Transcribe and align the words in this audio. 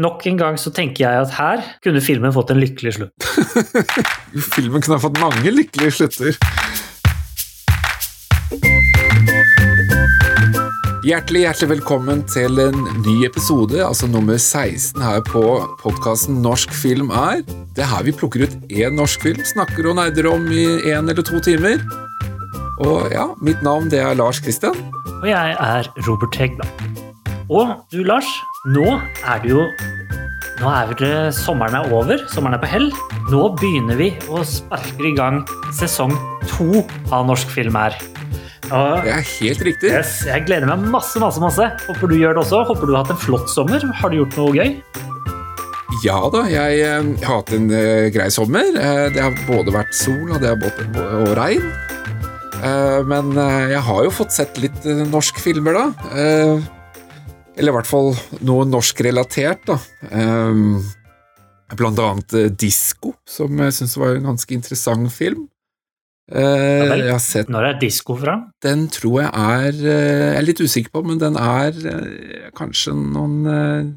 nok 0.00 0.26
en 0.30 0.38
gang 0.40 0.58
så 0.60 0.72
tenker 0.74 1.04
jeg 1.04 1.26
at 1.26 1.34
her 1.36 1.64
kunne 1.84 2.02
filmen 2.04 2.32
fått 2.34 2.52
en 2.54 2.60
lykkelig 2.60 2.96
slutt. 2.96 3.28
Filmen 4.54 4.80
kunne 4.80 4.96
ha 4.96 5.02
fått 5.02 5.20
mange 5.20 5.52
lykkelige 5.52 5.98
slutter. 5.98 6.38
Hjertelig, 11.00 11.40
hjertelig 11.46 11.70
velkommen 11.70 12.20
til 12.28 12.60
en 12.60 12.84
ny 13.00 13.14
episode, 13.26 13.78
altså 13.82 14.08
nummer 14.10 14.36
16 14.36 15.00
her 15.00 15.22
på 15.26 15.42
podkasten 15.80 16.42
Norsk 16.44 16.74
film 16.76 17.08
er. 17.10 17.40
Det 17.76 17.86
er 17.86 17.90
her 17.90 18.04
vi 18.06 18.14
plukker 18.14 18.44
ut 18.44 18.56
én 18.68 18.96
norsk 19.00 19.24
film, 19.24 19.40
snakker 19.54 19.88
og 19.90 19.96
nerder 20.00 20.28
om 20.30 20.44
i 20.52 20.66
én 20.92 21.08
eller 21.08 21.24
to 21.24 21.40
timer. 21.44 21.80
Og 22.84 23.10
ja, 23.12 23.30
mitt 23.44 23.64
navn 23.64 23.88
det 23.92 24.00
er 24.04 24.16
Lars 24.16 24.40
Kristian. 24.44 24.76
Og 25.20 25.28
jeg 25.28 25.56
er 25.56 25.88
Robert 26.06 26.36
Hegblad. 26.36 27.00
Og 27.50 27.72
du, 27.90 28.04
Lars, 28.06 28.28
nå 28.70 28.86
er 29.26 29.40
det 29.42 29.50
jo 29.50 29.64
Nå 30.60 30.68
er 30.68 30.90
det 31.00 31.10
sommeren 31.32 31.72
er 31.78 31.92
over, 31.96 32.20
sommeren 32.28 32.58
er 32.58 32.60
på 32.60 32.68
hell. 32.68 32.90
Nå 33.32 33.46
begynner 33.56 33.96
vi 33.96 34.10
å 34.28 34.42
sparke 34.44 35.06
i 35.08 35.14
gang 35.16 35.38
sesong 35.72 36.12
to 36.50 36.82
av 37.08 37.24
Norsk 37.30 37.48
film 37.54 37.78
her. 37.80 37.96
Og 38.68 39.06
Det 39.06 39.14
er 39.14 39.24
helt 39.24 39.62
riktig. 39.64 39.88
yes, 39.88 40.18
jeg 40.28 40.44
gleder 40.44 40.68
meg 40.68 40.84
masse, 40.92 41.16
masse, 41.18 41.40
masse. 41.40 41.64
Håper 41.88 42.10
du 42.12 42.18
gjør 42.18 42.36
det 42.36 42.42
også. 42.44 42.60
Håper 42.68 42.86
du 42.86 42.92
har 42.92 43.06
hatt 43.06 43.14
en 43.14 43.22
flott 43.22 43.48
sommer. 43.48 43.80
Har 44.02 44.12
du 44.12 44.18
gjort 44.20 44.36
noe 44.36 44.52
gøy? 44.58 44.74
Ja 46.04 46.20
da, 46.32 46.44
jeg 46.48 46.82
eh, 46.84 47.08
har 47.24 47.40
hatt 47.40 47.54
en 47.56 47.70
eh, 47.72 48.10
grei 48.12 48.28
sommer. 48.32 48.68
Eh, 48.68 49.06
det 49.14 49.24
har 49.24 49.40
både 49.48 49.72
vært 49.74 49.96
sol 49.96 50.28
og 50.28 50.44
det 50.44 50.52
har 50.52 50.60
både, 50.60 50.86
og 51.24 51.32
regn. 51.40 51.72
Men 53.08 53.30
jeg 53.72 53.80
har 53.86 54.02
jo 54.04 54.10
fått 54.12 54.34
sett 54.36 54.58
litt 54.60 54.84
norsk 54.84 55.38
filmer, 55.40 55.78
da. 55.78 56.10
Eller 57.60 57.74
i 57.74 57.76
hvert 57.76 57.90
fall 57.90 58.14
noe 58.48 58.64
norskrelatert, 58.68 59.68
da. 59.68 59.76
Um, 60.10 60.80
blant 61.78 62.00
annet 62.02 62.34
eh, 62.34 62.50
Disko, 62.50 63.14
som 63.28 63.58
jeg 63.62 63.76
syns 63.76 63.96
var 64.00 64.16
en 64.16 64.30
ganske 64.32 64.54
interessant 64.56 65.12
film. 65.14 65.46
Eh, 66.30 66.86
vel. 66.86 67.02
jeg 67.02 67.10
har 67.10 67.22
sett 67.22 67.48
Når 67.50 67.64
er 67.66 67.78
disko 67.80 68.14
fra? 68.14 68.36
Den 68.62 68.84
tror 68.94 69.16
jeg 69.18 69.30
er 69.34 69.78
eh, 69.82 70.26
Jeg 70.28 70.36
er 70.38 70.44
litt 70.44 70.60
usikker 70.62 70.92
på, 70.94 71.02
men 71.02 71.18
den 71.18 71.34
er 71.34 71.74
kanskje 72.54 72.94
noen 72.94 73.96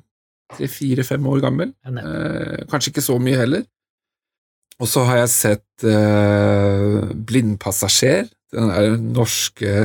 tre-fire-fem 0.54 1.28
år 1.30 1.44
gammel. 1.46 1.74
Uh. 1.86 2.66
Kanskje 2.70 2.94
ikke 2.94 3.06
så 3.06 3.20
mye 3.22 3.38
heller. 3.38 3.64
Og 4.82 4.90
så 4.90 5.06
har 5.08 5.22
jeg 5.24 5.32
sett 5.34 5.86
uh, 5.86 7.14
Blindpassasjer, 7.14 8.28
den 8.54 8.72
er 8.74 8.98
norske 8.98 9.76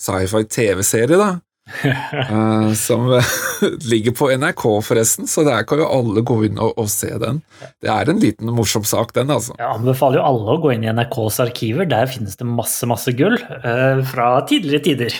sci-fi 0.00 0.42
TV-serie, 0.50 1.18
da. 1.18 1.28
eh, 1.84 2.72
som 2.78 3.08
ligger 3.90 4.14
på 4.16 4.30
NRK, 4.38 4.64
forresten, 4.86 5.26
så 5.30 5.44
der 5.46 5.66
kan 5.68 5.82
jo 5.82 5.88
alle 5.90 6.22
gå 6.26 6.38
inn 6.48 6.60
og, 6.62 6.74
og 6.78 6.90
se 6.92 7.10
den. 7.22 7.42
Det 7.82 7.90
er 7.92 8.10
en 8.10 8.22
liten 8.22 8.52
morsom 8.54 8.86
sak, 8.86 9.14
den, 9.16 9.32
altså. 9.34 9.56
Jeg 9.58 9.70
anbefaler 9.80 10.20
jo 10.20 10.26
alle 10.30 10.56
å 10.56 10.60
gå 10.62 10.74
inn 10.74 10.86
i 10.86 10.92
NRKs 10.94 11.40
arkiver. 11.46 11.88
Der 11.90 12.10
finnes 12.10 12.38
det 12.38 12.48
masse, 12.48 12.86
masse 12.88 13.14
gull 13.18 13.38
eh, 13.38 14.04
fra 14.06 14.30
tidligere 14.48 14.86
tider. 14.86 15.18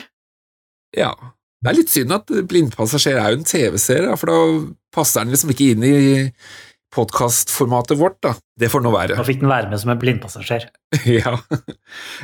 Ja. 0.96 1.14
Det 1.64 1.72
er 1.72 1.78
litt 1.78 1.90
synd 1.90 2.12
at 2.14 2.30
Blindpassasjer 2.46 3.16
er 3.18 3.32
jo 3.32 3.40
en 3.40 3.48
TV-serie, 3.48 4.16
for 4.20 4.30
da 4.30 4.40
passer 4.94 5.24
den 5.24 5.32
liksom 5.34 5.50
ikke 5.50 5.70
inn 5.72 5.86
i 5.88 5.96
podkastformatet 6.94 7.98
vårt, 7.98 8.18
da. 8.24 8.34
Det 8.58 8.70
får 8.72 8.82
nå 8.84 8.92
være. 8.94 9.16
Nå 9.18 9.24
fikk 9.26 9.42
den 9.42 9.50
være 9.50 9.70
med 9.70 9.80
som 9.82 9.92
en 9.92 10.00
blindpassasjer. 10.00 10.68
ja. 11.18 11.34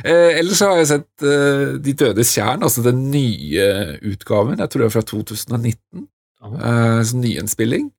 Eh, 0.03 0.39
ellers 0.39 0.61
så 0.61 0.71
har 0.71 0.81
jeg 0.81 0.89
sett 0.89 1.25
eh, 1.27 1.75
De 1.83 1.93
dødes 1.99 2.31
tjern, 2.33 2.63
altså 2.65 2.85
den 2.85 3.05
nye 3.13 3.67
utgaven. 4.13 4.61
Jeg 4.63 4.71
tror 4.71 4.85
det 4.85 4.89
er 4.89 4.95
fra 4.95 5.05
2019. 5.11 6.07
Eh, 6.43 7.03
sånn 7.09 7.23
nyinnspilling. 7.23 7.91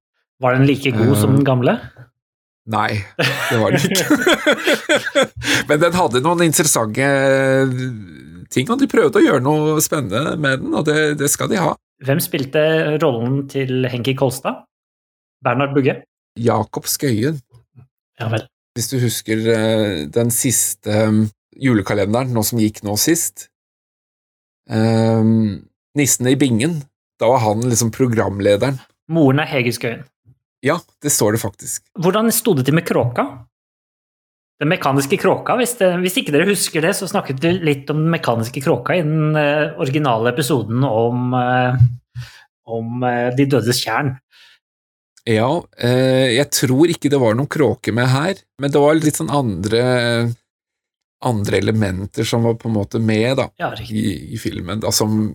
Var 0.43 0.59
den 0.59 0.67
like 0.69 0.93
god 0.97 1.15
som 1.21 1.37
den 1.37 1.47
gamle? 1.47 1.79
Nei, 2.73 2.97
det 3.21 3.59
var 3.61 3.75
den 3.75 3.85
ikke. 3.85 4.07
Men 5.69 5.83
den 5.83 5.97
hadde 5.97 6.23
noen 6.25 6.47
interessante 6.47 7.09
ting, 8.53 8.71
og 8.73 8.81
de 8.81 8.89
prøvde 8.89 9.21
å 9.21 9.25
gjøre 9.25 9.45
noe 9.45 9.83
spennende 9.85 10.35
med 10.41 10.63
den, 10.65 10.73
og 10.73 10.87
det, 10.89 11.15
det 11.21 11.29
skal 11.33 11.51
de 11.53 11.61
ha. 11.61 11.75
Hvem 12.05 12.21
spilte 12.25 12.65
rollen 13.03 13.45
til 13.53 13.87
Henki 13.93 14.17
Kolstad? 14.19 14.65
Bernhard 15.45 15.77
Bugge? 15.77 16.01
Jakob 16.41 16.89
Skøyen. 16.91 17.39
Ja 18.21 18.31
vel. 18.33 18.47
Hvis 18.75 18.91
du 18.91 18.99
husker 19.03 19.43
eh, 19.55 20.05
den 20.11 20.33
siste 20.35 21.05
um, 21.07 21.25
julekalenderen, 21.55 22.33
nå 22.35 22.43
som 22.47 22.59
gikk 22.59 22.83
nå 22.87 22.97
sist 22.99 23.49
um, 24.67 25.63
Nissene 25.95 26.35
i 26.35 26.39
bingen. 26.39 26.81
Da 27.23 27.29
var 27.31 27.45
han 27.45 27.63
liksom 27.69 27.93
programlederen. 27.95 28.81
Moren 29.15 29.43
er 29.45 29.51
Hege 29.53 29.75
Skøyen. 29.77 30.03
Ja, 30.65 30.81
det 31.03 31.13
står 31.13 31.37
det 31.37 31.43
faktisk. 31.45 31.85
Hvordan 32.01 32.33
sto 32.33 32.55
det 32.57 32.65
til 32.67 32.75
med 32.75 32.87
kråka? 32.89 33.27
Den 34.63 34.71
mekaniske 34.71 35.19
kråka, 35.21 35.57
hvis, 35.59 35.75
det, 35.81 35.91
hvis 36.01 36.17
ikke 36.21 36.33
dere 36.33 36.47
husker 36.49 36.83
det, 36.85 36.95
så 36.97 37.09
snakket 37.11 37.43
vi 37.43 37.53
litt 37.59 37.91
om 37.93 38.01
den 38.01 38.13
mekaniske 38.15 38.63
kråka 38.65 38.97
i 38.97 39.03
den 39.05 39.37
eh, 39.37 39.75
originale 39.83 40.31
episoden 40.31 40.87
om, 40.87 41.35
eh, 41.37 41.81
om 42.71 43.03
eh, 43.05 43.29
De 43.37 43.49
dødes 43.51 43.83
tjern. 43.83 44.15
Ja, 45.25 45.49
eh, 45.81 46.35
jeg 46.37 46.51
tror 46.53 46.91
ikke 46.93 47.09
det 47.13 47.21
var 47.21 47.37
noen 47.37 47.49
kråke 47.49 47.95
med 47.97 48.11
her, 48.13 48.41
men 48.61 48.73
det 48.73 48.83
var 48.83 48.99
litt 48.99 49.21
sånn 49.21 49.33
andre 49.33 49.85
andre 51.25 51.57
elementer 51.57 52.27
som 52.29 52.45
var 52.45 52.59
på 52.61 52.69
en 52.69 52.77
måte 52.77 53.01
med 53.01 53.39
da, 53.41 53.49
Ja, 53.57 53.73
i, 53.81 54.35
i 54.35 54.39
filmen, 54.41 54.83
da, 54.83 54.93
som 54.93 55.33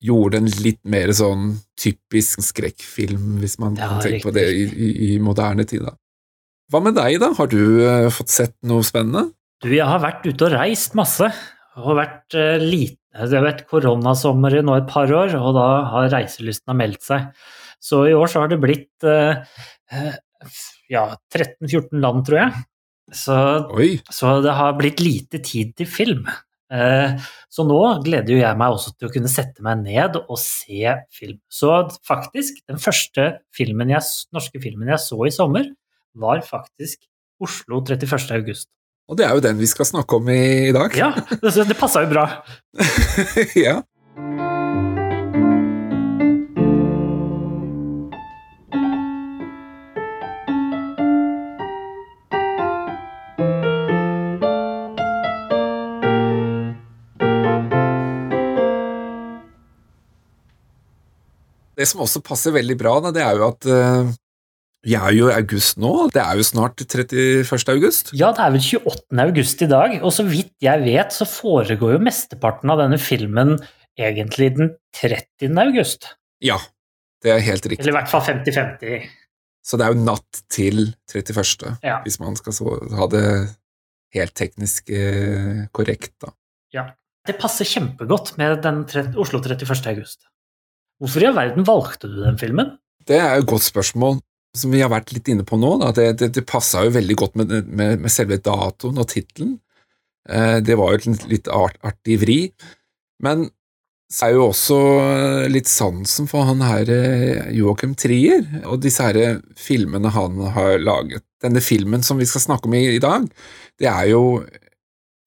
gjorde 0.00 0.40
en 0.40 0.48
litt 0.64 0.80
mer 0.88 1.12
sånn 1.16 1.56
typisk 1.80 2.44
skrekkfilm, 2.46 3.40
hvis 3.42 3.58
man 3.60 3.76
Ja, 3.76 3.90
kan 3.90 4.04
tenke 4.04 4.30
på 4.30 4.34
det 4.36 4.46
i, 4.54 4.64
i, 4.70 4.90
i 5.10 5.18
moderne 5.20 5.66
tid. 5.68 5.84
da. 5.84 5.96
Hva 6.70 6.80
med 6.84 6.96
deg, 6.96 7.18
da? 7.20 7.32
Har 7.36 7.50
du 7.50 7.60
uh, 7.82 8.08
fått 8.14 8.32
sett 8.32 8.54
noe 8.66 8.86
spennende? 8.86 9.28
Du, 9.60 9.68
jeg 9.74 9.84
har 9.84 10.00
vært 10.00 10.24
ute 10.24 10.46
og 10.46 10.54
reist 10.54 10.96
masse. 10.96 11.28
Og 11.80 11.98
vært 11.98 12.36
uh, 12.38 12.56
lite 12.62 12.96
Det 13.12 13.36
har 13.36 13.44
vært 13.44 13.66
koronasommer 13.68 14.56
i 14.56 14.62
nå 14.64 14.78
et 14.78 14.88
par 14.88 15.10
år, 15.12 15.34
og 15.36 15.56
da 15.58 15.68
har 15.90 16.12
reiselysten 16.14 16.78
meldt 16.78 17.04
seg. 17.04 17.26
Så 17.80 18.04
i 18.10 18.16
år 18.16 18.28
så 18.28 18.42
har 18.42 18.50
det 18.52 18.60
blitt 18.60 19.08
eh, 19.08 19.40
eh, 19.92 20.18
ja, 20.92 21.06
13-14 21.32 21.96
land, 22.02 22.24
tror 22.28 22.42
jeg. 22.42 22.64
Så, 23.16 23.36
så 24.14 24.36
det 24.44 24.54
har 24.54 24.76
blitt 24.78 25.00
lite 25.02 25.40
tid 25.42 25.72
til 25.78 25.88
film. 25.90 26.28
Eh, 26.70 27.16
så 27.50 27.64
nå 27.66 27.78
gleder 28.04 28.30
jo 28.30 28.38
jeg 28.38 28.58
meg 28.58 28.74
også 28.76 28.92
til 28.94 29.08
å 29.08 29.12
kunne 29.14 29.30
sette 29.32 29.64
meg 29.66 29.82
ned 29.82 30.18
og 30.20 30.36
se 30.38 30.94
film. 31.14 31.40
Så 31.50 31.72
faktisk, 32.06 32.62
den 32.70 32.78
første 32.82 33.32
filmen 33.56 33.90
jeg, 33.90 34.06
norske 34.34 34.62
filmen 34.62 34.92
jeg 34.92 35.02
så 35.02 35.18
i 35.26 35.34
sommer, 35.34 35.72
var 36.14 36.44
faktisk 36.46 37.02
Oslo 37.40 37.80
31. 37.80 38.34
august. 38.36 38.68
og 39.08 39.16
det 39.16 39.24
er 39.26 39.34
jo 39.34 39.42
den 39.42 39.56
vi 39.58 39.66
skal 39.66 39.88
snakke 39.88 40.18
om 40.20 40.28
i, 40.30 40.68
i 40.68 40.74
dag. 40.76 40.94
Ja, 40.94 41.08
det, 41.16 41.50
det 41.66 41.78
passa 41.78 42.04
jo 42.04 42.10
bra. 42.12 42.26
ja. 43.66 43.80
Det 61.80 61.86
som 61.88 62.02
også 62.04 62.20
passer 62.24 62.52
veldig 62.52 62.76
bra, 62.76 62.98
da, 63.00 63.12
det 63.16 63.22
er 63.24 63.38
jo 63.40 63.46
at 63.46 63.66
eh, 63.72 64.10
vi 64.84 64.96
er 64.96 65.12
jo 65.16 65.28
i 65.30 65.36
august 65.36 65.78
nå. 65.80 65.92
Det 66.12 66.20
er 66.20 66.36
jo 66.36 66.44
snart 66.44 66.80
31. 66.84 67.44
august. 67.72 68.12
Ja, 68.16 68.30
det 68.36 68.44
er 68.44 68.54
vel 68.54 68.64
28. 68.64 69.20
august 69.24 69.64
i 69.64 69.68
dag, 69.70 69.94
og 70.00 70.12
så 70.16 70.24
vidt 70.28 70.52
jeg 70.64 70.84
vet, 70.84 71.12
så 71.16 71.28
foregår 71.28 71.96
jo 71.96 72.02
mesteparten 72.04 72.72
av 72.72 72.80
denne 72.82 73.00
filmen 73.00 73.56
egentlig 74.00 74.52
den 74.56 74.74
30. 74.96 75.56
august. 75.64 76.10
Ja, 76.44 76.56
det 77.24 77.34
er 77.34 77.42
helt 77.44 77.64
riktig. 77.68 77.84
Eller 77.84 77.96
i 77.96 77.98
hvert 78.00 78.12
fall 78.12 78.24
50-50. 78.28 79.08
Så 79.64 79.76
det 79.76 79.86
er 79.86 79.92
jo 79.96 80.04
natt 80.06 80.40
til 80.52 80.86
31., 81.12 81.76
Ja. 81.84 81.98
hvis 82.04 82.20
man 82.22 82.36
skal 82.40 82.56
så, 82.56 82.76
ha 82.96 83.08
det 83.12 83.24
helt 84.16 84.34
teknisk 84.36 84.88
eh, 84.92 85.66
korrekt, 85.76 86.16
da. 86.24 86.32
ja. 86.76 86.88
Det 87.28 87.34
passer 87.36 87.68
kjempegodt 87.68 88.32
med 88.40 88.62
den 88.64 88.78
Oslo 89.20 89.42
31. 89.44 89.76
august. 89.92 90.24
Hvorfor 91.00 91.22
i 91.22 91.28
all 91.30 91.38
verden 91.38 91.66
valgte 91.68 92.10
du 92.10 92.18
den 92.22 92.36
filmen? 92.40 92.74
Det 93.08 93.16
er 93.16 93.38
jo 93.38 93.44
et 93.44 93.52
godt 93.54 93.64
spørsmål, 93.64 94.18
som 94.56 94.74
vi 94.74 94.82
har 94.82 94.92
vært 94.92 95.14
litt 95.16 95.30
inne 95.32 95.46
på 95.48 95.56
nå. 95.60 95.76
Da. 95.80 95.94
Det, 95.96 96.10
det, 96.20 96.32
det 96.36 96.48
passa 96.48 96.84
jo 96.84 96.92
veldig 96.94 97.16
godt 97.22 97.38
med, 97.40 97.54
med, 97.66 98.02
med 98.04 98.12
selve 98.12 98.40
datoen 98.42 99.00
og 99.00 99.08
tittelen. 99.10 99.56
Eh, 100.28 100.58
det 100.64 100.76
var 100.78 100.92
jo 100.92 101.00
et 101.00 101.26
litt 101.30 101.48
art, 101.48 101.80
artig 101.86 102.20
vri. 102.20 102.38
Men 103.24 103.48
så 104.10 104.26
er 104.26 104.34
jo 104.34 104.48
også 104.48 104.78
litt 105.52 105.70
sansen 105.70 106.26
for 106.30 106.48
han 106.48 106.64
her 106.66 106.88
eh, 106.90 107.50
Joachim 107.54 107.94
Trier, 107.98 108.42
og 108.66 108.82
disse 108.82 109.06
her 109.06 109.38
filmene 109.58 110.10
han 110.12 110.40
har 110.56 110.80
laget. 110.82 111.24
Denne 111.40 111.62
filmen 111.64 112.04
som 112.04 112.18
vi 112.20 112.28
skal 112.28 112.44
snakke 112.44 112.68
om 112.68 112.74
i, 112.76 112.84
i 112.96 113.02
dag, 113.02 113.28
det 113.80 113.88
er 113.88 114.10
jo 114.10 114.42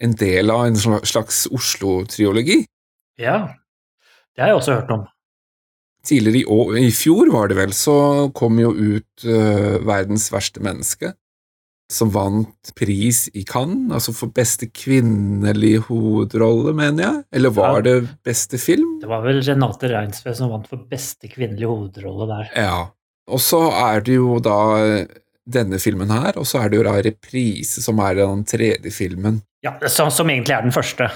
en 0.04 0.14
del 0.20 0.52
av 0.52 0.68
en 0.68 0.78
slags 0.78 1.46
Oslo-triologi. 1.48 2.60
Ja, 3.22 3.56
det 4.36 4.44
har 4.44 4.52
jeg 4.52 4.60
også 4.60 4.78
hørt 4.82 4.92
om. 4.94 5.08
Tidligere 6.08 6.42
i, 6.42 6.46
år, 6.52 6.78
i 6.84 6.92
fjor, 6.92 7.30
var 7.34 7.48
det 7.52 7.58
vel, 7.58 7.74
så 7.76 7.96
kom 8.36 8.58
jo 8.60 8.74
ut 8.76 9.26
uh, 9.28 9.78
Verdens 9.88 10.30
verste 10.34 10.60
menneske, 10.64 11.14
som 11.94 12.10
vant 12.14 12.72
pris 12.80 13.26
i 13.38 13.44
Cannes, 13.48 13.92
altså 13.94 14.14
for 14.16 14.32
beste 14.34 14.68
kvinnelige 14.74 15.84
hovedrolle, 15.88 16.74
mener 16.76 17.04
jeg? 17.06 17.24
Eller 17.38 17.54
var 17.54 17.76
Ja. 17.78 17.82
det 17.88 17.96
beste 18.26 18.58
film? 18.58 19.00
Det 19.04 19.08
var 19.12 19.22
vel 19.26 19.42
Renate 19.46 19.92
Reinsve 19.92 20.34
som 20.36 20.50
vant 20.52 20.68
for 20.72 20.82
beste 20.90 21.30
kvinnelige 21.30 21.70
hovedrolle 21.70 22.28
der. 22.32 22.50
Ja. 22.58 22.80
Og 23.30 23.40
så 23.40 23.62
er 23.72 24.02
det 24.04 24.16
jo 24.18 24.40
da 24.44 24.58
denne 25.48 25.78
filmen 25.80 26.10
her, 26.12 26.34
og 26.40 26.48
så 26.48 26.64
er 26.64 26.70
det 26.72 26.80
jo 26.80 26.84
da 26.88 26.96
reprise, 27.04 27.84
som 27.84 28.00
er 28.00 28.16
den 28.20 28.44
tredje 28.48 28.92
filmen. 28.96 29.42
Ja, 29.64 29.76
som, 29.88 30.10
som 30.12 30.28
egentlig 30.32 30.56
er 30.56 30.64
den 30.66 30.72
første. 30.76 31.08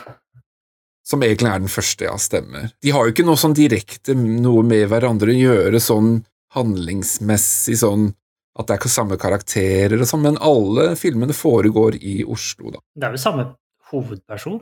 Som 1.07 1.23
egentlig 1.23 1.47
er 1.53 1.61
den 1.63 1.71
første, 1.71 2.03
jeg 2.03 2.19
stemmer. 2.19 2.71
De 2.83 2.91
har 2.91 3.05
jo 3.07 3.13
ikke 3.13 3.23
noe 3.27 3.39
sånn 3.39 3.55
direkte 3.55 4.11
noe 4.17 4.63
med 4.67 4.89
hverandre 4.91 5.31
å 5.31 5.37
gjøre, 5.39 5.79
sånn 5.79 6.17
handlingsmessig, 6.57 7.77
sånn 7.79 8.09
at 8.57 8.67
det 8.67 8.73
er 8.73 8.79
ikke 8.81 8.91
samme 8.91 9.17
karakterer 9.21 10.01
og 10.01 10.09
sånn, 10.09 10.23
men 10.25 10.39
alle 10.43 10.89
filmene 10.99 11.35
foregår 11.37 11.99
i 12.01 12.19
Oslo, 12.25 12.71
da. 12.73 12.81
Det 12.97 13.05
er 13.07 13.13
vel 13.13 13.21
samme 13.21 13.45
hovedperson? 13.91 14.59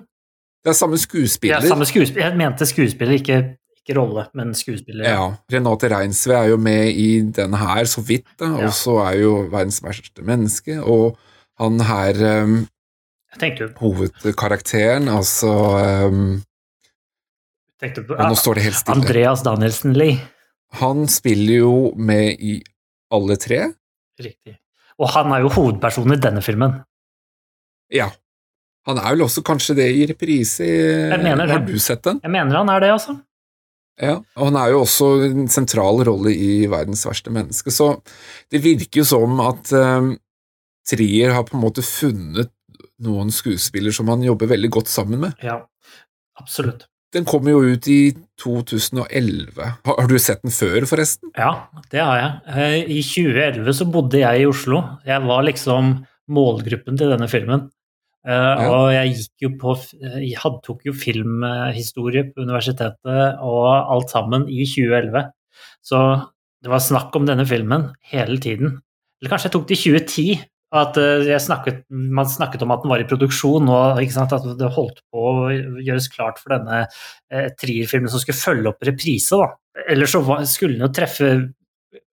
Det 0.66 0.74
er 0.74 0.78
samme 0.78 1.00
skuespiller. 1.00 1.56
Ja, 1.56 1.62
er 1.64 1.72
samme 1.72 1.88
skuespiller. 1.88 2.28
Jeg 2.28 2.40
mente 2.42 2.68
skuespiller, 2.68 3.16
ikke, 3.22 3.40
ikke 3.80 3.96
rolle, 4.00 4.28
men 4.38 4.52
skuespiller. 4.58 5.06
Ja, 5.08 5.26
Renate 5.54 5.90
Reinsve 5.94 6.36
er 6.42 6.52
jo 6.52 6.60
med 6.62 6.92
i 7.00 7.10
denne 7.38 7.62
her, 7.62 7.86
så 7.90 8.04
vidt, 8.06 8.28
da, 8.42 8.52
Ja. 8.52 8.68
og 8.68 8.74
så 8.76 8.98
er 9.08 9.22
jo 9.22 9.34
verdens 9.54 9.80
verste 9.86 10.26
menneske, 10.26 10.78
og 10.84 11.16
han 11.62 11.80
her 11.88 12.20
um, 12.44 12.58
hovedkarakteren, 13.80 15.10
altså 15.12 15.52
um, 16.10 16.42
tenkte 17.82 18.06
på, 18.08 18.18
Nå 18.18 18.38
står 18.40 18.60
det 18.60 18.66
helt 18.70 18.80
stille. 18.80 18.98
Andreas 19.02 19.44
Danielsen 19.46 19.96
Lie. 19.98 20.20
Han 20.82 21.08
spiller 21.12 21.62
jo 21.62 21.76
med 21.96 22.42
i 22.42 22.58
alle 23.14 23.38
tre. 23.40 23.62
Riktig. 24.20 24.58
Og 25.00 25.12
han 25.12 25.32
er 25.36 25.44
jo 25.44 25.52
hovedpersonen 25.52 26.16
i 26.16 26.22
denne 26.24 26.44
filmen. 26.44 26.80
Ja. 27.94 28.10
Han 28.86 29.00
er 29.02 29.16
vel 29.16 29.26
også 29.26 29.44
kanskje 29.46 29.76
det 29.80 29.88
i 29.98 30.06
reprise. 30.10 30.66
Har 31.12 31.64
du 31.66 31.78
sett 31.82 32.04
den? 32.06 32.20
Jeg 32.24 32.32
mener 32.32 32.62
han 32.62 32.70
er 32.72 32.84
det, 32.84 32.92
altså. 32.96 33.18
Ja. 34.02 34.18
Og 34.36 34.50
han 34.50 34.60
er 34.60 34.74
jo 34.74 34.82
også 34.84 35.08
en 35.30 35.48
sentral 35.52 36.04
rolle 36.08 36.34
i 36.36 36.66
Verdens 36.72 37.06
verste 37.08 37.32
menneske, 37.34 37.72
så 37.72 37.94
det 38.52 38.60
virker 38.64 39.02
jo 39.02 39.08
som 39.08 39.40
at 39.44 39.72
um, 39.72 40.12
Trier 40.86 41.32
har 41.34 41.46
på 41.48 41.56
en 41.56 41.64
måte 41.64 41.82
funnet 41.86 42.52
noen 43.04 43.32
skuespiller 43.34 43.96
som 43.96 44.10
han 44.12 44.24
jobber 44.24 44.52
veldig 44.54 44.72
godt 44.78 44.92
sammen 44.92 45.24
med. 45.26 45.40
Ja, 45.44 45.62
absolutt. 46.40 46.88
Den 47.16 47.28
kom 47.28 47.48
jo 47.48 47.62
ut 47.64 47.88
i 47.88 48.12
2011. 48.42 49.56
Har, 49.56 49.96
har 50.02 50.10
du 50.10 50.18
sett 50.20 50.42
den 50.44 50.52
før, 50.52 50.84
forresten? 50.90 51.32
Ja, 51.38 51.70
det 51.94 52.02
har 52.04 52.20
jeg. 52.20 52.34
Eh, 52.52 52.98
I 52.98 53.00
2011 53.06 53.78
så 53.78 53.88
bodde 53.88 54.20
jeg 54.20 54.42
i 54.42 54.50
Oslo. 54.50 54.82
Jeg 55.08 55.24
var 55.24 55.46
liksom 55.48 55.96
målgruppen 56.36 57.00
til 57.00 57.14
denne 57.14 57.30
filmen. 57.32 57.70
Ja. 58.26 58.72
Og 58.74 58.88
jeg 58.90 59.12
gikk 59.14 59.44
jo 59.44 59.50
på 59.62 59.76
Jeg 60.02 60.40
hadde, 60.42 60.58
tok 60.66 60.80
jo 60.88 60.96
filmhistorie 60.98 62.24
på 62.32 62.42
universitetet 62.42 63.38
og 63.46 63.68
alt 63.70 64.10
sammen 64.10 64.48
i 64.50 64.66
2011. 64.66 65.30
Så 65.86 66.00
det 66.66 66.72
var 66.74 66.82
snakk 66.82 67.14
om 67.16 67.28
denne 67.30 67.46
filmen 67.46 67.92
hele 68.10 68.40
tiden. 68.42 68.80
Eller 69.22 69.32
kanskje 69.32 69.52
jeg 69.52 69.56
tok 69.56 69.68
det 69.70 69.78
i 69.78 69.84
2010. 69.84 70.26
At 70.74 70.98
eh, 70.98 71.28
jeg 71.30 71.44
snakket, 71.44 71.84
man 71.92 72.30
snakket 72.30 72.64
om 72.66 72.74
at 72.74 72.82
den 72.84 72.92
var 72.92 73.04
i 73.04 73.08
produksjon, 73.08 73.70
og 73.70 74.00
at 74.02 74.48
det 74.60 74.72
holdt 74.74 75.04
på 75.14 75.28
å 75.30 75.36
gjøres 75.84 76.10
klart 76.12 76.42
for 76.42 76.56
denne 76.56 76.86
eh, 77.30 77.52
trierfilmen 77.60 78.10
som 78.12 78.24
skulle 78.24 78.40
følge 78.40 78.72
opp 78.72 78.88
reprise. 78.90 79.38
da. 79.38 79.52
Ellers 79.92 80.16
så 80.16 80.24
var, 80.26 80.44
skulle 80.50 80.76
den 80.76 80.88
jo 80.88 80.92
treffe, 80.96 81.30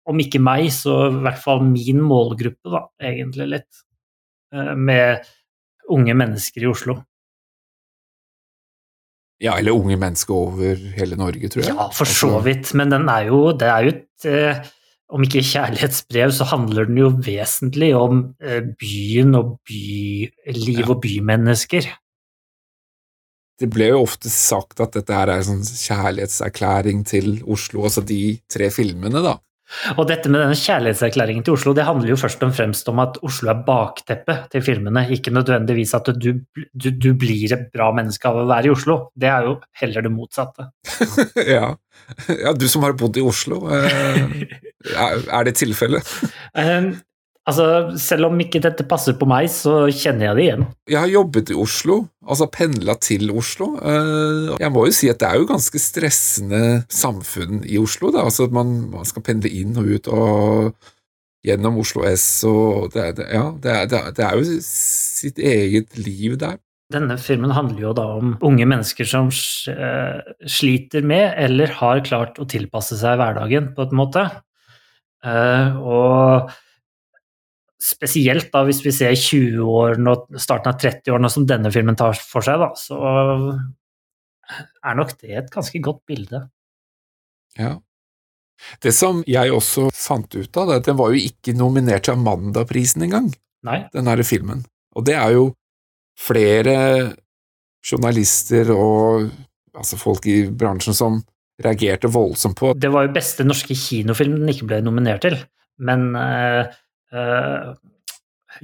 om 0.07 0.23
ikke 0.23 0.39
meg, 0.39 0.69
så 0.71 1.09
i 1.09 1.19
hvert 1.25 1.41
fall 1.43 1.65
min 1.67 1.99
målgruppe, 1.99 2.71
da, 2.71 2.85
egentlig 3.03 3.49
litt. 3.57 3.83
Eh, 4.55 4.73
Med 4.79 5.27
unge 5.91 6.15
mennesker 6.19 6.63
i 6.63 6.71
Oslo. 6.71 6.97
Ja, 9.43 9.53
eller 9.59 9.75
unge 9.77 9.99
mennesker 10.01 10.33
over 10.33 10.79
hele 10.97 11.17
Norge, 11.19 11.49
tror 11.51 11.61
jeg. 11.61 11.75
Ja, 11.75 11.91
for 11.93 12.09
så 12.09 12.31
Altså, 12.31 12.45
vidt, 12.47 12.73
men 12.79 12.89
den 12.89 13.05
er 13.11 13.27
jo, 13.29 13.51
det 13.53 13.67
er 13.69 13.85
jo 13.85 13.93
et 13.93 14.25
eh, 14.31 14.63
Om 15.07 15.23
ikke 15.23 15.39
kjærlighetsbrev, 15.45 16.31
så 16.35 16.43
handler 16.49 16.89
den 16.89 16.97
jo 16.99 17.09
vesentlig 17.23 17.93
om 17.95 18.35
eh, 18.43 18.59
byen 18.75 19.35
og 19.39 19.53
byliv 19.67 20.81
Ja. 20.81 20.89
og 20.91 20.99
bymennesker. 21.05 21.87
Det 23.57 23.69
ble 23.73 23.87
jo 23.89 24.03
ofte 24.03 24.29
sagt 24.29 24.81
at 24.83 24.93
dette 24.93 25.15
her 25.15 25.31
er 25.31 25.39
en 25.41 25.47
sånn 25.47 25.63
kjærlighetserklæring 25.65 27.05
til 27.09 27.39
Oslo, 27.49 27.87
altså 27.87 28.03
de 28.05 28.37
tre 28.51 28.67
filmene, 28.69 29.23
da. 29.23 29.37
Og 29.97 30.05
dette 30.07 30.31
med 30.31 30.41
denne 30.41 30.57
kjærlighetserklæringen 30.57 31.43
til 31.45 31.57
Oslo, 31.57 31.73
det 31.75 31.85
handler 31.87 32.13
jo 32.13 32.19
først 32.19 32.43
og 32.45 32.53
fremst 32.55 32.87
om 32.91 33.01
at 33.03 33.19
Oslo 33.27 33.51
er 33.51 33.63
bakteppet 33.67 34.47
til 34.53 34.63
filmene, 34.63 35.03
ikke 35.13 35.33
nødvendigvis 35.35 35.93
at 35.97 36.11
du, 36.15 36.29
du, 36.55 36.89
du 36.91 37.09
blir 37.19 37.53
et 37.55 37.67
bra 37.73 37.89
menneske 37.95 38.29
av 38.29 38.39
å 38.41 38.47
være 38.49 38.69
i 38.69 38.73
Oslo. 38.73 38.99
Det 39.15 39.31
er 39.31 39.49
jo 39.49 39.57
heller 39.81 40.07
det 40.07 40.13
motsatte. 40.13 40.69
ja. 41.57 41.73
ja, 42.31 42.55
du 42.55 42.67
som 42.71 42.87
har 42.87 42.95
bodd 42.99 43.19
i 43.19 43.25
Oslo, 43.25 43.65
eh, 43.75 44.23
er 45.07 45.27
er 45.27 45.49
det 45.49 45.57
tilfellet? 45.59 46.15
Altså, 47.47 47.65
selv 47.95 48.27
om 48.27 48.41
ikke 48.43 48.59
dette 48.59 48.83
passer 48.83 49.15
på 49.15 49.23
meg, 49.29 49.45
så 49.47 49.85
kjenner 49.87 50.25
jeg 50.27 50.35
det 50.35 50.43
igjen. 50.47 50.65
Jeg 50.91 50.99
har 50.99 51.07
jobbet 51.13 51.53
i 51.53 51.55
Oslo, 51.55 52.01
altså 52.27 52.49
pendla 52.51 52.97
til 52.99 53.29
Oslo. 53.31 53.69
Eh, 53.79 54.57
Jeg 54.59 54.73
må 54.75 54.83
jo 54.89 54.91
si 54.97 55.07
at 55.07 55.21
det 55.23 55.29
er 55.29 55.39
jo 55.39 55.47
ganske 55.47 55.79
stressende 55.79 56.61
samfunn 56.91 57.61
i 57.63 57.79
Oslo, 57.79 58.11
da. 58.11 58.25
Altså 58.27 58.49
man, 58.51 58.73
man 58.91 59.07
skal 59.07 59.23
pendle 59.23 59.47
inn 59.47 59.77
og 59.79 59.87
ut 59.95 60.09
og 60.11 60.75
gjennom 61.47 61.77
Oslo 61.79 62.03
S 62.11 62.43
og 62.49 62.91
det, 62.91 63.13
det, 63.21 63.29
Ja, 63.31 63.45
det 63.63 63.77
det 63.93 63.99
er- 64.01 64.11
det 64.11 64.25
er 64.27 64.35
jo 64.35 64.59
sitt 64.67 65.37
eget 65.39 65.95
liv 65.97 66.35
der. 66.37 66.57
Denne 66.91 67.17
filmen 67.19 67.51
handler 67.51 67.79
jo 67.81 67.93
da 67.93 68.03
om 68.19 68.37
unge 68.41 68.65
mennesker 68.67 69.07
som 69.07 69.27
eh, 69.27 70.19
sliter 70.47 71.03
med 71.03 71.33
eller 71.37 71.67
har 71.79 71.99
klart 72.03 72.39
å 72.39 72.47
tilpasse 72.47 72.95
seg 72.99 73.17
hverdagen 73.19 73.71
på 73.75 73.87
en 73.87 73.95
måte. 74.03 74.27
Eh, 75.23 75.75
og 75.79 76.51
spesielt 77.77 78.49
da 78.53 78.63
hvis 78.65 78.81
vi 78.85 78.93
ser 78.95 79.13
20-årene 79.13 80.13
og 80.13 80.39
starten 80.41 80.71
av 80.71 80.79
30-årene 80.81 81.29
som 81.31 81.45
denne 81.49 81.71
filmen 81.73 81.97
tar 81.97 82.17
for 82.17 82.45
seg, 82.45 82.61
da, 82.61 82.71
så 82.77 82.97
er 84.81 84.97
nok 84.97 85.13
det 85.21 85.35
et 85.43 85.51
ganske 85.53 85.81
godt 85.83 86.01
bilde. 86.09 86.41
Ja. 87.57 87.75
Det 88.81 88.93
som 88.95 89.21
jeg 89.29 89.53
også 89.53 89.91
fant 89.93 90.33
ut 90.33 90.57
av, 90.57 90.69
det 90.69 90.73
er 90.73 90.81
at 90.81 90.89
den 90.89 90.97
var 90.97 91.13
jo 91.13 91.21
ikke 91.21 91.53
nominert 91.57 92.07
til 92.07 92.17
Amandaprisen 92.17 93.05
engang, 93.05 93.29
Nei, 93.67 93.83
den 93.93 94.09
her 94.09 94.23
filmen. 94.25 94.65
Og 94.97 95.05
det 95.05 95.17
er 95.19 95.35
jo 95.35 95.51
flere 96.17 96.77
journalister 97.85 98.71
og 98.73 99.27
altså 99.77 99.99
folk 100.01 100.25
i 100.25 100.47
bransjen 100.49 100.97
som 100.97 101.19
reagerte 101.61 102.09
voldsomt 102.09 102.57
på 102.57 102.71
det 102.77 102.89
var 102.93 103.05
jo 103.05 103.13
beste 103.15 103.45
norske 103.45 103.77
kinofilm 103.77 104.39
den 104.41 104.51
ikke 104.51 104.67
ble 104.69 104.81
nominert 104.85 105.23
til, 105.25 105.37
men 105.77 106.09
eh, 106.17 106.73
eh, 107.13 107.71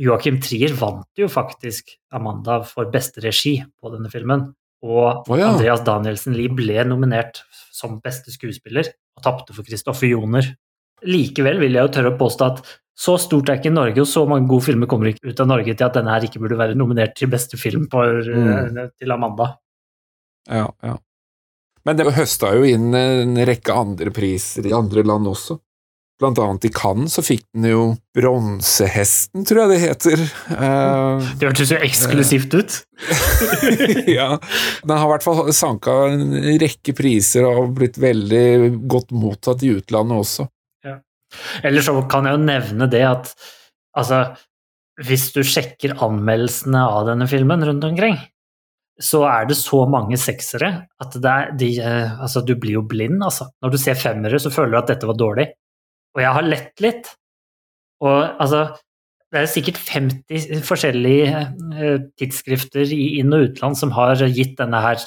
Joachim 0.02 0.40
Trier 0.42 0.74
vant 0.78 1.08
jo 1.20 1.30
faktisk 1.32 1.96
Amanda 2.16 2.62
for 2.68 2.90
beste 2.94 3.24
regi 3.24 3.60
på 3.82 3.94
denne 3.94 4.12
filmen. 4.14 4.50
Og 4.84 5.30
oh, 5.30 5.38
ja. 5.40 5.54
Andreas 5.54 5.84
Danielsen 5.86 6.36
Lie 6.36 6.52
ble 6.52 6.84
nominert 6.88 7.44
som 7.72 8.00
beste 8.04 8.34
skuespiller 8.34 8.90
og 9.18 9.24
tapte 9.24 9.56
for 9.56 9.66
Kristoffer 9.68 10.10
Joner. 10.12 10.50
Likevel 11.08 11.60
vil 11.62 11.78
jeg 11.78 11.88
jo 11.88 11.94
tørre 11.94 12.14
å 12.14 12.20
påstå 12.20 12.50
at 12.52 12.64
så 12.94 13.16
stort 13.18 13.50
er 13.50 13.58
ikke 13.58 13.72
Norge, 13.74 14.04
og 14.04 14.08
så 14.10 14.22
mange 14.30 14.46
gode 14.52 14.68
filmer 14.68 14.90
kommer 14.90 15.10
ikke 15.10 15.32
ut 15.32 15.40
av 15.42 15.50
Norge 15.50 15.74
til 15.74 15.88
at 15.88 15.96
denne 15.98 16.14
her 16.14 16.28
ikke 16.28 16.42
burde 16.44 16.60
være 16.60 16.78
nominert 16.78 17.16
til 17.18 17.32
beste 17.32 17.58
film 17.58 17.88
Mm. 17.90 18.78
eh, 18.78 18.90
til 19.00 19.12
Amanda. 19.12 19.58
Ja, 20.50 20.70
ja. 20.84 20.98
Men 21.86 21.98
det 21.98 22.14
høsta 22.16 22.54
jo 22.56 22.64
inn 22.64 22.94
en 22.96 23.36
rekke 23.36 23.74
andre 23.76 24.12
priser 24.12 24.68
i 24.68 24.76
andre 24.76 25.04
land 25.04 25.28
også. 25.28 25.60
Blant 26.24 26.40
annet 26.40 26.66
i 26.70 26.72
Cannes 26.72 27.12
så 27.18 27.24
fikk 27.26 27.44
den 27.52 27.68
jo 27.68 27.82
Bronsehesten, 28.16 29.44
tror 29.48 29.64
jeg 29.66 29.72
det 29.74 29.80
heter. 29.84 30.22
Eh, 30.56 31.28
Det 31.42 31.50
hørtes 31.50 31.74
jo 31.74 31.80
eksklusivt 31.84 32.56
ut. 32.56 32.78
ja. 34.18 34.30
Den 34.86 34.96
har 34.96 35.06
i 35.10 35.12
hvert 35.12 35.26
fall 35.26 35.52
sanka 35.56 35.98
en 36.14 36.32
rekke 36.64 36.96
priser 36.96 37.44
og 37.50 37.74
blitt 37.76 38.00
veldig 38.00 38.48
godt 38.88 39.12
mottatt 39.12 39.66
i 39.68 39.74
utlandet 39.76 40.24
også. 40.24 40.48
Eller 41.66 41.82
så 41.82 41.96
kan 42.06 42.28
jeg 42.30 42.38
jo 42.38 42.44
nevne 42.46 42.86
det 42.94 43.02
at 43.08 43.32
altså, 43.98 44.20
hvis 45.02 45.32
du 45.34 45.42
sjekker 45.42 45.96
anmeldelsene 46.06 46.84
av 46.86 47.08
denne 47.10 47.26
filmen 47.30 47.66
rundt 47.66 47.88
omkring, 47.88 48.20
så 49.02 49.24
er 49.26 49.48
det 49.50 49.58
så 49.58 49.80
mange 49.90 50.20
seksere 50.22 50.70
at 51.02 51.16
det 51.18 51.32
er, 51.32 51.52
de, 51.58 51.70
eh, 51.82 52.20
altså, 52.22 52.44
du 52.46 52.54
blir 52.62 52.78
jo 52.78 52.86
blind. 52.86 53.18
Altså. 53.26 53.50
Når 53.66 53.74
du 53.74 53.80
ser 53.82 53.98
femmere, 53.98 54.38
så 54.40 54.54
føler 54.54 54.76
du 54.76 54.80
at 54.84 54.92
dette 54.94 55.10
var 55.10 55.18
dårlig. 55.18 55.48
Og 56.14 56.22
jeg 56.22 56.34
har 56.38 56.46
lett 56.46 56.84
litt. 56.84 57.12
Og 58.04 58.18
altså 58.42 58.66
Det 59.34 59.40
er 59.42 59.48
sikkert 59.50 59.80
50 59.82 60.60
forskjellige 60.62 61.38
eh, 61.74 62.02
tidsskrifter 62.22 62.92
i 62.94 63.16
inn- 63.18 63.34
og 63.34 63.48
utland 63.48 63.80
som 63.80 63.90
har 63.96 64.20
gitt 64.30 64.60
denne 64.60 64.78
her 64.78 65.00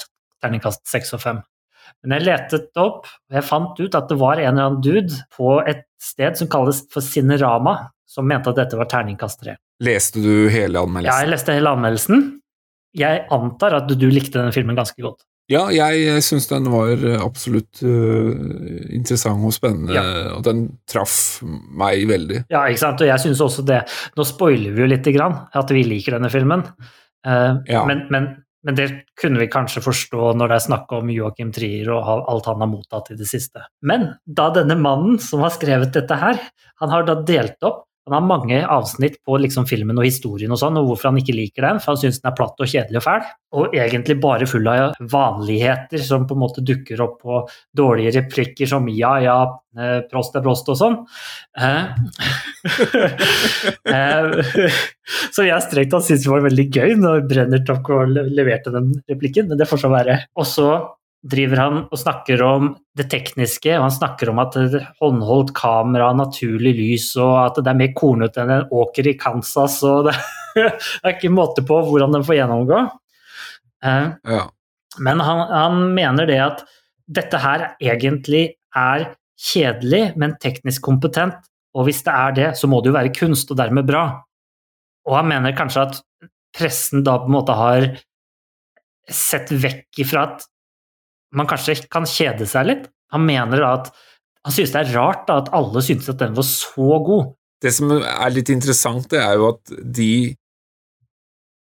terningkast 0.43 0.83
6 0.91 1.13
og 1.15 1.21
5. 1.23 1.39
Men 2.03 2.17
jeg 2.17 2.25
letet 2.27 2.81
opp, 2.81 3.07
og 3.07 3.37
jeg 3.37 3.45
fant 3.47 3.79
ut 3.79 3.95
at 3.95 4.09
det 4.11 4.17
var 4.19 4.41
en 4.41 4.49
eller 4.49 4.65
annen 4.65 4.83
dude 4.83 5.15
på 5.31 5.61
et 5.63 5.85
sted 6.03 6.35
som 6.35 6.49
kalles 6.51 6.83
for 6.91 7.05
Cinerama, 7.05 7.77
som 8.03 8.27
mente 8.27 8.51
at 8.51 8.59
dette 8.59 8.75
var 8.75 8.89
terningkast 8.91 9.45
3. 9.45 9.55
Leste 9.87 10.19
du 10.19 10.49
hele 10.51 10.83
anmeldelsen? 10.83 11.13
Ja, 11.13 11.23
jeg 11.23 11.31
leste 11.31 11.55
hele 11.55 11.71
anmeldelsen. 11.77 12.27
Jeg 12.97 13.23
antar 13.31 13.79
at 13.79 13.87
du 13.87 14.07
likte 14.11 14.41
denne 14.41 14.51
filmen 14.55 14.77
ganske 14.77 14.99
godt. 15.03 15.23
Ja, 15.49 15.67
jeg 15.71 16.19
syns 16.25 16.49
den 16.51 16.65
var 16.73 16.89
eh, 16.91 17.19
absolutt 17.23 17.79
eh, 17.83 18.31
interessant 18.97 19.45
og 19.47 19.53
spennende, 19.55 19.93
Ja. 19.95 20.03
og 20.35 20.43
den 20.43 20.65
traff 20.89 21.39
meg 21.43 22.03
veldig. 22.09 22.41
Ja, 22.51 22.65
ikke 22.67 22.81
sant? 22.83 23.01
Og 23.01 23.07
jeg 23.07 23.23
syns 23.23 23.39
også 23.45 23.63
det. 23.65 23.83
Nå 24.17 24.25
spoiler 24.27 24.73
vi 24.75 24.83
jo 24.83 24.89
lite 24.91 25.13
grann 25.15 25.37
at 25.55 25.71
vi 25.71 25.83
liker 25.87 26.17
denne 26.19 26.31
filmen, 26.33 26.65
Eh, 27.27 27.55
Ja. 27.67 27.81
men, 27.85 28.05
men, 28.13 28.27
men 28.63 28.75
det 28.77 28.85
kunne 29.19 29.39
vi 29.41 29.47
kanskje 29.51 29.81
forstå 29.83 30.29
når 30.37 30.47
det 30.51 30.55
er 30.55 30.65
snakk 30.67 30.91
om 30.95 31.09
Joachim 31.11 31.49
Trier 31.51 31.89
og 31.91 32.05
alt 32.29 32.45
han 32.45 32.61
har 32.61 32.69
mottatt 32.71 33.09
i 33.11 33.17
det 33.19 33.27
siste. 33.27 33.63
Men 33.81 34.13
da 34.27 34.49
denne 34.55 34.77
mannen 34.79 35.17
som 35.19 35.41
har 35.43 35.49
skrevet 35.51 35.91
dette 35.97 36.15
her, 36.21 36.39
han 36.79 36.89
har 36.93 37.03
da 37.03 37.15
delt 37.27 37.57
opp 37.67 37.83
han 38.07 38.15
har 38.15 38.27
mange 38.27 38.59
avsnitt 38.71 39.17
på 39.27 39.35
liksom 39.43 39.65
filmen 39.67 39.97
og 39.99 40.05
historien 40.07 40.53
og 40.55 40.59
sånn, 40.61 40.77
og 40.79 40.87
hvorfor 40.87 41.09
han 41.09 41.19
ikke 41.19 41.35
liker 41.35 41.65
den, 41.65 41.81
for 41.83 41.93
han 41.93 41.99
syns 41.99 42.21
den 42.21 42.29
er 42.31 42.37
platt 42.37 42.63
og 42.63 42.69
kjedelig 42.71 43.01
og 43.01 43.03
fæl. 43.03 43.25
Og 43.57 43.75
egentlig 43.75 44.15
bare 44.23 44.47
full 44.47 44.67
av 44.71 44.95
vanligheter 45.11 46.03
som 46.03 46.23
på 46.27 46.37
en 46.37 46.41
måte 46.45 46.63
dukker 46.63 47.03
opp 47.03 47.17
på 47.23 47.41
dårlige 47.75 48.13
replikker 48.21 48.69
som 48.71 48.87
ja, 48.91 49.13
ja, 49.23 49.37
eh, 49.75 49.99
prost 50.07 50.39
er 50.39 50.45
prost 50.45 50.71
og 50.71 50.79
sånn. 50.79 50.97
Eh, 51.59 51.83
eh, 53.97 54.79
så 55.35 55.47
jeg 55.47 55.67
strengt 55.67 55.91
tatt 55.91 56.07
syns 56.07 56.23
det 56.23 56.31
var 56.31 56.47
veldig 56.47 56.67
gøy 56.71 56.95
når 57.01 57.27
Brenner 57.27 57.63
tok 57.67 57.91
leverte 58.07 58.71
den 58.75 58.93
replikken, 59.11 59.51
men 59.51 59.59
det 59.59 59.67
får 59.67 59.83
så 59.83 59.91
være. 59.91 60.21
Og 60.39 60.47
så 60.47 60.69
driver 61.25 61.59
han 61.61 61.77
og 61.87 61.99
snakker 61.99 62.41
om 62.45 62.69
det 62.97 63.07
tekniske, 63.11 63.71
og 63.77 63.87
han 63.87 63.93
snakker 63.93 64.29
om 64.31 64.41
at 64.43 64.55
håndholdt 65.01 65.53
kamera, 65.57 66.11
naturlig 66.15 66.75
lys, 66.77 67.07
og 67.19 67.33
at 67.41 67.59
det 67.63 67.71
er 67.71 67.79
mer 67.79 67.93
kornete 67.97 68.43
enn 68.43 68.53
en 68.53 68.69
åker 68.83 69.09
i 69.09 69.17
Kansas, 69.19 69.79
og 69.87 70.07
det, 70.09 70.15
det 70.55 70.69
er 71.03 71.15
ikke 71.15 71.33
måte 71.33 71.65
på 71.67 71.79
hvordan 71.89 72.15
den 72.15 72.25
får 72.27 72.39
gjennomgå. 72.41 72.83
Eh, 73.85 74.07
Ja. 74.25 74.45
men 74.99 75.19
han, 75.21 75.43
han 75.51 75.81
mener 75.93 76.29
det 76.29 76.39
at 76.41 76.63
dette 77.07 77.39
her 77.39 77.69
egentlig 77.81 78.57
er 78.75 79.11
kjedelig, 79.37 80.15
men 80.17 80.35
teknisk 80.41 80.81
kompetent, 80.85 81.37
og 81.77 81.85
hvis 81.85 82.01
det 82.05 82.13
er 82.13 82.37
det, 82.37 82.47
så 82.57 82.69
må 82.69 82.81
det 82.81 82.89
jo 82.91 82.97
være 82.97 83.13
kunst, 83.13 83.51
og 83.53 83.59
dermed 83.59 83.85
bra. 83.85 84.05
Og 85.07 85.15
han 85.15 85.27
mener 85.29 85.55
kanskje 85.55 85.83
at 85.85 85.99
pressen 86.57 87.03
da 87.05 87.19
på 87.21 87.29
en 87.29 87.35
måte 87.35 87.53
har 87.55 87.85
sett 89.07 89.51
vekk 89.53 90.01
ifra 90.03 90.23
at 90.31 90.47
man 91.35 91.49
kanskje 91.49 91.79
kan 91.91 92.07
kjede 92.07 92.47
seg 92.49 92.69
litt. 92.69 92.85
Han 93.13 93.25
mener 93.27 93.63
da 93.63 93.73
at 93.81 93.91
han 94.47 94.55
synes 94.55 94.71
det 94.71 94.81
er 94.85 94.93
rart 94.95 95.25
da, 95.27 95.41
at 95.41 95.51
alle 95.55 95.81
synes 95.83 96.07
at 96.09 96.21
den 96.21 96.35
var 96.37 96.45
så 96.47 96.99
god. 97.03 97.33
Det 97.63 97.73
som 97.73 97.91
er 97.97 98.29
litt 98.31 98.51
interessant, 98.53 99.09
det 99.11 99.19
er 99.19 99.39
jo 99.39 99.49
at 99.51 99.73
de 99.81 100.35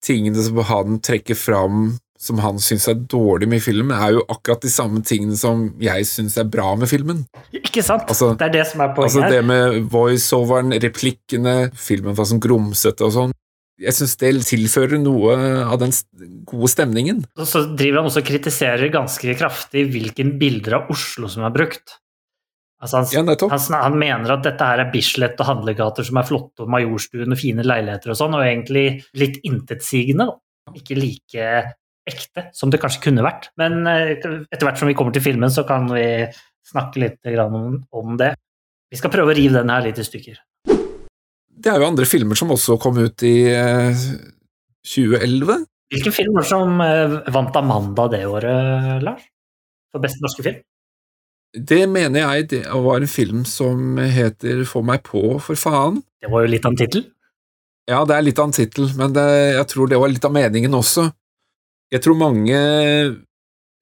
tingene 0.05 0.43
som 0.43 0.59
han 0.69 0.99
trekker 1.01 1.37
fram 1.39 1.95
som 2.25 2.39
han 2.39 2.59
syns 2.63 2.87
er 2.89 2.99
dårlig 3.11 3.47
med 3.51 3.61
filmen, 3.63 3.91
er 3.93 4.15
jo 4.15 4.23
akkurat 4.31 4.63
de 4.63 4.71
samme 4.71 5.01
tingene 5.05 5.35
som 5.37 5.67
jeg 5.83 6.07
syns 6.09 6.37
er 6.39 6.47
bra 6.49 6.71
med 6.79 6.89
filmen. 6.89 7.25
Ikke 7.53 7.83
sant? 7.83 8.07
Altså- 8.09 8.35
det 8.39 8.47
er 8.47 8.53
det 8.53 8.67
som 8.67 8.81
er 8.81 8.93
poenget 8.95 9.03
Altså 9.03 9.21
her. 9.21 9.29
det 9.31 9.45
med 9.45 9.89
voiceoveren, 9.91 10.71
replikkene, 10.81 11.71
filmen 11.75 12.15
var 12.15 12.25
sånn 12.25 12.39
grumsete 12.39 13.01
og 13.05 13.11
sånn. 13.11 13.33
Jeg 13.81 13.91
syns 13.97 14.15
det 14.21 14.31
tilfører 14.47 14.99
noe 15.01 15.35
av 15.67 15.77
den 15.81 15.91
gode 16.47 16.69
stemningen. 16.71 17.25
Og 17.35 17.47
så 17.49 17.65
driver 17.75 17.99
han 17.99 18.09
også 18.09 18.23
og 18.23 18.29
kritiserer 18.29 18.91
ganske 18.93 19.35
kraftig 19.35 19.89
hvilken 19.91 20.37
bilder 20.39 20.79
av 20.79 20.91
Oslo 20.93 21.27
som 21.31 21.43
er 21.47 21.53
brukt. 21.55 21.97
Altså 22.85 23.01
han, 23.01 23.07
Ja, 23.11 23.49
han, 23.51 23.75
han 23.75 23.97
mener 23.99 24.35
at 24.35 24.45
dette 24.45 24.67
her 24.67 24.83
er 24.83 24.91
Bislett 24.93 25.39
og 25.41 25.49
handlegater 25.49 26.07
som 26.07 26.19
er 26.21 26.27
flotte, 26.27 26.63
og 26.63 26.71
Majorstuen 26.71 27.35
og 27.35 27.39
fine 27.39 27.65
leiligheter 27.65 28.13
og 28.13 28.19
sånn, 28.19 28.35
og 28.37 28.45
egentlig 28.45 28.85
litt 29.17 29.41
intetsigende. 29.47 30.29
Ikke 30.75 30.97
like 30.97 31.51
ekte 32.05 32.49
som 32.55 32.71
det 32.71 32.79
kanskje 32.83 33.03
kunne 33.07 33.25
vært. 33.25 33.49
Men 33.59 33.83
eh, 33.89 34.15
etter 34.15 34.67
hvert 34.67 34.79
som 34.79 34.89
vi 34.89 34.95
kommer 34.97 35.15
til 35.15 35.25
filmen, 35.25 35.51
så 35.51 35.65
kan 35.67 35.87
vi 35.91 36.05
snakke 36.65 37.01
litt 37.01 37.21
grann 37.25 37.55
om, 37.57 37.79
om 37.95 38.19
det. 38.19 38.33
Vi 38.91 38.99
skal 38.99 39.13
prøve 39.13 39.33
å 39.33 39.37
rive 39.37 39.57
den 39.59 39.73
her 39.73 39.83
litt 39.85 39.99
i 39.99 40.05
stykker. 40.05 40.37
Det 41.65 41.71
er 41.73 41.81
jo 41.81 41.87
andre 41.89 42.05
filmer 42.05 42.37
som 42.37 42.51
også 42.53 42.77
kom 42.77 42.99
ut 43.01 43.23
i 43.25 43.47
eh, 43.49 44.03
2011. 44.85 45.63
Hvilken 45.95 46.13
film 46.13 46.37
var 46.37 46.45
det 46.45 46.51
som 46.51 46.81
eh, 46.83 47.15
vant 47.33 47.57
Amanda 47.57 48.05
det 48.13 48.21
året, 48.29 49.01
Lars? 49.01 49.23
For 49.89 50.03
beste 50.03 50.21
norske 50.21 50.45
film? 50.45 50.59
Det 51.55 51.81
mener 51.89 52.21
jeg 52.21 52.47
det 52.51 52.61
var 52.69 52.99
en 52.99 53.09
film 53.09 53.45
som 53.47 53.97
heter 53.97 54.65
Få 54.67 54.83
meg 54.85 55.01
på, 55.07 55.39
for 55.41 55.57
faen. 55.57 56.01
Det 56.21 56.29
var 56.29 56.45
jo 56.45 56.51
litt 56.53 56.67
av 56.67 56.75
en 56.75 56.81
tittel. 56.83 57.05
Ja, 57.89 58.03
det 58.05 58.13
er 58.13 58.25
litt 58.25 58.41
av 58.41 58.49
en 58.49 58.57
tittel, 58.57 58.89
men 58.97 59.13
det, 59.15 59.25
jeg 59.55 59.69
tror 59.71 59.89
det 59.89 60.01
var 60.01 60.11
litt 60.11 60.25
av 60.25 60.33
meningen 60.35 60.73
også. 60.77 61.07
Jeg 61.93 62.01
tror 62.05 62.17
mange 62.17 62.59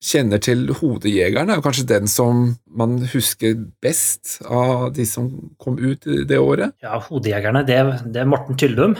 kjenner 0.04 0.42
til 0.44 0.68
Hodejegeren, 0.78 1.50
er 1.50 1.60
jo 1.60 1.64
kanskje 1.66 1.88
den 1.90 2.10
som 2.12 2.46
man 2.68 2.98
husker 3.14 3.56
best 3.84 4.40
av 4.44 4.90
de 4.96 5.06
som 5.08 5.30
kom 5.62 5.78
ut 5.80 6.04
det 6.28 6.40
året. 6.40 6.76
Ja, 6.84 7.00
Hodejegerne, 7.06 7.64
det, 7.68 7.78
det 8.12 8.24
er 8.24 8.30
Morten 8.30 8.60
Tyldum. 8.60 8.98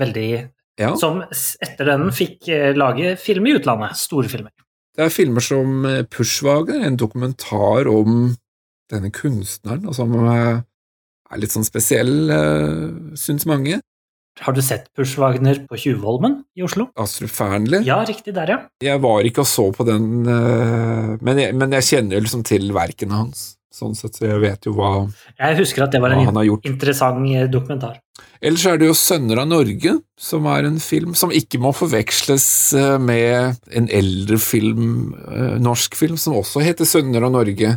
Veldig 0.00 0.28
Ja, 0.80 0.94
Som 0.96 1.20
etter 1.28 1.84
den 1.84 2.06
fikk 2.16 2.48
eh, 2.48 2.70
lage 2.72 3.16
film 3.20 3.44
i 3.46 3.52
utlandet. 3.58 3.92
Store 4.00 4.28
filmer. 4.32 4.52
det 4.96 5.04
er 5.04 5.12
filmer 5.12 5.44
som 5.44 5.84
eh, 5.84 6.02
Pushwagen, 6.08 6.80
en 6.84 6.96
dokumentar 6.96 7.88
om 7.92 8.30
denne 8.92 9.10
kunstneren, 9.12 9.84
og 9.88 9.96
som 9.96 10.14
eh, 10.22 10.62
er 11.32 11.40
litt 11.40 11.52
sånn 11.52 11.64
spesiell, 11.68 12.32
syns 13.16 13.46
mange. 13.48 13.78
Har 14.40 14.54
du 14.56 14.62
sett 14.64 14.86
Pushwagner 14.96 15.58
på 15.68 15.76
Tjuvholmen 15.76 16.38
i 16.56 16.62
Oslo? 16.64 16.86
Astrup 16.98 17.30
Fearnley. 17.30 17.82
Ja, 17.84 17.98
riktig 18.08 18.32
der, 18.34 18.48
ja. 18.48 18.58
Jeg 18.82 19.00
var 19.04 19.26
ikke 19.28 19.42
og 19.44 19.48
så 19.50 19.66
på 19.76 19.84
den, 19.84 20.22
eh, 20.24 21.10
men 21.20 21.38
jeg, 21.42 21.54
men 21.58 21.74
jeg 21.76 21.84
kjenner 21.90 22.22
liksom 22.24 22.40
til 22.48 22.70
verkene 22.72 23.18
hans, 23.18 23.42
sånn 23.72 23.92
sett, 23.98 24.16
så 24.16 24.30
jeg 24.30 24.40
vet 24.40 24.64
jo 24.68 24.72
hva, 24.78 24.92
Jeg 25.38 25.58
husker 25.60 25.84
at 25.84 25.92
det 25.92 26.00
var 26.00 26.14
en 26.16 26.24
han 26.24 26.38
har 26.40 26.46
gjort. 26.48 26.64
interessant 26.64 27.20
eh, 27.28 27.44
dokumentar. 27.52 27.98
Ellers 28.42 28.64
er 28.66 28.80
det 28.80 28.88
jo 28.88 28.94
Sønner 28.96 29.38
av 29.44 29.50
Norge, 29.50 29.92
som 30.18 30.46
er 30.50 30.64
en 30.66 30.80
film 30.82 31.12
som 31.14 31.30
ikke 31.30 31.60
må 31.62 31.74
forveksles 31.76 32.46
eh, 32.74 32.96
med 32.98 33.60
en 33.70 33.88
eldre 33.92 34.38
film, 34.42 35.12
norsk 35.62 35.94
film, 35.94 36.16
som 36.16 36.34
også 36.40 36.64
heter 36.64 36.88
Sønner 36.88 37.28
av 37.28 37.34
Norge. 37.36 37.76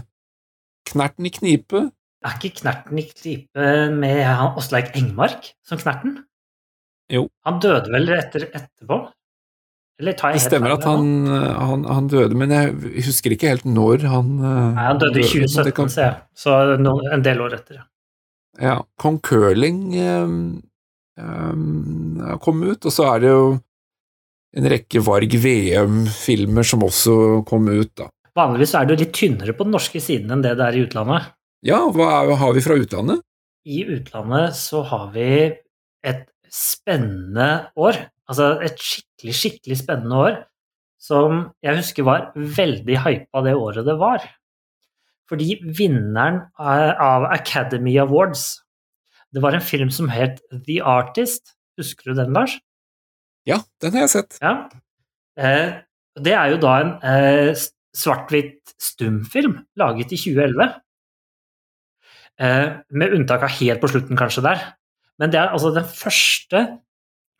Knerten 0.88 1.28
i 1.28 1.34
knipe. 1.36 1.84
Er 2.26 2.40
ikke 2.40 2.62
Knerten 2.64 2.98
i 2.98 3.06
knipe 3.12 3.68
med 3.94 4.24
han 4.26 4.56
Åsleik 4.58 4.96
Engmark 4.98 5.52
som 5.68 5.78
Knerten? 5.82 6.24
Jo. 7.14 7.28
Han 7.46 7.60
døde 7.62 7.92
vel 7.94 8.10
etter, 8.16 8.48
etterpå? 8.50 8.98
Eller 10.02 10.16
tar 10.20 10.34
Det 10.34 10.40
jeg 10.40 10.42
helt 10.42 10.52
stemmer 10.52 10.74
at 10.76 10.84
han, 10.90 11.06
han, 11.30 11.84
han 11.88 12.08
døde, 12.12 12.36
men 12.36 12.52
jeg 12.52 12.74
husker 13.06 13.32
ikke 13.36 13.48
helt 13.54 13.64
når 13.70 14.04
han 14.12 14.32
eh, 14.42 14.72
Nei, 14.76 14.88
han 14.90 15.00
døde 15.00 15.22
i 15.22 15.28
2017, 15.30 15.72
kan- 15.78 15.92
ser 15.94 16.08
jeg. 16.10 16.18
Så 16.36 16.56
no, 16.82 16.98
en 17.16 17.24
del 17.24 17.44
år 17.46 17.54
etter. 17.62 17.78
ja. 17.80 17.86
Ja, 18.56 18.74
Kong 19.00 19.18
Curling 19.20 19.80
eh, 20.00 20.34
eh, 21.20 22.36
kom 22.44 22.64
ut, 22.64 22.86
og 22.88 22.92
så 22.94 23.08
er 23.14 23.24
det 23.24 23.32
jo 23.34 23.46
en 24.56 24.68
rekke 24.72 25.02
Varg 25.04 25.34
VM-filmer 25.44 26.64
som 26.68 26.84
også 26.88 27.16
kom 27.48 27.68
ut, 27.72 27.92
da. 28.00 28.10
Vanligvis 28.36 28.74
er 28.76 28.88
det 28.88 28.96
jo 28.98 29.02
litt 29.06 29.16
tynnere 29.16 29.56
på 29.56 29.64
den 29.68 29.74
norske 29.76 30.00
siden 30.04 30.32
enn 30.36 30.42
det 30.44 30.54
det 30.60 30.66
er 30.70 30.76
i 30.80 30.84
utlandet. 30.86 31.30
Ja, 31.66 31.82
hva 31.92 32.08
er, 32.22 32.34
har 32.40 32.54
vi 32.56 32.64
fra 32.64 32.76
utlandet? 32.80 33.22
I 33.66 33.84
utlandet 33.96 34.56
så 34.60 34.84
har 34.88 35.08
vi 35.16 35.28
et 36.06 36.26
spennende 36.54 37.70
år. 37.78 38.00
Altså 38.30 38.56
et 38.66 38.82
skikkelig, 38.82 39.36
skikkelig 39.38 39.80
spennende 39.82 40.20
år 40.28 40.38
som 41.02 41.50
jeg 41.64 41.78
husker 41.78 42.06
var 42.08 42.30
veldig 42.36 42.98
hypa 43.04 43.44
det 43.46 43.56
året 43.58 43.86
det 43.88 43.98
var. 44.02 44.24
Fordi 45.30 45.58
vinneren 45.78 46.44
av 46.62 47.25
Academy 47.34 47.98
Awards 47.98 48.62
Det 49.34 49.42
var 49.44 49.56
en 49.58 49.64
film 49.64 49.90
som 49.92 50.08
het 50.08 50.38
The 50.54 50.78
Artist. 50.80 51.58
Husker 51.75 52.12
du 52.14 52.22
den, 52.22 52.32
Lars? 52.32 52.54
Ja, 53.44 53.58
den 53.84 53.92
har 53.92 54.06
jeg 54.06 54.14
sett. 54.14 54.38
Ja. 54.40 54.70
Eh, 55.36 55.74
det 56.24 56.32
er 56.32 56.54
jo 56.54 56.60
da 56.62 56.75
en 56.80 56.94
eh, 57.04 57.66
svart-hvitt 57.92 58.72
stumfilm 58.80 59.58
laget 59.75 60.14
i 60.16 60.22
2011. 60.22 60.78
Eh, 62.40 62.70
med 62.96 63.18
unntak 63.18 63.44
av 63.44 63.52
helt 63.58 63.84
på 63.84 63.92
slutten, 63.92 64.16
kanskje, 64.16 64.46
der. 64.46 64.64
Men 65.22 65.32
det 65.32 65.40
er 65.40 65.54
altså 65.56 65.72
den 65.76 65.88
første 65.88 66.64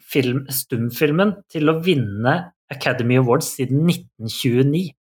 film, 0.06 0.46
stumfilmen 0.54 1.34
til 1.52 1.72
å 1.72 1.80
vinne 1.84 2.36
Academy 2.72 3.18
Awards 3.20 3.50
siden 3.58 3.84
1929. 3.90 4.94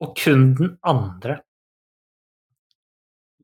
Og 0.00 0.16
kun 0.16 0.50
den 0.58 0.74
andre. 0.86 1.40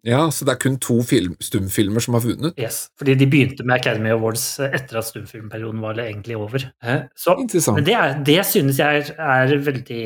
Ja, 0.07 0.21
så 0.31 0.47
det 0.47 0.55
er 0.55 0.61
kun 0.63 0.77
to 0.79 1.01
film, 1.03 1.35
stumfilmer 1.43 2.05
som 2.05 2.15
har 2.15 2.23
vunnet. 2.23 2.55
Yes, 2.61 2.85
fordi 2.99 3.17
de 3.19 3.27
begynte 3.27 3.65
med 3.67 3.81
Academy 3.81 4.13
Awards 4.15 4.45
etter 4.63 5.01
at 5.01 5.09
stumfilmperioden 5.09 5.83
var 5.83 5.99
egentlig 5.99 6.37
over. 6.39 6.63
Eh, 6.85 7.09
Så. 7.19 7.35
Men 7.75 7.87
det, 7.89 7.97
er, 7.99 8.15
det 8.25 8.39
synes 8.47 8.79
jeg 8.79 9.03
er, 9.03 9.11
er 9.19 9.57
veldig 9.67 10.05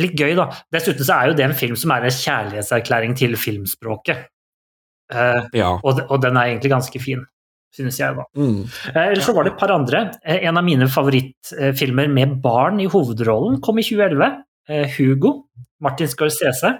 litt 0.00 0.18
gøy, 0.18 0.34
da. 0.38 0.48
Dessuten 0.74 1.06
så 1.06 1.20
er 1.20 1.30
jo 1.30 1.38
det 1.38 1.46
en 1.46 1.54
film 1.56 1.78
som 1.78 1.94
er 1.94 2.08
en 2.08 2.18
kjærlighetserklæring 2.18 3.14
til 3.18 3.38
filmspråket. 3.38 4.26
Eh, 5.10 5.46
Ja. 5.54 5.70
og, 5.82 6.00
og 6.10 6.20
den 6.22 6.36
er 6.36 6.50
egentlig 6.52 6.70
ganske 6.70 7.00
fin, 7.00 7.22
synes 7.74 7.98
jeg, 8.00 8.16
da. 8.16 8.24
Mm. 8.36 8.62
Eh, 8.94 9.02
Ellers 9.06 9.24
så 9.28 9.34
var 9.36 9.44
det 9.48 9.52
et 9.54 9.60
par 9.60 9.72
andre. 9.72 10.02
Eh, 10.24 10.42
En 10.48 10.56
av 10.60 10.64
mine 10.64 10.88
favorittfilmer 10.88 12.08
med 12.12 12.40
barn 12.42 12.80
i 12.80 12.86
hovedrollen 12.90 13.60
kom 13.64 13.78
i 13.78 13.82
2011. 13.86 14.42
Eh, 14.68 14.88
Hugo. 14.98 15.44
Martin 15.80 16.08
Scorsese 16.10 16.74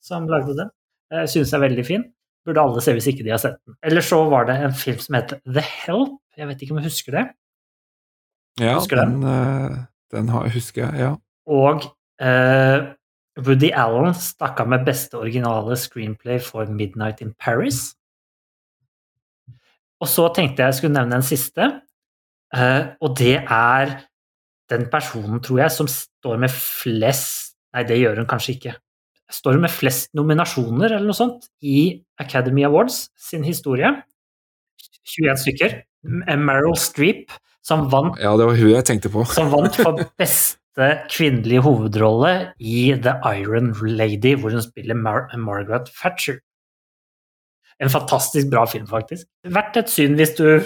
som 0.00 0.28
lagde 0.30 0.54
den. 0.56 0.70
Jeg 1.10 1.28
synes 1.28 1.52
er 1.52 1.58
veldig 1.64 1.84
fin. 1.86 2.04
Burde 2.46 2.60
alle 2.62 2.80
se 2.80 2.92
hvis 2.94 3.08
ikke 3.10 3.24
de 3.26 3.30
har 3.34 3.40
sett 3.42 3.58
den. 3.66 3.74
Eller 3.82 4.00
så 4.04 4.22
var 4.30 4.46
det 4.48 4.54
en 4.62 4.72
film 4.72 4.98
som 5.02 5.16
heter 5.18 5.40
The 5.44 5.60
Help. 5.60 6.14
Jeg 6.38 6.46
vet 6.48 6.62
ikke 6.62 6.72
om 6.76 6.78
du 6.80 6.86
husker 6.86 7.12
det. 7.18 7.24
Ja, 8.60 8.74
Husker 8.78 8.96
den, 9.02 9.22
eh, 9.22 9.76
den 10.14 10.28
har, 10.32 10.48
husker 10.50 10.86
jeg, 10.86 10.98
ja. 11.02 11.10
Og 11.46 11.84
eh, 12.20 12.86
Woody 13.38 13.70
Allen 13.76 14.16
stakk 14.18 14.60
av 14.62 14.70
med 14.72 14.84
beste 14.86 15.18
originale 15.18 15.76
screenplay 15.78 16.40
for 16.42 16.66
Midnight 16.66 17.22
in 17.22 17.34
Paris. 17.38 17.94
Og 20.02 20.10
så 20.10 20.28
tenkte 20.34 20.62
jeg 20.62 20.72
jeg 20.72 20.78
skulle 20.80 20.96
nevne 20.98 21.18
en 21.18 21.26
siste, 21.26 21.68
eh, 22.54 22.82
og 23.02 23.16
det 23.18 23.36
er 23.42 23.94
den 24.70 24.86
personen, 24.92 25.40
tror 25.42 25.62
jeg, 25.64 25.74
som 25.74 25.88
står 25.90 26.40
med 26.44 26.52
flest 26.54 27.46
Nei, 27.76 27.82
det 27.84 27.98
gjør 28.00 28.22
hun 28.22 28.26
kanskje 28.30 28.54
ikke. 28.54 28.70
Står 29.28 29.58
med 29.60 29.68
flest 29.68 30.08
nominasjoner 30.16 30.88
eller 30.88 31.04
noe 31.04 31.16
sånt 31.16 31.50
i 31.60 32.00
Academy 32.16 32.62
Awards 32.64 33.10
sin 33.20 33.44
historie. 33.44 33.90
21 35.04 35.42
stykker. 35.42 35.74
Meryl 36.40 36.78
Streep, 36.80 37.28
som 37.60 37.84
vant 37.92 38.16
Ja, 38.22 38.32
det 38.40 38.48
var 38.48 38.56
hun 38.56 38.72
jeg 38.72 38.86
tenkte 38.88 39.12
på. 39.12 39.26
som 39.28 39.52
vant 39.52 39.76
for 39.76 40.00
beste 40.78 41.08
kvinnelige 41.10 41.62
hovedrolle 41.64 42.52
i 42.60 42.94
The 43.02 43.18
Iron 43.40 43.72
Lady, 43.82 44.36
hvor 44.38 44.50
hun 44.50 44.62
spiller 44.62 44.94
Mar 44.94 45.28
Margaret 45.36 45.90
Thatcher. 45.90 46.38
En 47.80 47.90
fantastisk 47.90 48.50
bra 48.50 48.64
film, 48.66 48.86
faktisk. 48.86 49.26
Verdt 49.44 49.76
et 49.76 49.90
syn 49.90 50.14
hvis 50.18 50.34
du 50.34 50.58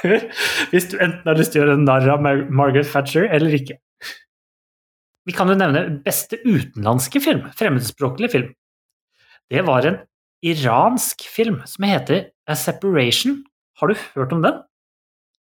Hvis 0.70 0.88
du 0.88 0.96
enten 1.00 1.26
har 1.26 1.36
lyst 1.36 1.52
til 1.52 1.62
å 1.62 1.66
gjøre 1.66 1.80
narr 1.82 2.08
av 2.08 2.22
Mar 2.22 2.44
Margaret 2.48 2.88
Thatcher 2.88 3.28
eller 3.28 3.52
ikke. 3.52 3.78
Vi 5.28 5.34
kan 5.36 5.48
jo 5.48 5.58
nevne 5.58 5.98
beste 6.04 6.38
utenlandske 6.46 7.20
film, 7.20 7.42
fremmedspråklig 7.56 8.30
film. 8.32 8.54
Det 9.52 9.64
var 9.66 9.84
en 9.84 9.98
iransk 10.44 11.26
film 11.28 11.60
som 11.68 11.84
heter 11.84 12.30
A 12.48 12.56
Separation. 12.56 13.42
Har 13.80 13.92
du 13.92 14.00
hørt 14.14 14.32
om 14.32 14.40
den? 14.42 14.62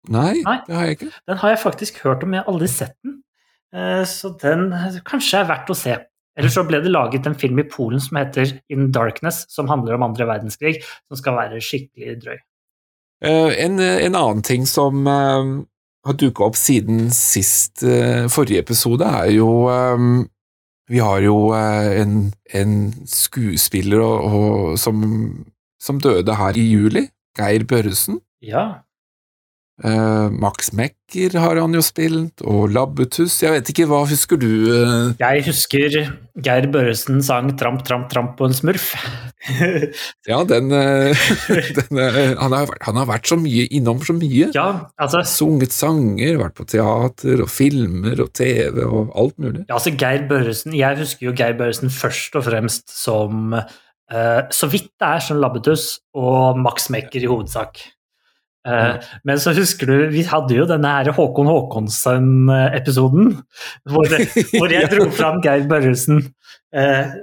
Nei, 0.09 0.41
Nei. 0.41 0.57
det 0.65 0.75
har 0.75 0.87
jeg 0.87 0.97
ikke. 0.97 1.11
Den 1.29 1.37
har 1.43 1.53
jeg 1.53 1.61
faktisk 1.61 2.01
hørt 2.05 2.23
om, 2.23 2.33
jeg 2.33 2.41
har 2.41 2.49
aldri 2.49 2.69
sett 2.71 2.95
den. 3.03 3.19
Eh, 3.75 4.03
Så 4.07 4.31
den 4.41 4.69
kanskje 5.07 5.41
er 5.41 5.49
verdt 5.49 5.71
å 5.71 5.77
se. 5.77 5.97
Eller 6.37 6.53
så 6.53 6.63
ble 6.67 6.79
det 6.83 6.91
laget 6.93 7.25
en 7.25 7.35
film 7.35 7.59
i 7.59 7.65
Polen 7.65 7.99
som 8.03 8.19
heter 8.19 8.59
In 8.69 8.91
Darkness, 8.93 9.45
som 9.49 9.67
handler 9.71 9.95
om 9.97 10.05
andre 10.05 10.27
verdenskrig, 10.29 10.83
som 11.09 11.17
skal 11.17 11.33
være 11.39 11.61
skikkelig 11.63 12.19
drøy. 12.21 12.37
Eh, 13.25 13.57
En, 13.65 13.79
en 13.79 14.15
annen 14.15 14.43
ting 14.45 14.67
som 14.69 15.07
eh, 15.07 15.51
har 16.05 16.13
dukka 16.21 16.45
opp 16.45 16.55
siden 16.55 17.09
sist 17.11 17.81
forrige 18.31 18.61
episode, 18.63 19.03
er 19.03 19.33
jo 19.33 19.49
Vi 20.87 20.99
har 21.03 21.19
jo 21.19 21.51
en, 21.51 22.31
en 22.55 22.93
skuespiller 23.03 23.99
og, 23.99 24.21
og, 24.23 24.77
som, 24.79 25.01
som 25.83 25.99
døde 25.99 26.31
her 26.39 26.55
i 26.55 26.63
juli. 26.63 27.09
Geir 27.35 27.65
Børresen. 27.67 28.21
Ja, 28.41 28.83
Eh, 29.85 30.29
Max 30.33 30.71
Mekker 30.73 31.35
har 31.37 31.59
han 31.61 31.75
jo 31.77 31.83
spilt, 31.85 32.41
og 32.41 32.71
Labbetuss. 32.73 33.35
Jeg 33.43 33.53
vet 33.53 33.69
ikke, 33.69 33.85
hva 33.89 33.99
husker 34.09 34.39
du? 34.41 34.49
Uh... 34.73 35.11
jeg 35.19 35.43
husker 35.45 35.97
Geir 36.41 36.65
Børresen 36.73 37.21
sang 37.21 37.51
'Tramp, 37.53 37.83
tramp, 37.85 38.07
tramp' 38.09 38.33
på 38.39 38.49
en 38.49 38.57
smurf. 38.57 38.93
Ja, 40.27 40.41
den, 40.49 40.73
uh, 40.73 41.13
den 41.77 41.99
han, 42.41 42.51
har, 42.51 42.71
han 42.83 42.97
har 42.97 43.05
vært 43.07 43.29
så 43.29 43.37
mye 43.39 43.67
innom 43.69 44.01
så 44.03 44.15
mye. 44.17 44.49
ja, 44.55 44.67
altså 44.97 45.21
Sunget 45.29 45.75
sanger, 45.75 46.39
vært 46.41 46.57
på 46.57 46.65
teater 46.67 47.43
og 47.45 47.51
filmer 47.53 48.17
og 48.25 48.33
TV 48.35 48.81
og 48.81 49.13
alt 49.13 49.37
mulig. 49.37 49.61
Ja, 49.67 49.77
altså 49.77 49.93
Geir 49.93 50.25
Børresen, 50.27 50.73
Jeg 50.75 50.97
husker 50.99 51.29
jo 51.29 51.35
Geir 51.37 51.53
Børresen 51.59 51.93
først 51.93 52.35
og 52.35 52.47
fremst 52.49 52.89
som 52.91 53.53
Så 54.55 54.69
vidt 54.71 54.87
det 54.95 55.07
er 55.07 55.19
som 55.19 55.39
Labbetuss 55.43 55.97
og 56.15 56.57
Max 56.63 56.89
Mekker 56.89 57.19
i 57.19 57.27
hovedsak. 57.27 57.83
Eh, 58.67 59.05
Men 59.27 59.39
så 59.39 59.53
husker 59.55 59.87
du, 59.89 59.95
vi 60.11 60.23
hadde 60.27 60.55
jo 60.57 60.65
denne 60.69 60.89
her 60.97 61.09
Håkon 61.15 61.47
Håkonsen-episoden, 61.47 63.29
hvor, 63.89 64.15
hvor 64.57 64.73
jeg 64.73 64.89
dro 64.91 65.07
fram 65.15 65.39
Geir 65.45 65.67
Børresen 65.69 66.21
eh, 66.75 67.13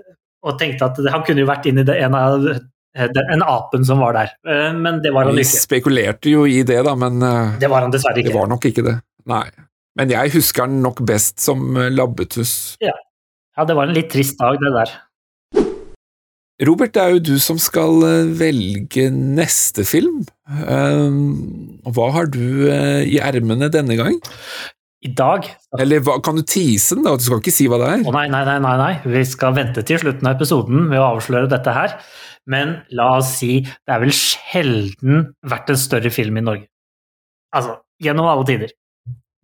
og 0.45 0.59
tenkte 0.61 0.89
at 0.91 1.01
han 1.13 1.25
kunne 1.27 1.45
jo 1.45 1.49
vært 1.51 1.69
inn 1.71 1.81
i 1.81 1.87
det, 1.89 1.97
en 2.05 2.17
av 2.19 2.49
eh, 2.51 3.09
den, 3.15 3.45
apen 3.45 3.85
som 3.89 4.03
var 4.05 4.17
der. 4.19 4.35
Eh, 4.49 4.73
Men 4.77 5.01
det 5.05 5.13
var 5.15 5.29
han 5.31 5.39
ikke. 5.39 5.53
Vi 5.57 5.63
spekulerte 5.67 6.33
jo 6.33 6.45
i 6.49 6.63
det, 6.67 6.81
da, 6.89 6.97
men 6.99 7.21
Det 7.61 7.71
var 7.73 7.87
han 7.87 7.95
dessverre 7.95 8.21
ikke. 8.23 8.33
det 8.33 8.39
var 8.41 8.51
nok 8.53 8.69
ikke 8.73 8.87
det. 8.89 8.99
Nei. 9.31 9.47
Men 9.95 10.11
jeg 10.11 10.33
husker 10.35 10.67
han 10.67 10.81
nok 10.83 11.01
best 11.07 11.39
som 11.45 11.77
labbetuss. 11.95 12.75
Ja. 12.83 12.97
Ja, 13.55 13.63
det 13.69 13.77
var 13.79 13.87
en 13.87 13.95
litt 13.95 14.09
trist 14.11 14.35
dag, 14.41 14.57
det 14.59 14.73
der. 14.75 14.91
Robert, 16.63 16.93
det 16.95 17.03
er 17.03 17.15
jo 17.17 17.23
du 17.33 17.35
som 17.43 17.59
skal 17.59 18.05
eh, 18.07 18.29
velge 18.39 19.09
neste 19.11 19.83
film. 19.89 20.21
Um, 20.47 21.81
hva 21.97 22.13
har 22.15 22.29
du 22.31 22.69
eh, 22.71 23.03
i 23.11 23.19
ermene 23.19 23.67
denne 23.75 23.97
gang? 23.99 24.21
I 25.05 25.11
dag 25.13 25.49
Eller 25.77 26.01
hva, 26.05 26.15
kan 26.25 26.39
du 26.39 26.45
tease 26.47 26.95
den, 26.95 27.03
da? 27.05 27.17
Du 27.19 27.25
skal 27.27 27.43
ikke 27.43 27.53
si 27.53 27.67
hva 27.69 27.81
det 27.83 27.89
er? 27.91 28.05
Å 28.07 28.15
nei, 28.15 28.29
nei, 28.33 28.45
nei, 28.47 28.57
nei, 28.63 28.77
nei, 28.81 28.93
vi 29.17 29.25
skal 29.29 29.57
vente 29.57 29.83
til 29.85 29.99
slutten 30.01 30.31
av 30.31 30.39
episoden 30.39 30.87
med 30.93 31.03
å 31.03 31.11
avsløre 31.17 31.51
dette 31.51 31.75
her. 31.75 31.99
Men 32.49 32.79
la 32.95 33.11
oss 33.19 33.35
si 33.41 33.59
det 33.65 33.91
er 33.91 34.01
vel 34.05 34.15
sjelden 34.15 35.27
vært 35.51 35.75
en 35.75 35.81
større 35.81 36.15
film 36.15 36.39
i 36.39 36.47
Norge. 36.47 36.69
Altså, 37.55 37.81
gjennom 38.03 38.31
alle 38.31 38.47
tider. 38.47 38.73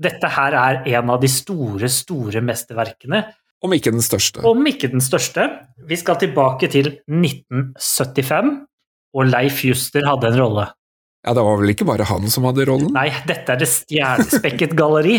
Dette 0.00 0.30
her 0.32 0.56
er 0.56 0.80
en 0.94 1.12
av 1.12 1.20
de 1.20 1.28
store, 1.28 1.90
store 1.92 2.40
mesterverkene, 2.44 3.24
Om 3.60 3.74
ikke 3.76 3.92
den 3.92 4.04
største. 4.04 4.40
om 4.46 4.66
ikke 4.66 4.88
den 4.88 5.02
største. 5.04 5.46
Vi 5.88 5.96
skal 6.00 6.16
tilbake 6.20 6.68
til 6.72 6.94
1975, 7.10 8.52
og 9.14 9.26
Leif 9.28 9.64
Juster 9.66 10.06
hadde 10.06 10.30
en 10.30 10.38
rolle. 10.40 10.68
Ja, 11.26 11.34
det 11.36 11.42
var 11.44 11.58
vel 11.60 11.74
ikke 11.74 11.84
bare 11.84 12.06
han 12.08 12.30
som 12.32 12.46
hadde 12.48 12.64
rollen? 12.68 12.94
Nei, 12.96 13.10
dette 13.28 13.52
er 13.52 13.60
det 13.60 13.68
stjernespekket 13.68 14.72
galleri. 14.78 15.18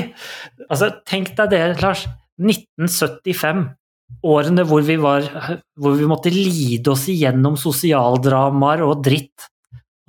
Altså, 0.71 0.89
tenk 1.05 1.35
deg 1.37 1.53
det, 1.53 1.61
Lars. 1.83 2.07
1975. 2.41 3.67
Årene 4.27 4.65
hvor 4.67 4.81
vi, 4.83 4.97
var, 4.99 5.27
hvor 5.79 5.93
vi 5.95 6.07
måtte 6.09 6.33
lide 6.33 6.91
oss 6.91 7.05
igjennom 7.11 7.53
sosialdramaer 7.59 8.81
og 8.83 9.03
dritt. 9.05 9.45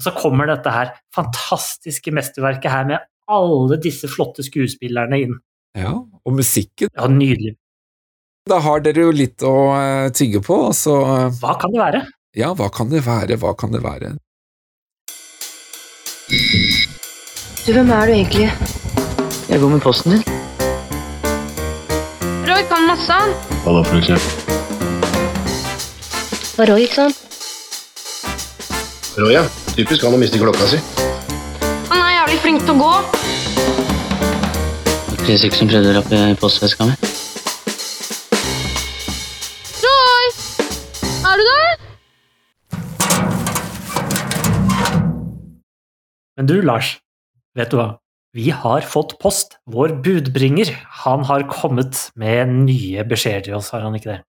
Og 0.00 0.06
så 0.06 0.14
kommer 0.16 0.48
dette 0.48 0.72
her 0.72 0.94
fantastiske 1.14 2.10
mesterverket 2.16 2.72
her 2.72 2.88
med 2.88 3.04
alle 3.30 3.78
disse 3.84 4.08
flotte 4.10 4.42
skuespillerne 4.46 5.20
inn. 5.26 5.36
Ja, 5.78 5.92
og 6.00 6.34
musikken. 6.36 6.90
Ja, 6.96 7.06
nydelig. 7.08 7.54
Da 8.50 8.56
har 8.58 8.80
dere 8.82 9.04
jo 9.06 9.10
litt 9.14 9.42
å 9.46 9.50
eh, 9.76 10.08
tygge 10.18 10.40
på, 10.42 10.56
så 10.74 10.96
eh, 11.06 11.28
Hva 11.38 11.52
kan 11.62 11.70
det 11.70 11.78
være? 11.78 12.00
ja, 12.34 12.48
hva 12.58 12.66
kan 12.74 12.88
det 12.90 13.02
være, 13.06 13.36
hva 13.38 13.52
kan 13.54 13.70
det 13.70 13.82
være? 13.84 14.08
Du, 17.62 17.70
hvem 17.76 17.92
er 17.94 18.06
du 18.10 18.12
egentlig? 18.16 18.48
Jeg 19.46 19.60
går 19.62 19.70
med 19.76 19.82
posten 19.84 20.16
din. 20.16 20.24
Roy 22.48 22.64
kan 22.72 22.82
masse, 22.88 23.12
han. 23.14 23.30
Hva 23.62 23.76
da, 23.78 23.84
for 23.86 23.96
eksempel? 24.00 24.32
Var 26.58 26.66
Roy, 26.72 26.82
ikke 26.88 26.98
sant? 26.98 27.16
Roy, 29.22 29.36
ja. 29.36 29.44
Typisk 29.76 30.02
han 30.08 30.18
å 30.18 30.20
miste 30.20 30.40
klokka 30.42 30.66
si. 30.72 30.82
Han 31.92 32.00
er 32.00 32.16
jævlig 32.16 32.42
flink 32.42 32.66
til 32.66 32.74
å 32.74 32.78
gå. 32.82 32.92
Det 35.22 35.36
er 35.38 35.46
ikke 35.46 35.60
som 35.62 35.70
prøvde 35.70 35.94
å 35.94 35.98
rappe 36.00 36.24
postveska 36.42 36.90
mi. 36.90 36.98
Men 46.38 46.48
du, 46.48 46.58
Lars, 46.64 46.96
vet 47.58 47.72
du 47.72 47.78
hva? 47.80 47.90
Vi 48.32 48.48
har 48.56 48.84
fått 48.88 49.18
post. 49.20 49.58
Vår 49.68 49.98
budbringer, 50.04 50.70
han 51.04 51.26
har 51.28 51.44
kommet 51.52 52.08
med 52.16 52.54
nye 52.64 53.04
beskjeder 53.04 53.50
til 53.50 53.58
oss, 53.58 53.72
har 53.74 53.84
han 53.84 53.98
ikke 53.98 54.14
det? 54.14 54.20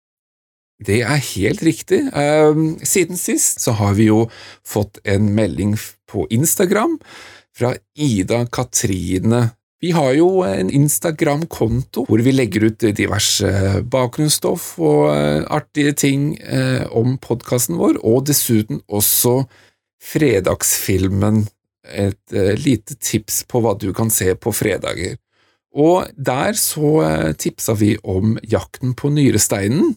Det 0.83 0.99
er 1.05 1.21
helt 1.37 1.63
riktig. 1.63 2.01
Ehm, 2.11 2.75
siden 2.83 3.17
sist 3.19 3.63
så 3.63 3.75
har 3.79 3.95
vi 3.95 4.09
jo 4.09 4.25
fått 4.67 4.99
en 5.07 5.31
melding 5.35 5.77
på 6.09 6.27
Instagram 6.33 6.97
fra 7.55 7.75
Ida 7.95 8.43
Katrine. 8.51 9.53
Vi 9.83 9.91
har 9.91 10.13
jo 10.15 10.43
en 10.47 10.69
Instagram-konto 10.71 12.05
hvor 12.07 12.21
vi 12.23 12.31
legger 12.31 12.69
ut 12.69 12.85
diverse 12.95 13.81
bakgrunnsstoff 13.91 14.73
og 14.79 15.09
eh, 15.11 15.43
artige 15.51 15.91
ting 16.05 16.29
eh, 16.39 16.85
om 16.91 17.17
podkasten 17.19 17.79
vår, 17.79 17.99
og 18.03 18.23
dessuten 18.27 18.79
også 18.87 19.43
fredagsfilmen. 20.03 21.43
Et 21.83 22.35
eh, 22.35 22.53
lite 22.59 22.95
tips 22.95 23.43
på 23.49 23.63
hva 23.63 23.75
du 23.79 23.91
kan 23.95 24.11
se 24.13 24.31
på 24.35 24.53
fredager. 24.55 25.17
Og 25.73 26.09
der 26.15 26.57
så 26.59 26.93
eh, 27.03 27.31
tipsa 27.33 27.75
vi 27.77 27.95
om 28.03 28.37
Jakten 28.45 28.93
på 28.95 29.11
nyresteinen. 29.13 29.95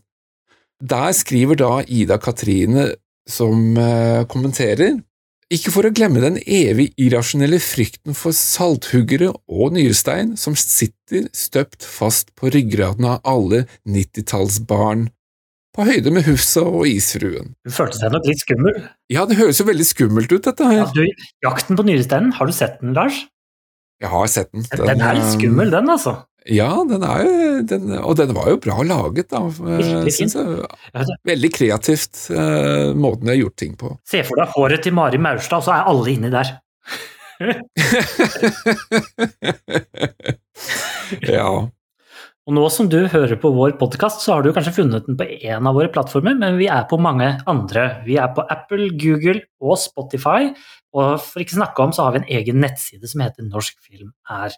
Der 0.83 1.13
skriver 1.17 1.57
da 1.57 1.73
Ida 1.87 2.19
Katrine 2.21 2.91
som 3.29 3.77
eh, 3.81 4.25
kommenterer 4.29 4.97
ikke 5.47 5.71
for 5.71 5.87
å 5.87 5.93
glemme 5.95 6.19
den 6.19 6.41
evig 6.43 6.89
irrasjonelle 6.99 7.61
frykten 7.63 8.17
for 8.19 8.35
salthuggere 8.35 9.29
og 9.47 9.77
nyrestein 9.77 10.33
som 10.41 10.57
sitter 10.59 11.29
støpt 11.31 11.87
fast 11.87 12.33
på 12.35 12.51
ryggraden 12.51 13.07
av 13.07 13.21
alle 13.23 13.63
nittitallsbarn, 13.87 15.07
på 15.77 15.85
høyde 15.87 16.11
med 16.15 16.25
Hufsa 16.27 16.63
og 16.67 16.87
Isfruen. 16.89 17.53
Du 17.67 17.71
følte 17.75 17.99
seg 18.01 18.13
nok 18.15 18.25
litt 18.29 18.41
skummel. 18.43 18.75
Ja, 19.13 19.27
det 19.29 19.37
høres 19.39 19.61
jo 19.61 19.67
veldig 19.69 19.87
skummelt 19.87 20.33
ut, 20.33 20.43
dette 20.49 20.65
Ja, 20.73 20.85
her. 20.87 20.93
du, 20.97 21.05
jakten 21.47 21.77
på 21.79 21.85
nyresteinen, 21.87 22.33
har 22.39 22.47
du 22.49 22.55
sett 22.57 22.81
den, 22.83 22.95
Lars? 22.97 23.23
Jeg 24.03 24.11
har 24.13 24.27
sett 24.29 24.51
den. 24.53 24.65
Den, 24.73 25.01
er 25.01 25.15
litt 25.17 25.25
eh, 25.29 25.35
skummel, 25.39 25.71
den, 25.73 25.89
altså. 25.93 26.17
Ja, 26.47 26.69
den 26.87 27.03
er 27.03 27.25
den, 27.67 27.89
Og 28.07 28.13
den 28.21 28.31
var 28.37 28.51
jo 28.53 28.59
bra 28.63 28.77
laget, 28.87 29.31
da. 29.33 29.41
eh, 29.49 29.81
Virkelig 29.81 30.13
synes 30.19 30.35
jeg. 30.37 30.45
Veldig 31.27 31.51
kreativt, 31.57 32.21
eh, 32.31 32.93
måten 32.95 33.25
de 33.27 33.33
har 33.35 33.41
gjort 33.41 33.57
ting 33.63 33.73
på. 33.81 33.95
Se 34.07 34.21
for 34.29 34.37
deg 34.43 34.53
håret 34.55 34.85
til 34.85 34.95
Mari 34.97 35.19
Maurstad, 35.19 35.59
og 35.59 35.65
så 35.67 35.73
er 35.79 35.89
alle 35.91 36.13
inni 36.13 36.31
der. 36.35 36.49
ja. 41.21 41.69
Og 42.47 42.55
nå 42.55 42.63
som 42.71 42.87
du 42.87 43.01
hører 43.11 43.35
på 43.43 43.51
vår 43.51 43.73
podkast, 43.81 44.21
så 44.23 44.37
har 44.37 44.45
du 44.45 44.53
kanskje 44.55 44.77
funnet 44.77 45.09
den 45.09 45.17
på 45.19 45.27
én 45.27 45.67
av 45.67 45.75
våre 45.75 45.91
plattformer, 45.91 46.37
men 46.39 46.61
vi 46.61 46.69
er 46.71 46.85
på 46.87 46.99
mange 47.03 47.33
andre. 47.51 47.89
Vi 48.07 48.15
er 48.23 48.31
på 48.37 48.45
Apple, 48.47 48.93
Google 49.03 49.41
og 49.59 49.75
Spotify, 49.83 50.53
og 50.95 51.17
for 51.25 51.43
ikke 51.43 51.57
snakke 51.59 51.83
om 51.83 51.95
så 51.97 52.07
har 52.07 52.15
vi 52.15 52.23
en 52.23 52.31
egen 52.39 52.63
nettside 52.63 53.11
som 53.11 53.25
heter 53.25 53.49
Norsk 53.49 53.75
film 53.83 54.13
er. 54.31 54.55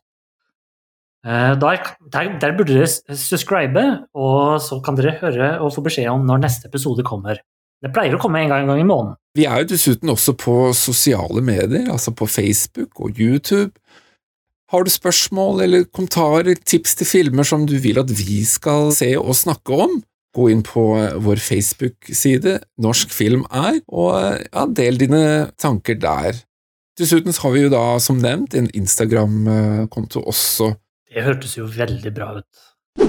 Eh, 1.24 1.55
Der, 1.57 1.81
der, 2.12 2.29
der 2.44 2.57
burde 2.59 2.77
dere 2.77 3.16
subscribe, 3.16 3.87
og 4.12 4.61
så 4.61 4.83
kan 4.85 5.01
dere 5.01 5.16
høre 5.22 5.55
og 5.57 5.72
få 5.72 5.87
beskjed 5.88 6.12
om 6.12 6.29
når 6.29 6.44
neste 6.44 6.68
episode 6.68 7.03
kommer. 7.09 7.40
Det 7.81 7.94
pleier 7.94 8.18
å 8.18 8.20
komme 8.20 8.42
en 8.42 8.53
gang, 8.53 8.66
en 8.66 8.74
gang 8.74 8.83
i 8.83 8.87
måneden. 8.87 9.16
Vi 9.38 9.46
er 9.48 9.62
jo 9.62 9.70
dessuten 9.72 10.12
også 10.12 10.37
på 10.37 10.74
sosiale 10.77 11.40
medier, 11.40 11.88
altså 11.88 12.12
på 12.12 12.29
Facebook 12.29 13.01
og 13.01 13.16
YouTube. 13.16 13.72
Har 14.69 14.85
du 14.85 14.91
spørsmål 14.93 15.63
eller 15.65 15.87
kommentarer, 15.89 16.59
tips 16.61 16.99
til 17.01 17.09
filmer 17.09 17.47
som 17.49 17.65
du 17.65 17.79
vil 17.81 17.97
at 18.03 18.11
vi 18.13 18.43
skal 18.45 18.91
se 18.93 19.15
og 19.17 19.33
snakke 19.39 19.73
om, 19.73 19.95
gå 20.37 20.51
inn 20.53 20.61
på 20.67 20.83
vår 21.25 21.41
Facebook-side, 21.41 22.59
Norsk 22.85 23.15
film 23.17 23.47
er, 23.49 23.81
og 23.89 24.13
ja, 24.45 24.67
del 24.69 25.01
dine 25.01 25.23
tanker 25.57 25.97
der. 25.97 26.43
Dessuten 27.01 27.33
har 27.33 27.55
vi 27.55 27.65
jo 27.65 27.73
da, 27.73 27.83
som 28.03 28.21
nevnt, 28.21 28.59
en 28.59 28.69
Instagram-konto 28.77 30.27
også. 30.29 30.75
Det 31.09 31.25
hørtes 31.25 31.57
jo 31.57 31.65
veldig 31.73 32.13
bra 32.13 32.35
ut. 32.43 33.09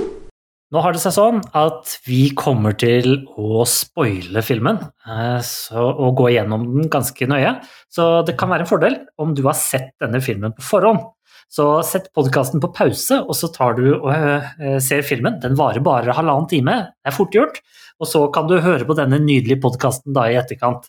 Nå 0.69 0.84
har 0.86 0.93
det 0.93 1.02
seg 1.02 1.15
sånn 1.15 1.39
at 1.58 1.95
vi 2.06 2.30
kommer 2.38 2.76
til 2.78 3.24
å 3.41 3.63
spoile 3.67 4.43
filmen 4.45 4.78
eh, 4.80 5.39
så, 5.43 5.82
og 5.82 6.19
gå 6.22 6.30
gjennom 6.36 6.67
den 6.76 6.91
ganske 6.93 7.26
nøye, 7.28 7.56
så 7.89 8.19
det 8.24 8.38
kan 8.39 8.54
være 8.54 8.67
en 8.67 8.69
fordel 8.69 9.00
om 9.19 9.34
du 9.34 9.41
har 9.50 9.58
sett 9.58 9.95
denne 10.00 10.22
filmen 10.22 10.54
på 10.56 10.67
forhånd. 10.69 11.02
Så 11.49 11.65
sett 11.81 12.12
podkasten 12.13 12.62
på 12.62 12.69
pause, 12.77 13.23
og 13.25 13.33
så 13.33 13.49
tar 13.49 13.73
du 13.79 13.88
og 13.95 14.09
eh, 14.13 14.77
ser 14.85 15.01
filmen. 15.05 15.39
Den 15.41 15.57
varer 15.57 15.81
bare 15.81 16.13
halvannen 16.13 16.45
time, 16.51 16.75
det 17.01 17.09
er 17.09 17.15
fort 17.15 17.33
gjort. 17.33 17.57
Og 17.99 18.07
så 18.07 18.21
kan 18.33 18.45
du 18.47 18.59
høre 18.62 18.85
på 18.85 18.95
denne 18.97 19.17
nydelige 19.23 19.59
podkasten 19.63 20.13
da 20.15 20.27
i 20.29 20.38
etterkant. 20.39 20.85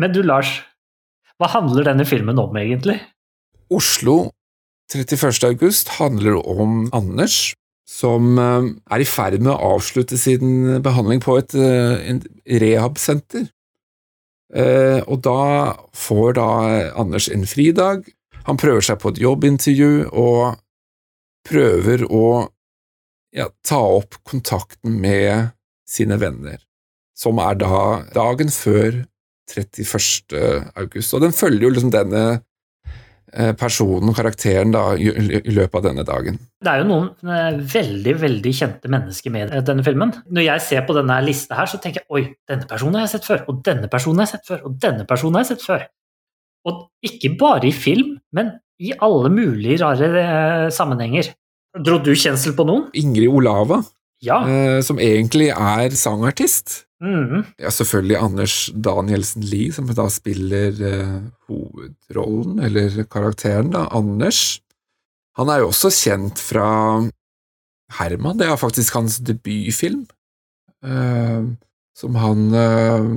Men 0.00 0.14
du, 0.14 0.22
Lars, 0.24 0.54
hva 1.36 1.50
handler 1.52 1.84
denne 1.90 2.06
filmen 2.08 2.40
om, 2.40 2.56
egentlig? 2.56 2.96
Oslo 3.70 4.30
31. 4.90 5.44
august 5.52 5.92
handler 6.00 6.40
om 6.40 6.88
Anders, 6.96 7.52
som 7.90 8.40
eh, 8.40 8.70
er 8.96 9.04
i 9.04 9.08
ferd 9.08 9.36
med 9.44 9.52
å 9.52 9.76
avslutte 9.76 10.16
sin 10.18 10.80
behandling 10.82 11.20
på 11.22 11.36
et 11.42 11.52
rehab-senter. 11.54 13.50
Eh, 14.50 15.04
Og 15.06 15.20
da 15.22 15.76
får 15.94 16.32
da 16.40 16.48
Anders 16.98 17.28
en 17.30 17.44
fridag. 17.46 18.08
Han 18.48 18.58
prøver 18.60 18.84
seg 18.84 19.00
på 19.02 19.12
et 19.12 19.20
jobbintervju 19.20 19.92
og 20.10 20.58
prøver 21.48 22.04
å 22.08 22.26
ja, 23.36 23.46
ta 23.66 23.80
opp 24.00 24.18
kontakten 24.26 24.98
med 25.00 25.52
sine 25.88 26.18
venner, 26.20 26.60
som 27.16 27.40
er 27.42 27.58
da 27.60 27.80
dagen 28.14 28.52
før 28.54 29.02
31. 29.50 30.38
august. 30.78 31.14
Og 31.14 31.24
den 31.24 31.34
følger 31.34 31.66
jo 31.66 31.72
liksom 31.74 31.92
denne 31.94 32.22
eh, 33.34 33.52
personen, 33.58 34.14
karakteren, 34.14 34.74
da, 34.74 34.84
i, 34.94 35.10
løpet 35.50 35.78
av 35.80 35.86
denne 35.88 36.06
dagen. 36.06 36.38
Det 36.62 36.70
er 36.70 36.82
jo 36.82 36.90
noen 36.90 37.34
eh, 37.34 37.62
veldig 37.74 38.16
veldig 38.22 38.54
kjente 38.62 38.92
mennesker 38.92 39.34
med 39.34 39.54
i 39.56 39.62
denne 39.66 39.86
filmen. 39.86 40.14
Når 40.30 40.46
jeg 40.46 40.66
ser 40.68 40.86
på 40.86 40.96
denne 40.98 41.18
lista 41.26 41.58
her, 41.58 41.70
så 41.70 41.82
tenker 41.82 42.04
jeg 42.04 42.10
oi, 42.14 42.26
denne 42.50 42.68
personen 42.70 43.00
har 43.00 43.08
jeg 43.08 43.16
sett 43.16 43.30
før, 43.30 43.46
og 43.50 43.64
denne 43.66 43.90
personen 43.90 44.22
har 44.22 44.30
jeg 44.30 44.36
sett 44.36 44.52
før, 44.52 44.62
og 44.68 44.78
denne 44.86 45.08
personen 45.10 45.40
har 45.40 45.46
jeg 45.46 45.54
sett 45.56 45.66
før. 45.66 45.88
Og 46.68 46.88
ikke 47.06 47.32
bare 47.40 47.68
i 47.70 47.72
film, 47.72 48.18
men 48.36 48.52
i 48.80 48.92
alle 49.00 49.30
mulige 49.32 49.78
rare 49.82 50.10
eh, 50.20 50.66
sammenhenger. 50.72 51.32
Dro 51.78 52.00
du 52.02 52.12
kjensel 52.18 52.54
på 52.56 52.64
noen? 52.68 52.88
Ingrid 52.98 53.28
Olava, 53.30 53.82
Ja. 54.24 54.40
eh, 54.48 54.80
som 54.84 54.98
egentlig 54.98 55.50
er 55.54 55.90
sangartist. 55.96 56.84
Mm. 57.00 57.46
Ja, 57.56 57.70
selvfølgelig 57.72 58.16
Anders 58.20 58.54
Danielsen 58.76 59.42
Lie, 59.48 59.72
som 59.72 59.86
da 59.88 60.04
spiller 60.12 60.74
uh, 60.84 61.14
hovedrollen, 61.48 62.58
eller 62.60 63.04
karakteren, 63.08 63.70
da, 63.72 63.86
Anders. 63.96 64.60
Han 65.38 65.48
er 65.48 65.62
jo 65.62 65.70
også 65.70 65.88
kjent 65.96 66.36
fra 66.44 66.66
Herman, 67.96 68.36
det 68.38 68.50
er 68.50 68.60
faktisk 68.60 68.98
hans 68.98 69.16
debutfilm, 69.24 70.04
uh, 70.84 71.48
som 71.96 72.14
han 72.20 72.44
eh, 72.54 73.08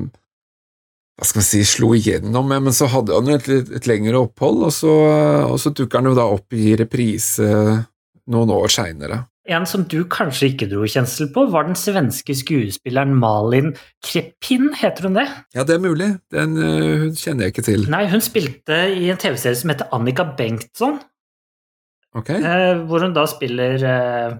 hva 1.14 1.28
skal 1.30 1.44
man 1.44 1.46
si, 1.46 1.62
slo 1.68 1.92
igjennom 1.94 2.48
med, 2.50 2.64
men 2.68 2.76
så 2.76 2.88
hadde 2.90 3.14
han 3.14 3.30
jo 3.30 3.38
et, 3.38 3.74
et 3.78 3.90
lengre 3.90 4.24
opphold, 4.26 4.64
og 4.70 4.74
så, 4.74 4.94
og 5.46 5.60
så 5.62 5.74
dukker 5.76 6.02
han 6.02 6.10
jo 6.10 6.18
da 6.18 6.26
opp 6.34 6.56
i 6.58 6.74
reprise 6.80 7.46
noen 8.34 8.54
år 8.56 8.72
seinere. 8.74 9.20
En 9.52 9.66
som 9.68 9.82
du 9.92 10.06
kanskje 10.08 10.54
ikke 10.54 10.70
dro 10.72 10.86
kjensel 10.88 11.28
på, 11.36 11.44
var 11.52 11.68
den 11.68 11.76
svenske 11.76 12.32
skuespilleren 12.40 13.12
Malin 13.20 13.74
Krepin, 14.06 14.70
heter 14.80 15.10
hun 15.10 15.18
det? 15.20 15.26
Ja, 15.56 15.66
det 15.68 15.76
er 15.76 15.84
mulig, 15.84 16.08
den 16.32 16.56
uh, 16.56 17.10
kjenner 17.12 17.46
jeg 17.46 17.54
ikke 17.54 17.66
til. 17.68 17.84
Nei, 17.92 18.06
hun 18.12 18.24
spilte 18.24 18.78
i 18.96 19.10
en 19.12 19.20
TV-serie 19.20 19.60
som 19.60 19.74
heter 19.74 19.92
Annika 19.96 20.26
Bengtsson. 20.38 21.02
Okay. 22.16 22.40
Uh, 22.40 22.86
hvor 22.88 23.04
hun 23.04 23.16
da 23.16 23.26
spiller 23.28 23.84
eh, 23.90 24.40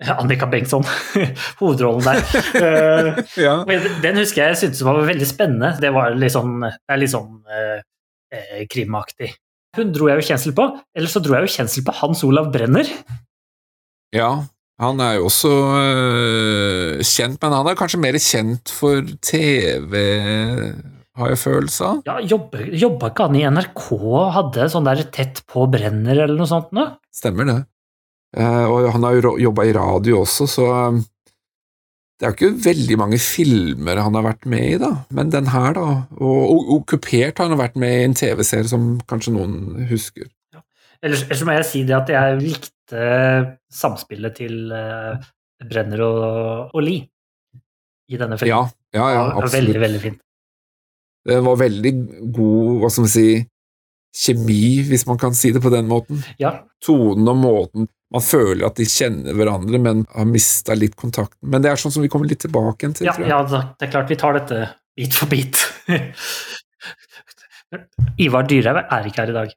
Annika 0.20 0.46
Bengtsson, 0.50 0.84
hovedrollen 1.60 2.04
der. 2.06 2.22
Eh, 2.56 3.20
Ja. 3.46 3.54
den 4.02 4.20
husker 4.20 4.48
jeg 4.48 4.60
syntes 4.62 4.82
var 4.86 5.02
veldig 5.08 5.28
spennende. 5.28 5.74
Det 5.82 5.92
var 5.96 6.16
litt 6.16 6.34
sånn, 6.34 6.58
det 6.64 6.94
er 6.94 7.00
litt 7.02 7.12
sånn 7.12 7.40
eh, 7.50 7.82
eh, 8.34 8.62
krimaktig. 8.70 9.34
Hun 9.76 9.92
dro 9.94 10.08
jeg 10.10 10.18
jo 10.22 10.28
kjensel 10.32 10.54
på, 10.56 10.64
eller 10.98 11.12
så 11.12 11.20
dro 11.22 11.36
jeg 11.36 11.46
jo 11.46 11.54
kjensel 11.60 11.84
på 11.86 11.94
Hans 12.00 12.24
Olav 12.26 12.48
Brenner. 12.54 12.88
Ja, 14.16 14.30
han 14.82 15.02
er 15.04 15.18
jo 15.18 15.28
også 15.28 15.50
øh, 15.76 17.02
kjent, 17.06 17.36
men 17.42 17.54
han 17.54 17.68
er 17.70 17.76
kanskje 17.78 18.00
mer 18.02 18.16
kjent 18.18 18.72
for 18.74 19.04
TV, 19.22 19.94
har 21.20 21.34
jeg 21.34 21.40
følelse 21.42 21.84
av. 21.86 22.00
Ja, 22.08 22.16
jobba, 22.32 22.64
jobba 22.80 23.10
ikke 23.12 23.28
han 23.28 23.36
i 23.38 23.44
NRK 23.46 23.84
og 24.00 24.30
hadde 24.34 24.66
sånn 24.72 24.88
der 24.88 25.04
Tett 25.12 25.42
på 25.50 25.66
Brenner 25.70 26.24
eller 26.24 26.38
noe 26.40 26.48
sånt 26.50 26.72
nå? 26.74 26.86
Stemmer 27.14 27.46
det. 27.50 27.58
Eh, 28.36 28.64
og 28.70 28.92
han 28.94 29.06
har 29.06 29.16
jo 29.18 29.32
jobba 29.42 29.64
i 29.66 29.74
radio 29.74 30.20
også, 30.22 30.46
så 30.46 30.66
øh, 30.70 31.00
det 32.20 32.26
er 32.26 32.32
jo 32.34 32.36
ikke 32.36 32.64
veldig 32.66 32.96
mange 33.00 33.18
filmer 33.18 34.02
han 34.04 34.14
har 34.14 34.26
vært 34.26 34.44
med 34.52 34.66
i, 34.74 34.78
da. 34.78 34.90
Men 35.16 35.32
den 35.32 35.48
her, 35.50 35.72
da. 35.74 35.86
Og, 36.20 36.74
og 36.76 36.96
har 37.00 37.32
han 37.40 37.58
vært 37.58 37.78
med 37.80 37.94
i 37.96 38.04
en 38.04 38.14
TV-serie 38.14 38.68
som 38.68 38.90
kanskje 39.08 39.32
noen 39.34 39.86
husker. 39.88 40.28
Ellers, 41.00 41.24
ellers 41.30 41.44
må 41.48 41.54
jeg 41.56 41.64
si 41.64 41.80
det 41.88 41.96
at 41.96 42.12
jeg 42.12 42.40
likte 42.42 43.04
samspillet 43.72 44.36
til 44.36 44.68
uh, 44.68 45.16
Brenner 45.64 46.02
og, 46.04 46.74
og 46.76 46.84
Lie 46.84 47.06
i 48.12 48.20
denne 48.20 48.36
filmen. 48.36 48.52
Ja, 48.52 48.98
ja, 48.98 49.06
ja 49.14 49.22
absolutt. 49.30 49.54
Veldig, 49.56 49.80
veldig 49.86 50.02
fint. 50.02 50.20
Det 51.30 51.38
var 51.46 51.56
veldig 51.62 51.94
god, 52.36 52.68
hva 52.82 52.92
skal 52.92 53.08
vi 53.08 53.14
si, 53.14 53.24
kjemi, 54.26 54.60
hvis 54.90 55.06
man 55.08 55.16
kan 55.24 55.32
si 55.36 55.54
det 55.56 55.64
på 55.64 55.72
den 55.72 55.88
måten. 55.88 56.20
Ja, 56.42 56.52
tonen 56.84 57.32
og 57.32 57.40
måten 57.40 57.88
Man 58.10 58.24
føler 58.26 58.66
at 58.66 58.78
de 58.80 58.86
kjenner 58.90 59.36
hverandre, 59.38 59.78
men 59.82 60.02
har 60.10 60.26
mista 60.26 60.74
litt 60.74 60.96
kontakten. 60.98 61.46
Men 61.52 61.62
det 61.62 61.70
er 61.70 61.78
sånn 61.78 61.94
som 61.94 62.02
vi 62.02 62.10
kommer 62.10 62.30
litt 62.30 62.42
tilbake 62.42 62.90
til, 62.98 63.06
ja, 63.06 63.14
ja, 63.22 63.38
det 63.46 63.86
er 63.86 63.92
klart 63.92 64.10
vi 64.10 64.18
tar 64.18 64.34
dette 64.40 64.64
bit 64.98 65.14
for 65.14 65.30
bit. 65.30 65.60
Ivar 68.24 68.48
Dyrhaug 68.50 68.82
er 68.82 69.06
ikke 69.06 69.22
her 69.22 69.30
i 69.30 69.36
dag. 69.36 69.52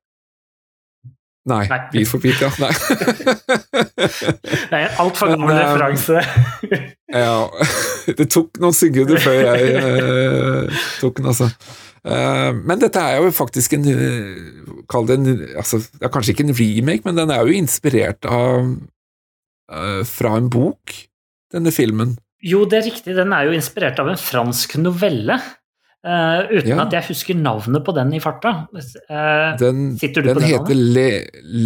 Nei, 1.49 1.67
Nei. 1.67 1.79
Bit 1.91 2.07
for 2.07 2.23
bit, 2.23 2.39
ja. 2.39 2.49
Nei. 2.61 2.71
Det 4.69 4.77
er 4.77 4.85
en 4.85 5.01
altfor 5.03 5.33
gammel 5.33 5.51
eh, 5.51 5.57
referanse. 5.59 6.21
ja. 7.23 7.33
Det 8.15 8.29
tok 8.31 8.61
noen 8.63 8.77
sekunder 8.77 9.19
før 9.19 9.39
jeg 9.49 9.73
eh, 9.81 10.85
tok 11.01 11.19
den, 11.19 11.27
altså. 11.33 11.49
Eh, 12.03 12.51
men 12.67 12.81
dette 12.81 12.99
er 12.99 13.21
jo 13.23 13.29
faktisk 13.31 13.77
en 13.77 13.85
eh, 13.87 14.39
Kall 14.91 15.05
det 15.07 15.15
en 15.15 15.27
altså, 15.55 15.77
Det 15.79 16.03
er 16.03 16.11
kanskje 16.11 16.33
ikke 16.33 16.43
en 16.49 16.57
remake, 16.57 17.05
men 17.05 17.15
den 17.15 17.31
er 17.31 17.47
jo 17.47 17.55
inspirert 17.55 18.27
av 18.27 18.73
eh, 19.71 20.01
Fra 20.09 20.33
en 20.35 20.49
bok, 20.51 20.97
denne 21.53 21.71
filmen. 21.71 22.17
Jo, 22.43 22.65
det 22.67 22.81
er 22.81 22.87
riktig. 22.89 23.15
Den 23.15 23.31
er 23.31 23.47
jo 23.47 23.55
inspirert 23.55 24.01
av 24.03 24.09
en 24.11 24.19
fransk 24.19 24.75
novelle. 24.81 25.37
Eh, 26.03 26.39
uten 26.51 26.69
Ja. 26.69 26.81
at 26.83 26.93
jeg 26.93 27.05
husker 27.09 27.35
navnet 27.39 27.83
på 27.85 27.93
den 27.95 28.13
i 28.13 28.19
farta. 28.19 28.51
Uh, 28.73 29.55
Den, 29.59 29.97
Sitter 29.97 30.21
du 30.21 30.33
på 30.33 30.39
den 30.41 30.49
heter 30.49 30.75
Le, 30.75 31.05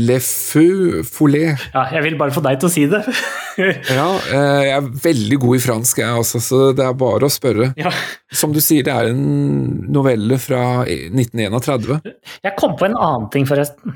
Le 0.07 0.19
Fou 0.23 1.03
Follet. 1.03 1.57
ja, 1.73 1.83
jeg 1.95 2.03
vil 2.05 2.17
bare 2.19 2.31
få 2.35 2.43
deg 2.45 2.59
til 2.61 2.69
å 2.69 2.73
si 2.73 2.85
det. 2.91 3.03
Ja, 3.57 4.07
uh, 4.13 4.61
jeg 4.61 4.73
er 4.75 4.89
veldig 5.01 5.37
god 5.41 5.55
i 5.57 5.61
fransk, 5.63 5.97
jeg 6.03 6.19
også, 6.21 6.39
så 6.45 6.59
det 6.77 6.83
er 6.85 6.93
bare 6.93 7.25
å 7.25 7.31
spørre. 7.33 7.71
ja. 7.79 7.89
Som 8.31 8.51
du 8.53 8.59
sier, 8.61 8.83
det 8.85 8.93
er 8.93 9.09
en 9.09 9.87
novelle 9.89 10.37
fra 10.37 10.83
1931. 10.85 11.97
Jeg 12.45 12.53
kom 12.59 12.75
på 12.77 12.85
en 12.85 12.97
annen 12.99 13.31
ting, 13.33 13.47
forresten. 13.49 13.95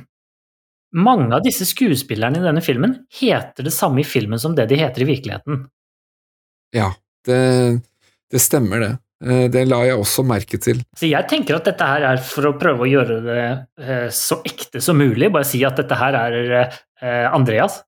Mange 0.97 1.29
av 1.37 1.43
disse 1.45 1.63
skuespillerne 1.69 2.41
i 2.41 2.43
denne 2.43 2.63
filmen 2.65 2.97
heter 3.19 3.63
det 3.63 3.71
samme 3.71 4.01
i 4.01 4.07
filmen 4.07 4.41
som 4.41 4.55
det 4.57 4.65
de 4.71 4.79
heter 4.81 5.05
i 5.05 5.07
virkeligheten. 5.11 5.61
Ja, 6.75 6.89
det, 7.27 7.37
det 8.33 8.41
stemmer 8.43 8.81
det. 8.83 8.89
Eh, 9.21 9.47
Det 9.53 9.67
la 9.67 9.83
jeg 9.85 9.97
også 10.01 10.23
merke 10.25 10.57
til. 10.61 10.81
Så 10.97 11.09
jeg 11.09 11.27
tenker 11.29 11.55
at 11.59 11.65
dette 11.69 11.85
her 11.85 12.01
er 12.13 12.17
for 12.17 12.49
å 12.49 12.55
prøve 12.59 12.87
å 12.87 12.89
gjøre 12.89 13.19
det 13.25 13.41
eh, 13.85 14.07
så 14.09 14.39
ekte 14.47 14.81
som 14.81 14.97
mulig. 14.97 15.31
Bare 15.31 15.45
si 15.45 15.63
at 15.67 15.77
dette 15.77 15.97
her 15.99 16.17
er 16.17 16.39
eh, 16.61 17.27
Andreas. 17.31 17.81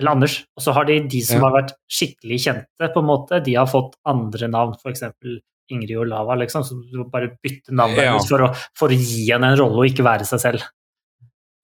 Eller 0.00 0.10
Anders. 0.16 0.38
Og 0.56 0.62
så 0.64 0.72
har 0.76 0.84
de 0.88 1.00
de 1.08 1.20
som 1.24 1.40
Ja. 1.40 1.48
har 1.48 1.56
vært 1.62 1.72
skikkelig 1.90 2.38
kjente, 2.46 2.92
på 2.92 3.00
en 3.02 3.06
måte, 3.08 3.42
de 3.44 3.54
har 3.54 3.66
fått 3.66 3.94
andre 4.08 4.48
navn. 4.48 4.74
Eksempel 4.88 5.40
Ingrid 5.70 5.96
Olava, 5.96 6.34
liksom. 6.36 6.64
Så 6.64 6.76
du 6.90 6.98
må 6.98 7.10
bare 7.10 7.30
bytte 7.42 7.70
navnet 7.72 8.04
Ja. 8.04 8.18
for, 8.18 8.38
å- 8.48 8.54
for 8.76 8.88
å 8.88 8.96
gi 8.98 9.30
henne 9.30 9.52
en 9.52 9.58
rolle 9.58 9.78
og 9.84 9.86
ikke 9.90 10.04
være 10.04 10.24
seg 10.26 10.40
selv. 10.40 10.62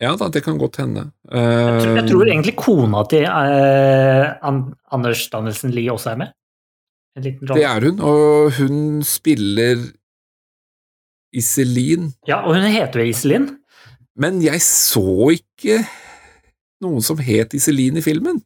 Ja 0.01 0.15
da, 0.15 0.29
det 0.29 0.45
kan 0.45 0.57
godt 0.61 0.77
hende. 0.79 1.11
Jeg 1.29 1.81
tror, 1.83 1.97
jeg 1.99 2.09
tror 2.09 2.27
egentlig 2.29 2.55
kona 2.57 3.01
til 3.11 3.25
uh, 3.27 4.37
Anders 4.95 5.25
Danielsen 5.33 5.73
Lie 5.75 5.91
også 5.91 6.13
er 6.13 6.17
med. 6.21 6.33
En 7.19 7.25
liten 7.25 7.51
Det 7.51 7.65
er 7.67 7.87
hun, 7.89 8.03
og 8.05 8.53
hun 8.61 8.83
spiller 9.07 9.81
Iselin. 11.35 12.13
Ja, 12.29 12.45
og 12.47 12.55
hun 12.57 12.69
heter 12.71 13.03
jo 13.03 13.11
Iselin. 13.11 13.49
Men 14.19 14.39
jeg 14.43 14.63
så 14.65 15.33
ikke 15.35 15.81
noen 16.85 17.03
som 17.05 17.19
het 17.23 17.57
Iselin 17.59 17.99
i 17.99 18.05
filmen. 18.05 18.39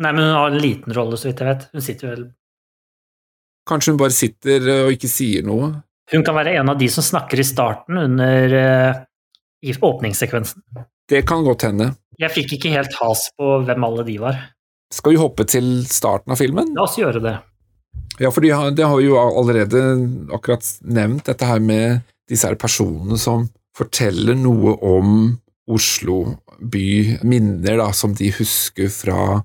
Nei, 0.00 0.12
men 0.12 0.24
hun 0.24 0.36
har 0.36 0.52
en 0.52 0.60
liten 0.62 0.96
rolle, 0.96 1.18
så 1.20 1.28
vidt 1.30 1.42
jeg 1.42 1.50
vet. 1.50 1.66
Hun 1.74 1.84
sitter 1.84 2.12
vel 2.14 2.28
Kanskje 3.68 3.92
hun 3.92 3.98
bare 4.00 4.14
sitter 4.16 4.64
eh, 4.66 4.84
og 4.86 4.94
ikke 4.96 5.08
sier 5.10 5.44
noe. 5.46 5.68
Hun 6.10 6.24
kan 6.26 6.34
være 6.34 6.56
en 6.58 6.72
av 6.72 6.78
de 6.80 6.88
som 6.90 7.04
snakker 7.06 7.38
i 7.38 7.44
starten 7.46 8.00
under 8.00 8.54
eh, 8.56 9.02
i 9.62 9.74
åpningssekvensen. 9.76 10.64
Det 11.10 11.20
kan 11.28 11.44
godt 11.46 11.68
hende. 11.68 11.92
Jeg 12.18 12.32
fikk 12.34 12.56
ikke 12.56 12.72
helt 12.72 12.96
has 12.98 13.28
på 13.38 13.60
hvem 13.68 13.86
alle 13.86 14.06
de 14.08 14.16
var. 14.22 14.40
Skal 14.90 15.14
vi 15.14 15.20
hoppe 15.20 15.46
til 15.46 15.68
starten 15.86 16.34
av 16.34 16.40
filmen? 16.40 16.72
La 16.74 16.88
oss 16.88 16.96
gjøre 16.98 17.22
det. 17.22 17.36
Ja, 18.20 18.30
for 18.30 18.44
de 18.44 18.50
har, 18.52 18.70
de 18.76 18.84
har 18.84 19.00
jo 19.00 19.16
allerede 19.16 19.80
akkurat 20.34 20.66
nevnt 20.84 21.24
dette 21.30 21.46
her 21.48 21.62
med 21.64 22.02
disse 22.28 22.48
her 22.48 22.58
personene 22.60 23.16
som 23.18 23.46
forteller 23.76 24.36
noe 24.36 24.76
om 24.84 25.14
Oslo 25.70 26.18
by, 26.60 27.20
minner 27.24 27.78
da, 27.80 27.88
som 27.96 28.12
de 28.16 28.28
husker 28.34 28.90
fra 28.92 29.40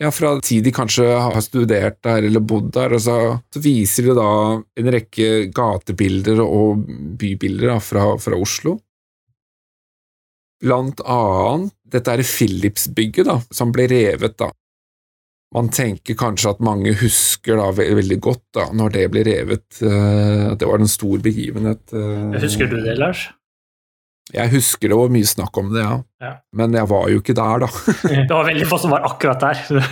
ja, 0.00 0.10
fra 0.12 0.34
tid 0.44 0.64
de 0.66 0.72
kanskje 0.76 1.06
har 1.08 1.38
studert 1.40 2.02
der 2.04 2.26
eller 2.28 2.42
bodd 2.44 2.68
der, 2.74 2.92
og 2.92 3.00
så, 3.00 3.16
så 3.52 3.62
viser 3.64 4.10
de 4.10 4.16
da 4.18 4.32
en 4.82 4.90
rekke 4.92 5.46
gatebilder 5.56 6.42
og 6.44 6.82
bybilder 7.16 7.72
da, 7.72 7.78
fra, 7.80 8.10
fra 8.20 8.36
Oslo. 8.36 8.76
Blant 10.60 11.00
annet 11.00 11.72
dette 11.86 12.12
er 12.12 12.24
Philips-bygget 12.26 13.28
da, 13.28 13.38
som 13.54 13.72
ble 13.72 13.86
revet 13.92 14.36
da. 14.40 14.50
Man 15.54 15.68
tenker 15.70 16.16
kanskje 16.18 16.50
at 16.50 16.60
mange 16.64 16.92
husker 16.98 17.56
da 17.60 17.68
veldig 17.76 18.16
godt 18.20 18.42
da, 18.56 18.64
når 18.74 18.90
det 18.96 19.04
ble 19.12 19.22
revet, 19.28 19.66
eh, 19.82 20.50
at 20.50 20.58
det 20.60 20.66
var 20.68 20.82
en 20.82 20.90
stor 20.90 21.18
begivenhet. 21.22 21.82
eh. 21.94 22.40
Husker 22.42 22.66
du 22.70 22.80
det, 22.82 22.96
Lars? 22.98 23.28
Jeg 24.34 24.50
husker 24.50 24.90
det 24.90 24.96
var 24.98 25.12
mye 25.14 25.28
snakk 25.30 25.56
om 25.62 25.68
det, 25.72 25.84
ja. 25.84 26.00
Ja. 26.20 26.32
Men 26.52 26.74
jeg 26.74 26.88
var 26.90 27.06
jo 27.12 27.20
ikke 27.22 27.36
der, 27.38 27.62
da. 27.62 27.68
Det 28.26 28.34
var 28.34 28.48
veldig 28.50 28.66
få 28.66 28.78
som 28.82 28.90
var 28.96 29.06
akkurat 29.06 29.40
der. 29.40 29.86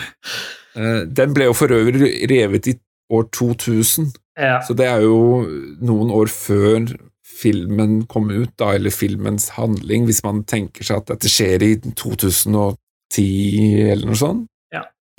Eh, 0.75 1.01
Den 1.07 1.35
ble 1.37 1.47
jo 1.47 1.55
for 1.55 1.71
øvrig 1.71 2.11
revet 2.31 2.67
i 2.73 2.75
år 3.15 3.29
2000, 3.31 4.11
Ja. 4.37 4.57
så 4.67 4.75
det 4.75 4.87
er 4.91 5.05
jo 5.07 5.45
noen 5.87 6.11
år 6.11 6.27
før 6.35 6.89
filmen 7.23 8.01
kom 8.11 8.27
ut, 8.35 8.51
da, 8.59 8.73
eller 8.75 8.91
filmens 8.91 9.51
handling, 9.55 10.05
hvis 10.09 10.25
man 10.27 10.43
tenker 10.51 10.83
seg 10.87 10.97
at 11.05 11.13
dette 11.13 11.31
skjer 11.31 11.63
i 11.63 11.73
2010 11.95 13.91
eller 13.93 14.07
noe 14.11 14.19
sånt. 14.19 14.49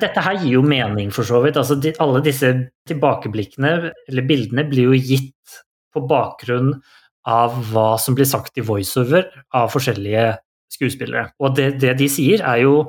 Dette 0.01 0.23
her 0.25 0.41
gir 0.41 0.57
jo 0.57 0.63
mening, 0.65 1.11
for 1.15 1.27
så 1.27 1.39
vidt. 1.43 1.57
Altså, 1.59 1.77
de, 1.79 1.93
alle 2.03 2.21
disse 2.25 2.51
tilbakeblikkene, 2.89 3.73
eller 4.09 4.27
bildene, 4.27 4.67
blir 4.67 4.91
jo 4.91 4.99
gitt 4.99 5.59
på 5.95 6.03
bakgrunn 6.09 6.73
av 7.31 7.55
hva 7.71 7.95
som 8.01 8.17
blir 8.17 8.27
sagt 8.29 8.59
i 8.59 8.65
voiceover 8.65 9.29
av 9.55 9.71
forskjellige 9.73 10.27
skuespillere. 10.75 11.29
Og 11.39 11.55
det, 11.57 11.69
det 11.81 11.95
de 12.01 12.09
sier, 12.11 12.43
er 12.43 12.65
jo 12.65 12.81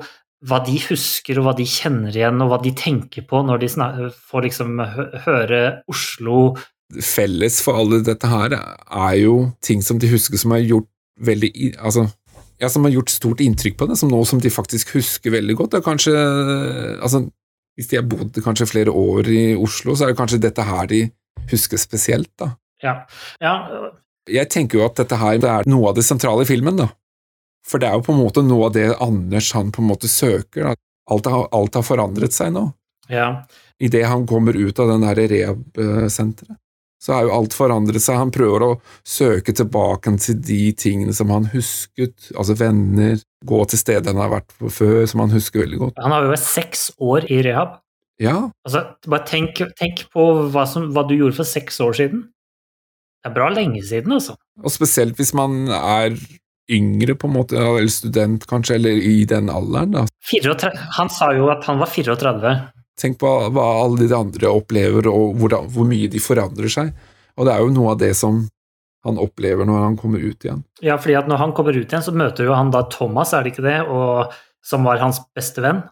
hva 0.45 0.59
de 0.65 0.75
husker, 0.83 1.39
og 1.39 1.47
hva 1.47 1.55
de 1.57 1.65
kjenner 1.65 2.13
igjen, 2.13 2.41
og 2.43 2.51
hva 2.51 2.59
de 2.61 2.73
tenker 2.77 3.25
på 3.29 3.41
når 3.45 3.63
de 3.63 3.69
får 4.29 4.49
liksom 4.49 4.81
høre 5.25 5.61
Oslo 5.89 6.51
Felles 7.03 7.57
for 7.59 7.75
alle 7.81 7.99
dette 8.05 8.29
her 8.31 8.53
er 8.55 9.15
jo 9.19 9.49
ting 9.65 9.81
som 9.83 9.97
de 9.99 10.07
husker 10.07 10.39
som 10.39 10.53
er 10.55 10.63
gjort 10.63 10.87
veldig 11.19 11.49
altså, 11.83 12.05
ja, 12.61 12.69
som 12.69 12.85
har 12.87 12.93
gjort 12.93 13.13
stort 13.13 13.41
inntrykk 13.43 13.77
på 13.77 13.87
det, 13.89 13.97
som 13.99 14.11
nå 14.11 14.23
som 14.25 14.41
de 14.41 14.51
faktisk 14.53 14.95
husker 14.97 15.33
veldig 15.33 15.55
godt. 15.59 15.73
Det 15.73 15.81
er 15.81 15.85
kanskje, 15.85 16.15
altså, 17.05 17.23
hvis 17.77 17.91
de 17.91 17.99
har 17.99 18.07
bodd 18.09 18.39
kanskje 18.43 18.69
flere 18.69 18.93
år 18.93 19.29
i 19.29 19.41
Oslo, 19.55 19.95
så 19.95 20.05
er 20.05 20.13
det 20.13 20.19
kanskje 20.19 20.41
dette 20.41 20.65
her 20.65 20.89
de 20.89 21.03
husker 21.51 21.81
spesielt, 21.81 22.31
da. 22.41 22.51
Ja. 22.83 22.95
ja 23.41 23.53
Jeg 24.29 24.49
tenker 24.53 24.79
jo 24.79 24.85
at 24.85 24.97
dette 24.99 25.17
her 25.17 25.37
det 25.41 25.49
er 25.49 25.69
noe 25.69 25.91
av 25.91 25.97
det 25.97 26.05
sentrale 26.05 26.45
i 26.45 26.49
filmen, 26.49 26.81
da. 26.81 26.89
For 27.67 27.83
det 27.83 27.89
er 27.89 27.97
jo 27.99 28.05
på 28.07 28.15
en 28.15 28.21
måte 28.23 28.43
noe 28.45 28.69
av 28.69 28.75
det 28.77 28.89
Anders 29.03 29.51
han 29.57 29.73
på 29.75 29.83
en 29.83 29.89
måte 29.89 30.09
søker. 30.09 30.69
Da. 30.69 30.75
Alt, 31.11 31.27
har, 31.31 31.47
alt 31.55 31.75
har 31.75 31.85
forandret 31.85 32.35
seg 32.35 32.53
nå. 32.55 32.69
ja. 33.11 33.31
Idet 33.77 34.07
han 34.09 34.23
kommer 34.25 34.55
ut 34.57 34.79
av 34.81 34.89
den 34.89 35.03
der 35.05 35.19
rehab-senteret, 35.29 36.57
så 37.01 37.13
er 37.13 37.27
jo 37.27 37.33
alt 37.35 37.55
forandret 37.55 38.01
seg. 38.03 38.19
Han 38.19 38.33
prøver 38.33 38.65
å 38.65 38.71
søke 39.05 39.53
tilbake 39.55 40.13
til 40.23 40.39
de 40.41 40.61
tingene 40.77 41.13
som 41.15 41.31
han 41.33 41.49
husket, 41.53 42.31
altså 42.33 42.57
venner, 42.57 43.19
gå 43.47 43.59
til 43.69 43.81
steder 43.81 44.13
han 44.13 44.23
har 44.23 44.33
vært 44.39 44.55
på 44.57 44.71
før, 44.73 45.03
som 45.09 45.21
han 45.25 45.35
husker 45.35 45.63
veldig 45.65 45.81
godt. 45.83 46.01
Han 46.01 46.15
har 46.15 46.25
jo 46.25 46.33
vært 46.33 46.47
seks 46.47 46.87
år 46.97 47.29
i 47.33 47.43
rehab. 47.45 47.77
Ja, 48.17 48.47
Altså, 48.65 48.81
bare 49.05 49.27
tenk, 49.29 49.61
tenk 49.77 50.07
på 50.09 50.23
hva, 50.49 50.63
som, 50.65 50.89
hva 50.95 51.03
du 51.05 51.13
gjorde 51.13 51.37
for 51.37 51.45
seks 51.45 51.77
år 51.85 51.93
siden. 51.99 52.23
Det 53.21 53.29
er 53.29 53.35
bra 53.35 53.51
lenge 53.53 53.83
siden, 53.85 54.15
altså. 54.15 54.33
og 54.63 54.73
spesielt 54.73 55.17
hvis 55.19 55.35
man 55.37 55.67
er 55.69 56.15
yngre, 56.71 57.15
på 57.15 57.29
en 57.29 57.35
måte, 57.35 57.59
eller 57.61 57.91
student 57.91 58.43
kanskje, 58.49 58.75
eller 58.79 58.97
i 58.99 59.21
den 59.29 59.51
alderen, 59.53 59.93
da. 59.93 60.03
34, 60.31 60.73
han 60.97 61.11
sa 61.13 61.29
jo 61.37 61.47
at 61.53 61.63
han 61.69 61.79
var 61.79 61.91
34. 61.93 62.55
Tenk 62.97 63.19
på 63.21 63.29
hva 63.53 63.65
alle 63.83 64.07
de 64.07 64.15
andre 64.17 64.49
opplever, 64.49 65.09
og 65.11 65.37
hvordan, 65.37 65.67
hvor 65.73 65.85
mye 65.89 66.09
de 66.09 66.21
forandrer 66.21 66.71
seg. 66.73 66.93
Og 67.37 67.45
det 67.45 67.53
er 67.53 67.61
jo 67.61 67.73
noe 67.75 67.93
av 67.93 67.99
det 68.01 68.13
som 68.17 68.41
han 69.05 69.19
opplever 69.21 69.67
når 69.67 69.83
han 69.83 69.97
kommer 69.99 70.23
ut 70.23 70.43
igjen. 70.43 70.63
Ja, 70.83 70.97
fordi 70.99 71.15
at 71.19 71.29
når 71.29 71.41
han 71.43 71.53
kommer 71.57 71.77
ut 71.77 71.85
igjen, 71.85 72.03
så 72.03 72.13
møter 72.15 72.49
jo 72.49 72.55
han 72.57 72.73
da 72.73 72.83
Thomas, 72.91 73.35
er 73.37 73.45
det 73.45 73.53
ikke 73.53 73.67
det, 73.67 73.77
og, 73.85 74.33
som 74.65 74.87
var 74.87 74.99
hans 75.03 75.21
beste 75.37 75.63
venn. 75.63 75.83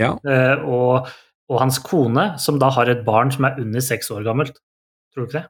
Ja. 0.00 0.14
Eh, 0.28 0.62
og, 0.62 1.10
og 1.50 1.60
hans 1.60 1.80
kone, 1.82 2.30
som 2.40 2.60
da 2.62 2.70
har 2.76 2.88
et 2.92 3.04
barn 3.06 3.34
som 3.34 3.48
er 3.48 3.60
under 3.62 3.84
seks 3.84 4.12
år 4.14 4.24
gammelt. 4.26 4.62
Tror 5.12 5.26
du 5.26 5.28
ikke 5.30 5.40
det? 5.42 5.46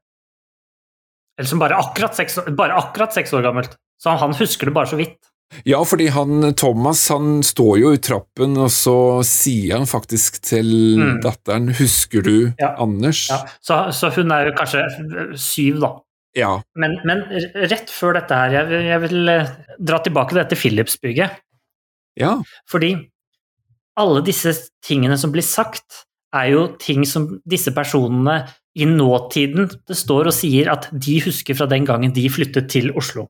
Eller 1.37 1.53
som 1.53 1.61
bare 1.61 1.79
akkurat 1.79 2.17
seks, 2.17 2.41
bare 2.57 2.79
akkurat 2.81 3.13
seks 3.13 3.35
år 3.37 3.45
gammelt. 3.45 3.77
Så 4.01 4.09
han, 4.13 4.23
han 4.23 4.37
husker 4.39 4.71
det 4.71 4.77
bare 4.77 4.89
så 4.89 4.99
vidt. 4.99 5.19
Ja, 5.65 5.79
fordi 5.87 6.09
han, 6.13 6.55
Thomas 6.59 7.05
han 7.09 7.41
står 7.47 7.79
jo 7.81 7.93
i 7.95 8.01
trappen, 8.03 8.57
og 8.61 8.71
så 8.75 9.23
sier 9.27 9.79
han 9.79 9.87
faktisk 9.87 10.41
til 10.43 10.73
Mm. 10.99 11.21
datteren 11.23 11.69
'Husker 11.71 12.23
du 12.23 12.53
Ja. 12.59 12.75
Anders?' 12.83 13.29
Ja, 13.31 13.39
så, 13.63 13.91
så 13.93 14.11
hun 14.15 14.31
er 14.31 14.47
jo 14.51 14.53
kanskje 14.59 14.83
syv, 15.39 15.81
da. 15.81 15.93
Ja. 16.37 16.61
Men, 16.77 16.99
men 17.05 17.23
rett 17.71 17.89
før 17.91 18.13
dette 18.19 18.35
her, 18.35 18.51
jeg, 18.53 18.85
jeg 18.91 19.01
vil 19.07 19.29
eh, 19.29 19.49
dra 19.81 19.99
tilbake 20.05 20.35
til 20.35 20.43
dette 20.43 20.57
Philips-bygget. 20.57 21.31
ja. 22.21 22.43
Fordi 22.69 22.97
alle 23.97 24.21
disse 24.27 24.53
tingene 24.85 25.17
som 25.17 25.33
blir 25.33 25.43
sagt, 25.47 26.05
er 26.35 26.51
jo 26.53 26.67
ting 26.77 27.07
som 27.07 27.41
disse 27.49 27.73
personene 27.73 28.43
i 28.77 28.85
nåtiden 28.85 29.71
det 29.89 29.97
står 29.97 30.27
og 30.29 30.35
sier 30.37 30.69
at 30.69 30.91
de 30.93 31.21
husker 31.25 31.57
fra 31.57 31.65
den 31.67 31.87
gangen 31.87 32.13
de 32.13 32.29
flyttet 32.29 32.69
til 32.69 32.91
Oslo. 32.93 33.29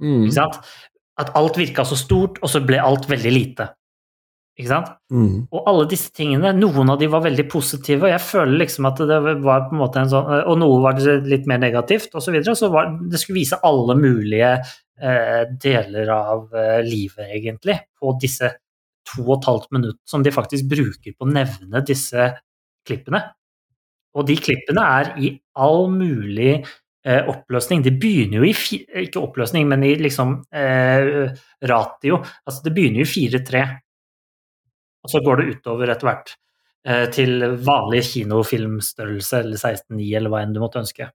Mm. 0.00 0.30
At 1.18 1.34
alt 1.38 1.58
virka 1.58 1.84
så 1.88 1.98
stort, 1.98 2.38
og 2.42 2.50
så 2.52 2.62
ble 2.64 2.78
alt 2.82 3.08
veldig 3.10 3.32
lite. 3.34 3.68
Ikke 4.58 4.72
sant? 4.72 4.90
Mm. 5.14 5.46
Og 5.54 5.68
alle 5.70 5.86
disse 5.90 6.10
tingene, 6.14 6.50
noen 6.56 6.90
av 6.90 6.98
de 6.98 7.06
var 7.10 7.22
veldig 7.22 7.44
positive, 7.50 8.08
og 8.08 8.10
jeg 8.10 8.22
føler 8.26 8.56
liksom 8.64 8.88
at 8.90 9.02
det 9.06 9.18
var 9.44 9.68
på 9.68 9.76
en 9.76 9.82
måte 9.84 10.02
en 10.02 10.10
sånn 10.10 10.32
Og 10.50 10.58
noe 10.58 10.80
var 10.82 10.98
litt 11.30 11.46
mer 11.50 11.60
negativt, 11.62 12.10
og 12.18 12.24
så 12.24 12.34
videre. 12.34 12.56
Så 12.58 12.70
var, 12.74 12.90
det 12.98 13.20
skulle 13.22 13.38
vise 13.38 13.60
alle 13.66 13.94
mulige 13.98 14.50
eh, 14.58 15.44
deler 15.62 16.10
av 16.14 16.58
eh, 16.58 16.80
livet, 16.86 17.30
egentlig, 17.38 17.78
på 17.98 18.16
disse 18.18 18.50
to 19.08 19.22
og 19.24 19.38
et 19.38 19.48
halvt 19.48 19.70
minutt 19.78 20.00
som 20.08 20.26
de 20.26 20.34
faktisk 20.34 20.66
bruker 20.68 21.14
på 21.14 21.24
å 21.24 21.30
nevne 21.30 21.84
disse 21.86 22.32
klippene. 22.86 23.22
Og 24.18 24.26
de 24.26 24.36
klippene 24.42 24.84
er 24.98 25.14
i 25.22 25.32
all 25.62 25.86
mulig 25.92 26.58
eh, 27.06 27.28
oppløsning. 27.30 27.84
Det 27.84 27.94
begynner 28.00 28.42
jo 28.42 28.48
i 28.48 28.82
Ikke 29.04 29.22
oppløsning, 29.22 29.68
men 29.70 29.84
i 29.86 29.94
liksom 30.00 30.38
eh, 30.52 31.28
ratio. 31.70 32.22
Altså 32.46 32.64
det 32.64 32.74
begynner 32.76 33.04
jo 33.04 33.08
i 33.08 33.28
4-3, 33.28 33.64
og 35.04 35.12
så 35.12 35.22
går 35.24 35.40
det 35.40 35.56
utover 35.56 35.94
etter 35.94 36.10
hvert 36.10 36.34
eh, 36.88 37.06
til 37.14 37.46
vanlig 37.66 38.04
kinofilmstørrelse 38.12 39.42
eller 39.44 39.62
16-9 39.62 40.10
eller 40.20 40.32
hva 40.32 40.42
enn 40.44 40.54
du 40.56 40.62
måtte 40.62 40.82
ønske. 40.82 41.10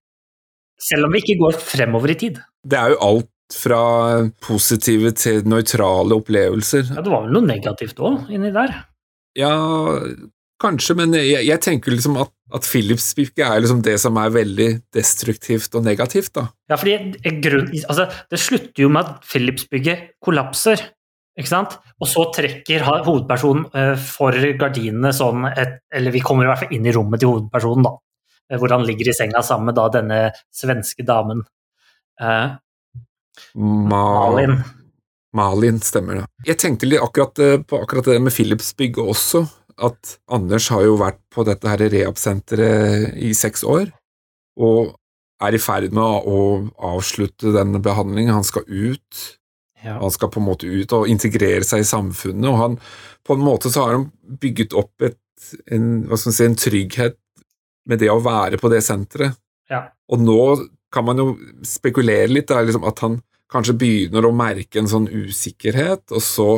Selv 0.80 1.08
om 1.08 1.14
vi 1.14 1.22
ikke 1.22 1.40
går 1.42 1.60
fremover 1.62 2.12
i 2.12 2.20
tid. 2.20 2.40
Det 2.66 2.80
er 2.80 2.96
jo 2.96 3.02
alt 3.06 3.30
fra 3.54 3.84
positive 4.42 5.12
til 5.20 5.44
nøytrale 5.48 6.16
opplevelser. 6.18 6.88
Ja, 6.96 7.04
det 7.04 7.12
var 7.12 7.28
vel 7.28 7.36
noe 7.36 7.46
negativt 7.46 8.00
òg 8.02 8.32
inni 8.34 8.50
der? 8.56 8.74
Ja, 9.38 9.54
kanskje, 10.64 10.96
men 10.98 11.14
jeg, 11.18 11.44
jeg 11.46 11.62
tenker 11.64 11.94
liksom 11.94 12.18
at, 12.24 12.32
at 12.56 12.66
Philips-bygget 12.68 13.44
er 13.46 13.62
liksom 13.62 13.84
det 13.86 13.98
som 14.02 14.18
er 14.22 14.34
veldig 14.34 14.68
destruktivt 14.96 15.76
og 15.78 15.86
negativt, 15.86 16.34
da. 16.40 16.48
Ja, 16.72 16.80
fordi 16.80 17.38
grunn, 17.44 17.70
altså, 17.84 18.08
det 18.32 18.40
slutter 18.42 18.86
jo 18.86 18.92
med 18.94 19.06
at 19.06 19.28
Philips-bygget 19.30 20.14
kollapser. 20.24 20.82
Ikke 21.34 21.50
sant? 21.50 21.78
Og 21.98 22.06
så 22.10 22.28
trekker 22.36 22.84
hovedpersonen 22.86 23.66
eh, 23.74 23.94
for 23.98 24.38
gardinene 24.60 25.10
sånn 25.18 25.48
et, 25.50 25.80
Eller 25.90 26.14
vi 26.14 26.22
kommer 26.22 26.46
i 26.46 26.52
hvert 26.52 26.62
fall 26.62 26.76
inn 26.78 26.86
i 26.86 26.94
rommet 26.94 27.24
til 27.24 27.32
hovedpersonen, 27.32 27.88
da. 27.88 27.94
eh, 28.52 28.60
Hvor 28.62 28.76
han 28.76 28.86
ligger 28.86 29.10
i 29.10 29.16
senga 29.18 29.42
sammen 29.42 29.72
med 29.72 29.80
da 29.80 29.88
denne 29.96 30.20
svenske 30.54 31.06
damen. 31.08 31.42
Eh, 32.22 32.54
Ma 33.58 34.04
Malin. 34.20 34.60
Malin, 35.34 35.82
stemmer 35.82 36.20
det. 36.20 36.28
Jeg 36.52 36.62
tenkte 36.62 36.86
litt 36.86 37.02
akkurat 37.02 37.66
på 37.66 37.82
akkurat 37.82 38.12
det 38.12 38.20
med 38.22 38.36
Philips-bygget 38.36 39.02
også, 39.16 39.42
at 39.82 40.18
Anders 40.34 40.70
har 40.74 40.84
jo 40.86 40.98
vært 41.00 41.20
på 41.34 41.46
dette 41.48 41.70
her 41.70 41.82
rehab-senteret 41.94 43.16
i 43.22 43.34
seks 43.38 43.64
år, 43.68 43.90
og 44.60 44.94
er 45.44 45.56
i 45.58 45.62
ferd 45.62 45.94
med 45.96 46.28
å 46.30 46.38
avslutte 46.94 47.52
den 47.56 47.80
behandlingen. 47.84 48.34
Han 48.34 48.48
skal 48.48 48.68
ut, 48.68 49.40
Ja. 49.84 49.98
han 50.00 50.12
skal 50.12 50.30
på 50.32 50.40
en 50.40 50.48
måte 50.48 50.64
ut 50.64 50.94
og 50.96 51.10
integrere 51.12 51.64
seg 51.68 51.82
i 51.84 51.88
samfunnet, 51.90 52.48
og 52.48 52.58
han, 52.58 52.80
på 53.26 53.36
en 53.36 53.44
måte 53.44 53.72
så 53.72 53.84
har 53.84 53.98
han 53.98 54.12
bygget 54.40 54.74
opp 54.74 55.02
et, 55.02 55.20
en, 55.68 56.08
si, 56.16 56.46
en 56.46 56.56
trygghet 56.56 57.18
med 57.86 58.00
det 58.00 58.10
å 58.10 58.22
være 58.24 58.58
på 58.62 58.72
det 58.72 58.80
senteret. 58.86 59.36
Ja. 59.70 59.90
Og 60.08 60.22
nå 60.24 60.70
kan 60.94 61.04
man 61.04 61.20
jo 61.20 61.34
spekulere 61.68 62.30
litt, 62.32 62.48
da, 62.48 62.62
liksom 62.62 62.86
at 62.88 63.00
han 63.04 63.20
kanskje 63.52 63.76
begynner 63.78 64.26
å 64.26 64.32
merke 64.36 64.80
en 64.80 64.88
sånn 64.88 65.10
usikkerhet, 65.12 66.06
og 66.14 66.24
så 66.24 66.50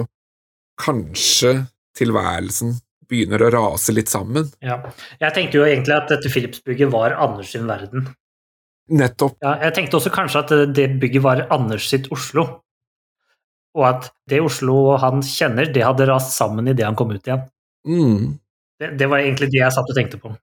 kanskje 0.77 1.65
tilværelsen 1.97 2.75
begynner 3.09 3.41
å 3.45 3.51
rase 3.53 3.95
litt 3.95 4.11
sammen. 4.11 4.51
ja. 4.65 4.81
Jeg 5.21 5.35
tenkte 5.35 5.59
jo 5.59 5.65
egentlig 5.67 5.95
at 5.95 6.11
dette 6.11 6.31
Philips-bygget 6.31 6.91
var 6.93 7.17
Anders 7.21 7.51
sin 7.55 7.67
verden. 7.69 8.09
Nettopp. 8.91 9.37
Ja, 9.41 9.55
jeg 9.65 9.73
tenkte 9.77 9.97
også 9.97 10.13
kanskje 10.13 10.43
at 10.43 10.55
det 10.77 10.87
bygget 11.01 11.23
var 11.25 11.45
Anders 11.53 11.89
sitt 11.89 12.09
Oslo. 12.13 12.45
Og 13.75 13.85
at 13.87 14.09
det 14.29 14.39
Oslo 14.45 14.95
han 15.01 15.23
kjenner, 15.25 15.67
det 15.73 15.83
hadde 15.83 16.07
rast 16.07 16.35
sammen 16.37 16.69
idet 16.71 16.85
han 16.87 16.97
kom 16.97 17.11
ut 17.11 17.25
igjen. 17.25 17.47
Mm. 17.87 18.35
Det, 18.79 18.91
det 18.99 19.07
var 19.11 19.23
egentlig 19.23 19.49
det 19.53 19.61
jeg 19.63 19.73
satt 19.73 19.89
og 19.89 19.97
tenkte 19.97 20.19
på. 20.21 20.35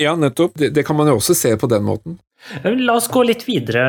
Ja, 0.00 0.14
nettopp. 0.16 0.54
Det, 0.58 0.70
det 0.76 0.84
kan 0.86 0.96
man 0.96 1.10
jo 1.10 1.18
også 1.18 1.36
se 1.36 1.52
på 1.58 1.68
den 1.70 1.84
måten. 1.86 2.16
La 2.64 2.96
oss 2.98 3.10
gå 3.12 3.22
litt 3.26 3.44
videre, 3.46 3.82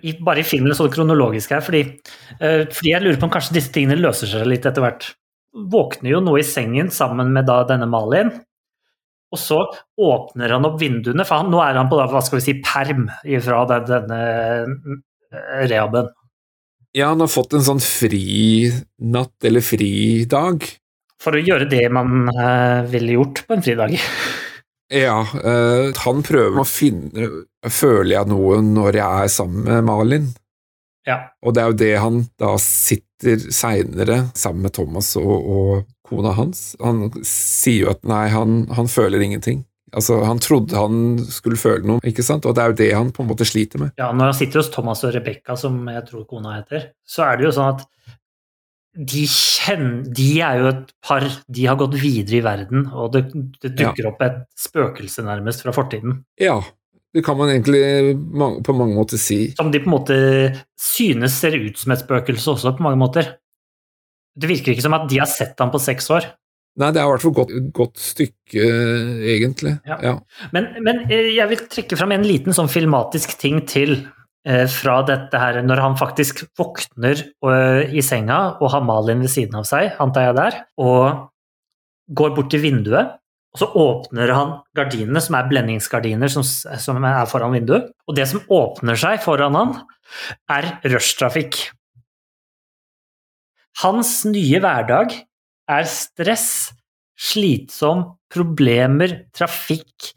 eh, 0.00 0.12
bare 0.24 0.40
i 0.40 0.46
filmen 0.46 0.72
sånn 0.76 0.92
kronologisk 0.92 1.52
her, 1.52 1.64
fordi, 1.64 1.82
eh, 2.38 2.62
fordi 2.72 2.94
jeg 2.94 3.04
lurer 3.04 3.18
på 3.20 3.28
om 3.28 3.34
kanskje 3.34 3.58
disse 3.58 3.72
tingene 3.74 4.00
løser 4.00 4.30
seg 4.30 4.46
litt 4.48 4.68
etter 4.68 4.84
hvert. 4.84 5.10
Våkner 5.52 6.14
jo 6.14 6.22
nå 6.24 6.38
i 6.40 6.46
sengen 6.46 6.88
sammen 6.94 7.32
med 7.34 7.44
da 7.48 7.60
denne 7.68 7.88
Malin, 7.90 8.32
og 9.32 9.40
så 9.40 9.58
åpner 10.00 10.52
han 10.52 10.68
opp 10.68 10.78
vinduene, 10.80 11.24
for 11.28 11.40
han, 11.40 11.52
nå 11.52 11.60
er 11.64 11.78
han 11.80 11.88
på 11.88 11.98
da, 12.00 12.08
hva 12.12 12.20
skal 12.24 12.40
vi 12.40 12.44
si, 12.44 12.54
perm 12.64 13.06
fra 13.44 13.62
den, 13.70 13.86
denne 13.88 14.20
eh, 15.32 15.64
rehaben. 15.70 16.10
Ja, 16.92 17.08
han 17.14 17.24
har 17.24 17.32
fått 17.32 17.56
en 17.56 17.64
sånn 17.64 17.80
frinatt, 17.80 19.36
eller 19.48 19.64
fridag. 19.64 20.66
For 21.22 21.38
å 21.38 21.40
gjøre 21.40 21.68
det 21.70 21.86
man 21.94 22.28
eh, 22.32 22.82
ville 22.92 23.16
gjort 23.16 23.44
på 23.48 23.56
en 23.56 23.64
fridag. 23.64 23.96
Ja, 24.92 25.22
eh, 25.40 25.88
han 26.04 26.20
prøver 26.26 26.60
å 26.60 26.68
finne 26.68 27.30
Føler 27.72 28.10
jeg 28.18 28.28
noe 28.28 28.58
når 28.60 28.98
jeg 28.98 29.24
er 29.24 29.30
sammen 29.32 29.64
med 29.64 29.86
Malin? 29.86 30.26
Ja. 31.08 31.16
Og 31.40 31.54
det 31.54 31.62
er 31.62 31.70
jo 31.70 31.78
det 31.78 31.92
han 32.02 32.18
da 32.42 32.50
sitter 32.60 33.11
seinere 33.54 34.24
sammen 34.34 34.66
med 34.66 34.74
Thomas 34.76 35.14
og, 35.20 35.32
og 35.32 35.84
kona 36.08 36.34
hans. 36.36 36.72
Han 36.82 37.08
sier 37.26 37.86
jo 37.86 37.92
at 37.94 38.02
nei, 38.08 38.26
han, 38.32 38.64
han 38.76 38.90
føler 38.90 39.24
ingenting. 39.24 39.64
Altså, 39.92 40.22
Han 40.24 40.38
trodde 40.40 40.78
han 40.78 41.18
skulle 41.28 41.58
føle 41.60 41.84
noe, 41.84 42.00
ikke 42.08 42.24
sant? 42.24 42.46
og 42.48 42.56
det 42.56 42.62
er 42.62 42.72
jo 42.72 42.78
det 42.78 42.90
han 42.96 43.10
på 43.12 43.24
en 43.24 43.28
måte 43.28 43.44
sliter 43.44 43.82
med. 43.82 43.92
ja, 44.00 44.08
når 44.12 44.30
han 44.30 44.38
sitter 44.38 44.62
hos 44.62 44.70
Thomas 44.72 45.04
og 45.04 45.12
Rebekka, 45.12 45.56
som 45.60 45.82
jeg 45.92 46.06
tror 46.08 46.24
kona 46.30 46.54
heter, 46.60 46.92
så 47.04 47.26
er 47.26 47.36
det 47.36 47.50
jo 47.50 47.56
sånn 47.58 47.74
at 47.74 47.84
de, 48.92 49.24
kjenner, 49.28 50.02
de 50.04 50.28
er 50.44 50.60
jo 50.60 50.68
et 50.68 50.90
par, 51.04 51.24
de 51.48 51.66
har 51.68 51.78
gått 51.80 51.96
videre 52.00 52.40
i 52.40 52.44
verden, 52.44 52.86
og 52.92 53.14
det, 53.14 53.22
det 53.62 53.72
dukker 53.78 54.10
opp 54.10 54.24
et 54.24 54.42
spøkelse 54.60 55.24
nærmest 55.24 55.64
fra 55.64 55.72
fortiden. 55.76 56.18
Ja, 56.40 56.58
det 57.12 57.22
kan 57.24 57.36
man 57.36 57.50
egentlig 57.52 58.16
på 58.64 58.74
mange 58.76 58.96
måter 58.96 59.20
si. 59.20 59.52
Som 59.58 59.72
de 59.72 59.82
på 59.82 59.90
en 59.90 59.96
måte 59.96 60.18
synes 60.80 61.34
ser 61.42 61.58
ut 61.60 61.78
som 61.78 61.92
et 61.92 62.00
spøkelse 62.00 62.54
også, 62.54 62.76
på 62.78 62.86
mange 62.86 63.00
måter. 63.00 63.34
Det 64.32 64.48
virker 64.48 64.72
ikke 64.72 64.84
som 64.86 64.96
at 64.96 65.10
de 65.10 65.20
har 65.20 65.28
sett 65.28 65.60
ham 65.60 65.72
på 65.72 65.80
seks 65.82 66.08
år. 66.14 66.30
Nei, 66.80 66.88
det 66.88 67.02
er 67.02 67.04
i 67.04 67.10
hvert 67.10 67.24
fall 67.24 67.52
et 67.52 67.68
godt, 67.76 68.00
stykke, 68.00 68.68
egentlig. 69.28 69.74
Ja. 69.84 69.98
Ja. 70.00 70.14
Men, 70.56 70.70
men 70.80 71.02
eh, 71.10 71.34
jeg 71.34 71.50
vil 71.50 71.66
trekke 71.68 71.98
fram 72.00 72.14
en 72.16 72.24
liten 72.24 72.56
sånn 72.56 72.70
filmatisk 72.72 73.34
ting 73.42 73.60
til 73.68 73.98
eh, 74.48 74.64
fra 74.72 75.02
dette 75.04 75.36
her, 75.36 75.60
når 75.68 75.82
han 75.84 75.98
faktisk 76.00 76.46
våkner 76.56 77.20
og, 77.44 77.92
i 77.92 78.00
senga 78.04 78.38
og 78.54 78.72
har 78.72 78.86
Malin 78.88 79.20
ved 79.20 79.34
siden 79.34 79.60
av 79.60 79.68
seg, 79.68 79.92
antar 80.00 80.30
jeg 80.30 80.38
der, 80.40 80.58
og 80.80 81.28
går 82.16 82.32
bort 82.38 82.48
til 82.54 82.64
vinduet, 82.64 83.18
og 83.52 83.60
så 83.60 83.68
åpner 83.76 84.32
han 84.32 84.52
gardinene, 84.76 85.20
som 85.20 85.36
er 85.36 85.48
blendingsgardiner 85.50 86.30
som, 86.32 86.44
som 86.44 87.04
er 87.04 87.28
foran 87.28 87.52
vinduet, 87.52 87.90
og 88.08 88.16
det 88.16 88.24
som 88.30 88.44
åpner 88.52 88.96
seg 88.98 89.20
foran 89.24 89.58
han, 89.58 89.74
er 90.52 90.70
rushtrafikk. 90.88 91.58
Hans 93.82 94.22
nye 94.28 94.60
hverdag 94.60 95.14
er 95.72 95.88
stress, 95.88 96.72
slitsom, 97.16 98.06
problemer, 98.32 99.18
trafikk, 99.36 100.12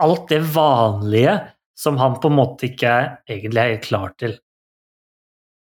alt 0.00 0.30
det 0.30 0.40
vanlige 0.54 1.34
som 1.80 1.98
han 2.00 2.18
på 2.20 2.30
en 2.30 2.38
måte 2.38 2.70
ikke 2.70 2.94
egentlig 3.30 3.62
er 3.64 3.82
klar 3.82 4.14
til. 4.20 4.38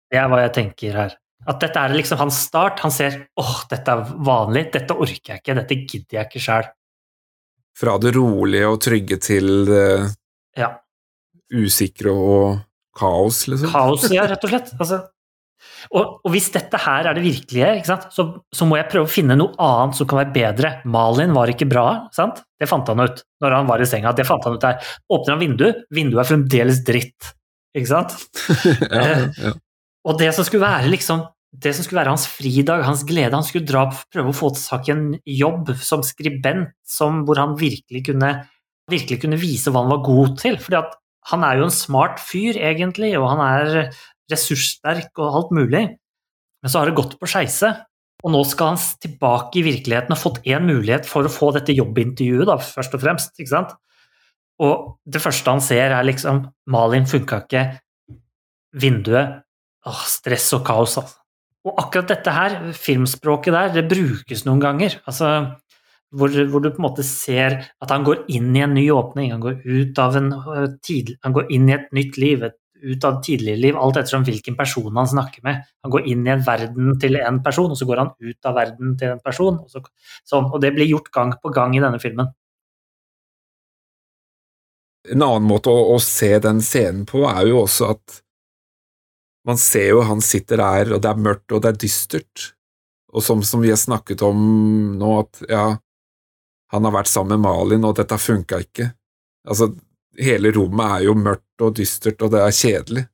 Det 0.09 0.19
er 0.21 0.29
hva 0.29 0.43
jeg 0.43 0.55
tenker 0.55 0.97
her. 0.97 1.15
At 1.49 1.59
dette 1.63 1.79
er 1.81 1.95
liksom 1.95 2.19
hans 2.21 2.37
start. 2.47 2.79
Han 2.85 2.93
ser 2.93 3.17
åh, 3.39 3.55
dette 3.71 3.91
er 3.91 4.03
vanlig, 4.23 4.67
dette 4.73 4.95
orker 4.95 5.33
jeg 5.35 5.41
ikke, 5.43 5.55
dette 5.61 5.79
gidder 5.83 6.19
jeg 6.19 6.29
ikke 6.29 6.43
sjøl. 6.45 6.69
Fra 7.79 7.97
det 7.97 8.13
rolige 8.15 8.69
og 8.69 8.79
trygge 8.85 9.17
til 9.21 9.65
det 9.69 9.87
Ja. 10.59 10.69
usikre 11.53 12.11
og 12.13 12.59
kaos, 12.95 13.47
liksom. 13.49 13.71
Kaos, 13.73 14.05
ja, 14.13 14.27
rett 14.29 14.43
og 14.45 14.53
slett. 14.53 14.71
Altså, 14.79 15.01
og, 15.95 16.19
og 16.25 16.31
hvis 16.33 16.49
dette 16.53 16.77
her 16.79 17.07
er 17.07 17.15
det 17.17 17.23
virkelige, 17.23 17.69
ikke? 17.81 17.95
Så, 18.13 18.25
så 18.53 18.65
må 18.67 18.77
jeg 18.77 18.89
prøve 18.91 19.07
å 19.07 19.11
finne 19.11 19.35
noe 19.39 19.55
annet 19.63 19.95
som 19.97 20.07
kan 20.09 20.19
være 20.19 20.33
bedre. 20.35 20.71
Malin 20.85 21.33
var 21.35 21.51
ikke 21.51 21.67
bra, 21.71 21.85
sant? 22.15 22.41
det 22.59 22.67
fant 22.71 22.87
han 22.87 23.01
ut 23.03 23.23
når 23.43 23.55
han 23.57 23.67
var 23.67 23.81
i 23.83 23.87
senga. 23.89 24.13
det 24.15 24.25
fant 24.27 24.43
han 24.47 24.55
ut 24.55 24.63
der. 24.63 24.79
Åpner 25.11 25.35
han 25.35 25.41
vinduet, 25.43 25.81
vinduet 25.91 26.23
er 26.23 26.29
fremdeles 26.29 26.83
dritt. 26.87 27.33
Ikke 27.75 27.89
sant? 27.89 28.13
ja, 28.93 29.29
ja. 29.39 29.53
Og 30.03 30.19
det 30.19 30.33
som 30.35 30.45
skulle 30.47 30.65
være 30.65 30.91
liksom 30.91 31.23
det 31.53 31.75
som 31.75 31.85
skulle 31.85 32.01
være 32.01 32.15
hans 32.15 32.25
fridag, 32.25 32.81
hans 32.81 33.03
glede, 33.05 33.35
han 33.35 33.45
skulle 33.45 33.67
dra, 33.69 33.85
prøve 34.13 34.31
å 34.31 34.35
få 34.35 34.49
til 34.57 34.89
i 34.89 34.93
en 34.93 35.05
jobb 35.37 35.69
som 35.85 36.01
skribent 36.05 36.73
som, 36.81 37.21
hvor 37.27 37.37
han 37.37 37.53
virkelig 37.59 38.07
kunne, 38.07 38.31
virkelig 38.89 39.19
kunne 39.21 39.37
vise 39.41 39.69
hva 39.69 39.83
han 39.83 39.93
var 39.93 40.01
god 40.07 40.33
til. 40.41 40.57
Fordi 40.61 40.81
han 41.29 41.45
er 41.45 41.59
jo 41.59 41.67
en 41.67 41.75
smart 41.75 42.17
fyr, 42.23 42.57
egentlig, 42.57 43.13
og 43.19 43.29
han 43.35 43.43
er 43.45 43.93
ressurssterk 44.33 45.13
og 45.21 45.37
alt 45.37 45.53
mulig. 45.53 45.83
Men 46.63 46.73
så 46.73 46.81
har 46.81 46.89
det 46.89 46.97
gått 46.97 47.19
på 47.21 47.29
skeise, 47.29 47.69
og 48.23 48.33
nå 48.33 48.41
skal 48.49 48.73
han 48.73 48.83
tilbake 49.03 49.61
i 49.61 49.65
virkeligheten 49.67 50.15
og 50.15 50.21
fått 50.23 50.43
én 50.47 50.65
mulighet 50.65 51.05
for 51.05 51.27
å 51.27 51.31
få 51.31 51.51
dette 51.53 51.75
jobbintervjuet, 51.75 52.47
da, 52.49 52.57
først 52.57 52.97
og 52.97 53.03
fremst. 53.03 53.37
ikke 53.37 53.53
sant? 53.53 53.77
Og 54.63 54.97
det 55.05 55.21
første 55.21 55.53
han 55.53 55.61
ser, 55.61 55.93
er 55.93 56.07
liksom 56.07 56.47
Malin 56.71 57.05
funka 57.09 57.43
ikke, 57.45 57.65
vinduet 58.79 59.43
åh, 59.89 60.05
stress 60.09 60.51
og 60.57 60.63
kaos. 60.67 60.97
Altså. 61.01 61.19
Og 61.63 61.77
akkurat 61.79 62.11
dette 62.11 62.31
her, 62.35 62.57
filmspråket 62.75 63.55
der, 63.55 63.69
det 63.77 63.85
brukes 63.91 64.43
noen 64.47 64.63
ganger. 64.63 64.97
Altså, 65.07 65.29
hvor, 66.13 66.33
hvor, 66.51 66.61
du 66.61 66.69
på 66.73 66.81
en 66.81 66.87
måte 66.89 67.05
ser 67.07 67.55
at 67.81 67.93
han 67.93 68.03
går 68.05 68.25
inn 68.35 68.51
i 68.55 68.65
en 68.65 68.75
ny 68.75 68.83
åpning, 68.93 69.31
han 69.33 69.41
går 69.43 69.63
ut 69.63 70.01
av 70.03 70.17
en 70.19 70.27
øh, 70.35 70.67
tid, 70.83 71.15
han 71.25 71.33
går 71.33 71.47
inn 71.55 71.71
i 71.71 71.77
et 71.77 71.87
nytt 71.95 72.19
liv, 72.21 72.43
et, 72.45 72.57
ut 72.83 73.07
av 73.07 73.17
et 73.17 73.25
tidligere 73.29 73.61
liv, 73.63 73.79
alt 73.79 73.97
ettersom 74.01 74.25
hvilken 74.27 74.57
person 74.59 74.91
han 74.99 75.09
snakker 75.09 75.45
med. 75.47 75.63
Han 75.87 75.93
går 75.95 76.09
inn 76.11 76.27
i 76.27 76.33
en 76.33 76.43
verden 76.45 76.97
til 77.01 77.17
en 77.21 77.39
person, 77.45 77.71
og 77.71 77.79
så 77.79 77.87
går 77.89 78.01
han 78.03 78.11
ut 78.19 78.49
av 78.49 78.57
verden 78.59 78.97
til 78.99 79.15
en 79.15 79.23
person. 79.23 79.61
Og, 79.63 79.71
så, 79.71 79.81
sånn, 80.27 80.51
og 80.51 80.59
det 80.61 80.73
blir 80.75 80.91
gjort 80.91 81.07
gang 81.15 81.31
på 81.39 81.53
gang 81.55 81.77
i 81.77 81.81
denne 81.83 82.01
filmen. 82.03 82.33
En 85.13 85.23
annen 85.23 85.47
måte 85.47 85.71
å, 85.71 85.95
å 85.95 85.97
se 86.03 86.35
den 86.43 86.61
scenen 86.63 87.07
på 87.07 87.23
er 87.27 87.47
jo 87.49 87.63
også 87.63 87.89
at 87.95 88.19
man 89.47 89.59
ser 89.59 89.89
jo 89.91 90.03
han 90.07 90.21
sitter 90.23 90.61
der, 90.61 90.93
og 90.95 91.01
det 91.03 91.09
er 91.11 91.23
mørkt 91.23 91.55
og 91.55 91.63
det 91.63 91.73
er 91.73 91.79
dystert. 91.83 92.49
Og 93.13 93.23
som, 93.25 93.43
som 93.45 93.61
vi 93.61 93.69
har 93.69 93.79
snakket 93.79 94.23
om 94.25 94.39
nå, 94.97 95.09
at 95.21 95.43
ja, 95.51 95.65
han 96.73 96.87
har 96.87 96.95
vært 96.95 97.11
sammen 97.11 97.37
med 97.37 97.45
Malin, 97.45 97.85
og 97.85 97.97
dette 97.99 98.17
funka 98.17 98.63
ikke. 98.63 98.89
Altså, 99.45 99.69
hele 100.17 100.53
rommet 100.55 100.97
er 100.97 101.07
jo 101.09 101.17
mørkt 101.19 101.65
og 101.65 101.75
dystert, 101.77 102.23
og 102.25 102.33
det 102.33 102.41
er 102.41 102.55
kjedelig. 102.57 103.05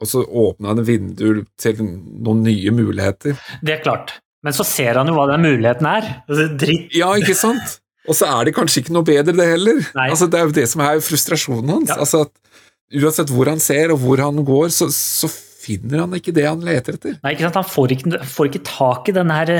Og 0.00 0.08
så 0.08 0.22
åpner 0.24 0.72
han 0.72 0.86
vinduer 0.86 1.42
til 1.60 1.82
noen 1.84 2.40
nye 2.46 2.72
muligheter. 2.74 3.36
Det 3.60 3.76
er 3.76 3.84
klart. 3.84 4.16
Men 4.42 4.56
så 4.56 4.64
ser 4.66 4.98
han 4.98 5.10
jo 5.10 5.14
hva 5.14 5.28
den 5.30 5.44
muligheten 5.44 5.86
er. 5.86 6.08
Altså, 6.24 6.48
dritt. 6.58 6.96
Ja, 6.96 7.12
ikke 7.20 7.36
sant? 7.38 7.78
Og 8.08 8.16
så 8.18 8.26
er 8.26 8.48
det 8.48 8.56
kanskje 8.56 8.82
ikke 8.82 8.96
noe 8.96 9.06
bedre, 9.06 9.34
det 9.36 9.46
heller. 9.52 9.84
Altså, 10.08 10.26
det 10.30 10.40
er 10.40 10.48
jo 10.48 10.56
det 10.56 10.66
som 10.72 10.82
er 10.82 11.04
frustrasjonen 11.04 11.76
hans. 11.76 11.92
Ja. 11.92 12.00
Altså, 12.02 12.24
at 12.26 13.02
uansett 13.02 13.30
hvor 13.32 13.52
han 13.52 13.62
ser 13.62 13.92
og 13.94 14.00
hvor 14.02 14.20
han 14.24 14.40
går, 14.48 14.72
så, 14.74 14.88
så 14.90 15.30
finner 15.62 16.02
han 16.02 16.16
ikke 16.16 16.34
det 16.34 16.44
han 16.48 16.64
leter 16.64 16.98
etter. 16.98 17.16
Nei, 17.22 17.32
ikke 17.34 17.46
sant? 17.46 17.58
Han 17.60 17.68
får 17.68 17.94
ikke, 17.96 18.20
får 18.34 18.50
ikke 18.50 18.62
tak 18.66 19.08
i 19.10 19.14
den, 19.16 19.32
her, 19.32 19.52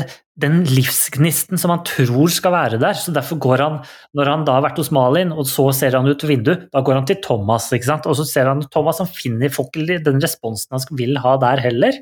den 0.43 0.61
livsgnisten 0.69 1.61
som 1.61 1.73
han 1.75 1.85
tror 1.89 2.33
skal 2.33 2.55
være 2.55 2.81
der. 2.83 2.99
så 2.99 3.15
Derfor 3.15 3.41
går 3.43 3.65
han, 3.65 3.81
når 4.19 4.31
han 4.33 4.47
da 4.49 4.59
har 4.59 4.67
vært 4.67 4.81
hos 4.83 4.93
Malin, 4.95 5.35
og 5.35 5.49
så 5.51 5.69
ser 5.77 5.99
han 5.99 6.09
ut 6.09 6.27
vinduet, 6.29 6.69
da 6.75 6.85
går 6.85 7.01
han 7.01 7.09
til 7.09 7.21
Thomas. 7.25 7.71
ikke 7.73 7.91
sant? 7.91 8.09
Og 8.11 8.19
så 8.19 8.29
ser 8.29 8.51
han 8.51 8.65
Thomas, 8.69 9.03
han 9.03 9.11
finner 9.11 9.53
får 9.53 9.71
ikke 9.71 9.99
den 10.07 10.23
responsen 10.23 10.79
han 10.79 10.99
vil 10.99 11.19
ha 11.23 11.37
der 11.43 11.63
heller. 11.65 12.01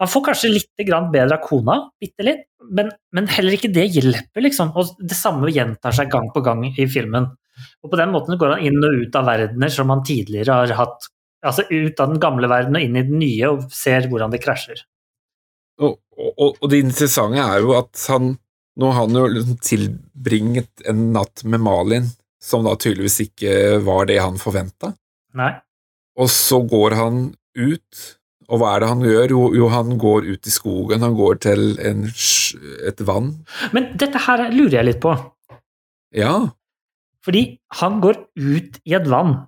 Han 0.00 0.12
får 0.12 0.26
kanskje 0.28 0.52
litt 0.52 0.70
bedre 0.76 1.38
av 1.38 1.42
kona, 1.44 1.78
bitte 2.00 2.24
litt, 2.26 2.44
men, 2.68 2.90
men 3.16 3.28
heller 3.32 3.56
ikke 3.56 3.72
det 3.72 3.86
hjelper, 3.94 4.44
liksom. 4.44 4.74
Og 4.76 4.96
det 5.00 5.16
samme 5.16 5.48
gjentar 5.54 5.94
seg 5.96 6.10
gang 6.12 6.28
på 6.34 6.42
gang 6.44 6.66
i 6.68 6.88
filmen. 6.90 7.30
Og 7.84 7.92
på 7.92 7.98
den 7.98 8.12
måten 8.12 8.36
går 8.36 8.56
han 8.56 8.66
inn 8.68 8.76
og 8.84 9.04
ut 9.06 9.16
av 9.16 9.28
verdener 9.30 9.72
som 9.72 9.92
han 9.92 10.04
tidligere 10.04 10.58
har 10.60 10.74
hatt 10.76 11.08
Altså 11.46 11.66
ut 11.70 12.00
av 12.02 12.10
den 12.12 12.20
gamle 12.22 12.50
verden 12.50 12.76
og 12.76 12.84
inn 12.84 12.98
i 12.98 13.04
den 13.06 13.20
nye, 13.22 13.52
og 13.52 13.70
ser 13.74 14.08
hvordan 14.10 14.32
det 14.34 14.42
krasjer. 14.44 14.82
Og, 15.82 15.98
og, 16.16 16.56
og 16.56 16.68
det 16.72 16.80
interessante 16.84 17.42
er 17.42 17.62
jo 17.64 17.76
at 17.76 18.08
han 18.10 18.36
Nå 18.76 18.90
har 18.92 19.06
han 19.06 19.16
jo 19.16 19.22
liksom 19.32 19.56
tilbringet 19.64 20.82
en 20.90 20.98
natt 21.14 21.46
med 21.48 21.62
Malin, 21.64 22.10
som 22.44 22.66
da 22.66 22.74
tydeligvis 22.76 23.22
ikke 23.22 23.78
var 23.86 24.04
det 24.10 24.18
han 24.20 24.36
forventa. 24.36 24.90
Og 26.20 26.28
så 26.28 26.58
går 26.60 26.96
han 26.98 27.22
ut, 27.56 28.02
og 28.52 28.60
hva 28.60 28.74
er 28.74 28.84
det 28.84 28.90
han 28.90 29.06
gjør? 29.06 29.32
Jo, 29.32 29.46
jo 29.56 29.70
han 29.72 29.96
går 30.02 30.28
ut 30.28 30.50
i 30.50 30.52
skogen, 30.52 31.06
han 31.08 31.16
går 31.16 31.40
til 31.46 31.64
en, 31.88 32.04
et 32.84 33.00
vann. 33.08 33.32
Men 33.72 33.88
dette 33.96 34.20
her 34.26 34.44
lurer 34.52 34.82
jeg 34.82 34.88
litt 34.90 35.00
på. 35.00 35.16
Ja, 36.16 36.36
Fordi 37.24 37.46
han 37.80 37.98
går 38.04 38.20
ut 38.36 38.76
i 38.84 38.94
et 39.00 39.08
vann. 39.10 39.38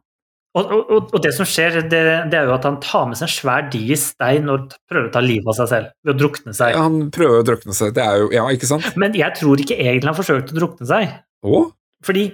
Og, 0.56 0.70
og, 0.72 1.10
og 1.12 1.20
det 1.22 1.30
som 1.36 1.46
skjer, 1.46 1.76
det, 1.92 1.98
det 2.32 2.38
er 2.38 2.48
jo 2.48 2.54
at 2.56 2.64
han 2.66 2.78
tar 2.82 3.04
med 3.10 3.18
seg 3.20 3.28
en 3.28 3.34
svær 3.34 3.66
diger 3.70 3.98
stein 4.00 4.48
og 4.50 4.72
prøver 4.88 5.10
å 5.10 5.12
ta 5.14 5.20
livet 5.22 5.50
av 5.52 5.58
seg 5.58 5.68
selv 5.70 5.90
ved 6.06 6.14
å 6.14 6.18
drukne 6.22 6.54
seg. 6.56 6.78
han 6.80 6.96
prøver 7.14 7.42
å 7.42 7.46
drukne 7.46 7.76
seg, 7.76 7.92
det 7.98 8.04
er 8.06 8.22
jo 8.22 8.30
Ja, 8.34 8.46
ikke 8.56 8.70
sant? 8.70 8.88
Men 8.98 9.14
jeg 9.18 9.36
tror 9.38 9.60
ikke 9.60 9.76
egentlig 9.76 10.08
han 10.08 10.16
forsøkte 10.18 10.56
å 10.56 10.58
drukne 10.58 10.88
seg. 10.88 11.12
Å, 11.44 11.60
Fordi, 12.08 12.24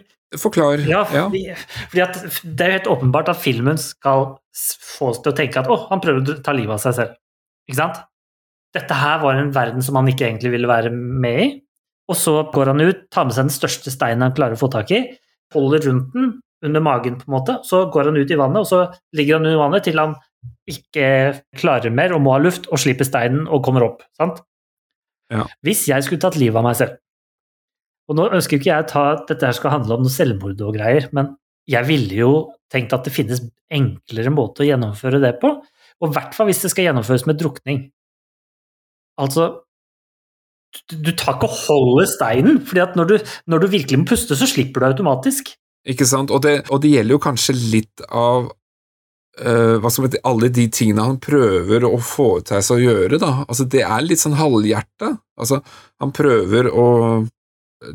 forklar. 0.40 0.84
ja, 0.88 1.02
fordi, 1.10 1.42
fordi 1.90 2.04
at 2.06 2.20
det 2.44 2.64
er 2.64 2.70
jo 2.72 2.78
helt 2.78 2.90
åpenbart 2.94 3.32
at 3.34 3.42
filmen 3.42 3.82
skal 3.82 4.30
få 4.94 5.10
oss 5.10 5.20
til 5.24 5.34
å 5.34 5.36
tenke 5.36 5.60
at 5.60 5.68
å, 5.74 5.80
han 5.90 6.02
prøver 6.04 6.22
å 6.22 6.38
ta 6.46 6.54
livet 6.56 6.78
av 6.78 6.82
seg 6.86 6.96
selv. 7.00 7.18
Ikke 7.68 7.80
sant? 7.82 8.00
Dette 8.74 8.96
her 8.98 9.20
var 9.22 9.38
en 9.42 9.52
verden 9.54 9.84
som 9.86 9.98
han 9.98 10.08
ikke 10.10 10.26
egentlig 10.30 10.54
ville 10.54 10.70
være 10.70 10.94
med 10.94 11.42
i. 11.42 11.50
Og 12.10 12.16
så 12.18 12.38
går 12.54 12.72
han 12.72 12.82
ut, 12.82 13.04
tar 13.14 13.26
med 13.28 13.36
seg 13.36 13.46
den 13.48 13.54
største 13.54 13.92
steinen 13.92 14.26
han 14.26 14.34
klarer 14.36 14.56
å 14.58 14.60
få 14.60 14.70
tak 14.72 14.90
i, 14.94 15.02
holder 15.54 15.86
rundt 15.88 16.10
den 16.16 16.34
under 16.64 16.82
magen, 16.84 17.18
på 17.20 17.28
en 17.28 17.36
måte. 17.36 17.58
Så 17.66 17.84
går 17.92 18.10
han 18.10 18.18
ut 18.18 18.30
i 18.30 18.38
vannet, 18.40 18.64
og 18.64 18.68
så 18.68 18.80
ligger 19.16 19.38
han 19.38 19.48
under 19.48 19.60
vannet 19.60 19.86
til 19.86 20.00
han 20.00 20.16
ikke 20.68 21.06
klarer 21.60 21.92
mer 21.92 22.12
og 22.16 22.22
må 22.24 22.34
ha 22.34 22.42
luft, 22.42 22.68
og 22.72 22.80
slipper 22.80 23.08
steinen 23.08 23.46
og 23.48 23.64
kommer 23.64 23.86
opp. 23.86 24.04
sant? 24.16 24.42
Ja. 25.32 25.46
Hvis 25.64 25.86
jeg 25.88 26.04
skulle 26.04 26.20
tatt 26.20 26.36
livet 26.36 26.60
av 26.60 26.66
meg 26.66 26.76
selv 26.76 26.98
Og 28.10 28.18
nå 28.18 28.26
ønsker 28.36 28.58
ikke 28.58 28.68
jeg 28.68 28.84
ta 28.90 29.02
at 29.14 29.22
dette 29.30 29.48
her 29.48 29.56
skal 29.56 29.72
handle 29.72 29.96
om 29.96 30.02
noe 30.04 30.12
selvmord 30.12 30.60
og 30.60 30.74
greier, 30.76 31.06
men 31.16 31.30
jeg 31.64 31.88
ville 31.88 32.18
jo 32.18 32.32
tenkt 32.68 32.92
at 32.92 33.06
det 33.06 33.14
finnes 33.14 33.40
enklere 33.72 34.32
måte 34.34 34.60
å 34.60 34.66
gjennomføre 34.68 35.22
det 35.22 35.38
på. 35.40 35.54
Og 36.02 36.10
i 36.10 36.12
hvert 36.12 36.36
fall 36.36 36.50
hvis 36.50 36.60
det 36.66 36.70
skal 36.74 36.90
gjennomføres 36.90 37.24
med 37.24 37.38
drukning. 37.40 37.86
Altså 39.16 39.46
du, 40.90 40.96
du 41.06 41.10
tar 41.16 41.38
ikke 41.38 41.48
og 41.48 41.58
holder 41.64 42.08
steinen, 42.10 42.60
fordi 42.66 42.82
at 42.82 42.96
når 42.98 43.10
du, 43.10 43.16
når 43.50 43.64
du 43.64 43.68
virkelig 43.72 44.00
må 44.00 44.08
puste, 44.10 44.36
så 44.36 44.48
slipper 44.50 44.82
du 44.82 44.90
automatisk. 44.90 45.54
Ikke 45.88 46.06
sant? 46.08 46.32
Og 46.32 46.42
det, 46.44 46.62
og 46.72 46.80
det 46.82 46.94
gjelder 46.94 47.16
jo 47.16 47.24
kanskje 47.30 47.56
litt 47.58 48.04
av 48.10 48.52
Uh, 49.34 49.80
hva 49.82 49.90
skal 49.90 50.04
man 50.04 50.12
alle 50.30 50.46
de 50.54 50.68
tingene 50.70 51.02
han 51.02 51.16
prøver 51.18 51.82
å 51.82 51.96
til 51.98 52.60
seg 52.62 52.76
å 52.76 52.82
gjøre, 52.84 53.18
da. 53.18 53.32
Altså, 53.48 53.64
det 53.66 53.80
er 53.82 54.04
litt 54.06 54.20
sånn 54.22 54.36
halvhjerta. 54.38 55.08
Altså, 55.34 55.58
han 55.98 56.12
prøver 56.14 56.68
å 56.70 56.84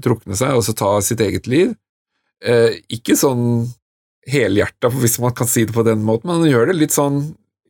drukne 0.04 0.36
seg 0.36 0.58
og 0.58 0.66
så 0.68 0.76
ta 0.76 0.90
sitt 1.00 1.24
eget 1.24 1.48
liv. 1.48 1.72
Uh, 2.44 2.76
ikke 2.92 3.16
sånn 3.16 3.70
helhjerta, 4.28 4.92
hvis 4.92 5.16
man 5.24 5.32
kan 5.32 5.48
si 5.48 5.64
det 5.64 5.76
på 5.76 5.88
den 5.88 6.04
måten, 6.04 6.28
men 6.28 6.44
han 6.44 6.52
gjør 6.52 6.74
det 6.74 6.80
litt 6.82 6.96
sånn 6.96 7.22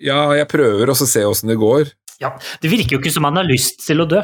ja, 0.01 0.31
jeg 0.33 0.47
prøver, 0.49 0.89
og 0.89 0.97
så 0.97 1.05
ser 1.05 1.25
jeg 1.25 1.33
åssen 1.33 1.51
det 1.51 1.59
går. 1.59 1.91
Ja, 2.23 2.33
Det 2.61 2.71
virker 2.71 2.97
jo 2.97 3.03
ikke 3.03 3.13
som 3.13 3.27
han 3.27 3.37
har 3.39 3.47
lyst 3.47 3.83
til 3.85 4.01
å 4.01 4.07
dø. 4.09 4.21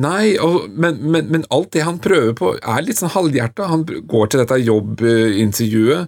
Nei, 0.00 0.38
og, 0.40 0.70
men, 0.72 1.02
men, 1.04 1.26
men 1.28 1.42
alt 1.52 1.74
det 1.74 1.84
han 1.84 1.98
prøver 2.00 2.32
på, 2.38 2.54
er 2.56 2.84
litt 2.84 3.00
sånn 3.02 3.12
halvhjerta. 3.12 3.68
Han 3.68 3.84
går 3.84 4.30
til 4.32 4.40
dette 4.40 4.56
jobbintervjuet 4.62 6.06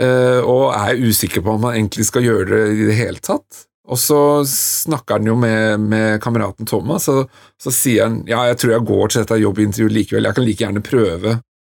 eh, 0.00 0.40
og 0.40 0.72
er 0.72 1.02
usikker 1.02 1.44
på 1.44 1.58
om 1.58 1.68
han 1.68 1.76
egentlig 1.76 2.08
skal 2.08 2.24
gjøre 2.24 2.48
det 2.54 2.62
i 2.72 2.88
det 2.88 2.96
hele 2.96 3.20
tatt. 3.20 3.66
Og 3.92 3.98
så 3.98 4.18
snakker 4.48 5.18
han 5.18 5.28
jo 5.28 5.34
med, 5.36 5.80
med 5.92 6.20
kameraten 6.22 6.68
Thomas, 6.70 7.08
og 7.10 7.28
så 7.60 7.72
sier 7.74 8.06
han 8.06 8.20
ja, 8.30 8.44
jeg 8.48 8.60
tror 8.62 8.76
jeg 8.76 8.88
går 8.88 9.10
til 9.10 9.24
dette 9.24 9.40
jobbintervjuet 9.42 9.96
likevel, 9.96 10.28
jeg 10.28 10.38
kan 10.38 10.46
like 10.46 10.64
gjerne 10.64 10.84
prøve. 10.86 11.34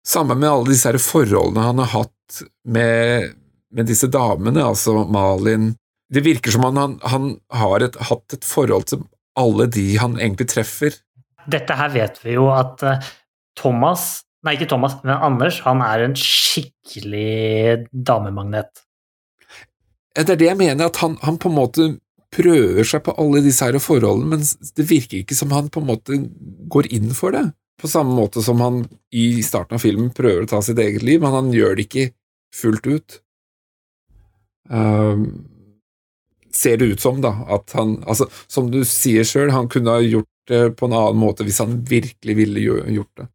Sammen 0.05 0.41
med 0.41 0.51
alle 0.51 0.73
disse 0.73 0.91
forholdene 0.99 1.63
han 1.63 1.79
har 1.79 1.93
hatt 1.93 2.43
med, 2.67 3.31
med 3.73 3.87
disse 3.87 4.09
damene, 4.11 4.65
altså 4.67 5.05
Malin 5.07 5.71
Det 6.13 6.21
virker 6.25 6.51
som 6.51 6.65
han, 6.67 6.77
han, 6.77 6.97
han 7.07 7.29
har 7.55 7.87
et, 7.87 7.95
hatt 8.11 8.35
et 8.35 8.45
forhold 8.45 8.91
til 8.91 9.05
alle 9.39 9.65
de 9.71 9.95
han 9.97 10.19
egentlig 10.19 10.51
treffer. 10.51 10.99
Dette 11.49 11.75
her 11.79 11.91
vet 11.93 12.19
vi 12.23 12.37
jo 12.37 12.49
at 12.53 12.83
eh, 12.87 13.11
Thomas 13.59 14.23
Nei, 14.43 14.57
ikke 14.57 14.67
Thomas, 14.73 14.97
men 15.05 15.15
Anders, 15.23 15.61
han 15.63 15.79
er 15.79 16.01
en 16.03 16.17
skikkelig 16.19 17.85
damemagnet. 17.95 18.81
Det 20.13 20.33
er 20.33 20.39
det 20.41 20.49
jeg 20.49 20.59
mener, 20.59 20.89
at 20.89 20.99
han, 20.99 21.15
han 21.23 21.37
på 21.39 21.47
en 21.47 21.55
måte 21.55 21.85
prøver 22.33 22.83
seg 22.87 23.05
på 23.05 23.13
alle 23.21 23.39
disse 23.45 23.63
her 23.63 23.77
forholdene, 23.81 24.35
men 24.35 24.43
det 24.75 24.85
virker 24.89 25.21
ikke 25.21 25.37
som 25.37 25.53
han 25.55 25.71
på 25.71 25.79
en 25.79 25.87
måte 25.87 26.19
går 26.73 26.91
inn 26.91 27.13
for 27.15 27.35
det. 27.35 27.45
På 27.79 27.89
samme 27.89 28.13
måte 28.17 28.43
som 28.43 28.59
han 28.61 28.83
i 29.15 29.41
starten 29.45 29.79
av 29.79 29.83
filmen 29.83 30.11
prøver 30.15 30.43
å 30.43 30.51
ta 30.51 30.61
sitt 30.65 30.81
eget 30.81 31.05
liv, 31.07 31.23
men 31.23 31.33
han 31.33 31.53
gjør 31.55 31.79
det 31.79 31.87
ikke 31.87 32.05
fullt 32.53 32.89
ut. 32.89 33.17
Um, 34.69 35.25
ser 36.53 36.77
det 36.79 36.93
ut 36.93 37.03
som, 37.03 37.17
da, 37.23 37.33
at 37.51 37.73
han 37.75 37.97
Altså, 38.07 38.29
som 38.47 38.69
du 38.71 38.83
sier 38.87 39.25
sjøl, 39.27 39.51
han 39.51 39.67
kunne 39.71 39.97
ha 39.97 40.03
gjort 40.03 40.29
det 40.49 40.63
på 40.79 40.89
en 40.89 40.95
annen 40.97 41.19
måte 41.21 41.45
hvis 41.47 41.61
han 41.63 41.77
virkelig 41.87 42.35
ville 42.39 42.63
gjort 42.95 43.21
det. 43.21 43.27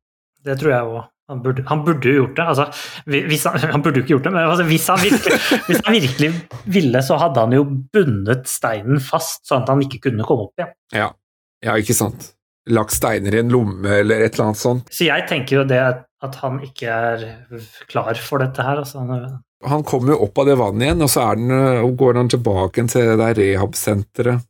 Det 0.48 0.58
tror 0.60 0.72
jeg 0.74 0.90
òg. 0.96 1.06
Han 1.28 1.42
burde, 1.44 1.62
han 1.68 1.82
burde 1.84 2.08
jo 2.08 2.22
gjort 2.22 2.38
det. 2.38 2.44
Altså, 2.48 2.64
hvis 3.04 3.42
han, 3.44 3.58
han 3.74 3.82
burde 3.84 4.00
jo 4.00 4.04
ikke 4.06 4.14
gjort 4.14 4.24
det, 4.24 4.30
men 4.32 4.46
altså, 4.48 4.64
hvis, 4.64 4.86
han 4.88 5.02
virkelig, 5.02 5.40
hvis 5.66 5.82
han 5.84 5.96
virkelig 5.98 6.30
ville, 6.78 7.02
så 7.04 7.18
hadde 7.20 7.42
han 7.44 7.52
jo 7.52 7.66
bundet 7.92 8.48
steinen 8.48 9.02
fast, 9.04 9.42
sånn 9.48 9.66
at 9.66 9.72
han 9.74 9.82
ikke 9.84 10.00
kunne 10.08 10.24
komme 10.24 10.46
opp 10.46 10.62
igjen. 10.62 10.72
Ja, 10.96 11.10
ja 11.66 11.74
ikke 11.76 11.96
sant. 11.98 12.30
Lagt 12.72 12.96
steiner 12.96 13.36
i 13.36 13.42
en 13.42 13.52
lomme 13.52 13.92
eller 14.00 14.24
et 14.24 14.32
eller 14.38 14.50
annet 14.50 14.60
sånt. 14.62 14.88
Så 14.92 15.04
jeg 15.08 15.28
tenker 15.28 15.60
jo 15.60 15.66
det 15.68 15.82
at 15.84 16.40
han 16.40 16.62
ikke 16.64 16.96
er 16.96 17.28
klar 17.92 18.16
for 18.24 18.40
dette 18.40 18.64
her. 18.64 18.80
Altså, 18.80 19.04
han- 19.04 19.84
kommer 19.84 20.14
jo 20.14 20.22
opp 20.24 20.40
av 20.40 20.48
det 20.48 20.56
vannet 20.56 20.86
igjen, 20.88 21.04
og 21.04 21.12
så 21.12 21.28
den, 21.36 21.52
og 21.84 21.92
går 22.00 22.22
han 22.22 22.32
tilbake 22.32 22.88
til 22.88 23.12
det 23.12 23.18
der 23.20 23.36
rehab-senteret. 23.42 24.48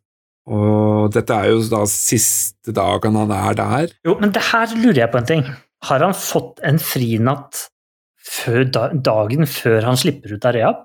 Og 0.49 1.13
dette 1.13 1.35
er 1.35 1.53
jo 1.53 1.63
da 1.69 1.85
siste 1.91 2.73
dagen 2.75 3.19
han 3.21 3.33
er 3.35 3.59
der. 3.59 3.97
Jo, 4.07 4.17
men 4.21 4.33
det 4.35 4.45
her 4.51 4.73
lurer 4.77 5.03
jeg 5.05 5.13
på 5.13 5.21
en 5.21 5.29
ting. 5.29 5.49
Har 5.89 6.05
han 6.05 6.17
fått 6.17 6.63
en 6.67 6.81
frinatt 6.83 7.69
før 8.29 8.65
dagen 8.69 9.49
før 9.49 9.87
han 9.87 10.01
slipper 10.01 10.35
ut 10.35 10.49
av 10.49 10.57
rehab? 10.57 10.85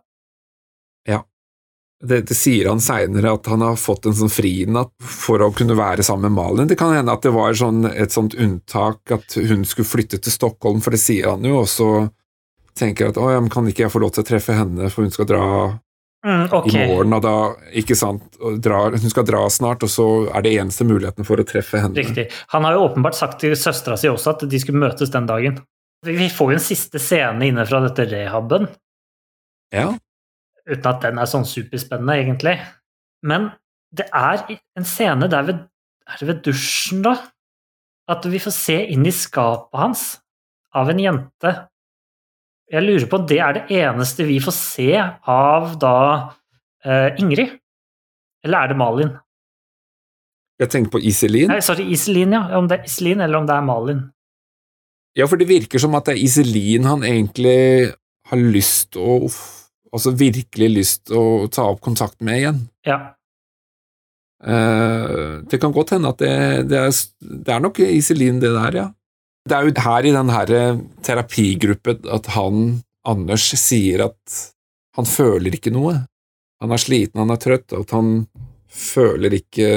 det, 2.03 2.19
det 2.27 2.35
sier 2.35 2.67
han 2.67 2.81
seinere, 2.83 3.31
at 3.37 3.47
han 3.47 3.63
har 3.63 3.79
fått 3.79 4.09
en 4.09 4.15
sånn 4.17 4.31
frinatt 4.31 4.91
for 4.99 5.43
å 5.43 5.53
kunne 5.55 5.77
være 5.79 6.03
sammen 6.03 6.31
med 6.31 6.35
Malin. 6.35 6.67
Det 6.67 6.77
kan 6.79 6.91
hende 6.95 7.15
at 7.15 7.23
det 7.23 7.31
var 7.35 7.55
sånn, 7.55 7.85
et 7.87 8.11
sånt 8.15 8.35
unntak 8.35 9.13
at 9.15 9.37
hun 9.37 9.63
skulle 9.67 9.87
flytte 9.87 10.19
til 10.19 10.35
Stockholm, 10.35 10.83
for 10.83 10.95
det 10.95 11.01
sier 11.03 11.31
han 11.31 11.47
jo, 11.47 11.61
og 11.63 11.69
så 11.71 11.89
tenker 12.77 13.05
jeg 13.05 13.15
at 13.15 13.21
å, 13.21 13.29
ja, 13.31 13.39
men 13.39 13.51
kan 13.53 13.67
ikke 13.69 13.85
jeg 13.85 13.93
få 13.93 14.01
lov 14.03 14.15
til 14.15 14.25
å 14.25 14.27
treffe 14.27 14.57
henne, 14.57 14.89
for 14.91 15.05
hun 15.05 15.15
skal 15.15 15.29
dra 15.29 15.45
Mm, 16.23 16.45
okay. 16.55 16.85
i 16.85 16.87
morgen, 16.87 17.13
og 17.17 17.23
da, 17.25 17.33
ikke 17.75 17.97
sant, 17.99 18.37
drar, 18.63 18.95
hun 18.95 19.11
skal 19.11 19.25
dra 19.27 19.41
snart, 19.51 19.83
og 19.83 19.91
så 19.91 20.05
er 20.31 20.45
det 20.45 20.53
eneste 20.55 20.85
muligheten 20.87 21.27
for 21.27 21.41
å 21.41 21.45
treffe 21.47 21.81
henne. 21.83 21.99
Riktig. 21.99 22.29
Han 22.53 22.63
har 22.63 22.77
jo 22.77 22.85
åpenbart 22.85 23.17
sagt 23.17 23.41
til 23.41 23.57
søstera 23.59 23.97
si 23.99 24.07
også 24.07 24.37
at 24.37 24.45
de 24.47 24.61
skulle 24.61 24.79
møtes 24.79 25.11
den 25.11 25.27
dagen. 25.27 25.59
Vi 26.07 26.15
vi 26.19 26.29
får 26.31 26.53
jo 26.53 26.59
en 26.59 26.63
siste 26.63 27.01
scene 27.03 27.49
inne 27.49 27.67
fra 27.67 27.83
dette 27.83 28.07
rehaben, 28.11 28.69
Ja, 29.75 29.91
uten 30.69 30.87
at 30.87 31.03
den 31.03 31.19
er 31.19 31.27
sånn 31.27 31.45
superspennende, 31.47 32.15
egentlig. 32.21 32.55
Men 33.25 33.51
det 33.95 34.07
er 34.15 34.45
en 34.77 34.87
scene 34.87 35.29
der 35.31 35.47
ved 35.47 35.61
Er 36.03 36.19
det 36.19 36.27
ved 36.27 36.39
dusjen, 36.43 36.99
da? 36.99 37.13
At 38.11 38.25
vi 38.27 38.39
får 38.43 38.51
se 38.51 38.75
inn 38.91 39.05
i 39.07 39.11
skapet 39.15 39.79
hans 39.79 40.01
av 40.75 40.89
en 40.91 40.99
jente. 40.99 41.53
Jeg 42.73 42.85
lurer 42.87 43.09
på 43.09 43.19
om 43.19 43.27
det 43.29 43.37
er 43.43 43.59
det 43.59 43.65
eneste 43.83 44.25
vi 44.25 44.39
får 44.41 44.55
se 44.57 44.89
av 44.97 45.75
da 45.81 45.97
eh, 46.85 47.11
Ingrid? 47.21 47.59
Eller 48.43 48.65
er 48.65 48.73
det 48.73 48.79
Malin? 48.79 49.13
jeg 50.63 50.71
tenker 50.71 50.95
på 50.95 51.01
Iselin. 51.03 51.51
Nei, 51.51 51.61
sorry, 51.65 51.85
Iselin, 51.93 52.35
ja. 52.35 52.43
Om 52.57 52.69
det 52.69 52.79
er 52.79 52.87
Iselin, 52.89 53.23
eller 53.25 53.41
om 53.41 53.49
det 53.49 53.55
er 53.55 53.65
Malin. 53.65 54.05
Ja, 55.17 55.27
for 55.29 55.37
det 55.37 55.49
virker 55.49 55.81
som 55.81 55.95
at 55.97 56.07
det 56.07 56.15
er 56.15 56.23
Iselin 56.23 56.87
han 56.89 57.03
egentlig 57.07 57.91
har 58.29 58.47
lyst 58.55 58.97
å 58.99 59.19
Altså 59.93 60.09
virkelig 60.17 60.67
lyst 60.73 61.11
å 61.13 61.45
ta 61.53 61.67
opp 61.69 61.83
kontakt 61.85 62.15
med 62.25 62.39
igjen. 62.39 62.61
Ja. 62.81 62.95
Eh, 64.41 65.43
det 65.45 65.59
kan 65.61 65.75
godt 65.75 65.91
hende 65.93 66.09
at 66.09 66.17
det, 66.17 66.31
det, 66.71 66.79
er, 66.79 66.95
det 67.21 67.53
er 67.53 67.61
nok 67.61 67.77
Iselin, 67.85 68.39
det 68.41 68.49
der, 68.55 68.77
ja. 68.79 68.87
Det 69.43 69.55
er 69.57 69.67
jo 69.67 69.73
her 69.83 70.07
i 70.07 70.15
den 70.15 70.31
her 70.31 70.51
terapigruppen 71.03 72.09
at 72.15 72.29
han, 72.37 72.59
Anders, 73.03 73.49
sier 73.59 74.05
at 74.05 74.41
han 74.95 75.07
føler 75.09 75.57
ikke 75.57 75.73
noe. 75.73 75.97
Han 76.63 76.71
er 76.71 76.79
sliten, 76.79 77.19
han 77.19 77.33
er 77.33 77.41
trøtt, 77.43 77.73
og 77.75 77.87
at 77.87 77.95
han 77.97 78.13
føler 78.71 79.39
ikke 79.41 79.71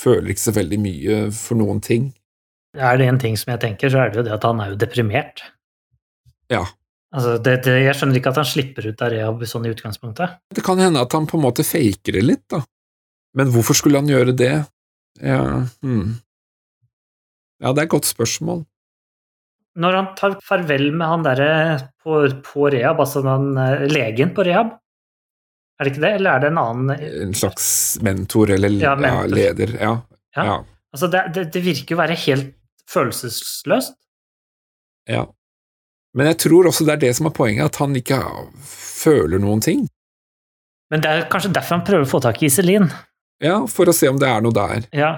Føler 0.00 0.32
ikke 0.32 0.40
så 0.40 0.52
veldig 0.56 0.76
mye 0.80 1.16
for 1.36 1.60
noen 1.60 1.82
ting. 1.84 2.06
Er 2.72 2.96
det 2.96 3.04
en 3.10 3.18
ting 3.20 3.34
som 3.36 3.50
jeg 3.52 3.60
tenker, 3.60 3.90
så 3.92 3.98
er 4.00 4.08
det 4.08 4.16
jo 4.16 4.22
det 4.24 4.32
at 4.32 4.46
han 4.48 4.62
er 4.64 4.70
jo 4.70 4.78
deprimert. 4.80 5.42
Ja. 6.48 6.62
Altså, 7.12 7.34
det, 7.42 7.58
det, 7.66 7.74
jeg 7.84 7.98
skjønner 7.98 8.16
ikke 8.16 8.32
at 8.32 8.38
han 8.40 8.48
slipper 8.48 8.86
ut 8.86 9.02
av 9.04 9.10
rehab 9.12 9.44
sånn 9.50 9.66
i 9.68 9.72
utgangspunktet. 9.74 10.38
Det 10.56 10.64
kan 10.64 10.80
hende 10.80 11.02
at 11.04 11.12
han 11.12 11.26
på 11.28 11.36
en 11.36 11.44
måte 11.44 11.66
faker 11.66 12.16
det 12.16 12.24
litt, 12.24 12.46
da. 12.48 12.62
Men 13.36 13.50
hvorfor 13.52 13.76
skulle 13.76 14.00
han 14.00 14.08
gjøre 14.10 14.32
det? 14.38 14.54
Ja, 15.20 15.66
hmm. 15.84 16.14
Ja 17.60 17.72
det 17.72 17.82
er 17.82 17.88
et 17.88 17.94
godt 17.94 18.08
spørsmål. 18.08 18.64
Når 19.80 19.96
han 19.96 20.08
tar 20.18 20.36
farvel 20.42 20.88
med 20.92 21.06
han 21.06 21.24
derre 21.24 21.50
på, 22.02 22.22
på 22.44 22.68
rehab, 22.74 23.00
altså 23.00 23.22
den 23.24 23.52
eh, 23.60 23.84
legen 23.92 24.32
på 24.34 24.44
rehab, 24.48 24.74
er 25.80 25.86
det 25.86 25.92
ikke 25.94 26.02
det, 26.04 26.12
eller 26.18 26.34
er 26.34 26.42
det 26.42 26.48
en 26.50 26.58
annen 26.60 26.90
En 27.24 27.34
slags 27.38 27.66
mentor 28.04 28.50
eller 28.52 28.74
Ja, 28.82 28.96
ja, 29.00 29.20
leder. 29.30 29.70
Ja. 29.80 29.92
Ja. 30.36 30.58
Altså, 30.92 31.08
det, 31.08 31.22
det, 31.36 31.46
det 31.54 31.62
virker 31.64 31.94
jo 31.94 31.96
å 31.96 32.02
være 32.02 32.18
helt 32.26 32.50
følelsesløst. 32.90 33.94
ja. 35.08 35.26
Men 36.10 36.26
jeg 36.26 36.40
tror 36.42 36.66
også 36.66 36.82
det 36.88 36.96
er 36.96 37.02
det 37.04 37.10
som 37.14 37.28
er 37.28 37.34
poenget, 37.36 37.68
at 37.70 37.76
han 37.78 37.92
ikke 37.94 38.16
føler 38.66 39.38
noen 39.38 39.60
ting. 39.62 39.84
Men 40.90 41.04
det 41.04 41.10
er 41.10 41.28
kanskje 41.30 41.52
derfor 41.54 41.76
han 41.76 41.84
prøver 41.86 42.02
å 42.02 42.10
få 42.10 42.18
tak 42.24 42.40
i 42.42 42.48
Iselin. 42.48 42.88
Ja, 43.38 43.60
for 43.70 43.86
å 43.86 43.94
se 43.94 44.10
om 44.10 44.18
det 44.18 44.26
er 44.26 44.42
noe 44.42 44.56
der. 44.56 44.88
Ja, 44.90 45.10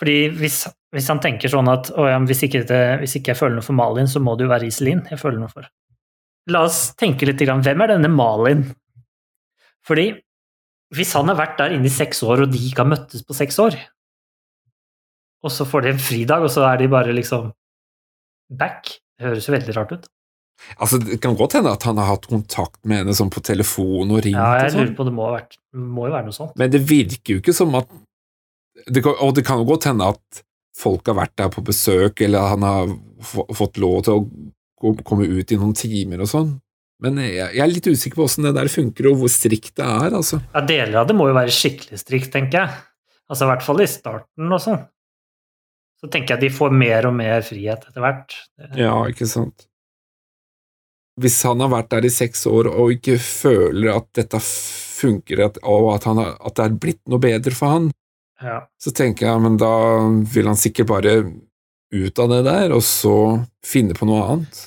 fordi 0.00 0.30
hvis, 0.40 0.62
hvis 0.94 1.08
han 1.12 1.20
tenker 1.22 1.52
sånn 1.52 1.68
at 1.70 1.92
ja, 1.94 2.16
hvis, 2.26 2.42
ikke 2.46 2.64
det, 2.66 2.80
hvis 3.02 3.14
ikke 3.18 3.32
jeg 3.32 3.38
føler 3.38 3.58
noe 3.58 3.66
for 3.66 3.78
Malin, 3.78 4.10
så 4.10 4.22
må 4.22 4.34
det 4.36 4.48
jo 4.48 4.52
være 4.52 4.66
Iselin 4.70 5.04
jeg 5.10 5.20
føler 5.20 5.38
noe 5.38 5.52
for. 5.52 5.68
La 6.50 6.64
oss 6.66 6.90
tenke 6.98 7.28
litt, 7.28 7.40
grann, 7.46 7.62
hvem 7.62 7.84
er 7.84 7.92
denne 7.94 8.10
Malin? 8.10 8.64
Fordi 9.86 10.10
hvis 10.96 11.14
han 11.14 11.30
har 11.30 11.38
vært 11.38 11.60
der 11.60 11.76
inne 11.76 11.86
i 11.86 11.94
seks 11.94 12.24
år, 12.26 12.44
og 12.44 12.50
de 12.50 12.60
ikke 12.66 12.82
har 12.82 12.90
møttes 12.90 13.22
på 13.26 13.36
seks 13.36 13.60
år, 13.62 13.76
og 15.40 15.52
så 15.54 15.64
får 15.68 15.86
de 15.86 15.92
en 15.94 16.02
fridag, 16.02 16.42
og 16.44 16.50
så 16.52 16.66
er 16.68 16.80
de 16.82 16.90
bare 16.90 17.14
liksom 17.16 17.52
back, 18.58 18.96
det 19.16 19.28
høres 19.30 19.46
jo 19.46 19.54
veldig 19.54 19.76
rart 19.78 19.94
ut. 19.94 20.10
Altså, 20.76 20.98
Det 20.98 21.20
kan 21.22 21.36
godt 21.38 21.54
hende 21.56 21.72
at 21.72 21.86
han 21.88 21.96
har 21.96 22.10
hatt 22.10 22.26
kontakt 22.28 22.82
med 22.84 23.04
henne 23.04 23.14
sånn 23.16 23.30
på 23.32 23.40
telefon 23.44 24.10
og 24.10 24.20
ringt. 24.26 24.36
Ja, 24.36 24.64
jeg 24.64 24.74
sånn. 24.74 24.82
lurer 24.84 24.96
på, 24.98 25.06
det 25.08 25.14
må, 25.16 25.28
ha 25.28 25.38
vært, 25.38 25.56
må 25.72 26.10
jo 26.10 26.14
være 26.16 26.28
noe 26.28 26.36
sånt. 26.36 26.52
Men 26.60 26.74
det 26.74 26.82
virker 26.84 27.36
jo 27.36 27.44
ikke 27.44 27.56
som 27.56 27.72
at 27.78 27.88
det 28.90 29.02
kan, 29.04 29.16
Og 29.20 29.34
det 29.36 29.42
kan 29.44 29.60
jo 29.60 29.66
godt 29.68 29.88
hende 29.90 30.06
at 30.08 30.42
folk 30.80 31.10
har 31.10 31.18
vært 31.18 31.36
der 31.40 31.52
på 31.52 31.64
besøk, 31.66 32.22
eller 32.24 32.52
han 32.54 32.66
har 32.66 32.90
fått 33.56 33.80
lov 33.80 34.02
til 34.06 34.20
å 34.20 34.94
komme 35.04 35.28
ut 35.28 35.52
i 35.52 35.58
noen 35.60 35.76
timer 35.76 36.24
og 36.24 36.30
sånn. 36.30 36.52
Men 37.00 37.16
jeg, 37.22 37.48
er 37.56 37.70
litt 37.70 37.88
usikker 37.88 38.20
på 38.20 38.26
åssen 38.26 38.44
det 38.44 38.54
der 38.56 38.68
funker, 38.72 39.08
og 39.08 39.22
hvor 39.22 39.32
strikt 39.32 39.78
det 39.80 39.86
er, 39.86 40.12
altså. 40.12 40.40
Ja, 40.52 40.64
deler 40.68 41.02
av 41.02 41.08
det 41.08 41.16
må 41.16 41.30
jo 41.30 41.36
være 41.36 41.54
skikkelig 41.54 42.00
strikt, 42.02 42.32
tenker 42.34 42.62
jeg. 42.62 42.80
Altså 43.30 43.46
i 43.46 43.50
hvert 43.52 43.64
fall 43.64 43.80
i 43.80 43.88
starten 43.88 44.52
og 44.52 44.60
sånn. 44.60 44.82
Så 46.00 46.08
tenker 46.12 46.34
jeg 46.34 46.48
de 46.48 46.56
får 46.56 46.72
mer 46.76 47.08
og 47.08 47.16
mer 47.16 47.44
frihet 47.44 47.84
etter 47.88 48.04
hvert. 48.04 48.36
Ja, 48.76 48.94
ikke 49.08 49.28
sant. 49.28 49.66
Hvis 51.20 51.36
han 51.44 51.60
har 51.60 51.72
vært 51.72 51.90
der 51.92 52.06
i 52.08 52.12
seks 52.12 52.46
år 52.48 52.70
og 52.70 52.94
ikke 52.96 53.18
føler 53.20 53.92
at 53.98 54.08
dette 54.16 54.40
funker, 54.40 55.42
og 55.60 55.90
at, 55.94 56.06
han 56.08 56.20
at 56.24 56.56
det 56.56 56.66
er 56.66 56.78
blitt 56.80 57.02
noe 57.12 57.20
bedre 57.22 57.52
for 57.56 57.76
han, 57.76 57.90
Ja. 58.40 58.62
så 58.80 58.92
tenker 58.96 59.26
jeg 59.28 59.40
men 59.44 59.58
da 59.60 59.74
vil 60.32 60.48
han 60.48 60.56
sikkert 60.56 60.88
bare 60.88 61.14
ut 61.90 62.20
av 62.22 62.28
det 62.30 62.44
der, 62.46 62.72
og 62.72 62.84
så 62.86 63.14
finne 63.66 63.96
på 63.98 64.06
noe 64.08 64.22
annet. 64.32 64.60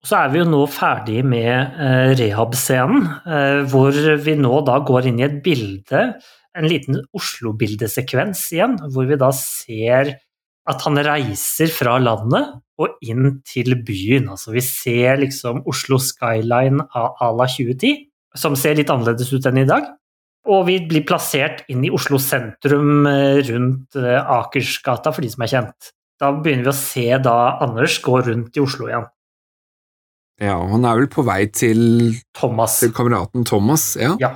Så 0.00 0.16
er 0.16 0.30
vi 0.32 0.40
jo 0.40 0.48
nå 0.48 0.62
ferdig 0.72 1.20
med 1.28 1.76
eh, 1.76 2.12
rehab-scenen, 2.18 3.04
eh, 3.28 3.60
hvor 3.68 3.94
vi 4.24 4.34
nå 4.38 4.62
da 4.66 4.78
går 4.88 5.10
inn 5.10 5.20
i 5.20 5.26
et 5.26 5.38
bilde, 5.44 6.04
en 6.56 6.66
liten 6.66 6.98
Oslo-bildesekvens 7.14 8.42
igjen, 8.56 8.78
hvor 8.90 9.06
vi 9.06 9.18
da 9.20 9.28
ser 9.36 10.16
at 10.70 10.82
han 10.86 10.98
reiser 11.04 11.70
fra 11.72 11.98
landet 12.00 12.56
og 12.80 12.96
inn 13.04 13.40
til 13.46 13.76
byen. 13.86 14.30
Altså 14.32 14.54
vi 14.54 14.64
ser 14.64 15.20
liksom 15.20 15.62
Oslo 15.68 16.00
Skyline 16.00 16.86
à 16.90 17.10
à 17.20 17.30
la 17.36 17.46
2010, 17.46 18.06
som 18.36 18.56
ser 18.56 18.78
litt 18.78 18.90
annerledes 18.90 19.32
ut 19.32 19.46
enn 19.46 19.62
i 19.62 19.68
dag. 19.68 19.86
Og 20.48 20.64
vi 20.70 20.78
blir 20.88 21.04
plassert 21.04 21.66
inn 21.68 21.82
i 21.84 21.92
Oslo 21.92 22.16
sentrum 22.22 23.04
eh, 23.08 23.40
rundt 23.50 23.98
eh, 24.00 24.16
Akersgata, 24.16 25.12
for 25.12 25.24
de 25.24 25.32
som 25.32 25.44
er 25.44 25.52
kjent. 25.52 25.90
Da 26.20 26.30
begynner 26.32 26.68
vi 26.68 26.72
å 26.72 26.76
se 26.76 27.06
da 27.20 27.36
Anders 27.64 27.98
gå 28.04 28.20
rundt 28.24 28.56
i 28.56 28.62
Oslo 28.62 28.88
igjen. 28.88 29.08
Ja, 30.40 30.56
han 30.70 30.86
er 30.88 30.96
vel 30.96 31.10
på 31.12 31.24
vei 31.28 31.42
til, 31.52 31.82
Thomas. 32.36 32.78
til 32.80 32.94
kameraten 32.96 33.44
Thomas, 33.48 33.92
ja. 34.00 34.14
Ja. 34.20 34.32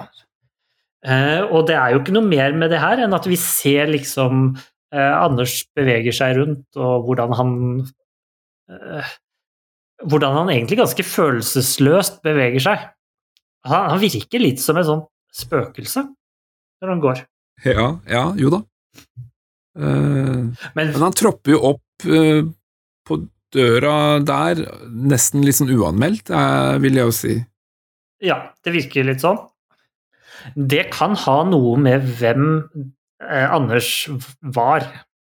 Eh, 1.04 1.40
og 1.48 1.66
det 1.68 1.76
er 1.76 1.92
jo 1.92 2.02
ikke 2.02 2.14
noe 2.16 2.28
mer 2.28 2.52
med 2.56 2.72
det 2.72 2.80
her 2.80 3.00
enn 3.04 3.16
at 3.16 3.26
vi 3.28 3.36
ser 3.40 3.90
liksom 3.92 4.46
eh, 4.56 5.12
Anders 5.12 5.62
beveger 5.76 6.16
seg 6.16 6.38
rundt, 6.38 6.64
og 6.76 7.08
hvordan 7.08 7.36
han 7.40 7.54
eh, 8.72 9.14
Hvordan 10.04 10.34
han 10.36 10.50
egentlig 10.52 10.76
ganske 10.80 11.04
følelsesløst 11.06 12.18
beveger 12.26 12.60
seg. 12.60 12.80
Han, 13.70 13.92
han 13.92 14.00
virker 14.02 14.42
litt 14.42 14.60
som 14.60 14.76
et 14.76 14.88
sånt 14.88 15.06
spøkelse 15.34 16.04
når 16.82 16.92
han 16.92 17.02
går. 17.02 17.22
Ja, 17.66 17.88
ja, 18.10 18.24
jo 18.38 18.50
da. 18.52 18.60
Uh, 19.74 20.52
Men 20.76 20.92
men 20.92 21.02
han 21.02 21.16
tropper 21.16 21.56
jo 21.56 21.62
opp 21.72 22.06
uh, 22.06 22.44
på 23.06 23.18
døra 23.54 24.20
der, 24.22 24.62
nesten 24.90 25.42
litt 25.46 25.58
sånn 25.58 25.72
uanmeldt, 25.74 26.30
uh, 26.30 26.76
vil 26.82 26.98
jeg 26.98 27.08
jo 27.08 27.14
si. 27.14 27.34
ja, 28.24 28.38
det 28.64 28.74
virker 28.74 29.06
litt 29.06 29.22
sånn. 29.22 29.40
Det 30.54 30.88
kan 30.92 31.14
ha 31.24 31.38
noe 31.48 31.76
med 31.80 32.04
hvem 32.18 32.46
Anders 33.24 34.06
var. 34.54 34.84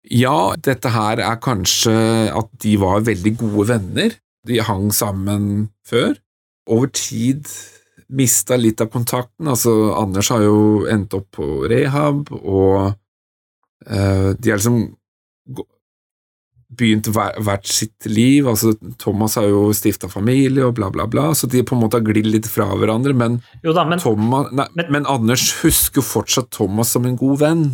Ja, 0.09 0.55
dette 0.57 0.89
her 0.89 1.21
er 1.21 1.37
kanskje 1.43 1.93
at 2.33 2.49
de 2.63 2.73
var 2.81 3.05
veldig 3.05 3.33
gode 3.37 3.67
venner. 3.69 4.15
De 4.47 4.57
hang 4.65 4.89
sammen 4.95 5.69
før. 5.87 6.15
Over 6.67 6.89
tid 6.95 7.47
mista 8.13 8.57
litt 8.59 8.81
av 8.83 8.91
kontakten. 8.93 9.47
Altså, 9.49 9.73
Anders 9.97 10.29
har 10.33 10.43
jo 10.45 10.85
endt 10.91 11.13
opp 11.17 11.29
på 11.37 11.47
rehab, 11.71 12.29
og 12.43 12.93
eh, 13.89 14.29
de 14.37 14.51
har 14.53 14.59
liksom 14.61 14.83
begynt 16.73 17.05
hvert 17.13 17.67
sitt 17.69 18.07
liv. 18.09 18.47
Altså, 18.49 18.73
Thomas 19.01 19.35
har 19.37 19.45
jo 19.49 19.67
stifta 19.77 20.09
familie 20.09 20.65
og 20.65 20.73
bla, 20.79 20.89
bla, 20.93 21.05
bla, 21.09 21.27
så 21.37 21.45
de 21.49 21.61
på 21.65 21.75
en 21.75 21.83
måte 21.83 21.99
har 21.99 22.05
glidd 22.07 22.29
litt 22.33 22.49
fra 22.49 22.65
hverandre. 22.73 23.13
Men, 23.17 23.39
Jo 23.65 23.73
da, 23.77 23.83
men 23.85 24.01
Thomas, 24.01 24.49
nei, 24.51 24.65
Men- 24.73 24.91
men 24.91 25.05
Anders 25.05 25.51
husker 25.61 26.01
fortsatt 26.01 26.49
Thomas 26.51 26.89
som 26.95 27.05
en 27.05 27.15
god 27.17 27.39
venn. 27.39 27.65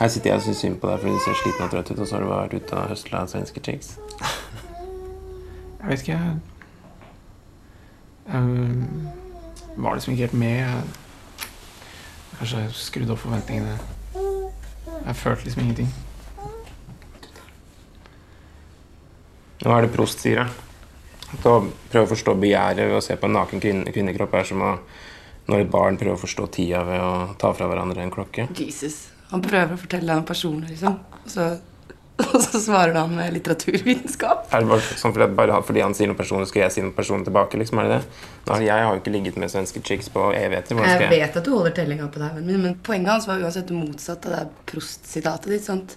Her 0.00 0.08
sitter 0.08 0.30
jeg 0.30 0.38
og 0.38 0.42
syns 0.46 0.60
synd 0.64 0.78
på 0.80 0.88
deg 0.88 1.00
fordi 1.02 1.12
du 1.12 1.20
ser 1.20 1.34
sliten 1.42 1.64
og 1.66 1.70
trøtt 1.74 1.90
ut, 1.92 1.98
og 2.00 2.06
så 2.08 2.14
har 2.16 2.22
du 2.24 2.30
vært 2.30 2.54
ute 2.56 2.72
og 2.78 2.88
høsla 2.88 3.26
svenske 3.28 3.60
chicks. 3.62 3.98
Jeg 5.80 5.88
vet 5.88 6.00
ikke 6.06 6.20
Ehm, 8.32 9.08
var 9.76 9.94
liksom 9.94 10.14
ikke 10.14 10.28
helt 10.28 10.38
med. 10.38 10.58
Jeg, 10.58 11.48
kanskje 12.38 12.62
jeg 12.64 12.78
skrudde 12.78 13.14
opp 13.14 13.22
forventningene. 13.24 13.76
Jeg 15.06 15.16
følte 15.16 15.48
liksom 15.48 15.62
ingenting. 15.64 15.92
Hva 19.60 19.76
er 19.76 19.86
det 19.86 19.92
Prost 19.92 20.22
sier, 20.24 20.44
da? 20.44 20.68
Å 21.30 21.58
prøve 21.92 22.06
å 22.06 22.10
forstå 22.10 22.34
begjæret 22.42 22.88
ved 22.88 22.96
å 22.96 23.04
se 23.04 23.14
på 23.18 23.28
en 23.28 23.36
naken 23.36 23.62
kvinne, 23.62 23.92
kvinnekropp 23.94 24.34
er 24.38 24.48
som 24.48 24.64
å 24.66 24.74
når 25.50 25.64
et 25.64 25.70
barn 25.72 25.98
prøver 25.98 26.14
å 26.14 26.20
forstå 26.20 26.46
tida 26.54 26.82
ved 26.86 27.02
å 27.02 27.12
ta 27.40 27.50
fra 27.56 27.66
hverandre 27.70 28.04
en 28.04 28.12
klokke. 28.14 28.46
Jesus. 28.54 29.08
Han 29.32 29.42
prøver 29.42 29.74
å 29.74 29.80
fortelle 29.80 30.06
deg 30.06 30.22
om 30.22 30.26
personer, 30.26 30.70
liksom. 30.70 30.98
Så, 31.26 31.46
og 32.34 32.42
så 32.44 32.60
svarer 32.60 32.96
han 32.96 33.12
med 33.14 33.32
litteraturvitenskap. 33.36 34.48
Er 34.52 34.64
det 34.64 34.70
bare 34.70 34.84
sånn 35.00 35.14
fordi, 35.14 35.26
at 35.26 35.36
bare 35.38 35.60
fordi 35.66 35.84
han 35.84 35.96
sier 35.96 36.10
noe 36.10 36.18
personlig, 36.18 36.50
skal 36.50 36.64
jeg 36.64 36.74
si 36.74 36.84
noe 36.84 36.96
personlig 36.96 37.28
tilbake? 37.28 37.60
liksom, 37.60 37.80
er 37.82 37.88
det 37.88 37.98
det? 37.98 38.28
Nå, 38.48 38.58
jeg 38.66 38.86
har 38.86 38.94
jo 38.94 39.00
ikke 39.02 39.14
ligget 39.14 39.38
med 39.40 39.52
svenske 39.52 39.82
chicks 39.86 40.10
på 40.12 40.30
evigheter. 40.36 40.78
Jeg 40.80 41.04
jeg... 41.04 41.12
vet 41.12 41.38
at 41.40 41.46
du 41.46 41.52
holder 41.54 41.76
tellinga 41.76 42.08
på 42.12 42.22
deg, 42.22 42.40
men, 42.40 42.62
men 42.64 42.78
poenget 42.86 43.14
hans 43.14 43.28
var 43.30 43.42
uansett 43.42 43.72
motsatt 43.74 44.26
av 44.28 44.36
det 44.36 44.42
Prost-sitatet 44.70 45.50
ditt. 45.54 45.66
sant? 45.66 45.96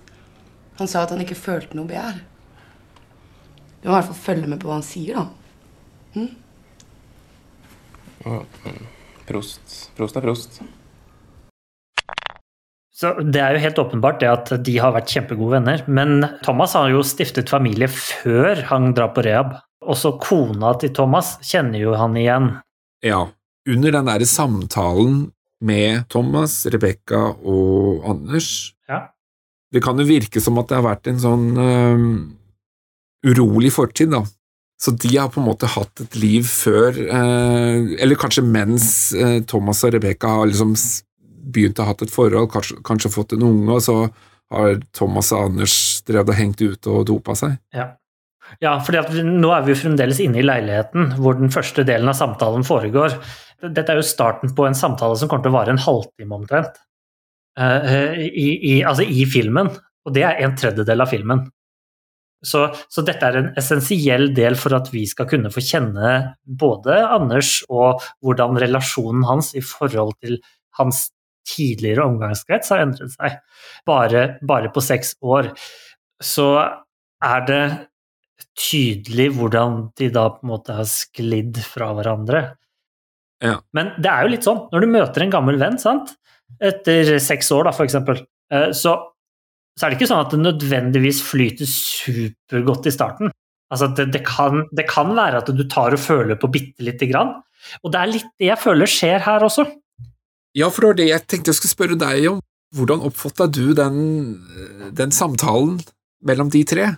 Han 0.80 0.90
sa 0.90 1.04
at 1.06 1.14
han 1.14 1.22
ikke 1.24 1.38
følte 1.38 1.78
noe 1.78 1.90
begjær. 1.90 2.22
Du 3.84 3.90
må 3.90 3.94
i 3.94 3.98
hvert 3.98 4.10
fall 4.12 4.22
følge 4.30 4.50
med 4.50 4.62
på 4.62 4.70
hva 4.70 4.80
han 4.80 4.88
sier, 4.88 5.20
da. 5.20 5.28
Prost. 9.28 9.92
Prost 9.98 10.18
er 10.18 10.26
prost. 10.26 10.64
Så 12.94 13.14
Det 13.26 13.42
er 13.42 13.56
jo 13.56 13.64
helt 13.64 13.80
åpenbart 13.82 14.20
det 14.22 14.30
at 14.30 14.52
de 14.66 14.76
har 14.78 14.94
vært 14.94 15.10
kjempegode 15.10 15.58
venner. 15.58 15.84
Men 15.90 16.28
Thomas 16.46 16.76
har 16.78 16.92
jo 16.94 17.02
stiftet 17.06 17.50
familie 17.50 17.90
før 17.90 18.62
han 18.70 18.92
drar 18.94 19.16
på 19.16 19.24
rehab. 19.26 19.56
Også 19.84 20.14
kona 20.22 20.76
til 20.80 20.94
Thomas 20.96 21.36
kjenner 21.44 21.82
jo 21.82 21.96
han 22.00 22.14
igjen. 22.20 22.52
Ja, 23.04 23.26
under 23.68 23.96
den 23.98 24.08
derre 24.08 24.28
samtalen 24.30 25.26
med 25.64 26.06
Thomas, 26.12 26.64
Rebekka 26.68 27.34
og 27.40 28.06
Anders 28.10 28.74
Ja. 28.90 29.08
Det 29.74 29.82
kan 29.82 29.98
jo 29.98 30.06
virke 30.06 30.42
som 30.44 30.60
at 30.62 30.70
det 30.70 30.78
har 30.78 30.86
vært 30.86 31.08
en 31.10 31.20
sånn 31.24 31.46
øhm, 31.58 32.10
urolig 33.26 33.72
fortid, 33.74 34.12
da. 34.14 34.22
Så 34.78 34.92
de 35.00 35.16
har 35.16 35.32
på 35.32 35.40
en 35.42 35.48
måte 35.48 35.70
hatt 35.72 36.04
et 36.04 36.18
liv 36.20 36.46
før, 36.46 36.92
øh, 36.94 37.96
eller 37.98 38.20
kanskje 38.20 38.44
mens 38.46 38.86
øh, 39.16 39.40
Thomas 39.50 39.82
og 39.88 39.96
Rebekka 39.96 40.28
har 40.28 40.52
liksom 40.52 40.76
begynt 41.44 41.80
å 41.80 41.88
ha 41.88 41.94
hatt 41.94 42.06
et 42.06 42.14
forhold, 42.14 42.52
kanskje, 42.54 42.80
kanskje 42.86 43.12
fått 43.14 43.36
en 43.36 43.46
unge, 43.48 43.76
og 43.76 43.84
så 43.84 43.98
har 44.54 44.80
Thomas 44.96 45.32
og 45.34 45.50
Anders 45.50 45.76
drevet 46.08 46.34
og 46.34 46.40
hengt 46.40 46.62
ute 46.62 46.92
og 46.92 47.08
dopa 47.10 47.36
seg. 47.38 47.58
Ja, 47.76 47.94
ja 48.64 48.76
for 48.86 49.24
nå 49.24 49.54
er 49.56 49.66
vi 49.66 49.74
jo 49.74 49.82
fremdeles 49.82 50.22
inne 50.24 50.42
i 50.42 50.46
leiligheten 50.46 51.16
hvor 51.18 51.40
den 51.40 51.54
første 51.54 51.86
delen 51.88 52.12
av 52.12 52.20
samtalen 52.20 52.66
foregår. 52.68 53.18
Dette 53.64 53.94
er 53.94 54.02
jo 54.02 54.06
starten 54.06 54.54
på 54.56 54.68
en 54.68 54.78
samtale 54.78 55.18
som 55.20 55.32
kommer 55.32 55.46
til 55.46 55.54
å 55.54 55.58
vare 55.58 55.74
en 55.74 55.82
halvtime 55.82 56.38
omtrent. 56.38 56.78
Uh, 57.60 58.18
i, 58.18 58.48
i, 58.58 58.74
altså 58.82 59.06
i 59.06 59.28
filmen. 59.30 59.70
Og 60.04 60.16
det 60.16 60.26
er 60.28 60.42
en 60.44 60.56
tredjedel 60.58 61.04
av 61.06 61.12
filmen. 61.12 61.46
Så, 62.44 62.66
så 62.92 63.04
dette 63.08 63.24
er 63.24 63.40
en 63.40 63.52
essensiell 63.60 64.28
del 64.36 64.58
for 64.60 64.76
at 64.76 64.90
vi 64.92 65.06
skal 65.08 65.30
kunne 65.32 65.52
få 65.54 65.64
kjenne 65.64 66.10
både 66.44 66.98
Anders 67.08 67.62
og 67.72 68.04
hvordan 68.20 68.60
relasjonen 68.60 69.24
hans 69.30 69.54
i 69.56 69.64
forhold 69.64 70.18
til 70.20 70.42
hans 70.80 71.06
tidligere 71.48 72.06
omgangskrets 72.08 72.72
har 72.74 72.84
endret 72.86 73.14
seg. 73.16 73.40
Bare, 73.90 74.24
bare 74.46 74.72
på 74.74 74.84
seks 74.84 75.16
år. 75.24 75.52
Så 76.24 76.48
er 77.24 77.48
det 77.48 77.64
tydelig 78.60 79.32
hvordan 79.38 79.80
de 79.98 80.10
da 80.14 80.28
på 80.34 80.46
en 80.46 80.52
måte 80.54 80.76
har 80.78 80.88
sklidd 80.90 81.60
fra 81.66 81.92
hverandre. 81.98 82.44
Ja. 83.44 83.58
Men 83.76 83.92
det 84.00 84.12
er 84.12 84.26
jo 84.26 84.34
litt 84.36 84.46
sånn, 84.48 84.66
når 84.72 84.84
du 84.84 84.94
møter 84.94 85.26
en 85.26 85.34
gammel 85.34 85.58
venn, 85.60 85.80
sant? 85.82 86.14
etter 86.62 87.18
seks 87.24 87.50
år, 87.56 87.68
da, 87.68 87.74
for 87.76 87.88
eksempel, 87.88 88.20
eh, 88.54 88.70
så, 88.78 88.96
så 89.78 89.86
er 89.86 89.92
det 89.92 90.00
ikke 90.00 90.10
sånn 90.12 90.26
at 90.26 90.34
det 90.34 90.42
nødvendigvis 90.44 91.22
flyter 91.26 91.70
supergodt 91.70 92.90
i 92.90 92.94
starten. 92.94 93.34
Altså, 93.74 93.90
det, 93.98 94.12
det, 94.14 94.22
kan, 94.28 94.68
det 94.76 94.86
kan 94.90 95.16
være 95.18 95.42
at 95.42 95.50
du 95.50 95.64
tar 95.70 95.96
og 95.96 96.02
føler 96.02 96.38
på 96.40 96.52
bitte 96.54 96.86
lite 96.86 97.10
grann. 97.10 97.36
Og 97.82 97.94
det 97.94 98.02
er 98.02 98.12
litt 98.12 98.30
det 98.38 98.52
jeg 98.52 98.62
føler 98.62 98.92
skjer 98.92 99.24
her 99.26 99.46
også. 99.48 99.66
Ja, 100.58 100.70
for 100.70 100.86
det 100.86 100.90
var 100.92 101.00
det 101.00 101.08
jeg 101.10 101.26
tenkte 101.30 101.54
jeg 101.54 101.60
skulle 101.60 101.76
spørre 101.76 102.00
deg 102.00 102.28
om. 102.32 102.42
Hvordan 102.74 103.04
oppfatta 103.06 103.48
du 103.54 103.74
den, 103.78 103.98
den 104.98 105.14
samtalen 105.14 105.78
mellom 106.26 106.50
de 106.54 106.64
tre? 106.66 106.90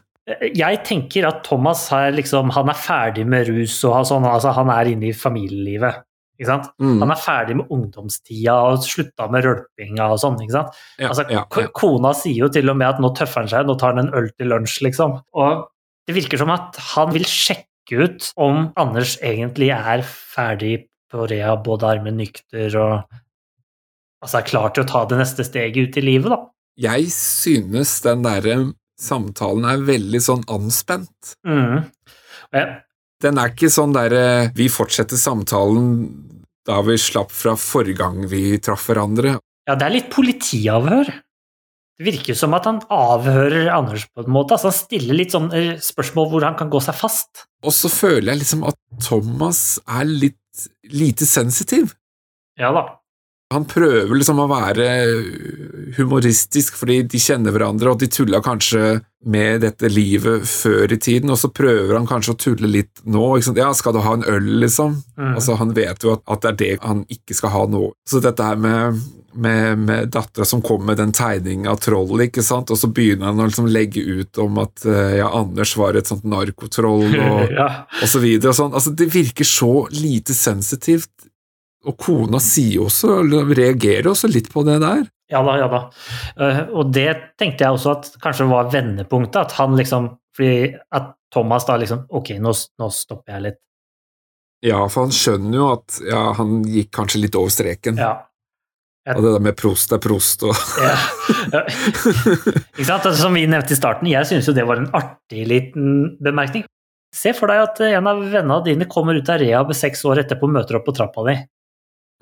Jeg 0.55 0.79
tenker 0.87 1.27
at 1.27 1.43
Thomas 1.45 1.83
er, 1.93 2.15
liksom, 2.15 2.49
han 2.55 2.71
er 2.71 2.77
ferdig 2.79 3.25
med 3.29 3.49
rus 3.51 3.75
og 3.85 3.99
sånn, 4.09 4.25
altså, 4.25 4.55
han 4.55 4.71
er 4.73 4.89
inne 4.95 5.11
i 5.11 5.15
familielivet. 5.15 5.99
Ikke 6.35 6.49
sant? 6.49 6.71
Mm. 6.81 6.97
Han 7.03 7.11
er 7.13 7.19
ferdig 7.21 7.57
med 7.59 7.69
ungdomstida 7.71 8.55
og 8.71 8.81
slutta 8.83 9.27
med 9.31 9.45
rølpinga 9.45 10.07
og 10.11 10.17
sånn. 10.19 10.39
ikke 10.43 10.55
sant? 10.57 10.79
Ja, 10.99 11.11
Altså, 11.11 11.27
ja, 11.31 11.43
ja. 11.45 11.69
Kona 11.77 12.11
sier 12.17 12.41
jo 12.47 12.49
til 12.51 12.71
og 12.71 12.79
med 12.79 12.89
at 12.95 13.03
nå 13.03 13.11
tøffer 13.15 13.43
han 13.43 13.51
seg, 13.51 13.67
nå 13.69 13.77
tar 13.79 13.93
han 13.93 14.07
en 14.07 14.15
øl 14.17 14.31
til 14.33 14.51
lunsj, 14.51 14.81
liksom. 14.87 15.19
Og 15.37 15.67
det 16.07 16.17
virker 16.17 16.41
som 16.41 16.51
at 16.55 16.79
han 16.95 17.13
vil 17.15 17.27
sjekke 17.29 18.01
ut 18.01 18.31
om 18.41 18.71
Anders 18.81 19.15
egentlig 19.23 19.69
er 19.75 20.03
ferdig 20.07 20.87
på 21.13 21.27
rehab, 21.29 21.63
både 21.67 21.87
armen 21.93 22.17
nykter 22.19 22.75
og 22.81 23.21
altså 24.23 24.39
er 24.39 24.47
klar 24.47 24.71
til 24.73 24.85
å 24.85 24.89
ta 24.89 25.03
det 25.09 25.19
neste 25.19 25.45
steget 25.47 25.89
ut 25.89 25.99
i 25.99 26.05
livet, 26.05 26.31
da. 26.31 26.39
Jeg 26.75 27.07
synes 27.15 27.97
den 28.03 28.25
derre 28.25 28.55
samtalen 28.99 29.67
er 29.67 29.83
veldig 29.87 30.21
sånn 30.23 30.43
anspent. 30.51 31.35
Mm. 31.47 31.85
Ja. 32.55 32.65
Den 33.23 33.39
er 33.39 33.51
ikke 33.51 33.71
sånn 33.71 33.95
derre 33.95 34.51
vi 34.55 34.67
fortsetter 34.71 35.19
samtalen 35.19 35.85
da 36.67 36.79
vi 36.83 36.97
slapp 36.99 37.31
fra 37.35 37.53
forrige 37.59 37.99
gang 38.01 38.25
vi 38.31 38.57
traff 38.63 38.87
hverandre. 38.89 39.37
ja, 39.67 39.75
det 39.75 39.85
er 39.85 39.95
litt 39.95 40.09
politiavhør. 40.13 41.11
Det 41.95 42.03
virker 42.03 42.33
jo 42.33 42.35
som 42.35 42.53
at 42.57 42.65
han 42.67 42.81
avhører 42.91 43.69
Anders 43.71 44.03
på 44.11 44.25
en 44.25 44.33
måte. 44.35 44.57
altså 44.57 44.67
Han 44.67 44.75
stiller 44.75 45.15
litt 45.15 45.31
sånn 45.31 45.47
eh, 45.55 45.77
spørsmål 45.79 46.27
hvor 46.31 46.43
han 46.43 46.57
kan 46.59 46.71
gå 46.73 46.81
seg 46.83 46.97
fast. 46.97 47.45
Og 47.63 47.71
så 47.71 47.87
føler 47.91 48.33
jeg 48.33 48.41
liksom 48.41 48.65
at 48.67 48.75
Thomas 49.05 49.77
er 49.87 50.03
litt 50.09 50.65
lite 50.91 51.27
sensitiv. 51.27 51.95
Ja 52.59 52.73
da. 52.75 52.83
Han 53.53 53.67
prøver 53.69 54.17
liksom 54.17 54.39
å 54.41 54.47
være 54.49 54.85
humoristisk 55.99 56.79
fordi 56.79 57.03
de 57.05 57.19
kjenner 57.21 57.53
hverandre, 57.53 57.91
og 57.91 57.99
de 58.01 58.09
tulla 58.09 58.39
kanskje 58.43 58.99
med 59.25 59.61
dette 59.61 59.89
livet 59.89 60.47
før 60.49 60.93
i 60.93 60.97
tiden, 61.01 61.29
og 61.33 61.37
så 61.37 61.51
prøver 61.53 61.93
han 61.93 62.07
kanskje 62.09 62.33
å 62.33 62.39
tulle 62.41 62.69
litt 62.69 63.03
nå. 63.05 63.27
Ja, 63.57 63.69
skal 63.77 63.93
du 63.93 64.01
ha 64.05 64.15
en 64.17 64.25
øl, 64.29 64.49
liksom? 64.63 64.97
Mm. 65.17 65.35
Altså, 65.35 65.59
Han 65.61 65.75
vet 65.77 66.05
jo 66.05 66.15
at, 66.15 66.25
at 66.25 66.41
det 66.41 66.51
er 66.51 66.57
det 66.61 66.71
han 66.85 67.05
ikke 67.09 67.37
skal 67.37 67.53
ha 67.53 67.61
nå. 67.69 67.83
Så 68.09 68.21
dette 68.25 68.49
her 68.49 68.57
med, 68.61 68.97
med, 69.33 69.85
med 69.85 70.09
dattera 70.13 70.49
som 70.49 70.65
kom 70.65 70.81
med 70.89 70.97
den 71.01 71.13
tegningen 71.13 71.69
av 71.69 71.77
trollet, 71.85 72.31
ikke 72.31 72.45
sant, 72.45 72.73
og 72.73 72.81
så 72.81 72.89
begynner 72.89 73.29
han 73.29 73.45
å 73.45 73.49
liksom 73.49 73.69
legge 73.69 74.01
ut 74.01 74.41
om 74.41 74.57
at 74.65 74.85
eh, 74.89 75.19
ja, 75.19 75.29
Anders 75.37 75.75
var 75.77 75.97
et 75.97 76.09
sånt 76.09 76.25
narkotroll, 76.25 77.13
og, 77.13 77.45
ja. 77.59 77.69
og 78.01 78.09
så 78.09 78.25
videre 78.25 78.53
og 78.53 78.59
sånn. 78.61 78.73
Altså, 78.73 78.93
det 78.97 79.11
virker 79.13 79.45
så 79.45 79.73
lite 79.93 80.33
sensitivt. 80.37 81.13
Og 81.85 81.97
kona 82.01 82.39
sier 82.41 82.85
også, 82.85 83.19
reagerer 83.53 84.09
også 84.09 84.29
litt 84.31 84.49
på 84.53 84.63
det 84.67 84.79
der. 84.83 85.05
Ja 85.31 85.41
da, 85.45 85.55
ja 85.57 85.67
da. 85.71 85.81
Eh, 86.37 86.61
og 86.69 86.91
det 86.93 87.09
tenkte 87.39 87.65
jeg 87.65 87.77
også 87.77 87.95
at 87.95 88.09
kanskje 88.21 88.49
var 88.49 88.69
vendepunktet. 88.73 89.41
At 89.47 89.57
han 89.59 89.77
liksom 89.77 90.13
Fordi 90.35 90.75
at 90.93 91.13
Thomas 91.33 91.65
da 91.65 91.77
liksom 91.81 92.05
Ok, 92.13 92.35
nå, 92.43 92.53
nå 92.53 92.89
stopper 92.93 93.37
jeg 93.37 93.45
litt. 93.47 93.61
Ja, 94.65 94.79
for 94.89 95.05
han 95.05 95.13
skjønner 95.13 95.59
jo 95.59 95.65
at 95.75 95.97
ja, 96.05 96.21
han 96.39 96.61
gikk 96.69 96.93
kanskje 96.95 97.21
litt 97.25 97.35
over 97.37 97.53
streken. 97.53 97.99
Ja. 98.01 98.13
Og 99.13 99.21
det 99.21 99.33
der 99.35 99.43
med 99.45 99.57
prost 99.59 99.91
er 99.93 99.99
prost 100.01 100.41
og 100.47 100.55
ja. 100.81 100.93
Ja. 101.53 101.59
Ikke 101.67 102.87
sant? 102.87 103.05
Altså, 103.05 103.19
Som 103.19 103.35
vi 103.37 103.43
nevnte 103.49 103.75
i 103.75 103.77
starten, 103.77 104.09
jeg 104.09 104.25
syns 104.29 104.49
jo 104.49 104.55
det 104.57 104.65
var 104.65 104.81
en 104.81 104.89
artig 104.97 105.43
liten 105.49 106.15
bemerkning. 106.23 106.65
Se 107.15 107.31
for 107.37 107.51
deg 107.51 107.61
at 107.67 107.83
en 107.85 108.09
av 108.09 108.23
vennene 108.23 108.57
dine 108.65 108.87
kommer 108.91 109.15
ut 109.15 109.29
av 109.31 109.39
rehab 109.39 109.69
seks 109.77 110.01
år 110.09 110.23
etterpå 110.23 110.49
og 110.49 110.55
møter 110.57 110.79
opp 110.79 110.87
på 110.89 110.95
trappa 110.97 111.23
di. 111.29 111.37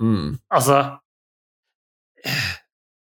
Mm. 0.01 0.37
Altså 0.53 0.77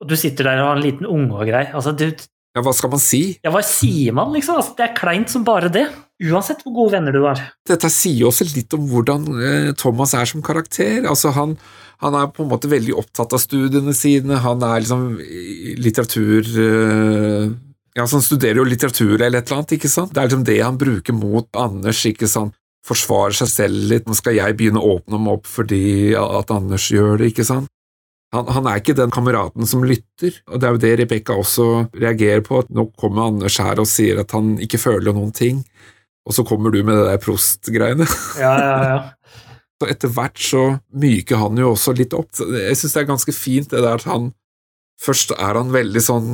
Og 0.01 0.09
du 0.11 0.17
sitter 0.19 0.49
der 0.51 0.63
og 0.63 0.71
har 0.73 0.79
en 0.81 0.85
liten 0.85 1.07
unge 1.09 1.35
og 1.37 1.47
grei. 1.49 1.67
Altså, 1.73 1.93
du, 1.97 2.09
Ja, 2.55 2.63
hva 2.63 2.73
skal 2.77 2.93
man 2.93 3.01
si? 3.03 3.23
ja, 3.45 3.51
hva 3.53 3.63
sier 3.67 4.15
man, 4.17 4.33
liksom? 4.35 4.59
Altså, 4.61 4.75
det 4.79 4.85
er 4.89 4.97
kleint 4.99 5.33
som 5.33 5.45
bare 5.47 5.71
det. 5.73 5.87
Uansett 6.25 6.61
hvor 6.63 6.75
gode 6.77 6.95
venner 6.95 7.13
du 7.15 7.25
har. 7.27 7.41
Dette 7.67 7.91
sier 7.91 8.29
også 8.29 8.47
litt 8.53 8.73
om 8.77 8.85
hvordan 8.91 9.25
eh, 9.43 9.71
Thomas 9.81 10.15
er 10.15 10.29
som 10.31 10.45
karakter. 10.47 11.03
Altså, 11.11 11.33
han, 11.35 11.57
han 12.05 12.15
er 12.21 12.29
på 12.31 12.45
en 12.45 12.53
måte 12.53 12.71
veldig 12.71 12.95
opptatt 13.01 13.35
av 13.35 13.43
studiene 13.43 13.95
sine, 13.97 14.39
han 14.45 14.63
er 14.63 14.85
liksom 14.85 15.07
litteratur 15.83 16.51
eh, 16.69 17.49
Ja, 17.95 18.07
så 18.07 18.19
han 18.21 18.27
studerer 18.27 18.59
jo 18.63 18.67
litteratur 18.67 19.17
eller 19.19 19.41
et 19.41 19.49
eller 19.51 19.61
annet, 19.61 19.75
ikke 19.77 19.91
sant? 19.91 20.15
Det 20.15 20.23
er 20.23 20.31
liksom 20.31 20.47
det 20.47 20.61
han 20.63 20.79
bruker 20.81 21.15
mot 21.15 21.49
Anders, 21.59 22.01
ikke 22.11 22.31
sant? 22.31 22.55
Forsvarer 22.85 23.37
seg 23.39 23.49
selv 23.49 23.87
litt. 23.93 24.09
Nå 24.09 24.17
skal 24.19 24.37
jeg 24.37 24.57
begynne 24.59 24.83
å 24.83 24.99
åpne 24.99 25.21
meg 25.21 25.39
opp 25.39 25.49
fordi 25.49 26.13
at 26.19 26.53
Anders 26.53 26.91
gjør 26.93 27.19
det, 27.23 27.33
ikke 27.33 27.47
sant? 27.49 27.71
Han, 28.35 28.49
han 28.51 28.67
er 28.67 28.81
ikke 28.81 28.97
den 28.99 29.13
kameraten 29.15 29.67
som 29.69 29.85
lytter, 29.87 30.35
og 30.51 30.59
det 30.59 30.67
er 30.67 30.75
jo 30.75 30.81
det 30.83 30.93
Rebekka 30.99 31.37
også 31.39 31.67
reagerer 31.95 32.43
på. 32.45 32.65
at 32.65 32.73
Nå 32.75 32.89
kommer 32.99 33.29
Anders 33.29 33.61
her 33.63 33.79
og 33.81 33.89
sier 33.89 34.21
at 34.25 34.35
han 34.35 34.57
ikke 34.63 34.81
føler 34.83 35.15
noen 35.15 35.31
ting, 35.35 35.63
og 36.27 36.35
så 36.35 36.45
kommer 36.47 36.75
du 36.75 36.81
med 36.83 36.99
det 36.99 37.11
der 37.13 37.21
prost-greiene. 37.23 38.09
Ja, 38.43 38.55
ja, 38.59 38.79
ja. 38.91 38.99
Så 39.81 39.89
etter 39.91 40.11
hvert 40.15 40.39
så 40.39 40.63
myker 40.95 41.41
han 41.41 41.59
jo 41.59 41.73
også 41.75 41.93
litt 41.99 42.15
opp. 42.17 42.31
Jeg 42.39 42.77
syns 42.79 42.95
det 42.95 43.01
er 43.03 43.09
ganske 43.11 43.35
fint 43.35 43.73
det 43.73 43.83
der 43.83 44.01
at 44.01 44.09
han 44.09 44.33
Først 45.03 45.33
er 45.35 45.57
han 45.59 45.73
veldig 45.75 46.01
sånn 46.01 46.29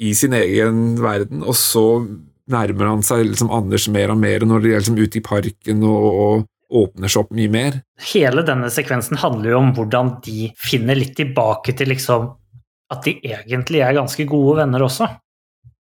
i 0.00 0.14
sin 0.16 0.32
egen 0.32 0.96
verden, 1.02 1.42
og 1.44 1.52
så 1.60 1.84
nærmer 2.52 2.90
han 2.92 3.04
seg 3.06 3.24
liksom 3.26 3.50
Anders 3.54 3.88
mer 3.92 4.12
og 4.14 4.20
mer 4.22 4.46
når 4.48 4.64
de 4.64 4.72
er 4.72 4.82
liksom 4.82 5.00
ute 5.00 5.18
i 5.20 5.24
parken 5.24 5.82
og, 5.88 6.06
og 6.12 6.82
åpner 6.82 7.10
seg 7.12 7.24
opp 7.24 7.34
mye 7.36 7.50
mer. 7.52 7.80
Hele 8.12 8.44
denne 8.46 8.70
sekvensen 8.72 9.20
handler 9.20 9.52
jo 9.52 9.58
om 9.60 9.72
hvordan 9.76 10.16
de 10.24 10.48
finner 10.60 10.98
litt 10.98 11.16
tilbake 11.18 11.74
til 11.76 11.92
liksom 11.92 12.30
at 12.92 13.04
de 13.06 13.16
egentlig 13.24 13.80
er 13.84 13.96
ganske 13.96 14.24
gode 14.28 14.58
venner 14.60 14.84
også. 14.84 15.08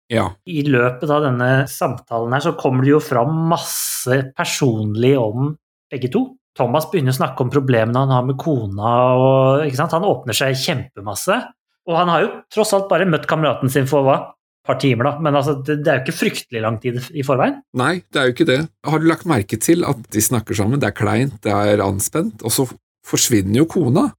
Ja. 0.08 0.30
I 0.48 0.62
løpet 0.64 1.10
av 1.12 1.26
denne 1.26 1.50
samtalen 1.70 2.32
her 2.34 2.44
så 2.46 2.54
kommer 2.58 2.86
det 2.86 2.94
jo 2.94 3.02
fram 3.04 3.34
masse 3.50 4.22
personlig 4.36 5.12
om 5.20 5.52
begge 5.92 6.10
to. 6.12 6.24
Thomas 6.58 6.88
begynner 6.90 7.14
å 7.14 7.18
snakke 7.20 7.44
om 7.44 7.52
problemene 7.52 8.00
han 8.02 8.10
har 8.10 8.24
med 8.26 8.38
kona, 8.40 8.94
og 9.14 9.84
han 9.92 10.08
åpner 10.08 10.34
seg 10.34 10.58
kjempemasse. 10.58 11.36
Og 11.88 11.96
han 11.96 12.10
har 12.10 12.24
jo 12.24 12.32
tross 12.52 12.74
alt 12.76 12.88
bare 12.90 13.06
møtt 13.08 13.28
kameraten 13.30 13.70
sin 13.72 13.86
for 13.88 14.04
hva? 14.04 14.18
Par 14.68 14.76
timer, 14.82 15.08
da. 15.08 15.24
Men 15.24 15.38
altså, 15.38 15.54
det, 15.64 15.78
det 15.80 15.92
er 15.92 16.00
jo 16.00 16.04
ikke 16.04 16.18
fryktelig 16.18 16.60
lang 16.60 16.76
tid 16.82 17.00
i 17.16 17.24
forveien. 17.24 17.62
Nei, 17.80 18.02
det 18.12 18.20
er 18.20 18.28
jo 18.28 18.34
ikke 18.36 18.48
det. 18.50 18.58
Har 18.84 19.00
du 19.00 19.08
lagt 19.08 19.28
merke 19.28 19.56
til 19.64 19.86
at 19.88 20.02
de 20.12 20.22
snakker 20.24 20.58
sammen? 20.58 20.80
Det 20.82 20.90
er 20.90 20.98
kleint, 20.98 21.38
det 21.46 21.54
er 21.54 21.80
anspent, 21.84 22.44
og 22.44 22.52
så 22.52 22.68
forsvinner 23.08 23.62
jo 23.62 23.68
kona. 23.70 24.10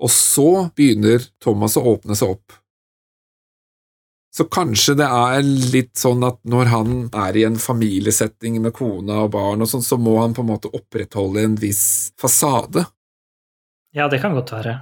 Og 0.00 0.08
så 0.12 0.48
begynner 0.72 1.26
Thomas 1.44 1.76
å 1.76 1.84
åpne 1.92 2.16
seg 2.16 2.32
opp. 2.32 2.56
Så 4.30 4.46
kanskje 4.46 4.94
det 5.00 5.08
er 5.10 5.40
litt 5.42 5.98
sånn 5.98 6.22
at 6.24 6.38
når 6.48 6.70
han 6.70 6.92
er 7.26 7.36
i 7.36 7.42
en 7.48 7.58
familiesetting 7.60 8.60
med 8.62 8.72
kona 8.76 9.24
og 9.26 9.32
barn 9.34 9.66
og 9.66 9.68
sånn, 9.68 9.82
så 9.84 9.98
må 9.98 10.20
han 10.20 10.36
på 10.36 10.44
en 10.44 10.52
måte 10.52 10.70
opprettholde 10.70 11.42
en 11.44 11.58
viss 11.58 12.14
fasade. 12.20 12.86
Ja, 13.92 14.06
det 14.08 14.22
kan 14.22 14.36
godt 14.38 14.54
være. 14.54 14.76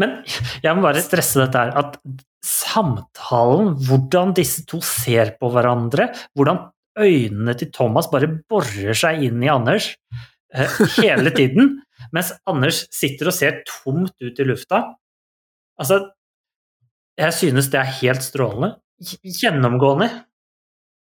Men 0.00 0.20
jeg 0.62 0.76
må 0.76 0.84
bare 0.84 1.04
stresse 1.04 1.40
dette 1.40 1.62
her, 1.64 1.72
at 1.76 1.96
samtalen, 2.44 3.74
hvordan 3.88 4.34
disse 4.36 4.64
to 4.68 4.80
ser 4.84 5.34
på 5.40 5.50
hverandre, 5.52 6.10
hvordan 6.38 6.68
øynene 6.98 7.54
til 7.58 7.70
Thomas 7.74 8.08
bare 8.10 8.30
borer 8.50 8.96
seg 8.96 9.24
inn 9.28 9.42
i 9.44 9.50
Anders 9.52 9.92
eh, 10.54 10.78
hele 10.98 11.32
tiden, 11.34 11.76
mens 12.14 12.32
Anders 12.48 12.84
sitter 12.94 13.30
og 13.30 13.36
ser 13.36 13.62
tomt 13.68 14.14
ut 14.22 14.38
i 14.38 14.46
lufta. 14.46 14.84
Altså, 15.78 16.02
jeg 17.18 17.34
synes 17.34 17.70
det 17.72 17.80
er 17.80 17.96
helt 18.00 18.22
strålende. 18.22 18.76
Gjennomgående. 19.22 20.08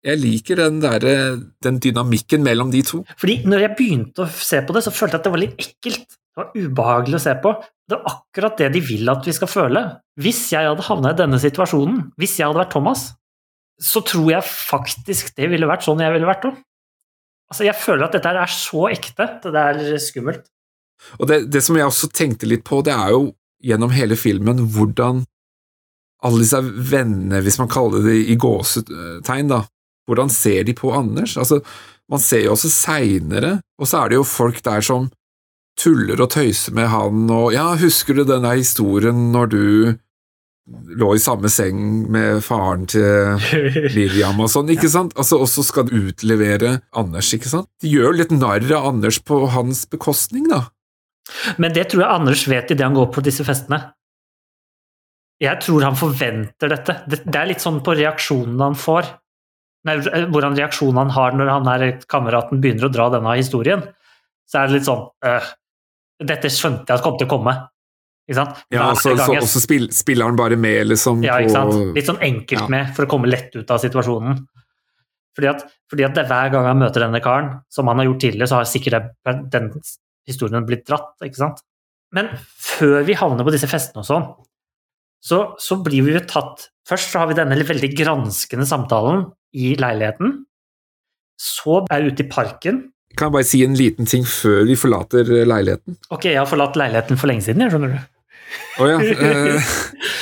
Jeg 0.07 0.21
liker 0.21 0.59
den, 0.61 0.79
der, 0.79 1.03
den 1.63 1.79
dynamikken 1.83 2.45
mellom 2.45 2.71
de 2.71 2.79
to. 2.87 3.01
Fordi 3.19 3.41
når 3.49 3.65
jeg 3.65 3.75
begynte 3.75 4.23
å 4.23 4.29
se 4.31 4.61
på 4.63 4.75
det, 4.75 4.85
så 4.85 4.93
følte 4.95 5.17
jeg 5.17 5.19
at 5.19 5.27
det 5.27 5.33
var 5.33 5.43
litt 5.43 5.63
ekkelt. 5.65 6.15
Det 6.15 6.39
var 6.39 6.53
ubehagelig 6.55 7.17
å 7.17 7.23
se 7.25 7.33
på. 7.43 7.53
Det 7.87 7.97
er 7.97 8.09
akkurat 8.13 8.61
det 8.61 8.69
de 8.75 8.83
vil 8.87 9.11
at 9.11 9.27
vi 9.27 9.35
skal 9.35 9.51
føle. 9.51 9.83
Hvis 10.21 10.45
jeg 10.53 10.69
hadde 10.69 10.85
havna 10.87 11.11
i 11.11 11.19
denne 11.19 11.39
situasjonen, 11.43 12.05
hvis 12.21 12.37
jeg 12.39 12.47
hadde 12.47 12.61
vært 12.61 12.73
Thomas, 12.77 13.03
så 13.77 14.01
tror 14.05 14.31
jeg 14.31 14.47
faktisk 14.47 15.35
det 15.37 15.51
ville 15.51 15.69
vært 15.69 15.85
sånn 15.85 16.01
jeg 16.01 16.15
ville 16.15 16.29
vært 16.29 16.47
òg. 16.49 16.59
Altså, 17.47 17.63
jeg 17.67 17.79
føler 17.79 18.07
at 18.07 18.15
dette 18.17 18.31
er 18.31 18.51
så 18.51 18.87
ekte 18.91 19.27
at 19.27 19.45
det 19.51 19.63
er 19.63 20.01
skummelt. 20.03 20.47
Og 21.19 21.29
det, 21.29 21.43
det 21.53 21.61
som 21.63 21.77
jeg 21.77 21.87
også 21.87 22.09
tenkte 22.15 22.49
litt 22.49 22.65
på, 22.67 22.81
det 22.83 22.95
er 22.95 23.13
jo 23.13 23.29
gjennom 23.63 23.93
hele 23.93 24.17
filmen 24.19 24.65
hvordan 24.73 25.23
alle 26.25 26.41
disse 26.41 26.59
vennene, 26.63 27.43
hvis 27.45 27.59
man 27.61 27.69
kaller 27.69 28.03
det 28.05 28.15
i 28.33 28.35
gåsetegn, 28.41 29.51
da, 29.51 29.61
hvordan 30.07 30.31
ser 30.31 30.65
de 30.67 30.75
på 30.77 30.93
Anders? 30.95 31.35
Altså, 31.39 31.61
man 32.11 32.23
ser 32.23 32.45
jo 32.45 32.55
også 32.55 32.71
seinere, 32.71 33.57
og 33.77 33.89
så 33.89 34.03
er 34.03 34.11
det 34.11 34.19
jo 34.21 34.27
folk 34.27 34.61
der 34.65 34.83
som 34.85 35.09
tuller 35.77 36.23
og 36.23 36.31
tøyser 36.33 36.73
med 36.73 36.89
han, 36.89 37.27
og 37.29 37.51
ja, 37.53 37.69
husker 37.77 38.17
du 38.17 38.23
den 38.25 38.47
der 38.47 38.57
historien 38.57 39.27
når 39.33 39.51
du 39.53 39.63
lå 40.67 41.13
i 41.15 41.21
samme 41.21 41.49
seng 41.51 42.07
med 42.11 42.41
faren 42.43 42.87
til 42.91 43.37
Miriam 43.95 44.39
og 44.43 44.49
sånn, 44.51 44.71
ikke 44.73 44.89
sant? 44.91 45.13
Altså, 45.19 45.39
og 45.43 45.47
så 45.51 45.63
skal 45.63 45.87
du 45.87 45.95
utlevere 46.09 46.79
Anders, 46.97 47.29
ikke 47.35 47.51
sant? 47.51 47.69
De 47.83 47.91
gjør 47.91 48.17
litt 48.17 48.33
narr 48.35 48.65
av 48.71 48.89
Anders 48.91 49.21
på 49.23 49.45
hans 49.53 49.85
bekostning, 49.91 50.49
da. 50.51 50.65
Men 51.59 51.75
det 51.75 51.89
tror 51.91 52.03
jeg 52.03 52.19
Anders 52.19 52.43
vet 52.49 52.71
idet 52.71 52.87
han 52.87 52.97
går 52.97 53.09
på 53.15 53.23
disse 53.23 53.45
festene. 53.47 53.79
Jeg 55.43 55.61
tror 55.61 55.85
han 55.85 55.97
forventer 55.97 56.71
dette. 56.71 56.95
Det, 57.05 57.21
er 57.35 57.49
litt 57.51 57.61
sånn 57.61 57.81
på 57.85 57.93
reaksjonen 57.99 58.61
han 58.63 58.77
får. 58.79 59.09
Nei, 59.87 59.95
hvordan 60.33 60.57
reaksjonen 60.57 60.99
han 61.05 61.13
har 61.15 61.37
når 61.37 61.49
han 61.53 61.69
her 61.71 61.85
kameraten 62.11 62.59
begynner 62.63 62.89
å 62.89 62.93
dra 62.93 63.07
denne 63.13 63.37
historien. 63.39 63.85
Så 64.47 64.59
er 64.61 64.69
det 64.69 64.77
litt 64.79 64.87
sånn 64.87 65.05
øh, 65.27 65.47
Dette 66.27 66.49
skjønte 66.51 66.89
jeg 66.89 66.97
at 66.97 67.03
kom 67.05 67.17
til 67.19 67.27
å 67.27 67.31
komme. 67.35 67.53
Ikke 68.27 68.39
sant? 68.41 68.61
Ja, 68.73 68.89
og 68.91 68.99
så, 68.99 69.13
så, 69.21 69.35
så 69.47 69.61
spill, 69.63 69.85
spiller 69.95 70.27
han 70.27 70.37
bare 70.39 70.57
med, 70.59 70.89
liksom, 70.89 71.21
ja, 71.23 71.37
ikke 71.39 71.53
sant? 71.53 71.71
på 71.75 71.95
Litt 71.95 72.09
sånn 72.09 72.23
enkelt 72.25 72.65
Ja. 72.65 72.71
med 72.73 72.89
for 72.97 73.05
å 73.07 73.11
komme 73.11 73.29
lett 73.31 73.55
ut 73.55 73.69
av 73.71 73.79
situasjonen. 73.83 74.41
Fordi 75.37 75.51
at, 75.51 75.63
fordi 75.91 76.03
at 76.07 76.17
er 76.17 76.27
hver 76.27 76.49
gang 76.55 76.65
han 76.65 76.81
møter 76.81 77.05
denne 77.05 77.21
karen, 77.23 77.51
som 77.71 77.87
han 77.87 78.01
har 78.01 78.09
gjort 78.09 78.23
tidligere, 78.25 78.49
så 78.49 78.57
har 78.59 78.67
sikkert 78.67 79.11
det- 79.23 79.37
den 79.53 79.69
historien 80.27 80.65
blitt 80.67 80.87
dratt, 80.89 81.13
ikke 81.23 81.39
sant. 81.39 81.61
Men 82.11 82.33
før 82.57 83.05
vi 83.05 83.13
havner 83.19 83.45
på 83.45 83.53
disse 83.53 83.69
festene 83.69 84.01
og 84.01 84.09
sånn, 84.09 84.27
så, 85.23 85.39
så 85.61 85.77
blir 85.83 86.03
vi 86.07 86.13
jo 86.17 86.23
tatt 86.25 86.67
Først 86.87 87.11
så 87.11 87.19
har 87.19 87.27
vi 87.27 87.35
denne 87.35 87.55
veldig 87.67 87.89
granskende 87.97 88.63
samtalen 88.63 89.25
i 89.57 89.71
leiligheten. 89.79 90.35
Så 91.41 91.81
er 91.91 92.03
jeg 92.05 92.13
ute 92.13 92.25
i 92.25 92.29
parken. 92.33 92.83
Kan 93.17 93.29
jeg 93.29 93.35
bare 93.37 93.47
si 93.49 93.63
en 93.65 93.75
liten 93.77 94.07
ting 94.09 94.25
før 94.29 94.63
vi 94.69 94.75
forlater 94.77 95.25
eh, 95.39 95.45
leiligheten? 95.49 95.97
Ok, 96.13 96.29
jeg 96.29 96.37
har 96.41 96.49
forlatt 96.49 96.77
leiligheten 96.79 97.17
for 97.17 97.29
lenge 97.31 97.45
siden, 97.45 97.63
jeg, 97.65 97.73
skjønner 97.73 97.95
du. 97.95 97.99
Å 98.81 98.87
ja. 98.93 98.97
Eh, 99.27 99.71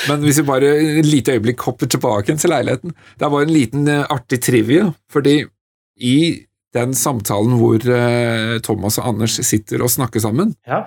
men 0.09 0.23
hvis 0.25 0.39
vi 0.41 0.45
bare 0.47 0.69
et 1.01 1.07
lite 1.07 1.35
øyeblikk 1.35 1.61
hopper 1.67 1.89
tilbake 1.89 2.33
til 2.41 2.49
leiligheten 2.49 2.93
Det 3.19 3.27
var 3.29 3.43
en 3.45 3.51
liten 3.53 3.87
eh, 3.91 4.03
artig 4.13 4.39
trivia, 4.45 4.87
fordi 5.13 5.35
i 6.01 6.15
den 6.75 6.93
samtalen 6.97 7.55
hvor 7.59 7.79
eh, 7.79 8.55
Thomas 8.65 8.97
og 8.99 9.11
Anders 9.13 9.37
sitter 9.47 9.83
og 9.85 9.91
snakker 9.93 10.19
sammen, 10.23 10.55
Ja. 10.67 10.81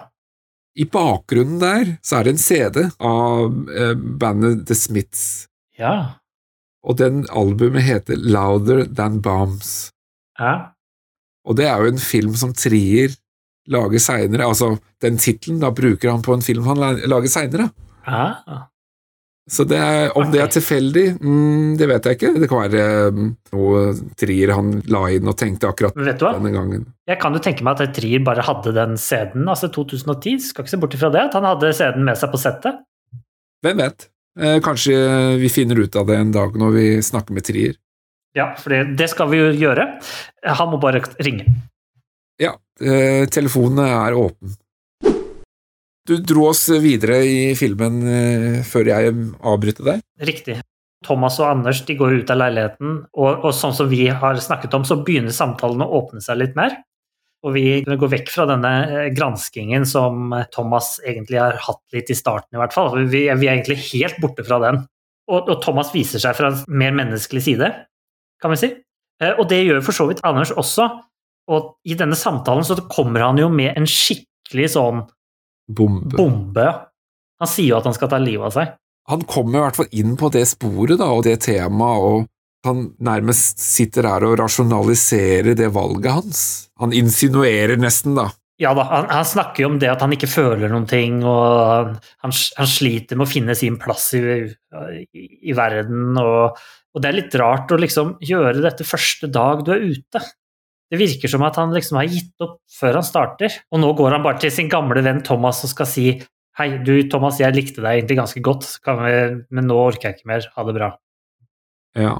i 0.76 0.84
bakgrunnen 0.84 1.60
der 1.62 1.94
så 2.04 2.18
er 2.20 2.26
det 2.28 2.34
en 2.36 2.42
CD 2.42 2.82
av 3.00 3.54
eh, 3.72 3.94
bandet 4.20 4.66
The 4.68 4.76
Smiths, 4.76 5.22
Ja. 5.78 5.94
Og 6.84 6.98
den 7.00 7.24
albumet 7.34 7.86
heter 7.86 8.18
Louder 8.18 8.84
Than 8.86 9.22
Bombs. 9.22 9.90
ja. 10.38 10.74
Og 11.48 11.56
det 11.56 11.64
er 11.64 11.80
jo 11.80 11.88
en 11.88 12.00
film 12.02 12.34
som 12.36 12.50
Trier 12.52 13.14
lager 13.72 14.02
seinere, 14.02 14.44
altså 14.44 14.74
den 15.00 15.16
tittelen 15.16 15.62
bruker 15.72 16.10
han 16.10 16.20
på 16.20 16.34
en 16.36 16.44
film 16.44 16.66
han 16.68 16.82
lager 17.08 17.30
seinere. 17.32 17.70
ja. 18.04 18.66
Så 19.48 19.64
det 19.64 19.78
er, 19.80 20.10
om 20.18 20.28
det 20.28 20.42
er 20.42 20.50
tilfeldig, 20.52 21.06
mm, 21.24 21.76
det 21.80 21.86
vet 21.88 22.04
jeg 22.04 22.18
ikke. 22.18 22.32
Det 22.42 22.48
kan 22.50 22.66
være 22.66 22.82
um, 23.08 23.30
noe 23.54 23.78
Trier 24.20 24.52
han 24.52 24.74
la 24.92 25.06
inn 25.16 25.30
og 25.30 25.38
tenkte 25.40 25.70
akkurat 25.70 25.96
vet 25.96 26.20
du 26.20 26.26
hva? 26.26 26.34
denne 26.36 26.52
gangen. 26.52 26.84
Jeg 27.08 27.16
kan 27.22 27.32
jo 27.32 27.40
tenke 27.40 27.64
meg 27.64 27.80
at 27.80 27.94
Trier 27.96 28.20
bare 28.26 28.44
hadde 28.44 28.74
den 28.76 28.98
CD-en, 29.00 29.48
altså 29.48 29.70
2010. 29.72 30.50
Skal 30.50 30.66
ikke 30.66 30.74
se 30.74 30.80
bort 30.82 30.98
ifra 30.98 31.08
det, 31.14 31.24
at 31.30 31.38
han 31.38 31.48
hadde 31.48 31.72
CD-en 31.72 32.04
med 32.04 32.20
seg 32.20 32.28
på 32.34 32.42
settet. 32.42 32.82
Hvem 33.64 33.80
vet? 33.80 34.10
Eh, 34.38 34.60
kanskje 34.62 34.94
vi 35.40 35.50
finner 35.50 35.80
ut 35.82 35.96
av 35.98 36.06
det 36.06 36.16
en 36.16 36.32
dag 36.32 36.54
når 36.58 36.74
vi 36.76 36.86
snakker 37.02 37.34
med 37.34 37.46
Trier. 37.48 37.74
Ja, 38.36 38.52
for 38.60 38.70
det, 38.70 38.94
det 39.00 39.08
skal 39.10 39.30
vi 39.32 39.40
jo 39.40 39.50
gjøre. 39.50 39.88
Han 40.60 40.70
må 40.70 40.78
bare 40.82 41.02
ringe. 41.24 41.48
Ja, 42.38 42.54
eh, 42.80 43.26
telefonen 43.26 43.82
er 43.82 44.14
åpen. 44.14 44.54
Du 46.08 46.16
dro 46.24 46.46
oss 46.48 46.68
videre 46.80 47.18
i 47.26 47.54
filmen 47.58 48.00
eh, 48.08 48.60
før 48.64 48.92
jeg 48.94 49.14
avbryter 49.42 49.90
deg. 49.90 50.04
Riktig. 50.24 50.60
Thomas 51.04 51.36
og 51.42 51.50
Anders 51.50 51.82
de 51.86 51.94
går 51.98 52.20
ut 52.22 52.30
av 52.32 52.40
leiligheten, 52.40 52.94
og, 53.14 53.44
og 53.46 53.52
sånn 53.54 53.74
som 53.76 53.90
vi 53.90 54.06
har 54.10 54.38
snakket 54.42 54.72
om, 54.74 54.86
så 54.86 54.98
begynner 55.02 55.34
samtalen 55.34 55.84
å 55.84 55.90
åpne 56.00 56.22
seg 56.24 56.40
litt 56.40 56.56
mer. 56.58 56.78
Og 57.46 57.52
vi 57.54 57.62
går 57.86 58.10
vekk 58.16 58.30
fra 58.34 58.46
denne 58.50 58.70
eh, 58.90 59.08
granskingen 59.14 59.84
som 59.86 60.32
Thomas 60.54 60.96
egentlig 61.06 61.38
har 61.38 61.58
hatt 61.62 61.82
litt 61.94 62.10
i 62.10 62.16
starten, 62.18 62.50
i 62.56 62.58
hvert 62.60 62.74
fall. 62.74 62.96
Vi, 63.12 63.26
er- 63.30 63.38
vi 63.38 63.46
er 63.46 63.54
egentlig 63.58 63.78
helt 63.92 64.18
borte 64.22 64.42
fra 64.46 64.58
den. 64.64 64.80
Og, 65.30 65.44
og 65.52 65.60
Thomas 65.62 65.92
viser 65.94 66.18
seg 66.22 66.34
fra 66.38 66.50
en 66.50 66.62
mer 66.80 66.94
menneskelig 66.96 67.42
side, 67.44 67.68
kan 68.42 68.50
vi 68.54 68.58
si. 68.64 68.72
Eh, 69.22 69.34
Og 69.38 69.46
det 69.50 69.60
gjør 69.66 69.84
for 69.86 69.94
så 69.94 70.08
vidt 70.10 70.24
Anders 70.26 70.50
også. 70.50 70.88
Og 71.48 71.70
i 71.88 71.94
denne 71.96 72.16
samtalen 72.18 72.66
så 72.66 72.74
kommer 72.92 73.22
han 73.28 73.38
jo 73.40 73.46
med 73.52 73.76
en 73.78 73.86
skikkelig 73.88 74.72
sånn 74.74 75.04
Bombe. 75.68 76.16
bombe. 76.16 76.66
Han 77.38 77.48
sier 77.48 77.70
jo 77.74 77.78
at 77.78 77.86
han 77.88 77.94
skal 77.96 78.08
ta 78.12 78.18
livet 78.20 78.48
av 78.50 78.54
seg. 78.56 78.74
Han 79.08 79.22
kommer 79.28 79.60
i 79.60 79.62
hvert 79.66 79.78
fall 79.78 79.88
inn 79.96 80.16
på 80.20 80.28
det 80.34 80.42
sporet 80.50 80.98
da, 81.00 81.06
og 81.14 81.22
det 81.24 81.38
temaet, 81.44 82.02
og 82.04 82.26
han 82.66 82.88
nærmest 83.04 83.62
sitter 83.62 84.08
her 84.08 84.26
og 84.26 84.38
rasjonaliserer 84.40 85.54
det 85.58 85.70
valget 85.74 86.10
hans. 86.12 86.40
Han 86.82 86.94
insinuerer 86.96 87.78
nesten, 87.80 88.16
da. 88.18 88.30
Ja 88.58 88.72
da, 88.74 88.82
han, 88.90 89.06
han 89.12 89.26
snakker 89.26 89.62
jo 89.62 89.68
om 89.70 89.76
det 89.78 89.90
at 89.92 90.00
han 90.02 90.12
ikke 90.14 90.30
føler 90.30 90.70
noen 90.72 90.88
ting, 90.90 91.20
og 91.22 91.92
han, 91.94 92.32
han 92.34 92.70
sliter 92.70 93.18
med 93.18 93.28
å 93.28 93.30
finne 93.30 93.54
sin 93.54 93.76
plass 93.78 94.08
i, 94.18 94.22
i, 95.14 95.26
i 95.46 95.54
verden, 95.54 96.18
og, 96.18 96.58
og 96.90 97.04
det 97.04 97.10
er 97.10 97.18
litt 97.20 97.36
rart 97.38 97.70
å 97.70 97.78
liksom 97.78 98.16
gjøre 98.18 98.64
dette 98.64 98.86
første 98.86 99.30
dag 99.30 99.62
du 99.62 99.70
er 99.76 99.86
ute. 99.86 100.24
Det 100.88 100.98
virker 100.98 101.30
som 101.30 101.44
at 101.46 101.60
han 101.60 101.70
liksom 101.76 102.00
har 102.00 102.10
gitt 102.10 102.42
opp 102.42 102.58
før 102.80 102.98
han 102.98 103.06
starter, 103.06 103.60
og 103.70 103.82
nå 103.84 103.92
går 103.94 104.16
han 104.16 104.26
bare 104.26 104.42
til 104.42 104.52
sin 104.54 104.72
gamle 104.72 105.04
venn 105.06 105.22
Thomas 105.22 105.62
og 105.62 105.72
skal 105.76 105.90
si 105.90 106.10
Hei, 106.58 106.72
du 106.82 107.04
Thomas, 107.06 107.36
jeg 107.38 107.54
likte 107.54 107.84
deg 107.84 108.00
egentlig 108.00 108.16
ganske 108.18 108.40
godt, 108.42 108.64
kan 108.82 108.98
vi, 108.98 109.12
men 109.54 109.68
nå 109.70 109.76
orker 109.78 110.08
jeg 110.08 110.16
ikke 110.16 110.30
mer, 110.32 110.48
ha 110.56 110.64
det 110.66 110.72
bra. 110.74 110.88
Ja. 111.94 112.16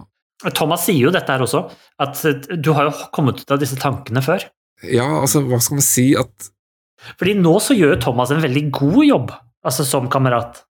Thomas 0.54 0.84
sier 0.86 1.08
jo 1.08 1.14
dette 1.14 1.34
her 1.34 1.42
også, 1.42 1.64
at 2.02 2.22
eh, 2.28 2.46
du 2.62 2.70
har 2.76 2.88
jo 2.88 2.94
kommet 3.14 3.42
ut 3.42 3.54
av 3.54 3.60
disse 3.62 3.78
tankene 3.80 4.22
før. 4.24 4.46
ja, 4.86 5.06
altså, 5.20 5.42
hva 5.46 5.58
skal 5.62 5.80
man 5.80 5.86
si 5.86 6.08
at 6.18 6.50
Fordi 7.18 7.34
nå 7.38 7.56
så 7.62 7.74
gjør 7.78 7.98
Thomas 8.02 8.30
en 8.34 8.42
veldig 8.42 8.68
god 8.74 9.04
jobb, 9.06 9.32
altså 9.66 9.86
som 9.86 10.10
kamerat. 10.10 10.62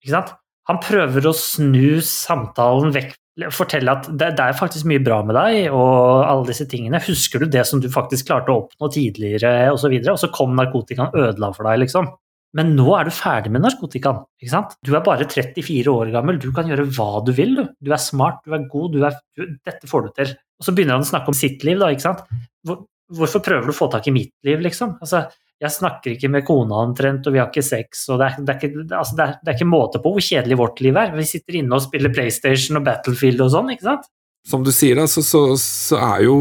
Ikke 0.00 0.14
sant? 0.16 0.36
Han 0.68 0.78
prøver 0.84 1.26
å 1.26 1.34
snu 1.34 1.98
samtalen 2.04 2.92
vekk, 2.94 3.14
fortelle 3.56 3.92
at 3.96 4.08
det, 4.10 4.34
det 4.38 4.44
er 4.44 4.58
faktisk 4.58 4.86
mye 4.88 5.02
bra 5.02 5.20
med 5.26 5.36
deg, 5.36 5.72
og 5.72 6.24
alle 6.28 6.48
disse 6.50 6.66
tingene. 6.70 7.00
Husker 7.04 7.42
du 7.42 7.48
det 7.50 7.64
som 7.68 7.80
du 7.82 7.88
faktisk 7.92 8.28
klarte 8.28 8.52
å 8.52 8.64
oppnå 8.64 8.90
tidligere, 8.92 9.54
osv.? 9.70 9.74
Og, 9.74 9.80
så 9.82 9.92
videre? 9.92 10.14
og 10.14 10.20
så 10.22 10.30
kom 10.34 10.52
narkotikaen 10.56 11.08
og 11.08 11.30
ødela 11.30 11.52
for 11.56 11.68
deg, 11.68 11.82
liksom. 11.86 12.10
Men 12.58 12.72
nå 12.74 12.86
er 12.96 13.06
du 13.06 13.14
ferdig 13.14 13.52
med 13.54 13.62
narkotikaen. 13.62 14.24
ikke 14.42 14.52
sant? 14.52 14.72
Du 14.86 14.90
er 14.96 15.04
bare 15.06 15.28
34 15.28 15.92
år 15.92 16.10
gammel, 16.14 16.40
du 16.42 16.48
kan 16.54 16.66
gjøre 16.66 16.88
hva 16.96 17.20
du 17.26 17.30
vil. 17.36 17.54
Du, 17.58 17.68
du 17.78 17.92
er 17.94 18.02
smart, 18.02 18.40
du 18.46 18.56
er 18.56 18.66
god, 18.70 18.96
du 18.96 19.04
er, 19.06 19.18
du, 19.38 19.44
dette 19.66 19.90
får 19.90 20.06
du 20.06 20.14
til. 20.16 20.32
Og 20.58 20.66
så 20.66 20.74
begynner 20.74 20.98
han 20.98 21.06
å 21.06 21.10
snakke 21.12 21.30
om 21.30 21.36
sitt 21.38 21.62
liv, 21.66 21.78
da. 21.78 21.92
ikke 21.94 22.08
sant? 22.08 22.24
Hvor, 22.66 22.82
hvorfor 23.14 23.44
prøver 23.46 23.70
du 23.70 23.74
å 23.74 23.78
få 23.78 23.90
tak 23.92 24.10
i 24.10 24.14
mitt 24.14 24.34
liv, 24.46 24.58
liksom? 24.66 24.96
Altså, 24.98 25.28
jeg 25.60 25.74
snakker 25.76 26.14
ikke 26.14 26.30
med 26.32 26.46
kona 26.48 26.78
omtrent, 26.86 27.26
og 27.28 27.36
vi 27.36 27.40
har 27.40 27.50
ikke 27.50 27.64
sex, 27.64 28.06
og 28.08 28.20
det 28.20 28.30
er, 28.30 28.38
det, 28.40 28.54
er 28.54 28.58
ikke, 28.58 28.84
altså 28.96 29.18
det, 29.18 29.26
er, 29.26 29.34
det 29.38 29.52
er 29.52 29.58
ikke 29.58 29.68
måte 29.68 30.00
på 30.00 30.14
hvor 30.14 30.24
kjedelig 30.24 30.58
vårt 30.58 30.80
liv 30.82 30.96
er. 30.96 31.12
Vi 31.18 31.26
sitter 31.28 31.58
inne 31.60 31.76
og 31.76 31.84
spiller 31.84 32.14
PlayStation 32.14 32.80
og 32.80 32.86
Battlefield 32.86 33.44
og 33.44 33.52
sånn, 33.52 33.74
ikke 33.76 33.86
sant? 33.90 34.08
Som 34.48 34.64
du 34.64 34.72
sier, 34.72 34.98
altså, 35.02 35.22
så, 35.22 35.44
så, 35.60 36.00
er 36.00 36.24
jo 36.24 36.38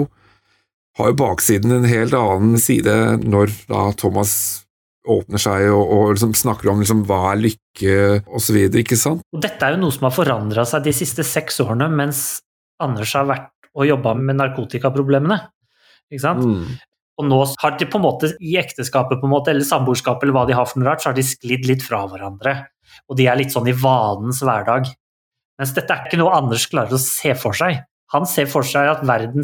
har 1.00 1.12
jo 1.12 1.20
baksiden 1.20 1.76
en 1.76 1.88
helt 1.88 2.16
annen 2.16 2.58
side 2.60 2.96
når 3.22 3.52
da 3.70 3.90
Thomas 4.00 4.34
åpner 5.08 5.42
seg 5.42 5.70
og, 5.72 5.84
og 5.96 6.12
liksom 6.16 6.34
snakker 6.38 6.72
om 6.72 6.82
liksom 6.84 7.06
hva 7.08 7.22
er 7.32 7.44
lykke 7.46 7.96
og 8.28 8.44
så 8.44 8.56
videre, 8.56 8.84
ikke 8.84 9.00
sant? 9.00 9.24
Dette 9.32 9.66
er 9.66 9.76
jo 9.76 9.84
noe 9.86 9.96
som 9.96 10.10
har 10.10 10.16
forandra 10.16 10.66
seg 10.68 10.84
de 10.86 10.94
siste 10.96 11.26
seks 11.28 11.62
årene, 11.64 11.88
mens 11.94 12.42
Anders 12.84 13.14
har 13.16 13.28
vært 13.30 13.50
og 13.76 13.88
jobba 13.88 14.16
med 14.18 14.40
narkotikaproblemene. 14.40 15.38
Ikke 16.10 16.24
sant? 16.24 16.44
Mm. 16.44 16.78
Og 17.20 17.28
nå 17.28 17.38
har 17.62 17.76
de 17.78 17.88
på 17.92 18.00
en 18.00 18.06
måte 18.06 18.32
i 18.40 18.56
ekteskapet 18.60 19.20
på 19.20 19.28
en 19.28 19.34
måte, 19.34 19.52
eller 19.54 19.68
samboerskapet 19.68 20.26
eller 20.26 20.38
hva 20.38 20.46
de 20.48 20.56
har 20.56 20.68
for 20.68 20.80
noe 20.80 20.90
rart, 20.90 21.04
så 21.04 21.12
har 21.12 21.18
de 21.18 21.26
sklidd 21.28 21.68
litt 21.68 21.84
fra 21.86 22.06
hverandre. 22.10 22.56
Og 23.12 23.20
de 23.20 23.28
er 23.30 23.38
litt 23.40 23.54
sånn 23.54 23.68
i 23.70 23.76
vanens 23.76 24.42
hverdag. 24.46 24.90
Mens 25.60 25.76
dette 25.76 25.94
er 25.94 26.08
ikke 26.08 26.22
noe 26.22 26.38
Anders 26.38 26.66
klarer 26.72 26.96
å 26.96 27.02
se 27.04 27.36
for 27.38 27.58
seg. 27.58 27.82
Han 28.16 28.26
ser 28.26 28.48
for 28.50 28.66
seg 28.66 28.88
at 28.90 29.04
verden 29.06 29.44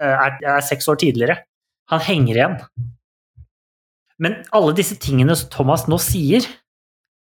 er, 0.00 0.38
er 0.38 0.62
seks 0.64 0.86
år 0.88 1.00
tidligere. 1.02 1.40
Han 1.92 2.02
henger 2.06 2.38
igjen. 2.38 2.56
Men 4.22 4.38
alle 4.56 4.74
disse 4.76 4.96
tingene 5.00 5.36
som 5.36 5.50
Thomas 5.52 5.86
nå 5.90 5.98
sier, 6.00 6.46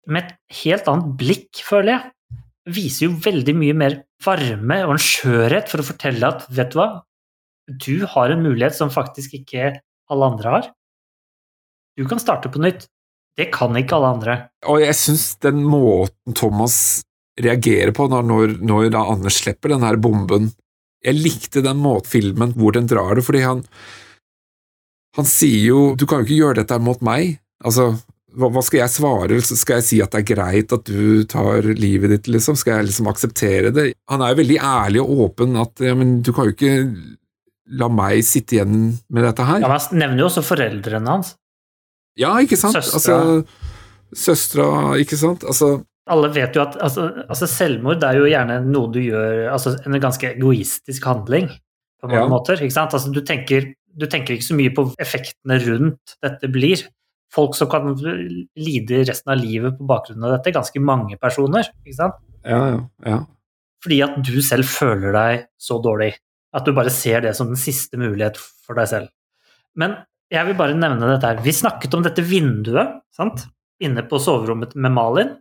med 0.06 0.26
et 0.26 0.60
helt 0.62 0.88
annet 0.90 1.14
blikk, 1.18 1.62
føler 1.64 1.94
jeg, 1.94 2.12
viser 2.74 3.06
jo 3.08 3.18
veldig 3.24 3.54
mye 3.56 3.76
mer 3.76 3.96
varme 4.24 4.78
og 4.86 4.94
en 4.94 5.02
skjørhet 5.02 5.68
for 5.70 5.82
å 5.82 5.86
fortelle 5.86 6.30
at 6.30 6.46
vet 6.52 6.72
du 6.72 6.78
hva, 6.80 6.88
du 7.68 8.04
har 8.08 8.32
en 8.32 8.44
mulighet 8.44 8.76
som 8.76 8.92
faktisk 8.92 9.36
ikke 9.40 9.72
alle 10.12 10.28
andre 10.32 10.52
har. 10.56 10.68
Du 11.96 12.04
kan 12.08 12.20
starte 12.20 12.50
på 12.52 12.60
nytt. 12.62 12.88
Det 13.34 13.48
kan 13.54 13.74
ikke 13.78 13.96
alle 13.96 14.12
andre. 14.14 14.34
Og 14.70 14.82
jeg 14.82 14.94
syns 14.98 15.26
den 15.42 15.64
måten 15.66 16.36
Thomas 16.38 16.76
reagerer 17.40 17.90
på 17.96 18.06
når, 18.10 18.60
når, 18.62 18.90
da 18.94 19.02
Anders 19.10 19.40
slipper 19.42 19.72
den 19.72 19.82
her 19.82 19.96
bomben 19.98 20.52
Jeg 21.02 21.18
likte 21.18 21.64
den 21.64 21.80
måten 21.82 22.12
filmen 22.12 22.52
hvor 22.54 22.76
den 22.76 22.86
drar 22.86 23.18
det, 23.18 23.24
fordi 23.26 23.42
han 23.42 23.64
Han 25.16 25.26
sier 25.28 25.68
jo 25.70 25.80
Du 25.96 26.06
kan 26.10 26.20
jo 26.22 26.26
ikke 26.26 26.40
gjøre 26.40 26.60
dette 26.62 26.78
mot 26.82 27.00
meg. 27.06 27.36
Altså, 27.64 27.92
hva, 28.34 28.48
hva 28.50 28.62
skal 28.66 28.80
jeg 28.82 28.90
svare? 28.90 29.36
Skal 29.46 29.78
jeg 29.78 29.86
si 29.86 29.98
at 30.02 30.10
det 30.14 30.22
er 30.24 30.28
greit 30.34 30.72
at 30.74 30.88
du 30.88 31.22
tar 31.30 31.62
livet 31.78 32.10
ditt, 32.10 32.30
liksom? 32.34 32.56
Skal 32.58 32.80
jeg 32.80 32.88
liksom 32.90 33.06
akseptere 33.12 33.70
det? 33.74 33.92
Han 34.10 34.24
er 34.26 34.32
jo 34.34 34.40
veldig 34.42 34.58
ærlig 34.58 35.04
og 35.04 35.20
åpen 35.28 35.54
at 35.62 35.80
ja, 35.86 35.94
men 35.94 36.16
du 36.26 36.32
kan 36.34 36.50
jo 36.50 36.56
ikke 36.56 36.74
la 37.78 37.88
meg 37.88 38.20
sitte 38.26 38.58
igjen 38.58 38.74
med 39.08 39.24
dette 39.24 39.46
her. 39.48 39.62
Ja, 39.62 39.70
men 39.70 39.78
Han 39.80 40.02
nevner 40.02 40.24
jo 40.24 40.26
også 40.28 40.42
foreldrene 40.44 41.14
hans. 41.14 41.34
Ja, 42.20 42.34
ikke 42.42 42.58
sant? 42.60 42.76
Søstra. 42.76 43.16
Altså, 43.22 43.70
søstra, 44.14 44.66
ikke 45.00 45.16
sant? 45.18 45.44
Altså, 45.48 45.70
Alle 46.10 46.28
vet 46.34 46.54
jo 46.58 46.60
at 46.66 46.74
altså, 46.84 47.06
altså 47.32 47.46
selvmord 47.48 48.02
er 48.04 48.18
jo 48.18 48.26
gjerne 48.28 48.58
noe 48.68 48.90
du 48.92 48.98
gjør 49.00 49.46
Altså 49.54 49.72
en 49.88 49.96
ganske 50.02 50.34
egoistisk 50.34 51.06
handling 51.08 51.48
på 52.02 52.10
mange 52.10 52.20
Ja. 52.20 52.28
måter. 52.28 52.60
ikke 52.60 52.74
sant? 52.76 52.92
Altså, 52.92 53.10
du, 53.14 53.22
tenker, 53.24 53.70
du 53.94 54.06
tenker 54.10 54.36
ikke 54.36 54.48
så 54.48 54.56
mye 54.58 54.72
på 54.74 54.86
effektene 55.02 55.58
rundt 55.62 56.16
dette 56.24 56.50
blir. 56.52 56.82
Folk 57.34 57.56
som 57.58 57.70
kan 57.70 57.94
lide 57.94 59.02
resten 59.08 59.32
av 59.32 59.40
livet 59.40 59.78
på 59.78 59.86
bakgrunn 59.88 60.26
av 60.26 60.36
dette, 60.36 60.54
ganske 60.54 60.82
mange 60.82 61.18
personer. 61.20 61.70
ikke 61.84 61.98
sant? 61.98 62.20
ja, 62.44 62.60
ja, 62.74 62.82
ja. 63.08 63.22
Fordi 63.84 63.98
at 64.00 64.14
du 64.24 64.38
selv 64.44 64.68
føler 64.68 65.12
deg 65.12 65.46
så 65.60 65.76
dårlig. 65.82 66.14
At 66.56 66.64
du 66.64 66.72
bare 66.76 66.92
ser 66.94 67.20
det 67.24 67.34
som 67.36 67.50
den 67.50 67.60
siste 67.60 67.98
mulighet 68.00 68.38
for 68.38 68.78
deg 68.78 68.88
selv. 68.88 69.10
Men 69.76 69.98
jeg 70.32 70.48
vil 70.48 70.56
bare 70.56 70.76
nevne 70.78 71.10
dette 71.10 71.28
her. 71.28 71.42
Vi 71.44 71.52
snakket 71.52 71.94
om 71.96 72.04
dette 72.04 72.24
vinduet 72.24 73.00
sant? 73.14 73.46
inne 73.82 74.04
på 74.06 74.20
soverommet 74.22 74.76
med 74.78 74.92
Malin, 74.94 75.32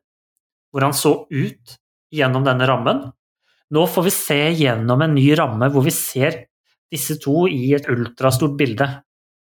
hvor 0.74 0.84
han 0.84 0.95
så 0.97 1.12
ut 1.30 1.76
gjennom 2.12 2.43
denne 2.43 2.66
rammen. 2.68 3.04
Nå 3.72 3.84
får 3.88 4.08
vi 4.08 4.14
se 4.14 4.39
gjennom 4.58 5.04
en 5.06 5.14
ny 5.16 5.28
ramme 5.38 5.70
hvor 5.72 5.86
vi 5.86 5.93
ser 5.93 6.41
disse 6.94 7.18
to 7.24 7.48
i 7.50 7.74
et 7.76 7.88
ultrastort 7.91 8.56
bilde. 8.60 8.88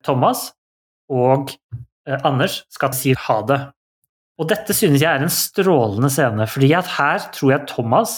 Thomas 0.07 0.47
og 1.11 1.51
eh, 2.07 2.21
Anders 2.25 2.61
skal 2.73 2.95
si 2.97 3.13
ha 3.27 3.41
det. 3.49 3.59
Og 4.41 4.49
dette 4.49 4.73
synes 4.73 5.03
jeg 5.03 5.11
er 5.11 5.25
en 5.27 5.33
strålende 5.35 6.09
scene, 6.15 6.47
fordi 6.49 6.71
at 6.79 6.87
her 6.97 7.27
tror 7.35 7.53
jeg 7.57 7.67
Thomas 7.75 8.15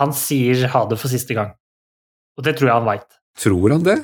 han 0.00 0.14
sier 0.16 0.62
ha 0.72 0.84
det 0.88 0.96
for 1.02 1.12
siste 1.12 1.34
gang. 1.36 1.50
Og 2.38 2.46
det 2.46 2.54
tror 2.56 2.70
jeg 2.70 2.78
han 2.78 2.86
veit. 2.88 3.08
Tror 3.42 3.74
han 3.74 3.82
det? 3.84 3.98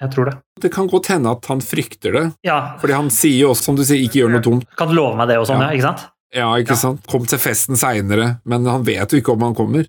Jeg 0.00 0.12
tror 0.14 0.28
det. 0.30 0.34
Det 0.62 0.70
kan 0.72 0.88
godt 0.92 1.10
hende 1.12 1.30
at 1.36 1.44
han 1.50 1.60
frykter 1.64 2.12
det, 2.16 2.24
Ja, 2.44 2.76
fordi 2.80 2.92
han 2.96 3.10
sier 3.12 3.42
jo 3.42 3.50
også, 3.52 3.64
som 3.70 3.76
du 3.76 3.82
sier, 3.84 4.00
ikke 4.04 4.22
gjør 4.22 4.32
noe 4.36 4.44
dumt. 4.44 4.66
kan 4.76 4.88
du 4.88 4.94
love 4.96 5.16
meg 5.16 5.28
det 5.28 5.38
og 5.40 5.46
sånn, 5.48 5.60
Ja. 5.60 5.68
ja, 5.70 5.76
ikke 5.76 5.86
sant? 5.90 6.06
Ja, 6.36 6.48
ikke 6.60 6.74
Ja. 6.76 6.80
sant? 6.80 7.06
Kom 7.08 7.24
til 7.28 7.38
festen 7.40 7.76
seinere, 7.80 8.40
men 8.44 8.64
han 8.68 8.82
vet 8.84 9.12
jo 9.12 9.20
ikke 9.20 9.32
om 9.32 9.40
han 9.46 9.54
kommer. 9.56 9.86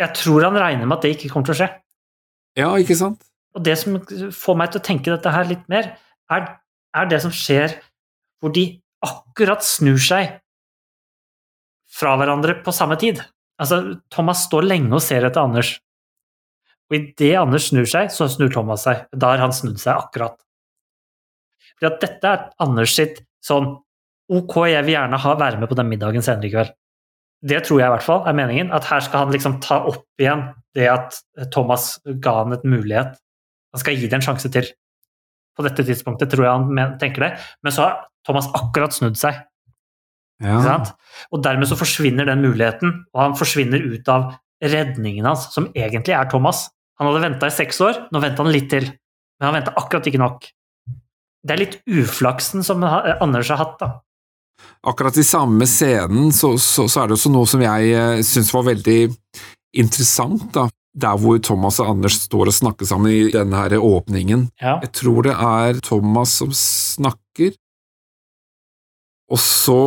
Jeg 0.00 0.14
tror 0.14 0.42
han 0.44 0.56
regner 0.58 0.86
med 0.86 0.96
at 0.98 1.02
det 1.02 1.16
ikke 1.16 1.30
kommer 1.32 1.46
til 1.46 1.54
å 1.54 1.58
skje. 1.62 1.70
Ja, 2.58 2.70
ikke 2.78 2.96
sant? 2.98 3.24
Og 3.54 3.62
det 3.66 3.76
som 3.80 3.98
får 4.34 4.56
meg 4.58 4.72
til 4.72 4.80
å 4.80 4.86
tenke 4.86 5.12
dette 5.12 5.30
her 5.34 5.46
litt 5.48 5.64
mer, 5.70 5.92
er, 6.32 6.48
er 6.94 7.10
det 7.10 7.20
som 7.22 7.34
skjer 7.34 7.76
hvor 8.42 8.54
de 8.54 8.66
akkurat 9.04 9.64
snur 9.64 10.00
seg 10.00 10.38
fra 11.94 12.14
hverandre 12.18 12.56
på 12.64 12.74
samme 12.74 12.96
tid. 13.00 13.20
Altså, 13.60 14.00
Thomas 14.10 14.46
står 14.48 14.66
lenge 14.66 14.90
og 14.96 15.02
ser 15.04 15.26
etter 15.26 15.44
Anders. 15.44 15.76
Og 16.90 16.98
idet 16.98 17.34
Anders 17.38 17.68
snur 17.70 17.86
seg, 17.88 18.10
så 18.12 18.26
snur 18.30 18.50
Thomas 18.54 18.86
seg. 18.86 19.04
Da 19.14 19.34
har 19.34 19.42
han 19.44 19.54
snudd 19.54 19.78
seg 19.82 19.94
akkurat. 19.94 20.36
Fordi 21.74 21.90
at 21.90 22.02
dette 22.02 22.32
er 22.32 22.46
Anders 22.62 22.94
sitt 22.96 23.24
sånn 23.44 23.76
Ok, 24.32 24.54
jeg 24.70 24.80
vil 24.86 24.94
gjerne 24.94 25.18
ha, 25.20 25.32
være 25.36 25.58
med 25.60 25.68
på 25.68 25.76
den 25.76 25.90
middagen 25.90 26.22
senere 26.24 26.48
i 26.48 26.52
kveld. 26.54 26.70
Det 27.44 27.58
tror 27.66 27.82
jeg 27.82 27.90
i 27.90 27.92
hvert 27.92 28.06
fall 28.06 28.22
er 28.24 28.36
meningen. 28.38 28.70
At 28.72 28.86
her 28.88 29.02
skal 29.04 29.26
han 29.26 29.34
liksom 29.34 29.58
ta 29.60 29.82
opp 29.90 30.06
igjen 30.16 30.46
det 30.74 30.88
at 30.90 31.18
Thomas 31.54 31.98
ga 32.04 32.40
han 32.42 32.56
et 32.56 32.64
mulighet. 32.66 33.16
Han 33.74 33.82
skal 33.82 33.98
gi 33.98 34.08
det 34.08 34.18
en 34.18 34.26
sjanse 34.26 34.50
til. 34.54 34.68
På 35.54 35.64
dette 35.66 35.84
tidspunktet 35.86 36.32
tror 36.32 36.46
jeg 36.46 36.54
han 36.54 36.96
tenker 37.00 37.28
det. 37.28 37.32
Men 37.62 37.74
så 37.74 37.86
har 37.86 37.98
Thomas 38.26 38.48
akkurat 38.56 38.94
snudd 38.94 39.18
seg. 39.18 39.38
Ja. 40.42 40.80
Og 41.30 41.42
dermed 41.44 41.70
så 41.70 41.78
forsvinner 41.78 42.26
den 42.26 42.42
muligheten, 42.42 43.04
og 43.14 43.20
han 43.22 43.36
forsvinner 43.38 43.82
ut 43.82 44.08
av 44.10 44.32
redningen 44.64 45.26
hans, 45.28 45.46
som 45.54 45.70
egentlig 45.76 46.16
er 46.16 46.28
Thomas. 46.30 46.68
Han 46.98 47.10
hadde 47.10 47.24
venta 47.24 47.50
i 47.50 47.54
seks 47.54 47.80
år, 47.84 48.04
nå 48.14 48.22
venta 48.22 48.44
han 48.44 48.54
litt 48.54 48.70
til. 48.72 48.88
Men 49.38 49.48
han 49.48 49.56
venta 49.58 49.74
akkurat 49.78 50.10
ikke 50.10 50.22
nok. 50.22 50.48
Det 51.44 51.54
er 51.54 51.60
litt 51.60 51.78
uflaksen 51.90 52.64
som 52.66 52.82
Anders 52.84 53.50
har 53.52 53.60
hatt, 53.60 53.76
da. 53.82 53.90
Akkurat 54.86 55.16
i 55.18 55.24
samme 55.26 55.66
scenen 55.68 56.30
så, 56.32 56.54
så, 56.60 56.86
så 56.88 57.02
er 57.02 57.10
det 57.10 57.16
også 57.18 57.32
noe 57.32 57.48
som 57.48 57.62
jeg 57.64 57.90
eh, 57.96 58.20
syns 58.24 58.52
var 58.54 58.66
veldig 58.68 58.98
interessant, 59.74 60.48
da. 60.54 60.68
Der 60.94 61.18
hvor 61.18 61.40
Thomas 61.42 61.80
og 61.82 61.88
Anders 61.90 62.20
står 62.22 62.52
og 62.52 62.54
snakker 62.54 62.86
sammen 62.86 63.10
i 63.10 63.32
denne 63.34 63.58
her 63.58 63.74
åpningen. 63.82 64.46
Ja. 64.62 64.76
Jeg 64.84 64.92
tror 64.94 65.26
det 65.26 65.34
er 65.34 65.80
Thomas 65.82 66.36
som 66.38 66.52
snakker, 66.54 67.56
og 69.32 69.40
så 69.42 69.80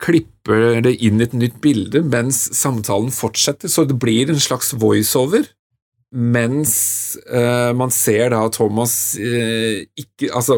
klipper 0.00 0.80
det 0.84 0.96
inn 1.04 1.20
et 1.20 1.36
nytt 1.36 1.60
bilde 1.64 2.02
mens 2.04 2.42
samtalen 2.56 3.12
fortsetter, 3.14 3.70
så 3.72 3.86
det 3.88 3.98
blir 4.00 4.32
en 4.32 4.40
slags 4.40 4.74
voiceover. 4.76 5.48
Mens 6.10 6.72
eh, 7.30 7.70
man 7.76 7.92
ser 7.94 8.32
da 8.32 8.40
Thomas 8.50 9.14
eh, 9.14 9.84
ikke 9.94 10.32
Altså, 10.34 10.56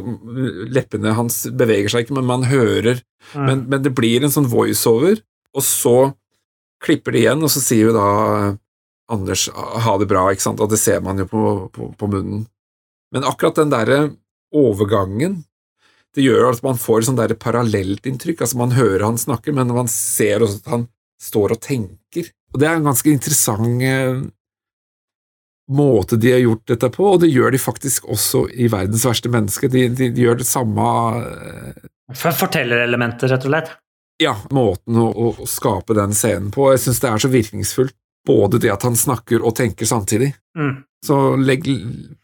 leppene 0.73 1.13
hans 1.13 1.43
beveger 1.53 1.93
seg 1.93 2.07
ikke, 2.07 2.17
men 2.17 2.31
man 2.31 2.47
hører. 2.49 3.03
Mm. 3.35 3.45
Men, 3.45 3.65
men 3.69 3.85
det 3.85 3.93
blir 3.97 4.25
en 4.25 4.33
sånn 4.33 4.49
voiceover, 4.49 5.21
og 5.53 5.67
så 5.67 5.97
klipper 6.83 7.15
det 7.15 7.27
igjen, 7.27 7.45
og 7.45 7.53
så 7.53 7.61
sier 7.63 7.91
jo 7.91 7.95
da 7.95 8.09
Anders 9.13 9.47
ha 9.53 9.95
det 10.01 10.09
bra, 10.11 10.27
ikke 10.33 10.47
sant, 10.47 10.61
og 10.63 10.73
det 10.73 10.81
ser 10.81 11.03
man 11.05 11.21
jo 11.21 11.29
på, 11.29 11.47
på, 11.75 11.93
på 11.99 12.11
munnen. 12.11 12.47
Men 13.13 13.27
akkurat 13.29 13.61
den 13.61 13.73
derre 13.73 14.03
overgangen 14.57 15.43
det 16.13 16.27
gjør 16.27 16.51
at 16.51 16.61
man 16.65 16.81
får 16.81 17.01
et 17.01 17.09
sånn 17.09 17.19
der 17.19 17.33
parallelt 17.41 18.07
inntrykk. 18.09 18.43
Altså 18.45 18.59
Man 18.61 18.75
hører 18.77 19.07
han 19.07 19.21
snakker, 19.21 19.55
men 19.57 19.73
man 19.73 19.89
ser 19.89 20.45
også 20.45 20.61
at 20.61 20.71
han 20.75 20.87
står 21.23 21.55
og 21.57 21.63
tenker. 21.65 22.29
Og 22.53 22.61
Det 22.61 22.69
er 22.69 22.77
en 22.77 22.89
ganske 22.91 23.09
interessant 23.09 23.85
eh, 23.87 24.19
måte 25.73 26.19
de 26.21 26.35
har 26.35 26.43
gjort 26.43 26.67
dette 26.69 26.91
på, 26.93 27.07
og 27.15 27.23
det 27.23 27.31
gjør 27.33 27.55
de 27.55 27.63
faktisk 27.63 28.11
også 28.13 28.45
i 28.53 28.69
Verdens 28.73 29.07
verste 29.09 29.33
menneske. 29.33 29.71
De, 29.73 29.87
de, 29.89 30.11
de 30.13 30.27
gjør 30.27 30.43
det 30.43 30.49
samme 30.49 30.91
eh, 31.23 31.89
For 32.19 32.37
Fortellerelementet, 32.37 33.31
rett 33.33 33.49
og 33.49 33.55
slett. 33.55 33.73
Ja, 34.21 34.37
måten 34.55 34.99
å, 35.01 35.09
å 35.09 35.49
skape 35.49 35.97
den 35.97 36.13
scenen 36.15 36.53
på. 36.55 36.69
Jeg 36.75 36.85
syns 36.85 37.01
det 37.03 37.09
er 37.09 37.23
så 37.25 37.33
virkningsfullt, 37.33 37.97
både 38.27 38.61
det 38.63 38.71
at 38.73 38.83
han 38.87 38.95
snakker 38.99 39.43
og 39.45 39.55
tenker 39.59 39.89
samtidig. 39.89 40.33
Mm. 40.59 40.83
Så 41.05 41.17
legg 41.43 41.67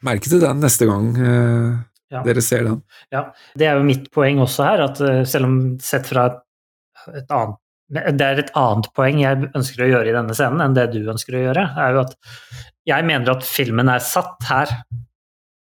merke 0.07 0.31
til 0.31 0.41
den 0.43 0.61
neste 0.63 0.87
gang 0.87 1.09
eh, 1.19 1.79
Ja. 2.15 2.23
dere 2.25 2.41
ser 2.41 2.63
den. 2.65 2.83
Ja, 3.13 3.27
det 3.59 3.67
er 3.69 3.77
jo 3.81 3.85
mitt 3.89 4.07
poeng 4.15 4.39
også 4.41 4.65
her, 4.65 4.85
at 4.87 5.01
eh, 5.05 5.25
selv 5.29 5.45
om 5.51 5.57
sett 5.83 6.07
fra 6.09 6.27
et, 6.31 6.39
et 7.23 7.31
annet 7.35 7.59
det 7.89 8.21
er 8.21 8.37
et 8.43 8.51
annet 8.53 8.85
poeng 8.93 9.17
jeg 9.23 9.47
ønsker 9.57 9.81
å 9.81 9.87
gjøre 9.89 10.11
i 10.11 10.13
denne 10.13 10.35
scenen 10.37 10.61
enn 10.61 10.75
det 10.77 10.91
du 10.93 10.99
ønsker 11.09 11.39
å 11.39 11.41
gjøre, 11.47 11.63
er 11.81 11.95
jo 11.95 12.01
at 12.03 12.11
jeg 12.85 13.07
mener 13.09 13.31
at 13.33 13.47
filmen 13.49 13.89
er 13.89 14.03
satt 14.05 14.45
her. 14.45 14.69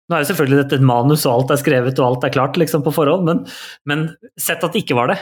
Nå 0.09 0.15
er 0.17 0.23
jo 0.23 0.29
selvfølgelig 0.31 0.57
dette 0.63 0.79
et 0.79 0.85
manus, 0.89 1.25
og 1.29 1.35
alt 1.35 1.53
er 1.53 1.61
skrevet 1.61 2.01
og 2.01 2.07
alt 2.07 2.25
er 2.25 2.33
klart 2.33 2.57
liksom 2.57 2.81
på 2.85 2.93
forhånd, 2.97 3.25
men, 3.29 3.43
men 3.85 4.03
sett 4.41 4.65
at 4.65 4.73
det 4.73 4.81
ikke 4.81 4.97
var 4.97 5.13
det. 5.13 5.19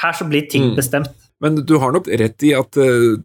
Her 0.00 0.16
så 0.16 0.24
blir 0.28 0.48
ting 0.48 0.70
Mm. 0.70 0.74
bestemt. 0.80 1.12
Men 1.44 1.60
du 1.68 1.76
har 1.84 1.92
nok 1.92 2.08
rett 2.08 2.42
i 2.48 2.54
at 2.56 2.76
eh, 2.80 3.20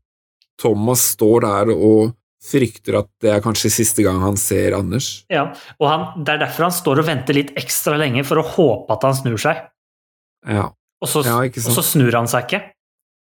Thomas 0.61 1.03
står 1.15 1.45
der 1.45 1.71
og 1.75 2.13
frykter 2.41 2.97
at 3.03 3.09
det 3.21 3.29
er 3.35 3.41
kanskje 3.43 3.69
siste 3.73 4.01
gang 4.05 4.21
han 4.23 4.37
ser 4.39 4.73
Anders. 4.77 5.23
Ja, 5.29 5.47
og 5.77 5.87
han, 5.89 6.05
Det 6.25 6.35
er 6.35 6.43
derfor 6.47 6.67
han 6.69 6.73
står 6.73 7.03
og 7.03 7.09
venter 7.09 7.37
litt 7.37 7.51
ekstra 7.59 7.99
lenge, 8.01 8.23
for 8.25 8.41
å 8.41 8.45
håpe 8.45 8.95
at 8.95 9.05
han 9.05 9.17
snur 9.17 9.41
seg. 9.41 9.65
Ja, 10.49 10.71
Og 11.01 11.09
så, 11.09 11.21
Ja, 11.25 11.37
og 11.41 11.73
så 11.75 11.83
snur 11.85 12.13
han 12.17 12.29
seg 12.29 12.47
ikke. 12.47 12.61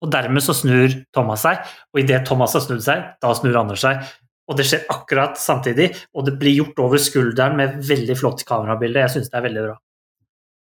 Og 0.02 0.10
dermed 0.10 0.42
så 0.42 0.54
snur 0.54 0.90
Thomas 1.14 1.44
seg, 1.46 1.62
og 1.94 2.00
idet 2.02 2.24
Thomas 2.26 2.54
har 2.54 2.62
snudd 2.64 2.82
seg, 2.82 3.04
da 3.22 3.34
snur 3.38 3.58
Anders 3.60 3.82
seg. 3.84 4.02
Og 4.50 4.58
det 4.58 4.66
skjer 4.66 4.82
akkurat 4.90 5.38
samtidig, 5.38 5.92
og 6.14 6.26
det 6.26 6.34
blir 6.40 6.56
gjort 6.58 6.80
over 6.82 6.98
skulderen 6.98 7.54
med 7.58 7.78
veldig 7.86 8.16
flott 8.18 8.42
kamerabilde. 8.46 9.04
Jeg 9.04 9.14
syns 9.14 9.30
det 9.30 9.38
er 9.38 9.46
veldig 9.46 9.66
bra. 9.68 9.76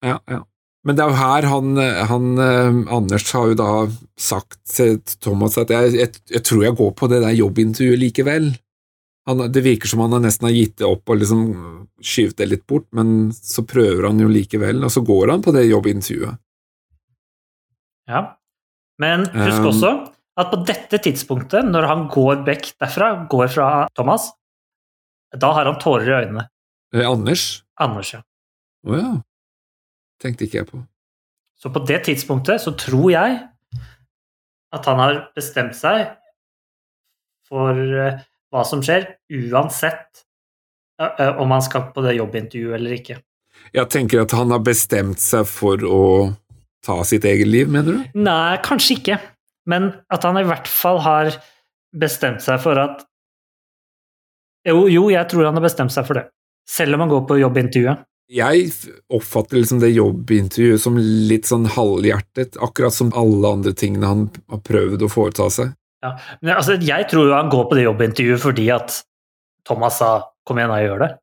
ja, 0.04 0.18
ja. 0.28 0.42
Men 0.86 0.96
det 0.96 1.04
er 1.04 1.12
jo 1.12 1.18
her 1.20 1.46
han, 1.50 1.76
han 2.08 2.28
eh, 2.40 2.78
Anders 2.96 3.26
har 3.36 3.50
jo 3.50 3.56
da 3.58 3.72
sagt 4.16 4.62
til 4.70 4.96
Thomas 5.20 5.58
at 5.60 5.72
jeg, 5.74 5.92
jeg, 5.98 6.22
jeg 6.32 6.44
tror 6.46 6.64
jeg 6.64 6.78
går 6.78 6.94
på 6.96 7.08
det 7.12 7.20
der 7.24 7.36
jobbintervjuet 7.36 8.00
likevel. 8.00 8.48
Han, 9.28 9.44
det 9.52 9.62
virker 9.66 9.90
som 9.90 10.00
han 10.06 10.16
nesten 10.24 10.48
har 10.48 10.56
gitt 10.56 10.78
det 10.80 10.88
opp 10.88 11.12
og 11.12 11.20
liksom 11.20 11.42
skyvd 12.00 12.38
det 12.38 12.48
litt 12.48 12.64
bort, 12.70 12.88
men 12.96 13.28
så 13.36 13.66
prøver 13.68 14.08
han 14.08 14.22
jo 14.22 14.30
likevel, 14.32 14.80
og 14.86 14.92
så 14.94 15.04
går 15.04 15.34
han 15.34 15.44
på 15.44 15.52
det 15.54 15.66
jobbintervjuet. 15.68 16.40
Ja. 18.10 18.24
Men 19.00 19.28
husk 19.28 19.60
Um, 19.60 19.68
også 19.70 19.92
at 20.40 20.50
på 20.52 20.60
dette 20.64 21.00
tidspunktet, 21.04 21.68
når 21.68 21.86
han 21.88 22.06
går 22.12 22.44
vekk 22.46 22.72
derfra, 22.80 23.10
går 23.30 23.50
fra 23.52 23.68
Thomas, 23.96 24.30
da 25.36 25.52
har 25.56 25.68
han 25.68 25.78
tårer 25.82 26.08
i 26.08 26.16
øynene. 26.24 26.46
Eh, 26.96 27.04
Anders? 27.06 27.62
Anders, 27.80 28.14
ja. 28.16 28.22
Å 28.88 28.96
ja. 28.96 29.10
Tenkte 30.20 30.46
ikke 30.46 30.60
jeg 30.60 30.68
på. 30.68 30.82
Så 31.60 31.72
på 31.72 31.82
det 31.88 32.02
tidspunktet 32.08 32.62
så 32.62 32.72
tror 32.78 33.10
jeg 33.12 33.38
at 34.70 34.86
han 34.86 35.00
har 35.02 35.20
bestemt 35.36 35.76
seg 35.76 36.06
for 37.50 37.74
eh, 37.74 38.20
hva 38.50 38.62
som 38.66 38.82
skjer, 38.84 39.08
uansett 39.50 40.24
om 41.40 41.50
han 41.50 41.62
skal 41.64 41.90
på 41.94 42.02
det 42.04 42.16
jobbintervjuet 42.18 42.76
eller 42.76 42.96
ikke. 42.98 43.18
Jeg 43.72 43.88
tenker 43.92 44.22
at 44.24 44.34
han 44.36 44.52
har 44.52 44.62
bestemt 44.64 45.20
seg 45.22 45.46
for 45.48 45.84
å 45.86 46.02
ta 46.84 46.98
sitt 47.08 47.24
eget 47.28 47.48
liv, 47.48 47.70
mener 47.70 47.96
du? 47.96 48.18
Nei, 48.20 48.58
kanskje 48.64 48.98
ikke, 48.98 49.18
men 49.70 49.90
at 50.12 50.24
han 50.26 50.38
i 50.40 50.46
hvert 50.48 50.68
fall 50.70 51.00
har 51.04 51.32
bestemt 51.96 52.44
seg 52.44 52.60
for 52.62 52.80
at 52.80 53.06
Jo, 54.68 54.84
jo, 54.92 55.06
jeg 55.08 55.24
tror 55.30 55.46
han 55.48 55.56
har 55.56 55.64
bestemt 55.64 55.92
seg 55.94 56.04
for 56.04 56.18
det. 56.18 56.26
Selv 56.68 56.94
om 56.94 57.00
han 57.00 57.08
går 57.08 57.22
på 57.30 57.38
jobbintervjuet. 57.40 58.02
Jeg 58.30 58.70
oppfatter 59.10 59.58
liksom 59.58 59.80
det 59.82 59.90
jobbintervjuet 59.90 60.82
som 60.82 60.98
litt 60.98 61.48
sånn 61.50 61.66
halvhjertet, 61.74 62.60
akkurat 62.62 62.94
som 62.94 63.10
alle 63.18 63.50
andre 63.56 63.72
tingene 63.74 64.06
han 64.06 64.28
har 64.52 64.60
prøvd 64.66 65.02
å 65.02 65.10
foreta 65.10 65.48
seg. 65.50 65.72
Ja. 66.04 66.14
Men 66.40 66.54
altså, 66.54 66.76
jeg 66.78 67.08
tror 67.10 67.32
han 67.34 67.50
går 67.52 67.66
på 67.68 67.76
det 67.76 67.88
jobbintervjuet 67.88 68.42
fordi 68.42 68.68
at 68.72 69.02
Thomas 69.66 69.98
sa 69.98 70.30
'kom 70.46 70.58
igjen, 70.58 70.70
jeg 70.78 70.88
gjør 70.88 71.02
det'. 71.04 71.18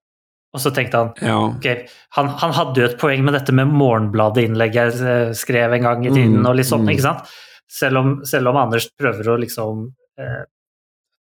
Og 0.53 0.61
så 0.61 0.71
tenkte 0.73 0.97
han 0.97 1.13
Ja, 1.21 1.39
ok, 1.47 1.89
han, 2.17 2.27
han 2.27 2.53
hadde 2.55 2.81
jo 2.81 2.85
et 2.89 2.99
poeng 2.99 3.23
med 3.23 3.33
dette 3.33 3.53
med 3.53 3.67
Morgenbladet-innlegget 3.67 4.99
jeg 4.99 5.35
skrev 5.35 5.73
en 5.73 5.81
gang 5.83 6.05
i 6.05 6.13
tiden, 6.13 6.39
Mm, 6.39 6.49
og 6.49 6.55
litt 6.55 6.69
sånn, 6.69 6.85
mm. 6.85 6.93
ikke 6.93 7.07
sant? 7.07 7.33
Selv 7.67 7.97
om, 7.97 8.13
selv 8.25 8.47
om 8.47 8.57
Anders 8.57 8.87
prøver 8.97 9.27
å 9.27 9.39
liksom 9.41 9.89
eh, 10.19 10.43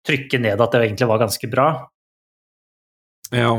trykke 0.04 0.38
ned 0.38 0.60
at 0.60 0.72
det 0.72 0.82
egentlig 0.82 1.08
var 1.08 1.22
ganske 1.24 1.50
bra. 1.50 1.68
Ja. 3.32 3.52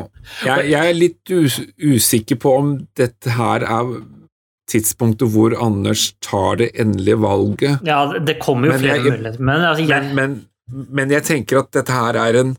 Jeg, 0.45 0.69
jeg 0.71 0.89
er 0.89 0.93
litt 0.97 1.31
us 1.35 1.59
usikker 1.81 2.37
på 2.41 2.53
om 2.59 2.73
dette 2.97 3.33
her 3.37 3.65
er 3.65 3.95
tidspunktet 4.71 5.29
hvor 5.33 5.53
Anders 5.61 6.07
tar 6.25 6.57
det 6.61 6.71
endelige 6.81 7.17
valget. 7.21 7.81
Ja, 7.85 7.99
det 8.19 8.39
kommer 8.41 8.67
jo 8.69 8.73
Men 8.73 8.81
flere 8.81 8.95
jeg- 8.95 9.03
muligheter, 9.11 9.39
men 9.43 9.61
altså, 9.61 9.87
jeg, 9.89 10.13
Men, 10.15 10.45
men, 10.71 10.87
men 10.99 11.11
jeg 11.11 11.23
tenker 11.27 11.59
at 11.59 11.71
dette 11.71 11.91
her 11.93 12.15
er 12.17 12.39
en, 12.41 12.55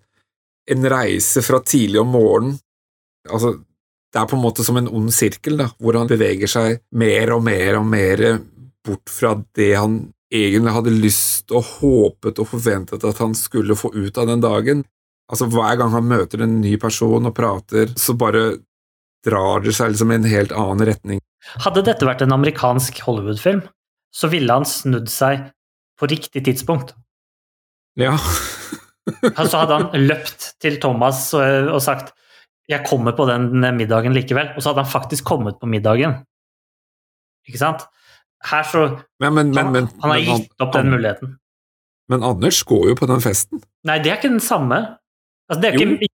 en 0.70 0.90
reise 0.90 1.42
fra 1.42 1.60
tidlig 1.66 2.00
om 2.00 2.12
morgenen. 2.14 2.58
Altså, 3.30 3.56
det 4.12 4.20
er 4.22 4.28
på 4.30 4.36
en 4.38 4.42
måte 4.44 4.64
som 4.64 4.76
en 4.78 4.88
ond 4.88 5.10
sirkel, 5.12 5.56
da, 5.58 5.66
hvor 5.82 5.98
han 5.98 6.06
beveger 6.08 6.46
seg 6.48 6.78
mer 6.94 7.32
og 7.34 7.42
mer 7.44 7.80
og 7.80 7.86
mer 7.90 8.22
bort 8.86 9.10
fra 9.10 9.34
det 9.58 9.72
han 9.76 10.12
egentlig 10.32 10.72
hadde 10.74 10.92
lyst 10.94 11.50
og 11.54 11.64
håpet 11.80 12.38
og 12.42 12.48
forventet 12.50 13.04
at 13.06 13.18
han 13.22 13.34
skulle 13.34 13.74
få 13.78 13.90
ut 13.94 14.16
av 14.18 14.26
den 14.30 14.40
dagen. 14.42 14.84
Altså, 15.26 15.48
hver 15.50 15.78
gang 15.80 15.90
han 15.90 16.06
møter 16.06 16.44
en 16.44 16.60
ny 16.62 16.76
person 16.78 17.26
og 17.26 17.34
prater, 17.34 17.90
så 17.98 18.14
bare 18.18 18.44
drar 19.26 19.64
det 19.64 19.74
seg 19.74 19.92
liksom 19.92 20.12
i 20.12 20.18
en 20.20 20.28
helt 20.30 20.54
annen 20.54 20.86
retning. 20.86 21.22
Hadde 21.64 21.82
dette 21.86 22.06
vært 22.06 22.22
en 22.22 22.34
amerikansk 22.36 23.00
Hollywood-film, 23.06 23.64
så 24.14 24.30
ville 24.30 24.54
han 24.54 24.66
snudd 24.68 25.10
seg 25.10 25.48
på 25.98 26.08
riktig 26.12 26.44
tidspunkt. 26.46 26.94
Ja. 27.98 28.14
Så 29.06 29.54
hadde 29.54 29.76
han 29.78 30.06
løpt 30.08 30.48
til 30.60 30.80
Thomas 30.82 31.28
og, 31.38 31.68
og 31.70 31.78
sagt 31.80 32.10
'jeg 32.66 32.82
kommer 32.88 33.14
på 33.14 33.22
den 33.28 33.62
middagen 33.76 34.12
likevel', 34.12 34.56
og 34.56 34.62
så 34.62 34.72
hadde 34.72 34.82
han 34.82 34.90
faktisk 34.90 35.24
kommet 35.24 35.60
på 35.60 35.68
middagen. 35.70 36.16
Ikke 37.46 37.60
sant? 37.60 37.86
Her 38.50 38.62
så 38.66 38.80
Men, 39.20 39.34
men, 39.34 39.50
men, 39.54 39.74
Han, 39.74 39.88
han 40.02 40.10
har 40.10 40.18
gitt 40.18 40.60
opp 40.60 40.72
den 40.74 40.90
muligheten. 40.90 41.36
Men 42.10 42.22
Anders 42.26 42.62
går 42.66 42.88
jo 42.88 42.94
på 42.98 43.06
den 43.06 43.22
festen. 43.22 43.62
Nei, 43.86 43.98
det 44.02 44.10
er 44.10 44.18
ikke 44.18 44.34
den 44.34 44.42
samme. 44.42 44.98
Altså, 45.48 45.60
det, 45.62 45.68
er 45.68 45.74
Jo. 45.78 45.90
ikke, 45.94 46.08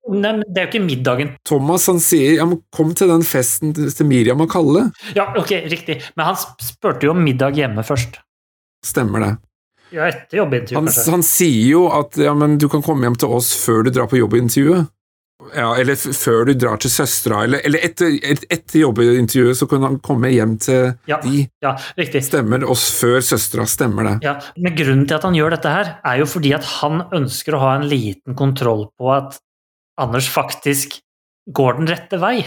det 0.52 0.58
er 0.60 0.66
jo 0.66 0.68
ikke 0.68 0.80
middagen. 0.84 1.30
Thomas 1.48 1.86
han 1.88 2.00
sier 2.04 2.34
ja, 2.36 2.44
'kom 2.76 2.90
til 2.94 3.08
den 3.08 3.22
festen 3.24 3.72
til 3.72 4.06
Miriam 4.06 4.40
og 4.44 4.50
Kalle'. 4.52 4.90
Ja, 5.16 5.30
ok, 5.36 5.50
riktig. 5.72 6.02
Men 6.16 6.26
han 6.26 6.34
sp- 6.36 6.60
spurte 6.60 7.04
jo 7.08 7.10
om 7.14 7.22
middag 7.24 7.54
hjemme 7.56 7.80
først. 7.82 8.18
Stemmer 8.84 9.20
det. 9.24 9.32
Ja, 9.92 10.06
etter 10.08 10.36
jobbintervjuet, 10.38 10.76
Han, 10.76 10.86
kanskje. 10.86 11.10
han 11.10 11.22
sier 11.22 11.66
jo 11.70 11.86
at 11.92 12.16
ja, 12.16 12.32
men 12.34 12.58
du 12.58 12.68
kan 12.68 12.82
komme 12.82 13.02
hjem 13.04 13.16
til 13.16 13.28
oss 13.28 13.52
før 13.66 13.84
du 13.84 13.90
drar 13.90 14.06
på 14.08 14.16
jobbintervjuet. 14.20 14.86
Ja, 15.54 15.74
eller 15.76 15.94
før 16.16 16.46
du 16.48 16.52
drar 16.56 16.78
til 16.80 16.90
søstera, 16.90 17.42
eller, 17.44 17.60
eller 17.66 17.82
etter, 17.84 18.14
et- 18.24 18.44
etter 18.50 18.80
jobbintervjuet 18.80 19.56
så 19.58 19.66
kunne 19.68 19.88
han 19.90 19.98
komme 20.00 20.30
hjem 20.32 20.54
til 20.64 20.94
Ja. 21.10 21.18
de. 21.20 21.46
Ja, 21.62 21.74
riktig. 21.98 22.22
Stemmer 22.24 22.64
oss 22.68 22.86
før 23.00 23.20
søstera, 23.20 23.66
stemmer 23.68 24.04
det. 24.08 24.14
Ja, 24.24 24.38
men 24.56 24.74
grunnen 24.76 25.06
til 25.06 25.14
at 25.18 25.22
han 25.28 25.34
gjør 25.34 25.50
dette 25.56 25.68
her, 25.74 25.92
er 26.04 26.18
jo 26.18 26.24
fordi 26.24 26.54
at 26.54 26.64
han 26.80 27.02
ønsker 27.12 27.54
å 27.54 27.60
ha 27.60 27.74
en 27.76 27.88
liten 27.88 28.34
kontroll 28.34 28.88
på 28.98 29.12
at 29.16 29.38
Anders 30.00 30.26
faktisk 30.32 31.00
går 31.52 31.76
den 31.76 31.86
rette 31.92 32.18
vei. 32.18 32.46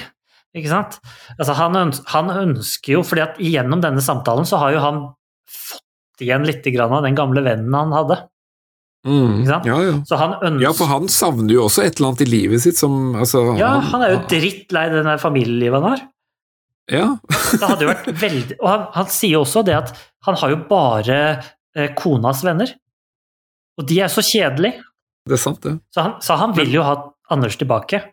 Ikke 0.55 0.69
sant? 0.71 0.99
Altså, 1.37 1.53
han, 1.53 1.73
øns 1.75 2.01
han 2.07 2.29
ønsker 2.31 2.93
jo, 2.95 3.03
fordi 3.03 3.21
at 3.21 3.37
gjennom 3.37 3.81
denne 3.83 4.01
samtalen 4.01 4.45
så 4.49 4.57
har 4.57 4.71
jo 4.73 4.79
han 4.79 4.99
fått 5.47 6.23
igjen 6.25 6.45
litt 6.47 6.63
grann 6.73 6.91
av 6.95 7.03
den 7.03 7.13
gamle 7.15 7.43
vennen 7.43 7.73
han 7.75 7.91
hadde. 7.91 8.17
Mm. 9.05 9.41
Ikke 9.43 9.51
sant? 9.51 9.67
Ja, 9.69 9.77
ja. 9.85 9.93
Så 10.09 10.17
han 10.17 10.31
ønsker 10.39 10.63
ja, 10.65 10.71
for 10.73 10.89
han 10.89 11.07
savner 11.13 11.53
jo 11.53 11.65
også 11.67 11.83
et 11.85 11.99
eller 11.99 12.09
annet 12.11 12.23
i 12.25 12.29
livet 12.31 12.63
sitt 12.63 12.79
som 12.79 13.15
altså, 13.21 13.43
Ja, 13.59 13.75
han 13.91 14.01
er 14.01 14.15
jo 14.15 14.21
drittlei 14.31 14.87
det 14.93 15.03
der 15.05 15.21
familielivet 15.21 15.77
han 15.77 15.91
har. 15.93 16.01
Ja, 16.91 17.05
Det 17.29 17.65
hadde 17.65 17.81
jo 17.85 17.89
vært 17.89 18.09
veldig 18.21 18.55
Og 18.59 18.67
han, 18.69 18.83
han 18.93 19.07
sier 19.09 19.39
jo 19.39 19.39
også 19.41 19.63
det 19.65 19.73
at 19.77 19.93
han 20.27 20.35
har 20.37 20.51
jo 20.53 20.57
bare 20.69 21.15
eh, 21.77 21.93
konas 21.97 22.43
venner. 22.45 22.73
Og 23.77 23.87
de 23.89 23.99
er 24.05 24.11
så 24.13 24.21
kjedelige. 24.25 24.81
det 25.29 25.37
er 25.37 25.41
sant, 25.41 25.61
det. 25.65 25.77
Så 25.93 26.01
han, 26.05 26.13
så 26.21 26.37
han 26.41 26.53
vil 26.57 26.73
jo 26.77 26.83
ha 26.85 26.95
Anders 27.33 27.57
tilbake. 27.57 28.03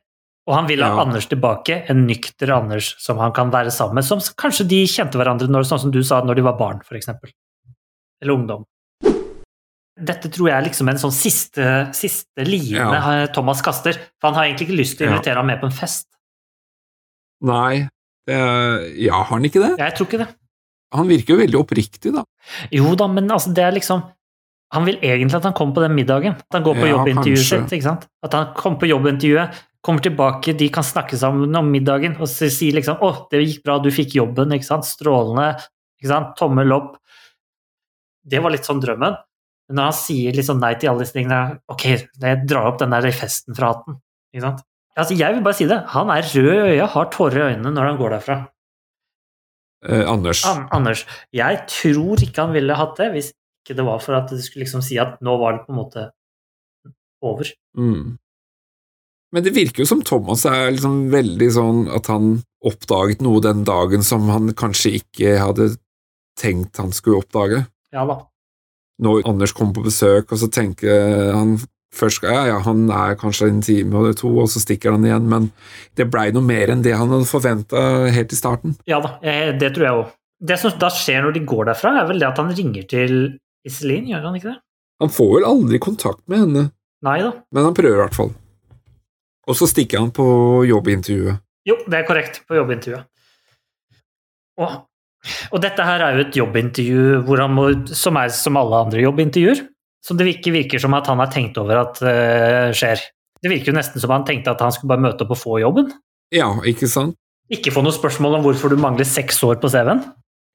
Og 0.49 0.57
han 0.57 0.67
vil 0.67 0.83
ha 0.83 0.89
Ja. 0.95 1.03
Anders 1.05 1.29
tilbake, 1.31 1.83
en 1.93 2.07
nykter 2.09 2.51
Anders 2.57 2.95
som 2.99 3.21
han 3.23 3.33
kan 3.37 3.53
være 3.53 3.71
sammen 3.71 4.01
med. 4.01 4.05
Som 4.09 4.21
kanskje 4.41 4.67
de 4.69 4.81
kjente 4.91 5.21
hverandre, 5.21 5.49
når, 5.53 5.69
sånn 5.69 5.85
som 5.85 5.93
du 5.95 6.01
sa, 6.03 6.23
når 6.25 6.41
de 6.41 6.45
var 6.49 6.57
barn, 6.59 6.81
f.eks. 6.83 7.13
Eller 8.23 8.35
ungdom. 8.35 8.65
Dette 9.99 10.31
tror 10.33 10.49
jeg 10.49 10.57
er 10.57 10.65
liksom 10.71 10.89
en 10.89 10.97
sånn 10.97 11.13
siste, 11.13 11.65
siste 11.95 12.47
line 12.47 12.79
Ja. 12.81 13.27
Thomas 13.35 13.61
kaster. 13.61 13.93
For 14.21 14.31
han 14.31 14.35
har 14.35 14.45
egentlig 14.47 14.69
ikke 14.71 14.79
lyst 14.79 14.97
til 14.99 15.07
å 15.07 15.11
Ja. 15.11 15.17
invitere 15.19 15.37
ham 15.37 15.47
med 15.47 15.61
på 15.61 15.67
en 15.69 15.77
fest. 15.77 16.07
Nei, 17.43 17.89
det, 18.27 18.39
ja, 19.03 19.13
har 19.19 19.25
han 19.37 19.45
ikke 19.45 19.61
det? 19.61 19.77
Jeg 19.79 19.95
tror 19.99 20.07
ikke 20.09 20.19
det. 20.25 20.29
Han 20.95 21.09
virker 21.09 21.35
jo 21.35 21.41
veldig 21.41 21.59
oppriktig, 21.61 22.13
da. 22.15 22.25
Jo 22.71 22.95
da, 22.95 23.07
men 23.09 23.29
altså, 23.33 23.53
det 23.55 23.65
er 23.65 23.73
liksom 23.73 24.03
Han 24.73 24.87
vil 24.87 24.97
egentlig 25.05 25.35
at 25.37 25.43
han 25.45 25.53
kommer 25.53 25.75
på 25.75 25.83
den 25.85 25.93
middagen. 25.95 26.33
At 26.33 26.53
han 26.57 26.63
går 26.65 26.75
på 26.79 26.87
Ja, 26.89 26.95
jobbintervjuet 26.97 27.45
kanskje. 27.45 27.69
sitt. 27.69 27.73
ikke 27.77 27.83
sant? 27.83 28.07
At 28.25 28.33
han 28.33 28.55
kommer 28.55 28.79
på 28.81 28.89
jobbintervjuet, 28.89 29.53
kommer 29.85 30.01
tilbake, 30.01 30.57
de 30.57 30.69
kan 30.71 30.83
snakke 30.83 31.13
sammen 31.19 31.55
om 31.55 31.71
middagen 31.71 32.17
og 32.19 32.27
sier 32.27 32.49
si 32.49 32.71
liksom 32.73 32.97
'Å, 32.99 33.29
det 33.29 33.45
gikk 33.47 33.63
bra, 33.65 33.79
du 33.79 33.91
fikk 33.91 34.15
jobben', 34.15 34.49
ikke 34.55 34.65
sant? 34.65 34.85
Strålende. 34.85 35.61
ikke 36.01 36.09
sant? 36.09 36.37
Tommel 36.39 36.73
opp. 36.73 36.97
Det 38.27 38.41
var 38.43 38.51
litt 38.51 38.65
sånn 38.65 38.81
drømmen. 38.81 39.15
Men 39.73 39.81
når 39.81 39.89
han 39.89 39.97
sier 39.97 40.37
liksom 40.37 40.61
nei 40.61 40.75
til 40.77 40.93
alle 40.93 41.01
disse 41.07 41.17
tingene 41.17 41.57
Ok, 41.73 41.87
jeg 41.89 42.41
drar 42.45 42.69
opp 42.69 42.83
den 42.83 42.93
der 42.93 43.09
festen 43.17 43.57
fra 43.57 43.73
hatten. 43.73 43.97
Ikke 44.35 44.45
sant? 44.45 44.65
Altså, 44.93 45.17
jeg 45.17 45.33
vil 45.33 45.45
bare 45.47 45.57
si 45.57 45.67
det. 45.71 45.79
Han 45.95 46.11
er 46.13 46.27
rød 46.29 46.51
i 46.53 46.75
øya, 46.75 46.89
har 46.93 47.07
tårer 47.15 47.39
i 47.39 47.45
øynene 47.55 47.73
når 47.73 47.89
han 47.89 48.01
går 48.01 48.13
derfra. 48.19 48.37
Eh, 49.89 50.03
Anders. 50.07 50.45
An 50.47 50.67
Anders, 50.77 51.07
jeg 51.35 51.63
tror 51.73 52.21
ikke 52.23 52.45
han 52.45 52.53
ville 52.55 52.77
hatt 52.77 53.01
det 53.01 53.09
hvis 53.17 53.33
ikke 53.63 53.79
det 53.79 53.87
var 53.87 54.03
for 54.05 54.19
at 54.19 54.29
du 54.29 54.37
skulle 54.43 54.67
liksom 54.67 54.85
si 54.85 54.99
at 55.01 55.17
nå 55.25 55.39
var 55.41 55.57
det 55.57 55.65
på 55.65 55.73
en 55.73 55.81
måte 55.81 56.05
over. 57.25 57.49
Mm. 57.79 58.19
Men 59.33 59.47
det 59.47 59.55
virker 59.57 59.83
jo 59.83 59.89
som 59.89 60.03
Thomas 60.05 60.45
er 60.47 60.75
liksom 60.75 61.07
veldig 61.13 61.49
sånn 61.55 61.87
at 61.97 62.11
han 62.13 62.43
oppdaget 62.69 63.25
noe 63.25 63.41
den 63.43 63.65
dagen 63.67 64.05
som 64.05 64.29
han 64.29 64.53
kanskje 64.59 64.99
ikke 65.01 65.39
hadde 65.41 65.73
tenkt 66.39 66.77
han 66.83 66.93
skulle 66.95 67.23
oppdage. 67.23 67.65
Ja 67.95 68.05
da. 68.09 68.21
Når 69.03 69.23
Anders 69.29 69.55
kommer 69.57 69.75
på 69.79 69.87
besøk, 69.87 70.33
og 70.33 70.39
så 70.39 70.49
tenker 70.53 71.33
han 71.33 71.57
først 71.93 72.25
ja, 72.25 72.47
ja, 72.49 72.59
han 72.65 72.87
er 72.93 73.17
kanskje 73.21 73.49
en 73.51 73.63
time 73.65 73.99
eller 74.01 74.17
to, 74.17 74.31
og 74.41 74.49
så 74.49 74.63
stikker 74.63 74.95
han 74.95 75.05
igjen, 75.05 75.27
men 75.29 75.51
det 75.99 76.09
blei 76.13 76.31
noe 76.33 76.45
mer 76.45 76.73
enn 76.73 76.85
det 76.85 76.95
han 76.97 77.13
hadde 77.13 77.29
forventa 77.29 77.83
helt 78.13 78.33
i 78.33 78.39
starten. 78.39 78.77
Ja 78.89 79.01
da, 79.05 79.17
eh, 79.21 79.53
det 79.59 79.75
tror 79.77 79.87
jeg 79.87 79.99
òg. 80.01 80.13
Det 80.43 80.59
som 80.59 80.73
da 80.81 80.89
skjer 80.91 81.23
når 81.23 81.37
de 81.37 81.45
går 81.47 81.69
derfra, 81.71 81.95
er 82.01 82.09
vel 82.09 82.23
det 82.23 82.29
at 82.31 82.41
han 82.41 82.53
ringer 82.57 82.87
til 82.91 83.17
Iselin, 83.69 84.09
gjør 84.11 84.25
han 84.27 84.39
ikke 84.39 84.51
det? 84.51 84.59
Han 85.03 85.13
får 85.13 85.35
vel 85.37 85.47
aldri 85.47 85.79
kontakt 85.83 86.23
med 86.31 86.43
henne, 86.45 86.65
Nei 87.07 87.19
da. 87.23 87.33
men 87.55 87.69
han 87.69 87.77
prøver 87.77 87.99
i 87.99 88.03
hvert 88.03 88.17
fall. 88.17 88.33
Og 89.51 89.59
så 89.59 89.67
stikker 89.71 89.99
han 90.03 90.11
på 90.15 90.25
jobbintervjuet. 90.69 91.43
Jo, 91.67 91.77
det 91.87 91.99
er 92.01 92.07
korrekt, 92.07 92.41
på 92.49 92.57
jobbintervjuet. 92.59 93.07
Og, 94.63 94.75
og 95.53 95.63
dette 95.63 95.87
her 95.87 96.03
er 96.03 96.17
jo 96.17 96.25
et 96.27 96.39
jobbintervju 96.39 97.23
hvor 97.27 97.43
han 97.45 97.55
må, 97.55 97.67
som 97.95 98.19
er 98.21 98.33
som 98.35 98.59
alle 98.61 98.85
andre 98.87 99.05
jobbintervjuer, 99.05 99.65
som 100.03 100.19
det 100.19 100.31
ikke 100.37 100.55
virker 100.55 100.83
som 100.83 100.95
at 100.99 101.11
han 101.11 101.23
har 101.23 101.31
tenkt 101.33 101.59
over 101.63 101.85
at 101.85 102.01
uh, 102.03 102.71
skjer. 102.75 103.03
Det 103.43 103.51
virker 103.51 103.73
jo 103.73 103.77
nesten 103.77 104.03
som 104.03 104.15
han 104.15 104.27
tenkte 104.27 104.55
at 104.55 104.63
han 104.63 104.75
skulle 104.75 104.91
bare 104.95 105.05
møte 105.05 105.27
opp 105.27 105.37
og 105.37 105.41
få 105.41 105.61
jobben. 105.63 105.93
Ja, 106.35 106.49
ikke 106.67 106.91
sant? 106.91 107.19
Ikke 107.53 107.73
få 107.75 107.83
noe 107.85 107.95
spørsmål 107.95 108.39
om 108.39 108.47
hvorfor 108.47 108.73
du 108.73 108.81
mangler 108.81 109.07
seks 109.07 109.41
år 109.47 109.61
på 109.63 109.71
CV-en. 109.71 110.03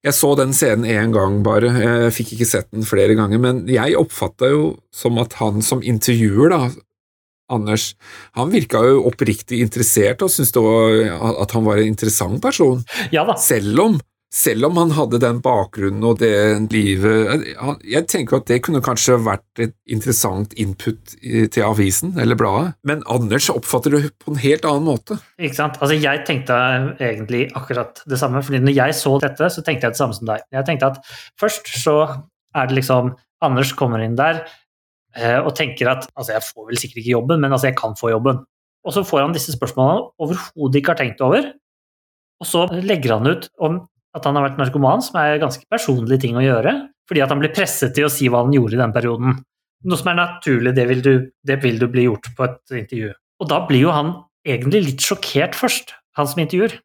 Jeg 0.05 0.15
så 0.15 0.31
den 0.37 0.53
scenen 0.55 0.85
én 0.87 1.13
gang 1.13 1.39
bare, 1.45 1.71
jeg 1.73 2.13
fikk 2.15 2.35
ikke 2.35 2.47
sett 2.47 2.67
den 2.71 2.85
flere 2.87 3.15
ganger, 3.17 3.41
men 3.41 3.63
jeg 3.71 3.97
oppfatta 3.97 4.51
jo 4.51 4.67
som 4.93 5.17
at 5.19 5.35
han 5.39 5.63
som 5.65 5.81
intervjuer, 5.83 6.53
da, 6.53 6.69
Anders, 7.47 7.93
han 8.35 8.51
virka 8.51 8.81
jo 8.83 9.05
oppriktig 9.07 9.61
interessert 9.63 10.23
og 10.25 10.31
syntes 10.33 10.51
at 10.57 11.53
han 11.55 11.63
var 11.63 11.79
en 11.79 11.87
interessant 11.87 12.41
person, 12.43 12.81
Ja 13.15 13.23
da. 13.27 13.37
selv 13.39 13.79
om, 13.85 13.95
selv 14.37 14.67
om 14.67 14.77
han 14.77 14.93
hadde 14.93 15.19
den 15.21 15.39
bakgrunnen 15.43 16.03
og 16.05 16.19
det 16.21 16.31
livet 16.73 17.45
Jeg 17.87 18.05
tenker 18.11 18.39
at 18.39 18.49
det 18.49 18.59
kunne 18.65 18.83
kanskje 18.85 19.17
vært 19.25 19.61
et 19.63 19.73
interessant 19.89 20.53
input 20.59 21.15
til 21.17 21.65
avisen 21.65 22.13
eller 22.21 22.37
bladet, 22.39 22.75
men 22.87 23.01
Anders 23.09 23.49
oppfatter 23.53 23.95
det 23.95 24.11
på 24.21 24.33
en 24.33 24.41
helt 24.41 24.67
annen 24.67 24.85
måte. 24.85 25.17
Ikke 25.41 25.57
sant? 25.57 25.79
Altså, 25.81 25.97
jeg 25.97 26.23
tenkte 26.27 26.57
egentlig 26.99 27.47
akkurat 27.57 28.03
det 28.05 28.19
samme, 28.21 28.43
fordi 28.45 28.61
når 28.63 28.77
jeg 28.77 28.97
så 28.99 29.15
dette, 29.23 29.49
så 29.53 29.63
tenkte 29.65 29.87
jeg 29.87 29.97
det 29.97 30.01
samme 30.01 30.17
som 30.17 30.29
deg. 30.29 30.45
Jeg 30.53 30.69
tenkte 30.69 30.91
at 30.93 31.13
først 31.41 31.73
så 31.81 31.97
er 32.57 32.69
det 32.69 32.79
liksom 32.79 33.15
Anders 33.45 33.73
kommer 33.77 34.01
inn 34.01 34.15
der 34.17 34.39
eh, 35.13 35.37
og 35.37 35.53
tenker 35.57 35.91
at 35.91 36.07
altså, 36.15 36.33
jeg 36.33 36.45
får 36.47 36.69
vel 36.71 36.79
sikkert 36.81 37.03
ikke 37.03 37.15
jobben, 37.15 37.41
men 37.41 37.53
altså, 37.53 37.69
jeg 37.69 37.77
kan 37.77 37.97
få 37.99 38.13
jobben. 38.13 38.41
Og 38.87 38.95
så 38.95 39.03
får 39.05 39.25
han 39.25 39.35
disse 39.35 39.53
spørsmålene 39.53 39.97
han 39.97 40.09
overhodet 40.23 40.79
ikke 40.79 40.93
har 40.93 41.01
tenkt 41.01 41.21
over, 41.25 41.51
og 42.37 42.47
så 42.49 42.65
legger 42.71 43.17
han 43.17 43.29
ut 43.29 43.47
om 43.65 43.79
at 44.17 44.25
han 44.27 44.37
har 44.37 44.47
vært 44.49 44.59
narkoman, 44.61 45.03
som 45.05 45.19
er 45.21 45.39
ganske 45.41 45.63
personlig 45.71 46.19
ting 46.23 46.37
å 46.37 46.43
gjøre, 46.43 46.73
fordi 47.07 47.23
at 47.23 47.31
han 47.33 47.41
blir 47.41 47.53
presset 47.55 47.93
til 47.95 48.07
å 48.07 48.11
si 48.11 48.27
hva 48.31 48.43
han 48.43 48.55
gjorde 48.55 48.77
i 48.77 48.81
den 48.81 48.95
perioden. 48.95 49.37
Noe 49.87 49.99
som 49.99 50.09
er 50.11 50.17
naturlig, 50.19 50.73
det 50.75 50.87
vil 50.89 51.03
du, 51.05 51.13
det 51.45 51.59
vil 51.63 51.77
du 51.79 51.87
bli 51.91 52.07
gjort 52.07 52.31
på 52.35 52.47
et 52.47 52.77
intervju. 52.81 53.13
Og 53.37 53.49
da 53.51 53.61
blir 53.69 53.85
jo 53.85 53.93
han 53.93 54.11
egentlig 54.47 54.83
litt 54.89 55.05
sjokkert 55.05 55.55
først, 55.57 55.93
han 56.17 56.29
som 56.29 56.41
intervjuer. 56.43 56.79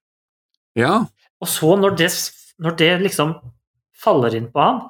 Ja, 0.78 1.05
Og 1.43 1.49
så, 1.51 1.74
når 1.76 1.97
det, 1.99 2.09
når 2.62 2.76
det 2.78 2.93
liksom 3.03 3.35
faller 3.99 4.35
inn 4.37 4.51
på 4.53 4.62
han, 4.62 4.83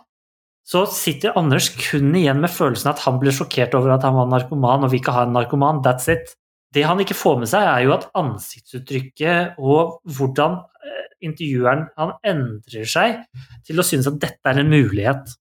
så 0.68 0.84
sitter 0.86 1.34
Anders 1.38 1.72
kun 1.74 2.12
igjen 2.14 2.42
med 2.42 2.52
følelsen 2.52 2.92
at 2.92 3.02
han 3.02 3.18
ble 3.22 3.32
sjokkert 3.34 3.74
over 3.74 3.96
at 3.96 4.04
han 4.06 4.14
var 4.14 4.28
narkoman 4.30 4.86
og 4.86 4.92
vil 4.92 5.00
ikke 5.00 5.14
ha 5.16 5.24
en 5.26 5.34
narkoman. 5.34 5.80
That's 5.82 6.06
it. 6.12 6.36
Det 6.72 6.84
han 6.86 7.00
ikke 7.02 7.18
får 7.18 7.40
med 7.40 7.50
seg, 7.50 7.66
er 7.66 7.82
jo 7.84 7.96
at 7.96 8.06
ansiktsuttrykket 8.16 9.58
og 9.60 9.98
hvordan 10.16 10.60
eh, 10.86 11.01
intervjueren 11.24 11.86
han 11.98 12.14
endrer 12.26 12.88
seg 12.88 13.22
til 13.66 13.80
å 13.80 13.86
synes 13.86 14.08
at 14.10 14.20
dette 14.22 14.52
er 14.52 14.62
en 14.62 14.72
mulighet. 14.72 15.34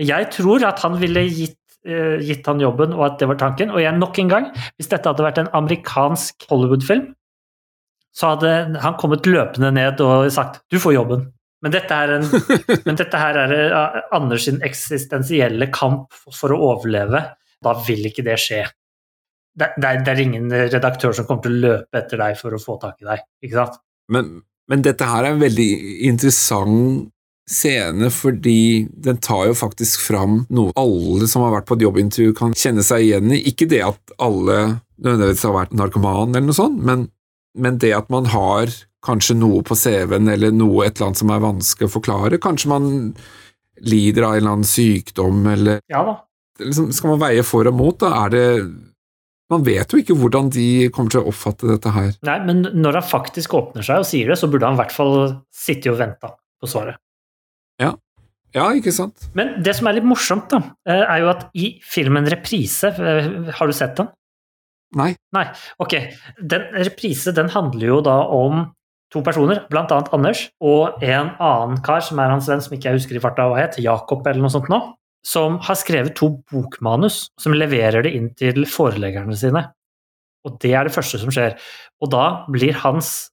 Jeg 0.00 0.28
tror 0.32 0.64
at 0.68 0.80
han 0.84 0.96
ville 1.00 1.26
gitt, 1.28 1.58
uh, 1.88 2.16
gitt 2.24 2.46
han 2.48 2.62
jobben, 2.62 2.94
og 2.96 3.06
at 3.08 3.18
det 3.20 3.28
var 3.30 3.40
tanken. 3.40 3.74
Og 3.74 3.82
jeg 3.82 3.96
nok 3.98 4.20
en 4.22 4.32
gang, 4.32 4.46
hvis 4.78 4.90
dette 4.92 5.10
hadde 5.10 5.26
vært 5.26 5.42
en 5.42 5.52
amerikansk 5.60 6.48
Hollywood-film, 6.50 7.10
så 8.16 8.32
hadde 8.32 8.80
han 8.82 8.96
kommet 8.98 9.28
løpende 9.28 9.70
ned 9.74 10.00
og 10.02 10.32
sagt 10.34 10.64
'du 10.70 10.80
får 10.82 10.96
jobben'. 10.96 11.28
Men 11.62 11.74
dette, 11.74 11.94
en, 11.94 12.24
men 12.86 12.96
dette 12.98 13.20
her 13.20 13.36
er 13.36 13.52
eh, 13.52 13.98
Anders 14.16 14.46
sin 14.48 14.62
eksistensielle 14.64 15.68
kamp 15.74 16.16
for 16.16 16.54
å 16.54 16.60
overleve. 16.72 17.20
Da 17.60 17.74
vil 17.86 18.06
ikke 18.08 18.24
det 18.24 18.38
skje. 18.40 18.64
Det, 19.60 19.74
det, 19.76 19.90
det 20.06 20.12
er 20.14 20.22
ingen 20.24 20.48
redaktør 20.50 21.12
som 21.16 21.26
kommer 21.28 21.44
til 21.44 21.58
å 21.58 21.62
løpe 21.66 22.00
etter 22.00 22.22
deg 22.22 22.38
for 22.40 22.56
å 22.56 22.62
få 22.62 22.78
tak 22.80 23.02
i 23.02 23.08
deg. 23.10 23.26
ikke 23.44 23.58
sant? 23.58 23.80
Men, 24.10 24.38
men 24.70 24.84
dette 24.86 25.06
her 25.06 25.26
er 25.26 25.34
en 25.34 25.42
veldig 25.42 25.70
interessant 26.08 27.08
scene, 27.50 28.10
fordi 28.14 28.86
den 29.02 29.18
tar 29.18 29.48
jo 29.48 29.56
faktisk 29.58 30.04
fram 30.06 30.44
noe 30.54 30.70
alle 30.78 31.26
som 31.30 31.42
har 31.42 31.56
vært 31.56 31.66
på 31.66 31.78
et 31.78 31.82
jobbintervju 31.82 32.34
kan 32.38 32.54
kjenne 32.54 32.84
seg 32.86 33.08
igjen 33.08 33.32
i. 33.34 33.40
Ikke 33.50 33.66
det 33.70 33.82
at 33.88 34.14
alle 34.22 34.60
nødvendigvis 35.00 35.42
har 35.48 35.56
vært 35.56 35.74
narkoman 35.74 36.30
eller 36.30 36.46
noe 36.46 36.56
sånt, 36.56 36.78
men, 36.86 37.08
men 37.58 37.80
det 37.82 37.90
at 37.96 38.10
man 38.14 38.30
har 38.30 38.70
kanskje 39.04 39.34
noe 39.40 39.64
på 39.66 39.76
CV-en 39.78 40.28
eller 40.30 40.54
noe 40.54 40.84
et 40.84 40.94
eller 40.94 41.10
annet 41.10 41.22
som 41.22 41.32
er 41.32 41.42
vanskelig 41.42 41.88
å 41.88 41.94
forklare. 41.96 42.40
Kanskje 42.42 42.70
man 42.70 42.90
lider 43.80 44.26
av 44.28 44.36
en 44.36 44.42
eller 44.42 44.54
annen 44.58 44.68
sykdom, 44.68 45.42
eller 45.50 45.80
Ja 45.90 46.04
da. 46.06 46.18
liksom, 46.60 46.90
skal 46.94 47.14
man 47.14 47.22
veie 47.24 47.44
for 47.46 47.66
og 47.66 47.78
mot, 47.78 47.96
da 48.02 48.12
er 48.26 48.34
det 48.34 48.46
Man 49.50 49.66
vet 49.66 49.90
jo 49.90 49.98
ikke 49.98 50.14
hvordan 50.14 50.50
de 50.54 50.88
kommer 50.94 51.10
til 51.10 51.24
å 51.24 51.30
oppfatte 51.32 51.66
dette 51.66 51.90
her. 51.94 52.12
Nei, 52.26 52.38
men 52.46 52.62
når 52.70 53.00
han 53.00 53.08
faktisk 53.10 53.56
åpner 53.58 53.86
seg 53.86 54.04
og 54.04 54.06
sier 54.06 54.30
det, 54.30 54.38
så 54.38 54.48
burde 54.50 54.68
han 54.68 54.78
i 54.78 54.82
hvert 54.84 54.94
fall 54.94 55.16
sitte 55.50 55.90
og 55.90 55.98
vente 55.98 56.30
på 56.60 56.70
svaret. 56.70 57.00
Ja, 58.56 58.66
ikke 58.74 58.92
sant? 58.94 59.28
Men 59.38 59.60
det 59.62 59.76
som 59.78 59.86
er 59.86 59.98
litt 59.98 60.08
morsomt, 60.08 60.50
da, 60.50 60.74
eh, 60.88 61.04
er 61.04 61.22
jo 61.22 61.30
at 61.30 61.46
i 61.54 61.78
filmen 61.86 62.26
Reprise 62.26 62.90
eh, 62.90 63.28
Har 63.54 63.66
du 63.66 63.72
sett 63.72 63.96
den? 63.96 64.10
Nei. 64.98 65.14
Nei. 65.32 65.46
Ok. 65.78 65.94
Den 66.42 66.66
reprise 66.82 67.30
den 67.32 67.48
handler 67.48 67.86
jo 67.86 68.00
da 68.02 68.16
om 68.26 68.64
to 69.14 69.22
personer, 69.22 69.64
blant 69.70 69.90
annet 69.94 70.10
Anders, 70.14 70.48
og 70.62 71.02
en 71.02 71.30
annen 71.38 71.78
kar 71.82 72.02
som 72.02 72.18
er 72.18 72.30
hans 72.30 72.48
venn, 72.50 72.62
som 72.62 72.74
ikke 72.74 72.90
jeg 72.90 72.98
husker 72.98 73.18
i 73.18 73.22
farta 73.22 73.46
hva 73.46 73.58
het, 73.58 73.78
Jakob 73.82 74.26
eller 74.26 74.42
noe 74.42 74.50
sånt 74.50 74.70
nå, 74.70 74.80
som 75.26 75.58
har 75.66 75.76
skrevet 75.76 76.14
to 76.16 76.30
bokmanus, 76.50 77.26
som 77.40 77.54
leverer 77.56 78.06
det 78.06 78.14
inn 78.16 78.30
til 78.38 78.64
foreleggerne 78.68 79.36
sine. 79.36 79.66
Og 80.48 80.56
det 80.62 80.72
er 80.72 80.88
det 80.88 80.94
første 80.94 81.20
som 81.20 81.32
skjer. 81.34 81.58
Og 82.00 82.12
da 82.14 82.24
blir 82.48 82.76
hans 82.80 83.28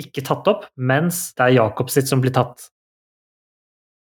ikke 0.00 0.24
tatt 0.24 0.48
opp, 0.50 0.66
mens 0.76 1.30
det 1.36 1.46
er 1.46 1.56
Jakob 1.58 1.90
sitt 1.92 2.08
som 2.08 2.20
blir 2.20 2.34
tatt. 2.36 2.68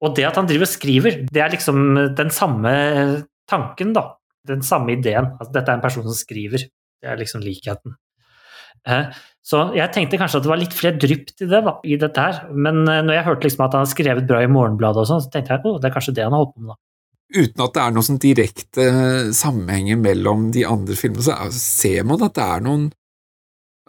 Og 0.05 0.13
det 0.17 0.27
at 0.29 0.37
han 0.37 0.49
driver 0.49 0.67
og 0.69 0.73
skriver, 0.75 1.23
det 1.33 1.41
er 1.41 1.53
liksom 1.55 1.81
den 2.19 2.33
samme 2.35 2.73
tanken, 3.51 3.95
da. 3.97 4.11
Den 4.45 4.65
samme 4.65 4.93
ideen. 4.93 5.31
Altså, 5.39 5.53
dette 5.55 5.73
er 5.73 5.79
en 5.79 5.85
person 5.85 6.05
som 6.05 6.17
skriver. 6.17 6.67
Det 7.01 7.09
er 7.09 7.21
liksom 7.21 7.41
likheten. 7.45 7.97
Eh, 8.87 9.09
Så 9.45 9.61
jeg 9.77 9.93
tenkte 9.93 10.17
kanskje 10.21 10.39
at 10.41 10.45
det 10.45 10.51
var 10.51 10.61
litt 10.61 10.77
flere 10.77 10.97
drypp 11.01 11.31
til 11.37 11.49
det, 11.49 11.61
da, 11.65 11.75
i 11.85 11.97
dette 12.01 12.21
her. 12.21 12.43
Men 12.53 12.83
eh, 12.89 13.03
når 13.05 13.17
jeg 13.19 13.27
hørte 13.29 13.49
liksom 13.49 13.65
at 13.65 13.77
han 13.77 13.85
har 13.85 13.93
skrevet 13.93 14.29
bra 14.29 14.41
i 14.45 14.49
Morgenbladet 14.49 15.05
og 15.05 15.09
sånn, 15.09 15.25
så 15.25 15.33
tenkte 15.33 15.53
jeg 15.57 15.61
at 15.65 15.81
det 15.83 15.89
er 15.89 15.95
kanskje 15.97 16.15
det 16.17 16.25
han 16.25 16.37
har 16.37 16.45
holdt 16.45 16.55
på 16.57 16.65
med, 16.65 16.73
da. 16.75 16.81
Uten 17.35 17.65
at 17.65 17.75
det 17.75 17.83
er 17.83 17.95
noen 17.95 18.07
sånn 18.07 18.21
direkte 18.23 18.85
sammenhenger 19.35 19.99
mellom 20.01 20.51
de 20.55 20.65
andre 20.69 20.95
filmene, 20.99 21.25
så 21.27 21.35
er- 21.37 21.51
ser 21.57 22.05
man 22.09 22.23
at 22.23 22.35
det 22.39 22.45
er 22.45 22.61
noen 22.65 22.87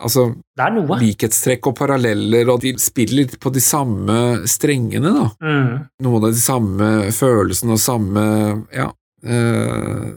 altså, 0.01 0.25
Det 0.57 0.65
er 0.65 0.71
noe. 0.75 0.97
likhetstrekk 0.99 1.67
og 1.71 1.75
paralleller, 1.77 2.49
og 2.51 2.61
de 2.61 2.73
spiller 2.81 3.21
litt 3.23 3.39
på 3.39 3.51
de 3.53 3.61
samme 3.63 4.45
strengene, 4.51 5.13
da. 5.13 5.29
Mm. 5.41 5.89
Noen 6.03 6.23
av 6.27 6.31
de 6.35 6.41
samme 6.41 6.89
følelsene 7.15 7.77
og 7.77 7.79
samme 7.79 8.65
Ja. 8.73 8.91
Øh, 9.25 10.13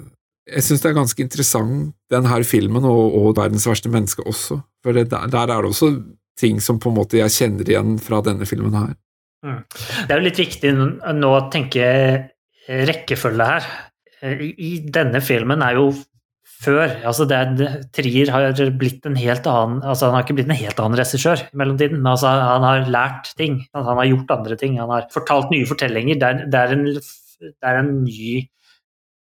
jeg 0.49 0.63
syns 0.65 0.81
det 0.83 0.91
er 0.91 0.97
ganske 0.97 1.21
interessant, 1.23 1.95
den 2.11 2.25
her 2.25 2.43
filmen, 2.43 2.85
og, 2.85 3.15
og 3.15 3.35
'Verdens 3.37 3.67
verste 3.69 3.89
menneske' 3.89 4.25
også, 4.27 4.63
for 4.83 4.93
det, 4.93 5.11
der, 5.11 5.27
der 5.29 5.39
er 5.47 5.63
det 5.63 5.71
også 5.71 6.03
ting 6.39 6.61
som 6.61 6.79
på 6.79 6.89
en 6.89 6.97
måte 6.97 7.19
jeg 7.19 7.31
kjenner 7.31 7.65
igjen 7.69 7.99
fra 8.01 8.21
denne 8.23 8.47
filmen 8.47 8.73
her. 8.75 8.95
Det 9.43 10.11
er 10.11 10.19
jo 10.19 10.25
litt 10.25 10.39
viktig 10.41 10.73
nå 11.15 11.29
å 11.31 11.51
tenke 11.53 12.31
rekkefølge 12.69 13.49
her. 13.49 13.67
I 14.23 14.53
i 14.59 14.71
denne 14.93 15.21
filmen 15.23 15.63
er 15.63 15.77
jo 15.79 15.91
før 16.59 16.91
altså 17.07 17.23
det 17.31 17.37
er, 17.39 17.75
Trier 17.95 18.33
har 18.35 18.57
blitt 18.81 19.05
en 19.07 19.15
helt 19.15 19.45
annen 19.47 19.79
altså 19.87 20.09
Han 20.09 20.17
har 20.17 20.25
ikke 20.25 20.35
blitt 20.41 20.49
en 20.51 20.59
helt 20.59 20.81
annen 20.83 20.99
regissør 20.99 21.45
i 21.45 21.59
mellomtiden, 21.61 22.01
men 22.03 22.11
altså 22.17 22.33
han 22.35 22.67
har 22.67 22.89
lært 22.91 23.31
ting. 23.39 23.61
Han 23.77 23.87
har 23.87 24.09
gjort 24.11 24.33
andre 24.35 24.57
ting. 24.59 24.79
Han 24.81 24.91
har 24.91 25.07
fortalt 25.15 25.53
nye 25.55 25.69
fortellinger. 25.71 26.19
Det 26.19 26.27
er, 26.33 26.41
det 26.51 26.63
er, 26.65 26.75
en, 26.75 26.85
det 26.99 27.71
er 27.71 27.79
en 27.85 27.93
ny 28.03 28.49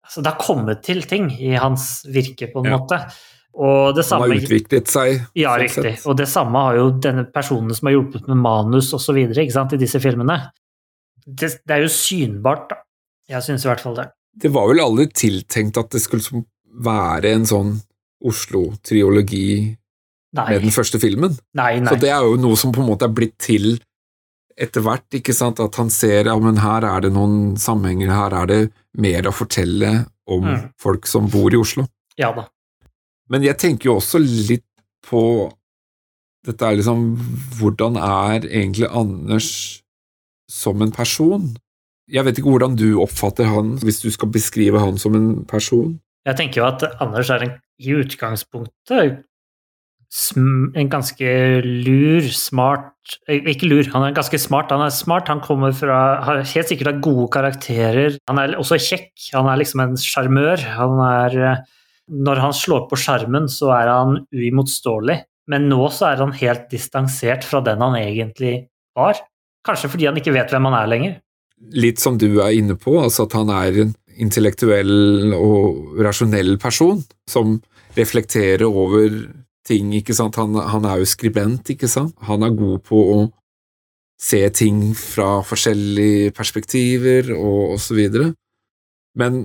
altså 0.09 0.23
Det 0.25 0.31
har 0.31 0.39
kommet 0.41 0.79
til 0.81 1.03
ting 1.05 1.27
i 1.37 1.51
hans 1.59 2.05
virke, 2.09 2.47
på 2.49 2.63
en 2.63 2.71
Ja. 2.71 2.77
måte. 2.79 3.01
Og 3.59 3.95
det 3.95 4.05
Han 4.09 4.21
har 4.23 4.31
utviklet 4.39 4.87
seg. 4.87 5.19
Ja, 5.35 5.51
sånn 5.57 5.61
riktig. 5.65 5.97
sett. 5.99 6.07
Og 6.07 6.15
det 6.17 6.27
samme 6.31 6.57
har 6.63 6.75
jo 6.79 6.91
denne 6.97 7.25
personen 7.33 7.75
som 7.75 7.87
har 7.87 7.93
hjulpet 7.97 8.27
med 8.27 8.37
manus 8.37 8.93
osv. 8.93 9.17
i 9.17 9.77
disse 9.77 9.99
filmene. 9.99 10.51
Det, 11.27 11.59
det 11.67 11.75
er 11.75 11.81
jo 11.83 11.91
synbart. 11.91 12.71
Jeg 13.29 13.45
syns 13.45 13.65
i 13.65 13.69
hvert 13.69 13.83
fall 13.83 13.95
det. 13.99 14.07
Det 14.39 14.49
var 14.53 14.67
vel 14.71 14.81
aldri 14.83 15.07
tiltenkt 15.13 15.77
at 15.77 15.89
det 15.93 16.01
skulle 16.01 16.43
være 16.85 17.33
en 17.35 17.45
sånn 17.49 17.75
Oslo-triologi 18.25 19.75
med 20.35 20.61
den 20.63 20.73
første 20.73 20.99
filmen. 21.01 21.37
nei. 21.57 21.79
nei. 21.79 21.89
Så 21.93 21.99
det 22.01 22.09
er 22.13 22.25
jo 22.25 22.35
noe 22.41 22.57
som 22.59 22.73
på 22.75 22.81
en 22.83 22.89
måte 22.91 23.07
er 23.07 23.13
blitt 23.15 23.37
til 23.41 23.77
etter 24.59 24.83
hvert, 24.83 25.05
ikke 25.15 25.33
sant, 25.33 25.59
at 25.63 25.75
han 25.79 25.89
ser 25.89 26.27
ja, 26.27 26.35
men 26.37 26.57
her 26.59 26.83
er 26.83 27.05
det 27.05 27.13
noen 27.15 27.55
sammenhenger, 27.57 28.11
her 28.11 28.33
er 28.41 28.49
det 28.49 28.57
mer 28.99 29.29
å 29.29 29.31
fortelle 29.31 30.05
om 30.27 30.43
Mm. 30.45 30.65
folk 30.77 31.07
som 31.07 31.29
bor 31.31 31.49
i 31.53 31.57
Oslo. 31.57 31.87
Ja 32.19 32.33
da. 32.35 32.47
Men 33.29 33.41
jeg 33.41 33.57
tenker 33.57 33.85
jo 33.89 33.95
også 34.01 34.19
litt 34.19 34.65
på 35.07 35.51
dette 36.45 36.61
er 36.65 36.75
liksom 36.77 37.15
Hvordan 37.59 37.95
er 37.97 38.41
egentlig 38.47 38.87
Anders 38.91 39.81
som 40.49 40.81
en 40.81 40.91
person? 40.91 41.55
Jeg 42.09 42.25
vet 42.25 42.39
ikke 42.39 42.49
hvordan 42.49 42.77
du 42.79 42.87
oppfatter 43.03 43.45
han, 43.45 43.75
hvis 43.85 44.01
du 44.01 44.09
skal 44.13 44.31
beskrive 44.33 44.81
han 44.81 44.97
som 44.97 45.15
en 45.17 45.45
person. 45.49 45.97
Jeg 46.25 46.37
tenker 46.39 46.61
jo 46.61 46.67
at 46.67 46.85
Anders 46.99 47.29
er 47.33 47.45
en, 47.45 47.57
i 47.79 47.93
utgangspunktet 47.95 49.21
en 50.09 50.89
ganske 50.89 51.31
lur, 51.61 52.25
smart 52.33 52.95
Ikke 53.29 53.67
lur, 53.69 53.85
han 53.93 54.07
er 54.07 54.15
ganske 54.17 54.37
smart. 54.41 54.71
Han 54.73 54.81
er 54.81 54.93
smart, 54.93 55.27
han 55.29 55.41
kommer 55.41 55.71
fra 55.71 56.21
Har 56.25 56.41
helt 56.41 56.67
sikkert 56.67 56.87
har 56.87 57.01
gode 57.01 57.29
karakterer. 57.29 58.17
Han 58.27 58.39
er 58.39 58.57
også 58.57 58.77
kjekk. 58.77 59.13
Han 59.33 59.45
er 59.49 59.61
liksom 59.61 59.81
en 59.81 59.97
sjarmør. 59.97 60.57
Han 60.77 60.97
er 61.05 61.63
Når 62.09 62.41
han 62.41 62.53
slår 62.53 62.87
på 62.89 62.97
skjermen, 62.97 63.47
så 63.47 63.69
er 63.69 63.87
han 63.87 64.25
uimotståelig. 64.33 65.21
Men 65.49 65.69
nå 65.69 65.89
så 65.93 66.09
er 66.09 66.21
han 66.23 66.33
helt 66.33 66.69
distansert 66.69 67.45
fra 67.45 67.61
den 67.61 67.81
han 67.81 67.95
egentlig 67.97 68.69
var. 68.97 69.17
Kanskje 69.65 69.89
fordi 69.89 70.07
han 70.09 70.17
ikke 70.17 70.33
vet 70.33 70.49
hvem 70.49 70.65
han 70.69 70.77
er 70.77 70.89
lenger. 70.89 71.19
Litt 71.75 71.99
som 72.01 72.17
du 72.17 72.39
er 72.39 72.55
inne 72.55 72.77
på, 72.79 72.95
altså 73.01 73.27
at 73.27 73.35
han 73.37 73.51
er 73.53 73.81
en 73.83 73.95
intellektuell 74.19 75.33
og 75.35 75.99
rasjonell 76.03 76.57
person 76.59 77.01
som 77.29 77.59
reflekterer 77.97 78.65
over 78.67 79.13
ting, 79.67 79.91
ikke 79.95 80.15
sant. 80.17 80.39
Han, 80.39 80.55
han 80.55 80.87
er 80.87 81.01
jo 81.01 81.09
skribent, 81.09 81.69
ikke 81.71 81.89
sant. 81.91 82.15
Han 82.27 82.43
er 82.45 82.57
god 82.57 82.81
på 82.87 83.03
å 83.13 83.19
se 84.19 84.41
ting 84.55 84.81
fra 84.97 85.39
forskjellige 85.47 86.33
perspektiver 86.35 87.31
og, 87.37 87.77
osv. 87.77 88.01
Men 89.19 89.39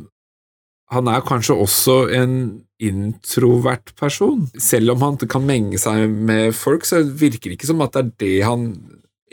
han 0.94 1.10
er 1.10 1.24
kanskje 1.26 1.56
også 1.58 1.98
en 2.14 2.34
introvert 2.82 3.94
person. 3.98 4.48
Selv 4.60 4.94
om 4.94 5.06
han 5.06 5.20
kan 5.30 5.46
menge 5.46 5.78
seg 5.80 6.10
med 6.10 6.52
folk, 6.56 6.86
så 6.86 7.02
virker 7.04 7.50
det 7.50 7.58
ikke 7.58 7.70
som 7.70 7.84
at 7.84 7.94
det 7.94 8.04
er 8.04 8.12
det 8.24 8.36
han 8.48 8.68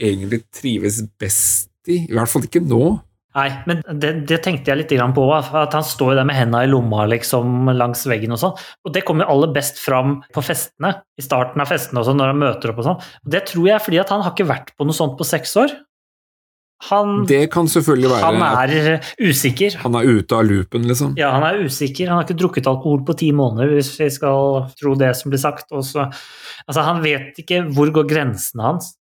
egentlig 0.01 0.43
trives 0.55 1.01
best 1.19 1.70
i. 1.87 2.03
I 2.09 2.13
hvert 2.17 2.29
fall 2.31 2.45
ikke 2.45 2.63
nå. 2.65 2.99
Nei, 3.31 3.47
men 3.63 3.79
det, 3.95 4.09
det 4.27 4.41
tenkte 4.43 4.73
jeg 4.73 4.81
litt 4.81 4.91
på, 5.15 5.23
at 5.31 5.75
han 5.77 5.85
står 5.87 6.17
der 6.19 6.27
med 6.27 6.35
hendene 6.35 6.65
i 6.65 6.71
lomma 6.71 7.05
liksom 7.07 7.69
langs 7.79 8.03
veggen 8.09 8.35
og 8.35 8.41
sånn. 8.41 8.57
Og 8.83 8.91
det 8.91 9.05
kommer 9.07 9.29
aller 9.31 9.53
best 9.55 9.79
fram 9.79 10.17
på 10.35 10.43
festene, 10.43 10.97
i 11.15 11.23
starten 11.23 11.63
av 11.63 11.71
festene 11.71 12.01
og 12.01 12.09
sånn, 12.09 12.19
når 12.19 12.33
han 12.33 12.41
møter 12.41 12.73
opp 12.73 12.81
og 12.83 12.89
sånn. 12.89 13.07
Det 13.23 13.45
tror 13.47 13.69
jeg 13.69 13.77
er 13.77 13.85
fordi 13.85 14.01
at 14.03 14.11
han 14.11 14.25
har 14.25 14.35
ikke 14.35 14.49
vært 14.51 14.75
på 14.75 14.87
noe 14.87 14.97
sånt 14.97 15.15
på 15.19 15.27
seks 15.27 15.55
år. 15.63 15.77
Han, 16.89 17.25
Det 17.29 17.45
kan 17.53 17.67
selvfølgelig 17.69 18.09
være 18.09 18.25
han 18.25 18.43
at 18.43 18.71
er 18.73 19.09
usikker. 19.21 19.75
han 19.83 19.95
er 19.99 20.07
ute 20.17 20.35
av 20.35 20.47
loopen, 20.49 20.87
liksom. 20.89 21.13
Ja, 21.19 21.29
han 21.35 21.45
er 21.45 21.61
usikker. 21.61 22.09
Han 22.09 22.17
har 22.17 22.25
ikke 22.25 22.39
drukket 22.41 22.67
alkohol 22.67 23.03
på 23.05 23.15
ti 23.21 23.29
måneder, 23.37 23.69
hvis 23.77 23.93
vi 23.99 24.09
skal 24.11 24.65
tro 24.79 24.95
det 24.97 25.13
som 25.19 25.31
blir 25.31 25.39
sagt. 25.39 25.69
Og 25.71 25.85
så, 25.85 26.09
altså, 26.65 26.81
han 26.83 27.03
vet 27.05 27.37
ikke 27.39 27.61
hvor 27.71 27.93
går 27.93 28.09
grensene 28.09 28.65
hans, 28.65 28.95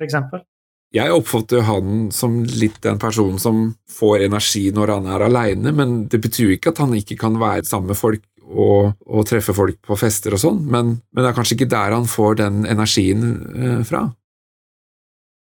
for 0.00 0.08
eksempel. 0.08 0.42
Jeg 0.90 1.14
oppfatter 1.14 1.60
jo 1.60 1.66
han 1.68 1.98
som 2.10 2.40
litt 2.42 2.80
den 2.82 2.98
personen 2.98 3.38
som 3.38 3.62
får 3.94 4.24
energi 4.26 4.64
når 4.74 4.96
han 4.96 5.06
er 5.14 5.22
aleine, 5.28 5.70
men 5.76 6.00
det 6.10 6.18
betyr 6.24 6.48
jo 6.48 6.56
ikke 6.56 6.72
at 6.72 6.80
han 6.82 6.96
ikke 6.98 7.18
kan 7.20 7.36
være 7.38 7.62
sammen 7.68 7.92
med 7.92 7.98
folk 7.98 8.24
og, 8.50 8.96
og 9.06 9.26
treffe 9.28 9.54
folk 9.54 9.78
på 9.86 9.98
fester 9.98 10.34
og 10.34 10.42
sånn, 10.42 10.58
men, 10.66 10.96
men 10.98 11.22
det 11.22 11.30
er 11.30 11.36
kanskje 11.36 11.56
ikke 11.60 11.70
der 11.70 11.94
han 11.94 12.08
får 12.10 12.40
den 12.40 12.64
energien 12.66 13.28
eh, 13.54 13.78
fra. 13.86 14.08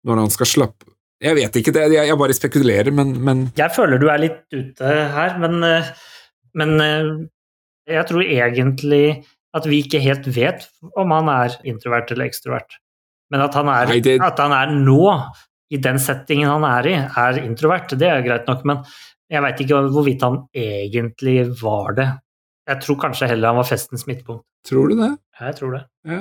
Når 0.05 0.21
han 0.21 0.33
skal 0.33 0.49
slappe 0.49 0.91
Jeg 1.21 1.37
vet 1.37 1.55
ikke, 1.57 1.73
det, 1.73 1.85
jeg, 1.93 2.09
jeg 2.09 2.17
bare 2.19 2.37
spekulerer, 2.37 2.91
men, 2.93 3.13
men 3.25 3.45
Jeg 3.57 3.73
føler 3.77 4.01
du 4.01 4.09
er 4.09 4.21
litt 4.21 4.41
ute 4.53 4.97
her, 5.13 5.37
men, 5.41 5.61
eh, 5.65 5.93
men 6.57 6.73
eh, 6.81 7.11
jeg 7.99 8.09
tror 8.09 8.25
egentlig 8.25 9.05
at 9.55 9.69
vi 9.69 9.83
ikke 9.85 10.01
helt 10.03 10.25
vet 10.35 10.65
om 10.97 11.13
han 11.13 11.29
er 11.31 11.53
introvert 11.69 12.09
eller 12.11 12.27
ekstrovert. 12.27 12.79
Men 13.31 13.41
at 13.41 13.53
han 13.57 13.67
er, 13.73 13.85
Nei, 13.89 13.99
det- 14.05 14.19
at 14.21 14.37
han 14.39 14.51
er 14.53 14.67
nå, 14.75 14.99
i 15.73 15.77
den 15.81 15.97
settingen 15.97 16.47
han 16.49 16.63
er 16.63 16.87
i, 16.87 16.93
er 16.93 17.39
introvert, 17.41 17.89
det 17.97 18.07
er 18.07 18.21
greit 18.21 18.45
nok, 18.47 18.63
men 18.69 18.83
jeg 19.31 19.41
veit 19.41 19.61
ikke 19.63 19.79
hvorvidt 19.89 20.21
han 20.21 20.43
egentlig 20.53 21.39
var 21.61 21.95
det. 21.97 22.05
Jeg 22.69 22.81
tror 22.81 22.99
kanskje 23.01 23.27
heller 23.29 23.47
han 23.49 23.57
var 23.57 23.65
festens 23.69 24.05
midtpunkt. 24.07 24.43
tror 24.67 24.89
du 24.89 24.95
det? 25.01 25.11
Jeg 25.41 25.55
tror 25.57 25.71
det. 25.77 25.83
Ja 26.05 26.19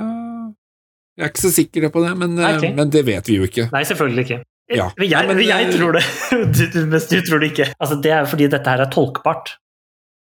Jeg 1.16 1.24
er 1.24 1.30
ikke 1.30 1.44
så 1.44 1.52
sikker 1.54 1.88
på 1.94 2.02
det, 2.04 2.16
men, 2.18 2.34
Nei, 2.36 2.56
okay. 2.56 2.72
men 2.74 2.90
det 2.90 3.04
vet 3.06 3.28
vi 3.28 3.36
jo 3.38 3.44
ikke. 3.46 3.68
Nei, 3.72 3.84
selvfølgelig 3.86 4.24
ikke. 4.24 4.40
Ja. 4.74 4.88
Men 4.98 5.08
jeg, 5.10 5.28
Men, 5.28 5.38
jeg 5.44 5.66
eh, 5.68 5.76
tror 5.76 5.92
det, 5.92 6.02
du- 6.74 6.86
mens 6.90 7.06
du 7.08 7.20
tror 7.20 7.38
det 7.44 7.50
ikke. 7.52 7.68
Altså, 7.78 8.00
det 8.02 8.10
er 8.16 8.24
fordi 8.26 8.48
dette 8.48 8.66
her 8.72 8.80
er 8.80 8.90
tolkbart. 8.90 9.52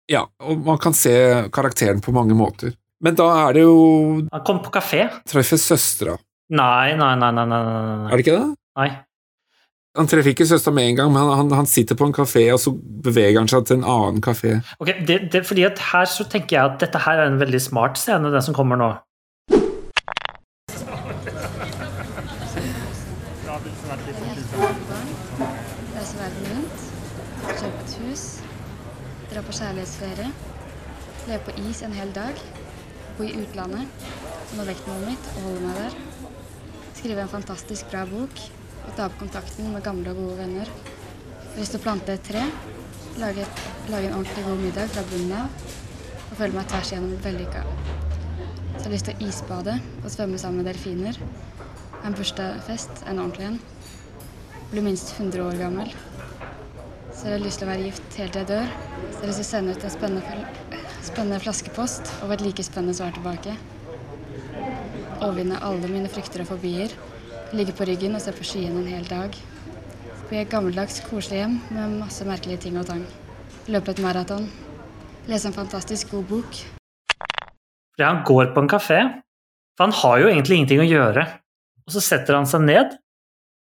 Ja, 0.08 0.22
og 0.40 0.62
man 0.64 0.78
kan 0.78 0.94
se 0.95 1.12
karakteren 1.52 1.99
på 2.06 2.14
mange 2.16 2.38
måter. 2.38 2.72
Men 3.04 3.16
da 3.18 3.26
er 3.49 3.54
det 3.58 3.62
jo 3.66 3.74
Han 4.32 4.44
kom 4.45 4.62
på 4.64 4.72
kafé. 4.72 5.10
Treffer 5.28 5.58
søstera, 5.60 6.16
Nei, 6.49 6.95
nei, 6.95 7.15
nei, 7.19 7.32
nei, 7.36 7.45
nei, 7.45 7.64
nei, 7.64 8.07
er 8.07 8.15
det 8.15 8.24
ikke 8.24 8.38
det? 8.40 8.56
nei. 8.80 8.90
Han 9.98 10.07
treffer 10.07 10.32
ikke 10.32 10.45
søstera 10.48 10.76
med 10.78 10.91
en 10.91 10.95
gang, 10.99 11.10
men 11.11 11.24
han, 11.26 11.32
han, 11.40 11.49
han 11.57 11.68
sitter 11.68 11.98
på 11.98 12.06
en 12.07 12.14
kafé, 12.14 12.45
og 12.53 12.60
så 12.61 12.72
beveger 13.03 13.40
han 13.40 13.49
seg 13.52 13.65
til 13.68 13.80
en 13.80 13.88
annen 13.90 14.22
kafé. 14.24 14.53
Ok, 14.80 14.94
det, 15.10 15.18
det, 15.34 15.41
fordi 15.48 15.65
at 15.68 15.82
her 15.90 16.06
så 16.07 16.24
tenker 16.30 16.56
jeg 16.56 16.72
at 16.72 16.78
dette 16.86 17.02
her 17.03 17.24
er 17.24 17.32
en 17.32 17.40
veldig 17.41 17.60
smart 17.65 17.99
scene, 17.99 18.32
den 18.32 18.45
som 18.45 18.56
kommer 18.56 18.80
nå. 18.80 18.94
Dra 29.28 29.41
på 29.44 29.53
kjærlighetsferie, 29.53 30.30
leve 31.28 31.41
på 31.44 31.57
is 31.68 31.82
en 31.84 31.98
hel 31.98 32.14
dag, 32.15 32.40
bo 33.18 33.26
i 33.28 33.34
utlandet, 33.36 34.07
nå 34.56 34.69
vektmålet 34.69 35.11
mitt 35.11 35.34
og 35.34 35.49
holde 35.49 35.65
meg 35.65 35.82
der, 35.82 35.98
skrive 36.98 37.22
en 37.22 37.30
fantastisk 37.30 37.91
bra 37.91 38.03
bok 38.10 38.40
og 38.88 38.94
ta 38.98 39.06
opp 39.06 39.18
kontakten 39.19 39.69
med 39.74 39.84
gamle 39.86 40.14
og 40.14 40.22
gode 40.22 40.38
venner. 40.40 40.69
Jeg 40.69 41.52
har 41.52 41.60
lyst 41.60 41.76
til 41.76 41.82
å 41.82 41.84
plante 41.84 42.15
et 42.15 42.26
tre, 42.26 42.41
lage, 43.22 43.45
lage 43.91 44.10
en 44.10 44.18
ordentlig 44.18 44.45
god 44.48 44.64
middag 44.64 44.90
fra 44.95 45.03
bunnen 45.11 45.36
av 45.38 45.68
og 46.28 46.34
føle 46.40 46.57
meg 46.57 46.72
tvers 46.72 46.91
igjennom 46.91 47.22
vellykka. 47.24 47.61
Så 47.68 48.82
jeg 48.82 48.88
har 48.88 48.95
lyst 48.95 49.10
til 49.10 49.15
å 49.15 49.30
isbade 49.30 49.78
og 50.02 50.10
svømme 50.14 50.41
sammen 50.41 50.64
med 50.64 50.72
delfiner. 50.72 51.22
En 52.06 52.18
bursdagsfest, 52.18 53.06
en 53.06 53.22
ordentlig 53.22 53.52
en 53.52 53.61
blir 54.72 54.86
minst 54.90 55.14
100 55.15 55.45
år 55.45 55.61
gammel. 55.61 55.94
Så 57.14 57.30
jeg 57.30 57.38
har 57.38 57.45
lyst 57.45 57.61
til 57.61 57.69
å 57.69 57.72
være 57.76 57.88
gift 57.88 58.22
helt 58.22 58.36
til 58.36 58.44
jeg 58.44 58.52
dør. 58.52 58.76
Så 58.98 59.15
jeg 59.15 59.24
har 59.24 59.32
lyst 59.32 59.41
til 59.41 59.48
å 59.48 59.52
sende 59.53 59.78
ut 59.78 59.88
en 59.88 59.98
spennende, 59.99 60.44
spennende 61.11 61.41
flaskepost 61.45 62.14
og 62.24 62.36
et 62.36 62.48
like 62.49 62.65
spennende 62.65 62.98
svar 62.98 63.14
tilbake. 63.15 63.56
Overvinne 65.18 65.57
alle 65.65 65.88
mine 65.89 66.10
frykter 66.14 66.44
og 66.44 66.52
fobier. 66.52 66.91
Ligge 67.57 67.73
på 67.73 67.88
ryggen 67.89 68.14
og 68.14 68.22
se 68.22 68.34
på 68.35 68.45
skyene 68.45 68.84
en 68.84 68.89
hel 68.91 69.07
dag. 69.10 69.34
I 70.27 70.41
et 70.44 70.52
gammeldags, 70.52 70.99
koselig 71.07 71.39
hjem 71.39 71.56
med 71.73 71.95
masse 72.03 72.26
merkelige 72.27 72.68
ting 72.68 72.77
og 72.77 72.85
tang. 72.89 73.02
Løpe 73.72 73.95
et 73.95 74.02
maraton. 74.03 74.45
Lese 75.27 75.49
en 75.49 75.56
fantastisk 75.56 76.11
god 76.14 76.27
bok. 76.30 76.60
Ja, 77.98 78.11
han 78.11 78.22
går 78.27 78.52
på 78.53 78.61
en 78.61 78.69
kafé, 78.69 78.99
for 79.73 79.88
han 79.88 79.95
har 80.03 80.22
jo 80.22 80.30
egentlig 80.30 80.60
ingenting 80.60 80.84
å 80.84 80.88
gjøre. 80.88 81.26
Og 81.88 81.95
så 81.95 82.03
setter 82.03 82.38
han 82.38 82.45
seg 82.49 82.68
ned, 82.68 82.94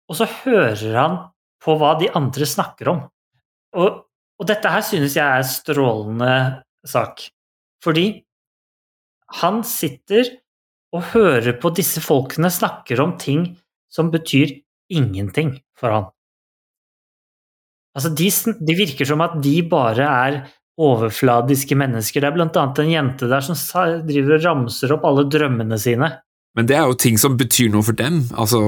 og 0.08 0.16
så 0.16 0.28
hører 0.30 0.96
han 0.96 1.18
på 1.62 1.76
hva 1.78 1.92
de 2.00 2.08
andre 2.16 2.48
snakker 2.48 2.94
om. 2.94 3.02
Og, 3.76 4.02
og 4.40 4.48
dette 4.48 4.72
her 4.72 4.84
synes 4.86 5.18
jeg 5.18 5.26
er 5.26 5.42
en 5.42 5.52
strålende 5.52 6.34
sak. 6.88 7.26
Fordi 7.84 8.06
han 9.42 9.60
sitter 9.66 10.38
å 10.92 11.00
høre 11.12 11.54
på 11.60 11.70
disse 11.76 12.02
folkene 12.04 12.50
snakker 12.52 13.00
om 13.00 13.14
ting 13.20 13.46
som 13.92 14.10
betyr 14.12 14.58
ingenting 14.92 15.54
for 15.78 15.94
han. 15.94 16.10
Altså, 17.96 18.12
de, 18.16 18.28
de 18.64 18.76
virker 18.76 19.08
som 19.08 19.20
at 19.24 19.38
de 19.44 19.58
bare 19.68 20.04
er 20.08 20.38
overfladiske 20.80 21.76
mennesker. 21.76 22.22
Det 22.24 22.30
er 22.30 22.36
blant 22.36 22.56
annet 22.56 22.80
en 22.80 22.92
jente 22.92 23.28
der 23.28 23.44
som 23.44 23.56
driver 24.08 24.38
og 24.38 24.46
ramser 24.46 24.94
opp 24.96 25.04
alle 25.08 25.26
drømmene 25.28 25.76
sine. 25.80 26.08
Men 26.56 26.68
det 26.68 26.76
er 26.76 26.88
jo 26.88 26.96
ting 27.00 27.16
som 27.20 27.36
betyr 27.40 27.70
noe 27.72 27.84
for 27.84 27.96
dem, 27.96 28.18
altså 28.36 28.58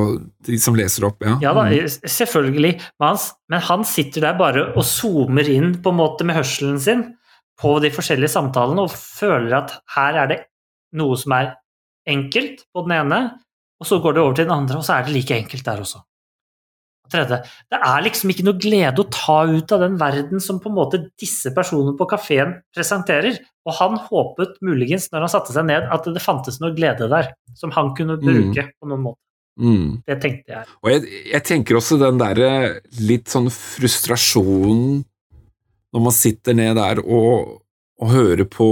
de 0.46 0.56
som 0.60 0.76
leser 0.76 1.04
opp, 1.04 1.20
ja. 1.24 1.34
Ja 1.42 1.50
da, 1.56 1.66
Mm. 1.68 1.88
selvfølgelig, 2.08 2.80
men 3.00 3.60
han 3.68 3.84
sitter 3.84 4.24
der 4.24 4.38
bare 4.38 4.62
og 4.72 4.84
zoomer 4.88 5.48
inn 5.52 5.74
på 5.84 5.92
en 5.92 5.98
måte 6.00 6.24
med 6.24 6.36
hørselen 6.38 6.78
sin 6.80 7.02
på 7.60 7.74
de 7.84 7.90
forskjellige 7.92 8.32
samtalene 8.32 8.86
og 8.86 8.90
føler 8.94 9.52
at 9.58 9.74
her 9.96 10.16
er 10.22 10.26
det 10.32 10.38
noe 10.96 11.16
som 11.20 11.32
er 11.36 11.52
enkelt 12.08 12.66
på 12.72 12.84
den 12.86 12.96
ene, 12.98 13.20
og 13.80 13.88
så 13.88 14.00
går 14.02 14.16
det 14.16 14.22
over 14.24 14.36
til 14.36 14.48
den 14.48 14.56
andre, 14.56 14.80
og 14.80 14.86
så 14.86 14.98
er 14.98 15.06
det 15.06 15.14
like 15.14 15.36
enkelt 15.36 15.64
der 15.66 15.82
også. 15.84 16.02
Og 17.04 17.12
tredje, 17.12 17.40
det 17.72 17.80
er 17.84 18.04
liksom 18.06 18.30
ikke 18.32 18.46
noe 18.46 18.60
glede 18.60 19.02
å 19.02 19.10
ta 19.12 19.42
ut 19.44 19.74
av 19.76 19.82
den 19.84 19.98
verden 20.00 20.40
som 20.40 20.60
på 20.62 20.70
en 20.70 20.78
måte 20.78 21.02
disse 21.20 21.52
personene 21.56 21.92
på 21.98 22.06
kafeen 22.08 22.56
presenterer, 22.74 23.36
og 23.64 23.76
han 23.76 23.98
håpet 24.06 24.56
muligens 24.64 25.10
når 25.12 25.26
han 25.26 25.32
satte 25.34 25.52
seg 25.56 25.68
ned 25.68 25.90
at 25.92 26.08
det 26.08 26.22
fantes 26.24 26.60
noe 26.62 26.72
glede 26.76 27.10
der, 27.12 27.34
som 27.60 27.74
han 27.76 27.92
kunne 27.96 28.16
bruke 28.20 28.70
på 28.72 28.88
noen 28.88 29.04
måte. 29.10 29.20
Mm. 29.60 30.00
Det 30.02 30.16
tenkte 30.22 30.50
jeg. 30.56 30.70
Og 30.82 30.90
jeg, 30.90 31.02
jeg 31.30 31.46
tenker 31.46 31.78
også 31.78 31.98
den 32.00 32.18
derre 32.18 32.52
litt 33.04 33.30
sånn 33.30 33.50
frustrasjonen 33.54 35.04
når 35.94 36.02
man 36.02 36.14
sitter 36.16 36.56
ned 36.58 36.74
der 36.80 37.00
og, 37.04 37.60
og 38.02 38.10
hører 38.10 38.48
på 38.50 38.68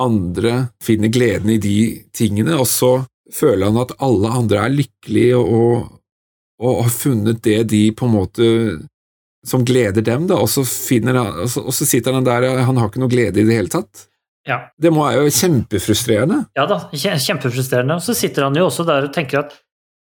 andre 0.00 0.68
finner 0.82 1.08
gleden 1.12 1.50
i 1.54 1.58
de 1.62 1.76
tingene, 2.16 2.56
og 2.60 2.66
så 2.68 3.06
føler 3.32 3.70
han 3.70 3.78
at 3.82 3.94
alle 4.04 4.28
andre 4.30 4.64
er 4.66 4.74
lykkelige 4.74 5.38
og, 5.40 5.86
og 6.62 6.82
har 6.84 6.92
funnet 6.94 7.40
det 7.44 7.62
de 7.72 7.80
på 7.96 8.06
en 8.06 8.14
måte 8.14 8.50
som 9.46 9.62
gleder 9.66 10.02
dem, 10.02 10.26
da, 10.26 10.40
og 10.42 10.48
så, 10.50 10.64
han, 10.66 11.16
og 11.16 11.72
så, 11.74 11.86
sitter 11.86 12.16
han 12.16 12.24
der 12.26 12.48
og 12.48 12.60
han 12.66 12.78
har 12.80 12.88
ikke 12.90 13.02
noe 13.02 13.12
glede 13.12 13.40
i 13.40 13.46
det 13.46 13.54
hele 13.54 13.70
tatt. 13.70 14.08
Ja. 14.46 14.60
Det 14.78 14.90
må 14.94 15.04
være 15.06 15.24
jo 15.26 15.30
kjempefrustrerende. 15.34 16.40
Ja 16.58 16.66
da, 16.70 16.80
kjempefrustrerende. 16.94 17.96
Og 17.98 18.02
så 18.02 18.14
sitter 18.14 18.46
han 18.46 18.58
jo 18.58 18.66
også 18.68 18.84
der 18.86 19.08
og 19.08 19.14
tenker 19.14 19.40
at 19.44 19.54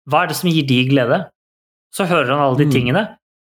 hva 0.10 0.24
er 0.24 0.30
det 0.32 0.38
som 0.38 0.50
gir 0.52 0.66
de 0.70 0.80
glede? 0.90 1.24
Så 1.94 2.06
hører 2.10 2.30
han 2.34 2.44
alle 2.44 2.60
de 2.60 2.66
Mm. 2.68 2.74
tingene, 2.74 3.04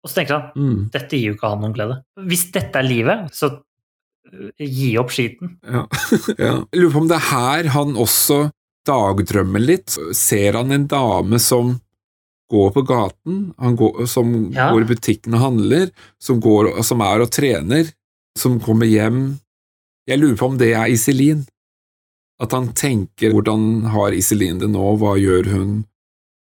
og 0.03 0.09
så 0.09 0.15
tenker 0.19 0.39
han 0.39 0.51
Mm. 0.55 0.89
dette 0.93 1.17
gir 1.17 1.27
jo 1.29 1.35
ikke 1.37 1.49
han 1.49 1.61
noen 1.61 1.73
glede. 1.75 1.99
Hvis 2.25 2.51
dette 2.51 2.79
er 2.79 2.87
livet, 2.87 3.29
så 3.33 3.51
gi 4.59 4.91
opp 5.01 5.11
skiten. 5.15 5.57
Ja. 5.65 5.85
ja. 6.37 6.53
Lurer 6.75 6.93
på 6.93 7.01
om 7.03 7.07
det 7.11 7.17
er 7.19 7.27
her 7.31 7.69
han 7.75 7.95
også 7.99 8.49
dagdrømmer 8.87 9.61
litt. 9.61 9.97
Ser 10.15 10.53
han 10.59 10.71
en 10.75 10.87
dame 10.89 11.39
som 11.43 11.75
går 12.49 12.71
på 12.73 12.81
gaten, 12.89 13.53
han 13.61 13.75
går, 13.77 14.07
som 14.09 14.31
Ja. 14.55 14.71
går 14.73 14.81
i 14.81 14.89
butikken 14.95 15.35
og 15.37 15.43
handler, 15.43 15.91
som, 16.17 16.39
går, 16.41 16.71
som 16.83 17.01
er 17.05 17.21
og 17.21 17.29
trener, 17.35 17.91
som 18.37 18.59
kommer 18.59 18.89
hjem 18.89 19.37
Jeg 20.09 20.17
lurer 20.17 20.37
på 20.39 20.47
om 20.49 20.55
det 20.57 20.71
er 20.73 20.89
Iselin. 20.89 21.43
At 22.41 22.51
han 22.55 22.71
tenker 22.73 23.29
hvordan 23.35 23.83
har 23.93 24.15
Iselin 24.17 24.57
det 24.63 24.69
nå, 24.73 24.95
hva 24.97 25.11
gjør 25.19 25.51
hun 25.53 25.85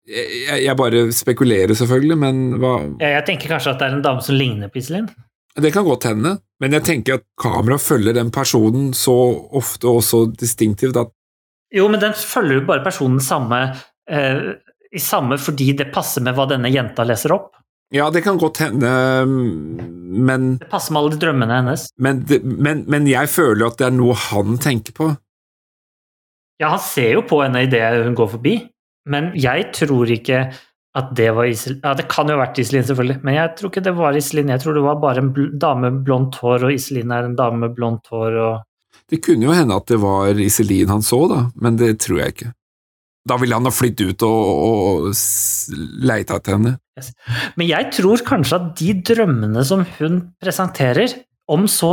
Jeg, 0.09 0.63
jeg- 0.65 0.77
bare 0.79 1.13
spekulerer, 1.13 1.75
selvfølgelig, 1.77 2.17
men 2.17 2.39
hva 2.63 2.71
jeg 3.03 3.27
tenker 3.27 3.49
kanskje 3.53 3.75
at 3.75 3.79
det 3.83 3.89
er 3.91 3.97
en 3.99 4.03
dame 4.07 4.23
som 4.25 4.39
ligner 4.39 4.71
på 4.73 4.79
Iselin. 4.81 5.11
Det 5.59 5.73
kan 5.75 5.87
godt 5.87 6.07
hende, 6.07 6.37
men 6.63 6.75
jeg 6.77 6.85
tenker 6.87 7.19
at 7.19 7.27
kameraet 7.41 7.83
følger 7.83 8.15
den 8.17 8.31
personen 8.35 8.93
så 8.97 9.15
ofte 9.59 9.91
og 9.91 10.03
så 10.07 10.25
distinktivt 10.31 10.99
at 11.01 11.15
Jo, 11.75 11.89
men 11.93 12.01
den 12.01 12.15
følger 12.17 12.61
jo 12.61 12.67
bare 12.69 12.85
personen 12.85 13.21
samme, 13.21 13.59
eh, 14.09 14.39
i 14.95 15.01
samme 15.03 15.37
fordi 15.37 15.73
det 15.77 15.91
passer 15.93 16.25
med 16.25 16.37
hva 16.37 16.47
denne 16.49 16.71
jenta 16.73 17.05
leser 17.05 17.35
opp. 17.35 17.51
Ja, 17.93 18.11
det 18.13 18.23
kan 18.25 18.39
godt 18.41 18.61
hende, 18.61 18.89
men, 19.27 20.59
Det 20.61 20.69
passer 20.69 20.93
med 20.93 21.03
alle 21.03 21.13
de 21.15 21.21
drømmene 21.23 21.61
hennes. 21.61 21.89
men, 21.97 22.23
det, 22.29 22.43
men, 22.45 22.85
men 22.89 23.09
jeg 23.09 23.29
føler 23.33 23.67
at 23.67 23.79
det 23.81 23.87
er 23.89 23.97
noe 23.97 24.17
han 24.29 24.59
tenker 24.61 24.97
på. 24.97 25.11
Ja, 26.61 26.73
han 26.75 26.83
ser 26.83 27.15
jo 27.17 27.23
på 27.29 27.43
henne 27.45 27.63
idet 27.65 28.05
hun 28.05 28.17
går 28.19 28.33
forbi, 28.35 28.57
men 29.09 29.31
jeg 29.39 29.71
tror 29.77 30.11
ikke 30.13 30.49
at 30.97 31.11
det 31.17 31.29
var 31.37 31.49
Iselin 31.49 31.83
Ja, 31.85 31.93
det 31.95 32.07
kan 32.11 32.31
jo 32.31 32.37
ha 32.39 32.45
vært 32.47 32.61
Iselin, 32.63 32.87
selvfølgelig, 32.89 33.21
men 33.27 33.37
jeg 33.37 33.55
tror 33.59 33.73
ikke 33.73 33.85
det 33.85 33.97
var 33.99 34.17
Iselin. 34.17 34.53
Jeg 34.55 34.63
tror 34.63 34.79
det 34.79 34.85
var 34.87 35.03
bare 35.03 35.25
en 35.25 35.33
bl 35.37 35.51
dame 35.61 35.91
med 35.91 36.05
blondt 36.07 36.39
hår, 36.41 36.69
og 36.69 36.75
Iselin 36.75 37.13
er 37.15 37.29
en 37.29 37.37
dame 37.39 37.61
med 37.67 37.77
blondt 37.77 38.09
hår 38.13 38.39
og 38.45 38.55
Det 39.09 39.21
kunne 39.25 39.47
jo 39.49 39.57
hende 39.57 39.77
at 39.77 39.89
det 39.89 40.01
var 40.01 40.41
Iselin 40.41 40.89
han 40.93 41.05
så, 41.05 41.21
da, 41.31 41.43
men 41.61 41.77
det 41.81 41.99
tror 42.05 42.23
jeg 42.23 42.35
ikke. 42.37 42.53
Da 43.29 43.37
ville 43.37 43.57
han 43.57 43.69
ha 43.69 43.73
flytt 43.75 44.01
ut 44.01 44.25
og, 44.25 44.45
og 44.49 45.09
og 45.09 45.15
leita 46.09 46.39
etter 46.39 46.57
henne. 46.57 46.77
Men 47.61 47.69
jeg 47.69 47.91
tror 47.95 48.25
kanskje 48.27 48.59
at 48.59 48.71
de 48.81 48.95
drømmene 49.13 49.65
som 49.67 49.85
hun 49.99 50.21
presenterer, 50.43 51.13
om 51.49 51.69
så 51.71 51.93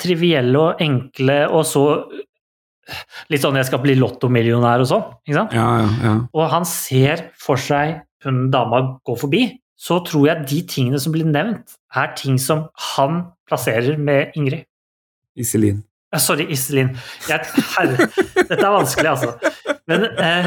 trivielle 0.00 0.58
og 0.58 0.80
enkle 0.82 1.44
og 1.50 1.66
så 1.68 1.84
Litt 3.32 3.44
sånn 3.44 3.56
'jeg 3.56 3.66
skal 3.70 3.82
bli 3.82 3.94
lottomillionær' 3.96 4.84
og 4.84 4.88
sånn, 4.90 5.04
ikke 5.24 5.38
sant? 5.38 5.52
Ja, 5.56 5.68
ja, 5.80 5.88
ja. 6.02 6.14
og 6.32 6.50
han 6.50 6.64
ser 6.68 7.30
for 7.38 7.56
seg 7.56 8.02
hun 8.24 8.50
dama 8.50 9.00
gå 9.04 9.16
forbi, 9.18 9.58
så 9.76 9.98
tror 10.04 10.28
jeg 10.28 10.46
de 10.48 10.60
tingene 10.62 11.00
som 11.00 11.12
blir 11.12 11.26
nevnt, 11.28 11.76
er 11.94 12.14
ting 12.16 12.38
som 12.38 12.68
han 12.94 13.26
plasserer 13.48 13.98
med 13.98 14.32
Ingrid. 14.36 14.64
Iselin. 15.36 15.82
Sorry, 16.14 16.46
Iselin. 16.52 16.92
Jeg, 17.28 17.42
herre, 17.74 18.06
dette 18.36 18.60
er 18.60 18.70
vanskelig, 18.70 19.10
altså. 19.10 19.32
Men 19.90 20.06
eh, 20.14 20.46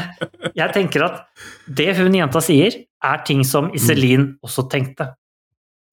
jeg 0.56 0.74
tenker 0.74 1.04
at 1.10 1.26
det 1.68 1.92
hun 2.00 2.16
jenta 2.16 2.42
sier, 2.42 2.78
er 3.04 3.24
ting 3.28 3.44
som 3.46 3.70
Iselin 3.76 4.30
også 4.46 4.66
tenkte. 4.72 5.12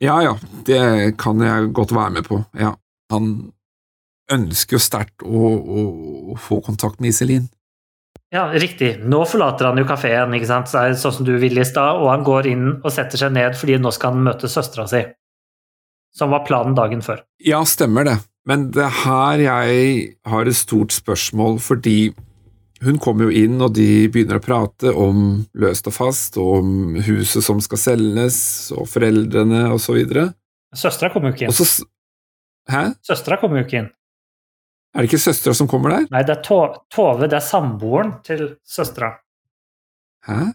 Ja, 0.03 0.21
ja, 0.25 0.35
det 0.67 1.17
kan 1.21 1.43
jeg 1.43 1.73
godt 1.77 1.95
være 1.95 2.17
med 2.17 2.29
på. 2.29 2.41
Ja. 2.59 2.75
Han 3.13 3.53
ønsker 4.33 4.79
jo 4.79 4.83
sterkt 4.83 5.25
å, 5.25 5.51
å, 5.53 5.85
å 6.33 6.39
få 6.41 6.61
kontakt 6.65 7.01
med 7.03 7.13
Iselin. 7.13 7.49
Ja, 8.35 8.49
riktig. 8.51 8.97
Nå 9.07 9.21
forlater 9.31 9.69
han 9.69 9.79
jo 9.79 9.87
kafeen, 9.87 10.33
ikke 10.35 10.49
sant? 10.49 10.73
Sånn 10.73 11.17
som 11.19 11.27
du 11.27 11.37
ville 11.39 11.63
i 11.63 11.69
stad, 11.69 12.01
og 12.03 12.11
han 12.11 12.25
går 12.27 12.49
inn 12.51 12.67
og 12.81 12.91
setter 12.91 13.21
seg 13.21 13.35
ned 13.37 13.55
fordi 13.59 13.79
nå 13.79 13.93
skal 13.95 14.15
han 14.15 14.25
møte 14.27 14.51
søstera 14.51 14.89
si. 14.91 15.05
Som 16.15 16.35
var 16.35 16.45
planen 16.47 16.75
dagen 16.79 17.03
før. 17.03 17.23
Ja, 17.43 17.61
stemmer 17.67 18.07
det, 18.09 18.19
men 18.49 18.69
det 18.75 18.83
er 18.87 19.01
her 19.05 19.43
jeg 19.43 19.97
har 20.31 20.51
et 20.51 20.59
stort 20.59 20.95
spørsmål, 20.95 21.61
fordi 21.63 22.15
hun 22.85 22.99
kommer 23.01 23.29
jo 23.29 23.45
inn, 23.45 23.61
og 23.63 23.77
de 23.79 24.07
begynner 24.13 24.41
å 24.41 24.45
prate 24.45 24.91
om 24.91 25.45
løst 25.63 25.87
og 25.89 25.95
fast, 25.97 26.39
og 26.41 26.59
om 26.59 26.99
huset 27.07 27.45
som 27.47 27.63
skal 27.65 27.81
selges, 27.81 28.39
og 28.75 28.89
foreldrene, 28.91 29.67
og 29.73 29.81
så 29.83 29.95
videre. 29.97 30.33
Søstera 30.75 31.13
kommer 31.15 31.31
jo 31.31 31.39
ikke 31.39 31.49
inn. 31.49 31.55
så 31.55 31.87
Hæ? 32.71 32.83
Søstera 33.05 33.39
kommer 33.41 33.61
jo 33.61 33.69
ikke 33.69 33.85
inn. 33.85 33.93
Er 34.95 35.03
det 35.03 35.09
ikke 35.11 35.19
søstera 35.25 35.55
som 35.59 35.67
kommer 35.71 35.91
der? 35.91 36.05
Nei, 36.15 36.23
det 36.23 36.37
er 36.37 36.43
To- 36.47 36.75
Tove, 36.95 37.27
det 37.27 37.35
er 37.41 37.43
samboeren 37.43 38.13
til 38.27 38.45
søstera. 38.63 39.09
Hæ? 40.29 40.53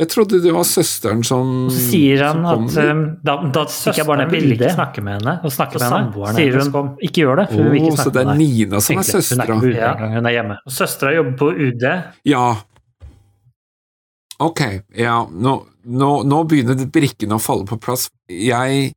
Jeg 0.00 0.08
trodde 0.10 0.40
det 0.42 0.50
var 0.50 0.64
søsteren 0.66 1.20
som 1.22 1.50
så 1.70 1.78
sier 1.92 2.24
han 2.26 2.40
at 2.50 2.72
um, 2.82 3.02
da, 3.22 3.36
da 3.54 3.62
søsteren 3.70 4.24
vil 4.32 4.40
ville 4.40 4.56
ikke 4.56 4.72
snakke 4.74 5.04
med 5.06 5.20
henne, 5.20 5.34
og 5.46 5.52
snakke 5.54 5.78
Så 5.78 5.84
med 5.84 5.86
henne, 5.86 6.00
samboeren 6.08 6.34
sier 6.40 6.56
hun 6.58 6.72
kom. 6.74 6.88
ikke 6.98 7.20
gjør 7.22 7.36
det, 7.42 7.44
for 7.52 7.60
hun 7.62 7.70
vil 7.70 7.82
ikke 7.84 7.92
så 7.92 8.02
snakke 8.08 8.14
det 8.16 8.22
er 8.24 8.30
med. 8.32 8.40
Nina 8.42 8.80
som 8.80 8.90
er 8.90 8.96
hun 8.98 9.04
er 9.04 9.10
søstera? 9.12 9.44
ikke 9.44 9.60
på 9.60 9.68
UD 9.68 9.76
Ja. 9.78 9.92
hun 10.16 10.26
er 10.26 10.34
hjemme. 10.34 10.56
Og 10.66 10.72
søstera 10.80 11.12
jobber 11.14 11.36
på 11.44 11.50
UD. 11.68 11.86
Ja. 12.32 12.46
Ok, 14.48 14.60
ja, 14.98 15.14
nå, 15.30 15.52
nå, 15.86 16.10
nå 16.26 16.40
begynner 16.50 16.74
det 16.80 16.88
brikkene 16.92 17.36
å 17.38 17.42
falle 17.42 17.68
på 17.70 17.78
plass. 17.78 18.08
Jeg 18.28 18.90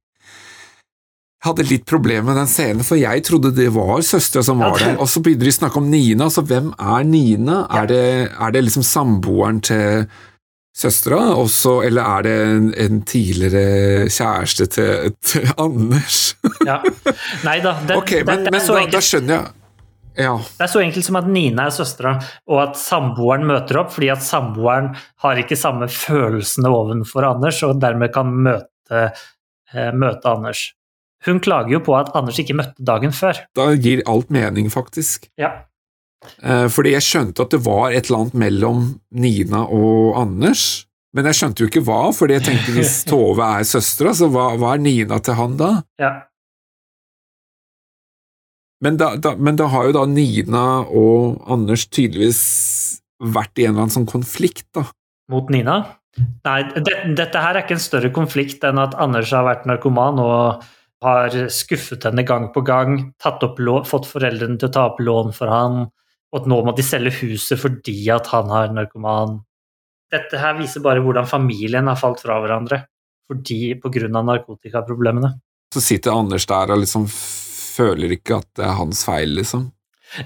hadde 1.46 1.66
litt 1.70 1.86
problemer 1.86 2.32
med 2.32 2.40
den 2.40 2.50
scenen, 2.50 2.86
for 2.86 2.98
jeg 3.00 3.22
trodde 3.28 3.54
det 3.56 3.70
var 3.76 4.02
søstera 4.06 4.46
som 4.46 4.62
var 4.64 4.80
der, 4.82 4.96
og 4.98 5.10
så 5.10 5.22
begynner 5.24 5.48
de 5.48 5.54
å 5.54 5.58
snakke 5.60 5.82
om 5.82 5.92
Nina, 5.92 6.30
så 6.34 6.44
hvem 6.48 6.72
er 6.74 7.06
Nina? 7.06 7.60
Er 7.78 7.92
det, 7.92 8.08
er 8.34 8.56
det 8.56 8.64
liksom 8.66 8.86
samboeren 8.86 9.62
til 9.66 10.08
søstera, 10.78 11.20
eller 11.86 12.02
er 12.02 12.26
det 12.26 12.34
en, 12.48 12.72
en 12.86 13.04
tidligere 13.08 14.10
kjæreste 14.14 14.68
til, 14.78 15.14
til 15.26 15.48
Anders? 15.58 16.24
Ja. 16.68 16.82
Nei 17.46 17.62
da, 17.64 17.78
det, 17.88 17.96
okay, 17.96 18.26
men, 18.28 18.44
det, 18.44 18.52
men 18.52 18.60
er 18.60 18.66
så 18.66 18.76
da, 18.76 18.84
da 18.92 19.00
skjønner 19.04 19.38
jeg. 19.38 19.54
Ja. 20.18 20.32
det 20.42 20.66
er 20.66 20.70
så 20.72 20.82
enkelt 20.82 21.06
som 21.06 21.20
at 21.20 21.28
Nina 21.30 21.68
er 21.70 21.74
søstera, 21.76 22.16
og 22.50 22.62
at 22.64 22.80
samboeren 22.82 23.46
møter 23.46 23.78
opp 23.84 23.92
fordi 23.94 24.10
at 24.10 24.26
samboeren 24.26 24.90
har 25.22 25.38
ikke 25.38 25.56
samme 25.60 25.86
følelsene 25.94 26.72
overfor 26.74 27.30
Anders, 27.30 27.62
og 27.68 27.78
dermed 27.84 28.10
kan 28.16 28.34
møte, 28.34 29.04
eh, 29.70 29.92
møte 29.94 30.34
Anders. 30.34 30.64
Hun 31.28 31.42
klager 31.44 31.76
jo 31.78 31.82
på 31.84 31.96
at 31.98 32.14
Anders 32.18 32.40
ikke 32.42 32.56
møtte 32.58 32.84
dagen 32.88 33.12
før. 33.16 33.40
Da 33.58 33.70
gir 33.76 34.04
alt 34.08 34.30
mening, 34.34 34.70
faktisk. 34.74 35.28
Ja. 35.40 35.52
Eh, 36.42 36.68
Fordi 36.74 36.96
jeg 36.96 37.06
skjønte 37.06 37.44
at 37.46 37.52
det 37.54 37.60
var 37.66 37.92
et 37.92 38.08
eller 38.08 38.24
annet 38.26 38.38
mellom 38.42 38.86
Nina 39.12 39.66
og 39.68 40.16
Anders, 40.20 40.86
men 41.16 41.28
jeg 41.30 41.38
skjønte 41.40 41.64
jo 41.64 41.70
ikke 41.70 41.84
hva, 41.88 42.00
fordi 42.14 42.38
jeg 42.38 42.46
tenkte 42.48 42.74
hvis 42.76 42.96
Tove 43.10 43.46
er 43.60 43.68
søstera, 43.68 44.16
så 44.18 44.28
hva, 44.34 44.50
hva 44.60 44.74
er 44.76 44.82
Nina 44.84 45.20
til 45.24 45.38
han 45.40 45.60
da? 45.60 45.74
ja. 46.02 46.16
Men 48.84 48.98
da, 49.02 49.16
da, 49.18 49.32
men 49.42 49.56
da 49.58 49.66
har 49.74 49.88
jo 49.88 49.94
da 49.96 50.04
Nina 50.06 50.84
og 50.86 51.40
Anders 51.50 51.88
tydeligvis 51.90 52.42
vært 53.18 53.58
i 53.58 53.66
en 53.66 53.72
eller 53.72 53.88
annen 53.88 53.96
sånn 53.96 54.06
konflikt, 54.06 54.68
da. 54.78 54.84
Mot 55.34 55.50
Nina? 55.50 55.80
Nei, 56.46 56.60
det, 56.86 56.94
dette 57.18 57.42
her 57.42 57.58
er 57.58 57.66
ikke 57.66 57.74
en 57.78 57.82
større 57.82 58.12
konflikt 58.14 58.62
enn 58.70 58.78
at 58.82 58.94
Anders 59.02 59.34
har 59.34 59.48
vært 59.50 59.66
narkoman 59.70 60.22
og 60.22 60.62
har 61.04 61.36
skuffet 61.54 62.08
henne 62.08 62.24
gang 62.26 62.50
på 62.54 62.64
gang, 62.66 62.98
lån, 63.22 63.86
fått 63.88 64.10
foreldrene 64.10 64.58
til 64.58 64.70
å 64.70 64.74
ta 64.74 64.86
opp 64.90 65.02
lån 65.04 65.34
for 65.36 65.52
han, 65.52 65.84
og 66.34 66.40
at 66.42 66.50
nå 66.50 66.60
må 66.66 66.74
de 66.76 66.86
selge 66.86 67.14
huset 67.22 67.60
fordi 67.62 68.00
at 68.14 68.30
han 68.34 68.50
har 68.52 68.74
narkoman. 68.74 69.40
Dette 70.12 70.40
her 70.40 70.58
viser 70.58 70.84
bare 70.84 71.04
hvordan 71.04 71.28
familien 71.30 71.90
har 71.92 72.00
falt 72.00 72.24
fra 72.24 72.40
hverandre 72.42 72.86
fordi 73.28 73.76
av 74.16 74.28
narkotikaproblemene. 74.30 75.34
Så 75.74 75.84
sitter 75.84 76.16
Anders 76.16 76.46
der 76.48 76.72
og 76.72 76.80
liksom 76.80 77.08
føler 77.12 78.14
ikke 78.16 78.40
at 78.40 78.48
det 78.56 78.64
er 78.64 78.78
hans 78.80 79.04
feil, 79.04 79.34
liksom. 79.36 79.68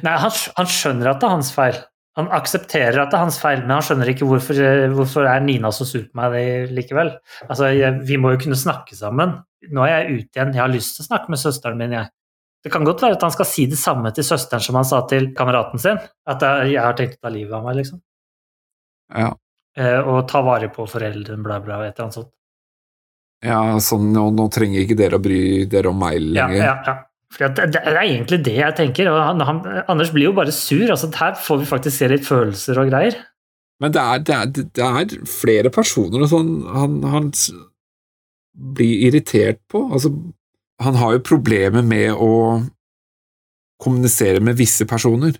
Nei, 0.06 0.14
han, 0.22 0.34
han 0.58 0.70
skjønner 0.70 1.10
at 1.12 1.22
det 1.22 1.28
er 1.28 1.34
hans 1.34 1.50
feil. 1.56 1.80
Han 2.20 2.28
aksepterer 2.36 3.00
at 3.00 3.12
det 3.14 3.16
er 3.18 3.24
hans 3.24 3.38
feil, 3.40 3.62
men 3.64 3.78
han 3.78 3.86
skjønner 3.88 4.10
ikke 4.12 4.28
hvorfor, 4.28 4.58
hvorfor 4.92 5.28
er 5.32 5.44
Nina 5.46 5.72
så 5.72 5.88
sur 5.88 6.04
på 6.04 6.20
meg 6.20 6.74
likevel. 6.76 7.14
Altså, 7.48 7.70
jeg, 7.72 8.02
Vi 8.08 8.18
må 8.20 8.34
jo 8.34 8.42
kunne 8.42 8.60
snakke 8.60 8.98
sammen. 9.00 9.38
Nå 9.72 9.86
er 9.86 9.94
jeg 9.94 10.18
ute 10.18 10.40
igjen, 10.40 10.52
jeg 10.58 10.64
har 10.64 10.74
lyst 10.74 10.98
til 10.98 11.06
å 11.06 11.08
snakke 11.08 11.32
med 11.32 11.40
søsteren 11.40 11.80
min, 11.80 11.96
jeg. 11.96 12.12
Det 12.62 12.70
kan 12.74 12.86
godt 12.86 13.02
være 13.02 13.16
at 13.18 13.24
han 13.26 13.34
skal 13.34 13.48
si 13.50 13.66
det 13.70 13.80
samme 13.80 14.12
til 14.14 14.26
søsteren 14.28 14.62
som 14.62 14.78
han 14.78 14.86
sa 14.86 15.00
til 15.10 15.32
kameraten 15.38 15.82
sin. 15.82 16.02
At 16.30 16.44
jeg, 16.46 16.74
jeg 16.76 16.84
har 16.84 16.98
tenkt 17.00 17.18
å 17.18 17.24
ta 17.26 17.32
livet 17.34 17.56
av 17.58 17.64
meg, 17.66 17.80
liksom. 17.80 18.02
Ja. 19.16 19.32
Eh, 19.80 20.00
og 20.04 20.28
ta 20.30 20.44
vare 20.46 20.70
på 20.74 20.86
foreldrene, 20.90 21.42
bla, 21.46 21.62
bla, 21.64 21.80
et 21.86 21.96
eller 21.96 22.10
annet 22.10 22.20
sånt. 22.20 22.34
Ja, 23.42 23.62
sånn, 23.82 24.12
nå, 24.14 24.28
nå 24.38 24.46
trenger 24.54 24.84
ikke 24.84 25.00
dere 25.00 25.18
å 25.18 25.24
bry 25.24 25.42
dere 25.70 25.90
om 25.90 25.98
meg 26.04 26.20
lenger. 26.22 26.60
ja, 26.60 26.76
ja. 26.86 26.98
For 27.00 27.11
det, 27.40 27.68
det 27.74 27.82
er 27.82 28.00
egentlig 28.02 28.42
det 28.46 28.58
jeg 28.58 28.76
tenker. 28.78 29.10
og 29.12 29.22
han, 29.24 29.42
han, 29.48 29.62
Anders 29.88 30.12
blir 30.12 30.30
jo 30.30 30.38
bare 30.38 30.52
sur. 30.52 30.90
altså 30.90 31.12
Her 31.16 31.38
får 31.40 31.62
vi 31.62 31.70
faktisk 31.70 31.98
se 31.98 32.10
litt 32.12 32.28
følelser 32.28 32.80
og 32.82 32.92
greier. 32.92 33.18
Men 33.82 33.94
det 33.96 34.02
er, 34.02 34.18
det 34.28 34.36
er, 34.36 34.52
det 34.78 34.88
er 34.88 35.26
flere 35.26 35.72
personer 35.74 36.28
sånn 36.30 36.52
han, 36.70 37.00
han 37.08 37.32
blir 38.76 39.08
irritert 39.08 39.62
på. 39.72 39.88
Altså, 39.94 40.12
han 40.82 41.00
har 41.00 41.16
jo 41.16 41.26
problemer 41.26 41.86
med 41.86 42.14
å 42.14 42.34
kommunisere 43.82 44.44
med 44.44 44.60
visse 44.60 44.86
personer. 44.86 45.40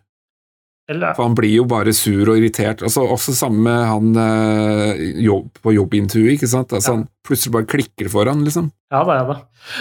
Eller, 0.92 1.16
For 1.18 1.28
han 1.28 1.38
blir 1.38 1.54
jo 1.54 1.66
bare 1.70 1.94
sur 1.96 2.30
og 2.30 2.38
irritert. 2.38 2.84
Altså, 2.86 3.06
også 3.16 3.34
sammen 3.38 3.64
med 3.66 3.82
han 3.88 4.22
eh, 4.22 5.04
jobb, 5.26 5.50
på 5.64 5.76
jobbintervjuet, 5.78 6.38
ikke 6.38 6.52
sant. 6.52 6.76
Altså, 6.76 6.94
Ja. 6.94 6.98
han 7.00 7.08
plutselig 7.28 7.56
bare 7.56 7.70
klikker 7.72 8.12
for 8.12 8.30
han, 8.30 8.44
liksom. 8.48 8.72
ja 8.92 9.04
da, 9.08 9.18
ja 9.22 9.28
da. 9.30 9.40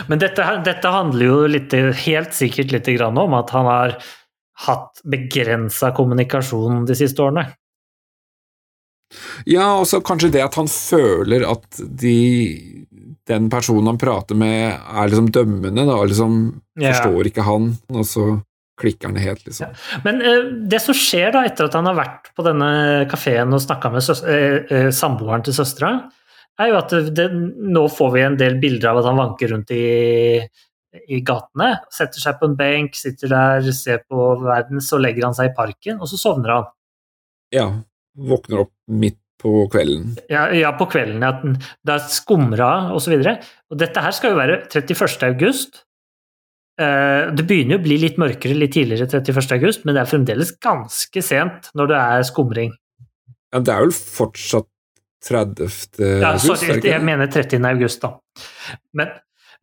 Men 0.09 0.23
dette, 0.23 0.49
dette 0.67 0.95
handler 0.95 1.27
jo 1.27 1.39
litt, 1.51 1.75
helt 2.05 2.37
sikkert 2.37 2.75
litt 2.77 2.91
grann 2.95 3.19
om 3.19 3.35
at 3.39 3.51
han 3.57 3.67
har 3.67 3.97
hatt 4.67 5.01
begrensa 5.09 5.91
kommunikasjon 5.97 6.85
de 6.89 6.97
siste 6.99 7.25
årene. 7.25 7.49
Ja, 9.49 9.73
og 9.81 9.89
så 9.91 9.99
kanskje 10.05 10.31
det 10.37 10.45
at 10.45 10.55
han 10.61 10.69
føler 10.71 11.43
at 11.49 11.81
de 11.81 12.87
den 13.31 13.51
personen 13.51 13.87
han 13.87 13.99
prater 14.01 14.39
med, 14.39 14.75
er 14.75 15.11
liksom 15.11 15.31
dømmende, 15.31 15.85
da, 15.87 15.99
liksom 16.09 16.39
yeah. 16.81 16.91
forstår 16.91 17.31
ikke 17.31 17.45
han, 17.47 17.69
og 17.95 18.07
så 18.09 18.25
klikker 18.81 19.11
han 19.11 19.19
helt, 19.21 19.45
liksom. 19.47 19.75
Men 20.07 20.23
eh, 20.25 20.49
det 20.73 20.81
som 20.83 20.97
skjer 20.97 21.35
da 21.37 21.45
etter 21.49 21.69
at 21.69 21.77
han 21.79 21.89
har 21.91 21.99
vært 21.99 22.33
på 22.37 22.47
denne 22.47 22.71
kafeen 23.11 23.53
og 23.57 23.63
snakka 23.65 23.93
med 23.93 24.09
eh, 24.25 24.57
eh, 24.79 24.89
samboeren 24.95 25.45
til 25.47 25.57
søstera, 25.57 25.93
er 26.61 26.73
jo 26.73 26.81
at 26.81 26.93
det, 27.17 27.29
nå 27.33 27.87
får 27.93 28.11
vi 28.17 28.25
en 28.27 28.37
del 28.41 28.59
bilder 28.61 28.91
av 28.91 29.01
at 29.01 29.09
han 29.09 29.21
vanker 29.21 29.53
rundt 29.55 29.71
i, 29.73 29.85
i 31.09 31.21
gatene. 31.25 31.71
Setter 31.95 32.21
seg 32.21 32.37
på 32.41 32.51
en 32.51 32.59
benk, 32.59 32.99
sitter 32.99 33.33
der, 33.33 33.71
ser 33.77 34.03
på 34.11 34.33
verden, 34.43 34.83
så 34.85 35.01
legger 35.01 35.29
han 35.29 35.37
seg 35.39 35.53
i 35.53 35.57
parken, 35.57 36.01
og 36.03 36.11
så 36.11 36.21
sovner 36.21 36.57
han. 36.59 36.69
Ja, 37.55 37.67
våkner 38.19 38.67
opp 38.67 38.75
midt 38.93 39.19
på 39.41 39.65
kvelden. 39.73 40.15
Ja, 40.29 40.49
ja 40.53 40.75
på 40.77 40.85
kvelden. 40.93 41.23
At 41.25 41.41
den- 41.43 41.57
det 41.57 41.95
er 41.95 42.09
skumra 42.13 42.93
osv. 42.93 43.15
Dette 43.73 44.03
her 44.05 44.13
skal 44.13 44.35
jo 44.35 44.41
være 44.43 44.59
31. 44.69 45.23
august. 45.31 45.85
Eh, 46.81 47.31
Det 47.37 47.45
begynner 47.45 47.77
jo 47.77 47.81
å 47.83 47.85
bli 47.85 47.99
litt 48.01 48.19
mørkere 48.21 48.57
litt 48.57 48.73
tidligere 48.77 49.09
31. 49.11 49.57
august, 49.59 49.85
men 49.85 49.97
det 49.97 50.05
er 50.05 50.11
fremdeles 50.11 50.53
ganske 50.65 51.25
sent 51.25 51.69
når 51.77 51.93
det 51.93 51.99
er 52.01 52.29
skumring. 52.29 52.77
Ja, 53.53 53.61
det 53.61 53.75
er 53.75 53.83
vel 53.85 53.97
fortsatt 53.97 54.69
30. 55.27 55.99
Ja, 56.01 56.31
august, 56.33 56.47
sorry, 56.49 56.79
jeg 56.87 57.05
mener 57.05 57.29
30. 57.29 57.61
august, 57.69 58.01
da. 58.01 58.15
Men, 58.97 59.13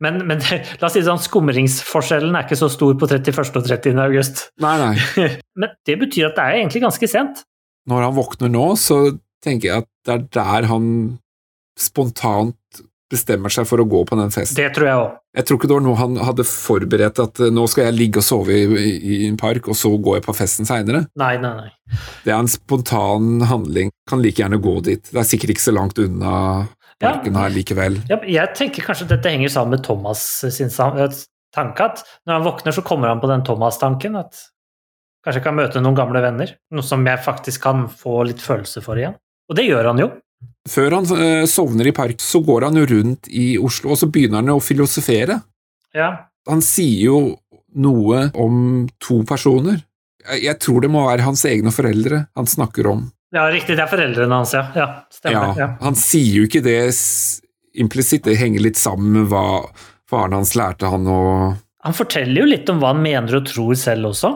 men, 0.04 0.20
men 0.28 0.44
la 0.80 0.86
oss 0.86 0.94
si 0.94 1.02
sånn, 1.02 1.18
skumringsforskjellen 1.24 2.36
er 2.38 2.46
ikke 2.46 2.60
så 2.60 2.70
stor 2.70 2.94
på 3.00 3.08
31. 3.10 3.40
og 3.58 3.66
30. 3.66 3.98
august. 4.04 4.44
Nei, 4.62 4.76
nei. 4.78 5.28
Men 5.58 5.72
det 5.88 5.96
betyr 5.98 6.28
at 6.28 6.36
det 6.36 6.44
er 6.44 6.60
egentlig 6.60 6.84
ganske 6.84 7.08
sent. 7.10 7.42
Når 7.90 8.04
han 8.04 8.14
våkner 8.14 8.52
nå, 8.52 8.66
så 8.78 9.00
tenker 9.42 9.72
jeg 9.72 9.82
at 9.82 9.88
det 10.06 10.14
er 10.14 10.28
der 10.36 10.68
han 10.70 10.86
spontant 11.78 12.54
bestemmer 13.08 13.52
seg 13.52 13.64
for 13.68 13.80
å 13.80 13.86
gå 13.88 14.02
på 14.08 14.16
den 14.20 14.30
festen. 14.34 14.58
Det 14.60 14.68
tror 14.76 14.86
jeg 14.88 15.00
òg. 15.00 15.12
Jeg 15.38 15.46
tror 15.48 15.58
ikke 15.58 15.68
det 15.70 15.76
var 15.78 15.84
noe 15.86 15.98
han 16.00 16.16
hadde 16.26 16.44
forberedt, 16.48 17.20
at 17.22 17.40
eh, 17.40 17.52
nå 17.54 17.64
skal 17.70 17.86
jeg 17.88 17.96
ligge 17.96 18.20
og 18.20 18.26
sove 18.26 18.56
i, 18.56 18.64
i, 18.66 18.90
i 19.18 19.28
en 19.28 19.38
park, 19.40 19.68
og 19.70 19.76
så 19.78 19.92
går 19.96 20.18
jeg 20.18 20.26
på 20.26 20.34
festen 20.36 20.68
seinere. 20.68 21.04
Nei, 21.20 21.34
nei, 21.40 21.52
nei. 21.62 22.00
Det 22.24 22.34
er 22.34 22.38
en 22.42 22.50
spontan 22.52 23.44
handling. 23.48 23.92
Kan 24.10 24.20
like 24.24 24.42
gjerne 24.42 24.60
gå 24.60 24.74
dit. 24.84 25.08
Det 25.12 25.22
er 25.22 25.28
sikkert 25.28 25.54
ikke 25.56 25.66
så 25.68 25.74
langt 25.76 25.98
unna 26.02 26.34
Ja. 27.00 27.14
her 27.22 27.50
likevel. 27.54 28.00
Ja, 28.10 28.18
jeg 28.26 28.54
tenker 28.58 28.82
kanskje 28.90 29.08
dette 29.12 29.30
henger 29.30 29.52
sammen 29.54 29.76
med 29.76 29.84
Thomas 29.86 30.22
sin 30.50 30.68
eh, 30.68 31.18
tanke, 31.54 31.84
at 31.92 32.04
når 32.26 32.34
han 32.40 32.46
våkner, 32.48 32.74
så 32.74 32.82
kommer 32.84 33.08
han 33.12 33.20
på 33.22 33.30
den 33.30 33.44
Thomas-tanken. 33.46 34.16
At 34.18 34.34
kanskje 35.24 35.38
jeg 35.40 35.46
kan 35.48 35.56
møte 35.56 35.80
noen 35.80 35.96
gamle 35.96 36.20
venner. 36.24 36.56
Noe 36.74 36.84
som 36.84 37.06
jeg 37.06 37.22
faktisk 37.24 37.62
kan 37.62 37.86
få 37.88 38.20
litt 38.28 38.42
følelse 38.44 38.82
for 38.84 38.98
igjen. 39.00 39.16
Og 39.48 39.56
det 39.56 39.64
gjør 39.68 39.92
han 39.92 40.02
jo. 40.02 40.10
Før 40.68 40.98
han 40.98 41.06
eh, 41.16 41.44
sovner 41.48 41.88
i 41.88 41.94
park, 41.96 42.20
så 42.20 42.42
går 42.44 42.68
han 42.68 42.76
jo 42.76 42.86
rundt 42.90 43.28
i 43.32 43.50
Oslo, 43.58 43.94
og 43.94 44.00
så 44.00 44.08
begynner 44.12 44.42
han 44.42 44.52
å 44.52 44.60
filosofere. 44.62 45.40
Ja. 45.96 46.10
Han 46.48 46.60
sier 46.64 47.06
jo 47.08 47.20
noe 47.78 48.26
om 48.38 48.86
to 49.02 49.22
personer. 49.28 49.80
Jeg, 50.28 50.42
jeg 50.44 50.58
tror 50.64 50.84
det 50.84 50.90
må 50.92 51.06
være 51.06 51.24
hans 51.26 51.44
egne 51.48 51.72
foreldre 51.74 52.26
han 52.36 52.48
snakker 52.48 52.90
om. 52.90 53.06
ja, 53.34 53.46
riktig. 53.52 53.76
Det 53.76 53.84
er 53.84 53.90
foreldrene 53.92 54.40
hans, 54.40 54.52
ja. 54.56 54.66
Ja, 54.76 54.88
stemmer. 55.12 55.54
Ja, 55.54 55.62
Ja. 55.64 55.70
Han 55.84 55.96
sier 55.98 56.42
jo 56.42 56.48
ikke 56.48 56.64
det 56.64 56.80
implisitt, 57.78 58.24
det 58.26 58.38
henger 58.40 58.64
litt 58.64 58.80
sammen 58.80 59.12
med 59.14 59.28
hva 59.32 59.68
faren 60.08 60.36
hans 60.36 60.54
lærte 60.58 60.88
han 60.90 61.06
å 61.06 61.20
Han 61.84 61.94
forteller 61.94 62.42
jo 62.42 62.48
litt 62.48 62.68
om 62.72 62.80
hva 62.82 62.90
han 62.94 63.02
mener 63.04 63.38
og 63.38 63.46
tror 63.48 63.76
selv 63.78 64.10
også, 64.10 64.32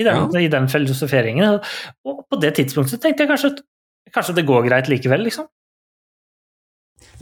i 0.00 0.04
den, 0.06 0.24
i 0.36 0.48
den 0.50 0.66
filosoferingen. 0.68 1.60
Og 2.04 2.24
på 2.28 2.38
det 2.42 2.54
tidspunktet 2.58 3.00
tenkte 3.02 3.24
jeg 3.24 3.30
kanskje 3.30 3.52
at 3.54 3.60
kanskje 4.14 4.36
det 4.38 4.46
går 4.48 4.66
greit 4.68 4.90
likevel, 4.90 5.24
liksom. 5.28 5.48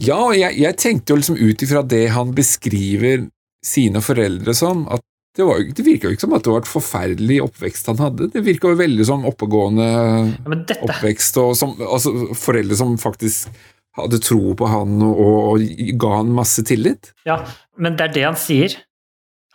Ja, 0.01 0.19
og 0.29 0.37
jeg, 0.37 0.59
jeg 0.61 0.77
tenkte 0.81 1.13
jo 1.13 1.21
liksom 1.21 1.39
ut 1.41 1.63
ifra 1.65 1.83
det 1.85 2.07
han 2.13 2.33
beskriver 2.37 3.27
sine 3.65 4.03
foreldre 4.05 4.55
som, 4.57 4.85
at 4.93 5.03
det, 5.37 5.45
var, 5.45 5.61
det 5.61 5.85
virka 5.85 6.09
jo 6.09 6.17
ikke 6.17 6.25
som 6.25 6.37
at 6.37 6.45
det 6.47 6.53
var 6.53 6.63
et 6.63 6.71
forferdelig 6.71 7.39
oppvekst 7.45 7.91
han 7.91 8.01
hadde. 8.01 8.29
Det 8.33 8.43
virka 8.45 8.73
jo 8.73 8.79
veldig 8.79 9.07
som 9.09 9.27
oppegående 9.29 9.87
Ja, 9.87 10.53
dette, 10.55 10.79
oppvekst, 10.87 11.41
og 11.43 11.57
som, 11.59 11.75
altså, 11.85 12.13
foreldre 12.39 12.79
som 12.79 12.95
faktisk 13.01 13.51
hadde 13.97 14.21
tro 14.21 14.53
på 14.57 14.69
han 14.69 15.01
og, 15.05 15.37
og 15.57 15.93
ga 16.01 16.13
han 16.19 16.33
masse 16.37 16.65
tillit. 16.69 17.13
ja, 17.29 17.41
men 17.81 17.97
det 17.97 18.09
er 18.09 18.15
det 18.15 18.25
han 18.29 18.39
sier. 18.41 18.77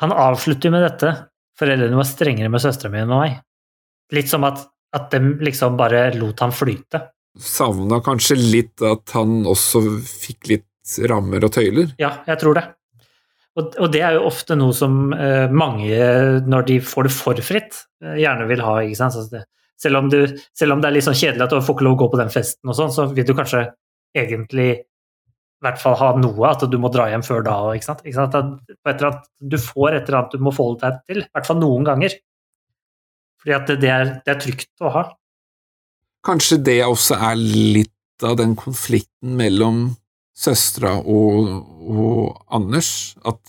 Han 0.01 0.13
avslutter 0.13 0.69
jo 0.69 0.73
med 0.73 0.85
dette. 0.85 1.13
Foreldrene 1.57 1.97
var 1.97 2.09
strengere 2.09 2.49
med 2.49 2.61
søstera 2.63 2.89
mi 2.93 3.01
enn 3.01 3.09
med 3.09 3.21
meg. 3.21 3.41
Litt 4.17 4.29
som 4.31 4.45
at, 4.47 4.63
at 4.97 5.13
de 5.13 5.35
liksom 5.45 5.77
bare 5.77 6.07
lot 6.17 6.41
han 6.41 6.53
flyte. 6.53 7.03
Savna 7.39 8.01
kanskje 8.03 8.35
litt 8.39 8.83
at 8.83 9.13
han 9.15 9.45
også 9.47 9.83
fikk 10.03 10.51
litt 10.51 10.97
rammer 11.07 11.45
og 11.47 11.53
tøyler. 11.55 11.93
Ja, 12.01 12.17
jeg 12.27 12.41
tror 12.41 12.57
det. 12.57 12.65
Og, 13.59 13.73
og 13.83 13.89
det 13.91 14.01
er 14.07 14.15
jo 14.15 14.27
ofte 14.29 14.55
noe 14.55 14.75
som 14.75 15.11
eh, 15.15 15.51
mange, 15.51 15.97
når 16.47 16.67
de 16.69 16.77
får 16.83 17.07
det 17.07 17.15
for 17.15 17.43
fritt, 17.43 17.81
eh, 18.03 18.21
gjerne 18.23 18.47
vil 18.47 18.63
ha. 18.63 18.77
ikke 18.83 18.99
sant? 18.99 19.17
Det, 19.31 19.43
selv, 19.81 19.99
om 19.99 20.11
du, 20.11 20.21
selv 20.57 20.75
om 20.75 20.83
det 20.83 20.87
er 20.87 20.95
litt 20.95 21.07
sånn 21.07 21.19
kjedelig 21.19 21.47
at 21.47 21.55
du 21.55 21.59
får 21.59 21.77
ikke 21.77 21.87
lov 21.87 21.97
å 21.97 22.01
gå 22.03 22.09
på 22.13 22.21
den 22.21 22.31
festen, 22.31 22.71
og 22.71 22.77
sånn, 22.79 22.93
så 22.95 23.09
vil 23.11 23.27
du 23.27 23.35
kanskje 23.35 23.65
egentlig 24.17 24.69
i 24.71 25.67
hvert 25.67 25.77
fall 25.77 25.93
ha 25.99 26.13
noe, 26.17 26.47
at 26.49 26.63
du 26.65 26.77
må 26.81 26.89
dra 26.89 27.05
hjem 27.11 27.23
før 27.25 27.43
da. 27.45 27.55
Ikke 27.77 27.85
sant? 27.91 27.99
Ikke 28.01 28.17
sant? 28.17 28.37
At 28.89 29.03
annet, 29.03 29.27
du 29.37 29.59
får 29.61 29.93
et 29.93 30.07
eller 30.07 30.23
annet 30.23 30.39
du 30.39 30.45
må 30.47 30.53
forholde 30.55 30.87
deg 30.87 31.03
til, 31.11 31.19
i 31.21 31.35
hvert 31.35 31.49
fall 31.49 31.59
noen 31.61 31.85
ganger. 31.85 32.15
Fordi 33.43 33.53
at 33.57 33.67
det, 33.69 33.75
det, 33.83 33.91
er, 33.93 34.13
det 34.25 34.33
er 34.33 34.39
trygt 34.41 34.71
å 34.81 34.93
ha. 34.95 35.03
Kanskje 36.25 36.59
det 36.61 36.81
også 36.85 37.17
er 37.17 37.39
litt 37.39 38.25
av 38.25 38.35
den 38.37 38.53
konflikten 38.59 39.37
mellom 39.39 39.95
søstera 40.37 40.99
og, 40.99 41.47
og 41.81 42.43
Anders, 42.53 43.15
at 43.25 43.39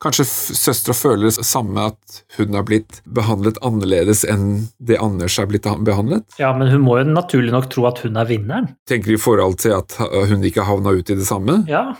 kanskje 0.00 0.24
søstera 0.28 0.96
føler 0.96 1.28
det 1.28 1.44
samme 1.44 1.86
at 1.92 2.20
hun 2.38 2.56
har 2.56 2.66
blitt 2.68 3.00
behandlet 3.04 3.58
annerledes 3.64 4.22
enn 4.28 4.68
det 4.76 5.00
Anders 5.00 5.38
er 5.40 5.48
blitt 5.48 5.68
behandlet? 5.84 6.24
Ja, 6.40 6.52
men 6.56 6.72
hun 6.72 6.84
må 6.84 6.98
jo 7.00 7.08
naturlig 7.08 7.52
nok 7.56 7.68
tro 7.72 7.88
at 7.88 8.00
hun 8.04 8.20
er 8.20 8.28
vinneren. 8.28 8.70
Tenker 8.88 9.16
i 9.16 9.20
forhold 9.20 9.58
til 9.64 9.76
at 9.76 9.96
hun 10.00 10.44
ikke 10.44 10.68
havna 10.68 10.94
ut 10.96 11.12
i 11.12 11.18
det 11.18 11.28
samme? 11.28 11.62
Ja, 11.68 11.90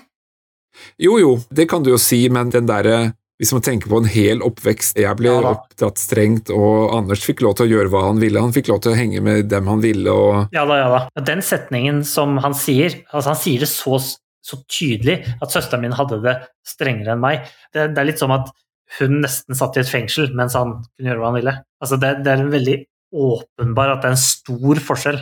Jo, 1.01 1.19
jo, 1.19 1.31
det 1.51 1.67
kan 1.71 1.83
du 1.83 1.91
jo 1.93 1.99
si, 2.01 2.23
men 2.33 2.53
den 2.53 2.69
derre 2.69 3.13
Hvis 3.41 3.55
man 3.57 3.65
tenker 3.65 3.89
på 3.89 4.03
en 4.03 4.09
hel 4.11 4.43
oppvekst 4.45 4.99
Jeg 5.01 5.17
ble 5.17 5.31
Ja 5.33 5.55
oppdratt 5.55 6.01
strengt, 6.01 6.51
og 6.53 6.93
Anders 6.93 7.23
fikk 7.25 7.41
lov 7.45 7.57
til 7.57 7.69
å 7.69 7.73
gjøre 7.73 7.93
hva 7.93 8.03
han 8.11 8.21
ville. 8.21 8.43
Han 8.43 8.53
fikk 8.53 8.69
lov 8.69 8.83
til 8.85 8.93
å 8.93 8.99
henge 8.99 9.23
med 9.25 9.49
dem 9.49 9.71
han 9.71 9.81
ville, 9.81 10.13
og 10.13 10.57
Ja 10.57 10.67
da, 10.69 10.77
ja 10.77 10.91
da. 10.93 11.01
Den 11.25 11.41
setningen 11.45 12.03
som 12.05 12.37
han 12.45 12.57
sier, 12.57 13.01
altså 13.09 13.33
han 13.33 13.41
sier 13.41 13.65
det 13.65 13.71
så, 13.73 13.97
så 13.97 14.61
tydelig 14.69 15.23
at 15.41 15.55
søsteren 15.55 15.87
min 15.87 15.97
hadde 15.97 16.21
det 16.25 16.37
strengere 16.69 17.17
enn 17.17 17.25
meg. 17.25 17.49
Det, 17.73 17.89
det 17.95 18.03
er 18.03 18.11
litt 18.13 18.21
som 18.21 18.35
at 18.37 18.53
hun 18.99 19.21
nesten 19.25 19.57
satt 19.57 19.79
i 19.79 19.85
et 19.85 19.91
fengsel 19.91 20.33
mens 20.37 20.57
han 20.59 20.81
kunne 20.83 21.13
gjøre 21.13 21.23
hva 21.23 21.33
han 21.33 21.41
ville. 21.41 21.57
Altså 21.81 21.99
det, 22.03 22.15
det 22.27 22.33
er 22.35 22.45
en 22.45 22.53
veldig 22.53 22.79
åpenbar 23.11 23.95
at 23.95 24.05
det 24.05 24.11
er 24.11 24.17
en 24.19 24.25
stor 24.27 24.85
forskjell. 24.85 25.21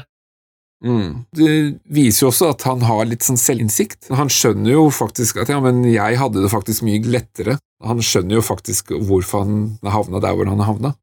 Mm. 0.84 1.10
Det 1.34 1.50
viser 1.94 2.24
jo 2.24 2.30
også 2.32 2.52
at 2.52 2.64
han 2.68 2.84
har 2.86 3.08
litt 3.08 3.26
sånn 3.26 3.40
selvinnsikt. 3.40 4.10
Han 4.14 4.30
skjønner 4.32 4.74
jo 4.74 4.86
faktisk 4.94 5.42
at 5.42 5.52
ja, 5.52 5.58
men 5.64 5.82
jeg 5.88 6.20
hadde 6.20 6.44
det 6.44 6.52
faktisk 6.52 6.86
mye 6.86 7.02
lettere. 7.08 7.58
Han 7.84 8.02
skjønner 8.02 8.38
jo 8.38 8.44
faktisk 8.44 8.94
hvorfor 8.94 9.46
han 9.46 9.60
havna 9.86 10.22
der 10.24 10.38
hvor 10.38 10.50
han 10.50 10.64
havna. 10.66 10.94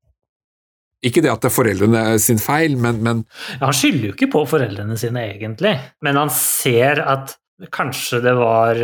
Ikke 1.06 1.22
det 1.22 1.32
at 1.32 1.44
det 1.44 1.52
er 1.52 1.54
foreldrene 1.54 2.04
sin 2.24 2.40
feil, 2.42 2.78
men, 2.82 3.02
men 3.06 3.24
Ja, 3.60 3.68
han 3.68 3.78
skylder 3.78 4.10
jo 4.10 4.16
ikke 4.16 4.32
på 4.34 4.46
foreldrene 4.50 4.98
sine 4.98 5.28
egentlig, 5.36 5.76
men 6.06 6.18
han 6.18 6.32
ser 6.34 7.04
at 7.04 7.36
kanskje 7.76 8.24
det 8.26 8.34
var 8.40 8.80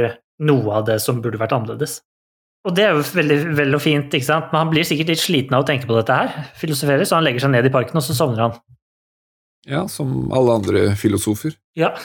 noe 0.46 0.78
av 0.78 0.88
det 0.88 1.00
som 1.04 1.22
burde 1.24 1.40
vært 1.42 1.56
annerledes. 1.56 2.00
Og 2.68 2.76
det 2.78 2.86
er 2.86 2.94
jo 2.94 3.02
veldig 3.18 3.38
vel 3.58 3.74
og 3.74 3.82
fint, 3.82 4.14
ikke 4.14 4.28
sant? 4.28 4.52
men 4.52 4.62
han 4.62 4.70
blir 4.70 4.86
sikkert 4.86 5.10
litt 5.10 5.24
sliten 5.24 5.56
av 5.58 5.64
å 5.64 5.68
tenke 5.68 5.90
på 5.90 5.98
dette 5.98 6.14
her, 6.14 6.52
filosoferer, 6.62 7.08
så 7.10 7.18
han 7.18 7.26
legger 7.26 7.48
seg 7.48 7.56
ned 7.56 7.68
i 7.68 7.74
parken, 7.74 7.98
og 7.98 8.06
så 8.06 8.14
sovner 8.18 8.46
han. 8.46 8.60
Ja, 9.68 9.88
som 9.88 10.32
alle 10.34 10.58
andre 10.62 10.96
filosofer. 11.00 11.58
Ja. 11.78 11.96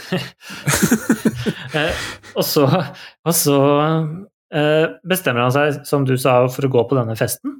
Eh, 1.76 1.98
og 2.38 2.44
så, 2.46 2.62
og 2.66 3.34
så 3.36 3.56
eh, 4.54 4.86
bestemmer 5.06 5.44
han 5.44 5.52
seg, 5.54 5.80
som 5.86 6.06
du 6.08 6.14
sa, 6.18 6.38
for 6.50 6.66
å 6.66 6.70
gå 6.72 6.84
på 6.88 6.96
denne 6.96 7.14
festen. 7.18 7.58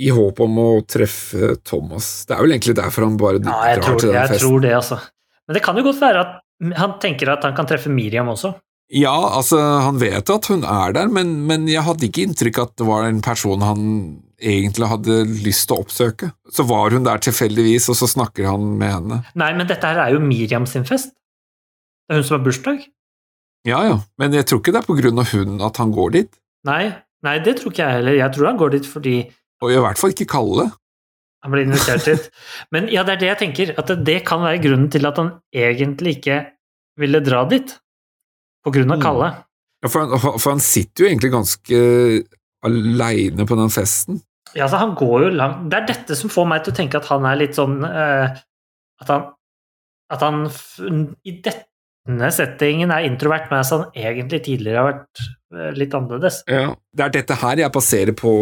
I 0.00 0.10
håp 0.12 0.40
om 0.42 0.56
å 0.58 0.68
treffe 0.90 1.54
Thomas. 1.62 2.24
Det 2.26 2.34
er 2.34 2.42
vel 2.42 2.56
egentlig 2.56 2.74
derfor 2.80 3.06
han 3.06 3.18
bare 3.20 3.38
Ja, 3.38 3.76
drar 3.78 3.84
tror, 3.84 4.00
til 4.00 4.10
den 4.10 4.18
jeg 4.18 4.40
tror 4.42 4.64
det, 4.64 4.72
altså. 4.74 4.98
Men 5.46 5.58
det 5.58 5.62
kan 5.64 5.78
jo 5.78 5.84
godt 5.86 6.02
være 6.02 6.24
at 6.24 6.74
han 6.80 6.96
tenker 7.04 7.30
at 7.36 7.46
han 7.46 7.54
kan 7.56 7.68
treffe 7.70 7.92
Miriam 7.92 8.32
også. 8.32 8.54
Ja, 8.92 9.14
altså, 9.38 9.58
han 9.80 9.96
vet 9.98 10.28
at 10.30 10.46
hun 10.50 10.64
er 10.68 10.92
der, 10.92 11.08
men, 11.08 11.46
men 11.48 11.64
jeg 11.70 11.82
hadde 11.86 12.04
ikke 12.08 12.26
inntrykk 12.26 12.60
at 12.62 12.74
det 12.78 12.86
var 12.86 13.06
en 13.08 13.22
person 13.24 13.62
han 13.64 13.86
egentlig 14.44 14.90
hadde 14.90 15.22
lyst 15.44 15.68
til 15.70 15.78
å 15.78 15.84
oppsøke. 15.86 16.28
Så 16.52 16.66
var 16.68 16.92
hun 16.92 17.06
der 17.06 17.22
tilfeldigvis, 17.24 17.88
og 17.88 17.96
så 17.96 18.08
snakker 18.10 18.50
han 18.50 18.74
med 18.80 18.92
henne. 18.92 19.20
Nei, 19.40 19.50
men 19.56 19.70
dette 19.70 19.88
her 19.88 20.02
er 20.04 20.14
jo 20.14 20.20
Miriam 20.22 20.66
sin 20.68 20.84
fest. 20.88 21.14
Det 22.04 22.12
er 22.12 22.20
hun 22.20 22.28
som 22.28 22.36
har 22.38 22.44
bursdag. 22.44 22.84
Ja, 23.64 23.80
ja, 23.88 23.98
men 24.20 24.36
jeg 24.36 24.44
tror 24.50 24.60
ikke 24.60 24.74
det 24.74 24.82
er 24.82 24.88
på 24.90 24.98
grunn 24.98 25.20
av 25.22 25.30
hun 25.32 25.62
at 25.64 25.80
han 25.80 25.94
går 25.96 26.16
dit. 26.18 26.34
Nei, 26.68 26.82
nei, 27.24 27.38
det 27.44 27.56
tror 27.60 27.72
ikke 27.72 27.86
jeg 27.86 28.00
heller. 28.02 28.18
Jeg 28.20 28.36
tror 28.36 28.50
han 28.50 28.60
går 28.60 28.74
dit 28.76 28.88
fordi 28.88 29.14
Og 29.64 29.72
i 29.72 29.78
hvert 29.80 30.00
fall 30.00 30.12
ikke 30.12 30.28
Kalle. 30.28 30.66
han 31.44 31.52
blir 31.54 31.64
invitert 31.64 32.04
dit. 32.04 32.28
Men 32.76 32.90
ja, 32.92 33.06
det 33.06 33.16
er 33.16 33.22
det 33.22 33.30
jeg 33.30 33.40
tenker, 33.46 33.72
at 33.80 33.88
det, 33.88 34.02
det 34.04 34.18
kan 34.28 34.44
være 34.44 34.60
grunnen 34.60 34.90
til 34.92 35.08
at 35.08 35.16
han 35.20 35.32
egentlig 35.56 36.18
ikke 36.18 36.42
ville 37.00 37.24
dra 37.24 37.46
dit. 37.48 37.72
På 38.64 38.72
grunn 38.74 38.90
av 38.90 38.98
Mm. 38.98 39.04
Kalle. 39.04 39.28
Ja, 39.84 39.90
for, 39.92 40.00
han, 40.08 40.38
for 40.40 40.54
han 40.54 40.62
sitter 40.64 41.04
jo 41.04 41.10
egentlig 41.10 41.30
ganske 41.34 41.80
aleine 42.64 43.44
på 43.46 43.58
den 43.58 43.72
festen. 43.72 44.22
Ja, 44.54 44.64
altså, 44.64 44.78
han 44.80 44.94
går 44.96 45.24
jo 45.24 45.30
langt 45.34 45.64
Det 45.70 45.78
er 45.80 45.86
dette 45.88 46.16
som 46.16 46.30
får 46.30 46.44
meg 46.46 46.64
til 46.64 46.72
å 46.72 46.76
tenke 46.76 47.00
at 47.00 47.08
han 47.10 47.24
er 47.26 47.40
litt 47.40 47.56
sånn 47.58 47.80
uh, 47.82 48.30
At 49.02 49.10
han, 49.10 49.24
at 50.14 50.22
han 50.22 50.44
i 51.26 51.32
denne 51.42 52.28
settingen 52.36 52.92
er 52.94 53.08
introvert, 53.08 53.48
mens 53.50 53.72
han 53.74 53.86
egentlig 53.96 54.42
tidligere 54.44 54.78
har 54.78 54.90
vært 54.92 55.22
eh, 55.56 55.70
litt 55.74 55.94
annerledes. 55.96 56.42
Ja. 56.46 56.74
Det 56.92 57.06
er 57.06 57.14
dette 57.16 57.38
her 57.40 57.62
jeg 57.64 57.72
passerer 57.74 58.12
på 58.16 58.32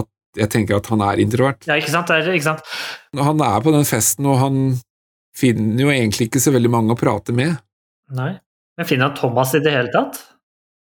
at 0.00 0.08
jeg 0.40 0.50
tenker 0.50 0.80
at 0.80 0.88
han 0.90 1.04
er 1.04 1.20
introvert. 1.22 1.68
Ja, 1.68 1.76
ikke 1.78 1.92
sant? 1.92 2.10
Er, 2.10 2.26
ikke 2.32 2.48
sant? 2.48 2.64
Han 3.20 3.42
er 3.44 3.60
på 3.62 3.74
den 3.76 3.84
festen, 3.86 4.26
og 4.26 4.40
han 4.40 4.58
finner 5.36 5.84
jo 5.84 5.92
egentlig 5.92 6.30
ikke 6.30 6.42
så 6.42 6.54
veldig 6.56 6.72
mange 6.72 6.96
å 6.96 6.98
prate 6.98 7.36
med. 7.36 7.60
Nei. 8.16 8.32
Men 8.78 8.88
finner 8.88 9.10
han 9.10 9.18
Thomas 9.18 9.54
i 9.54 9.62
det 9.62 9.72
hele 9.74 9.92
tatt? 9.94 10.20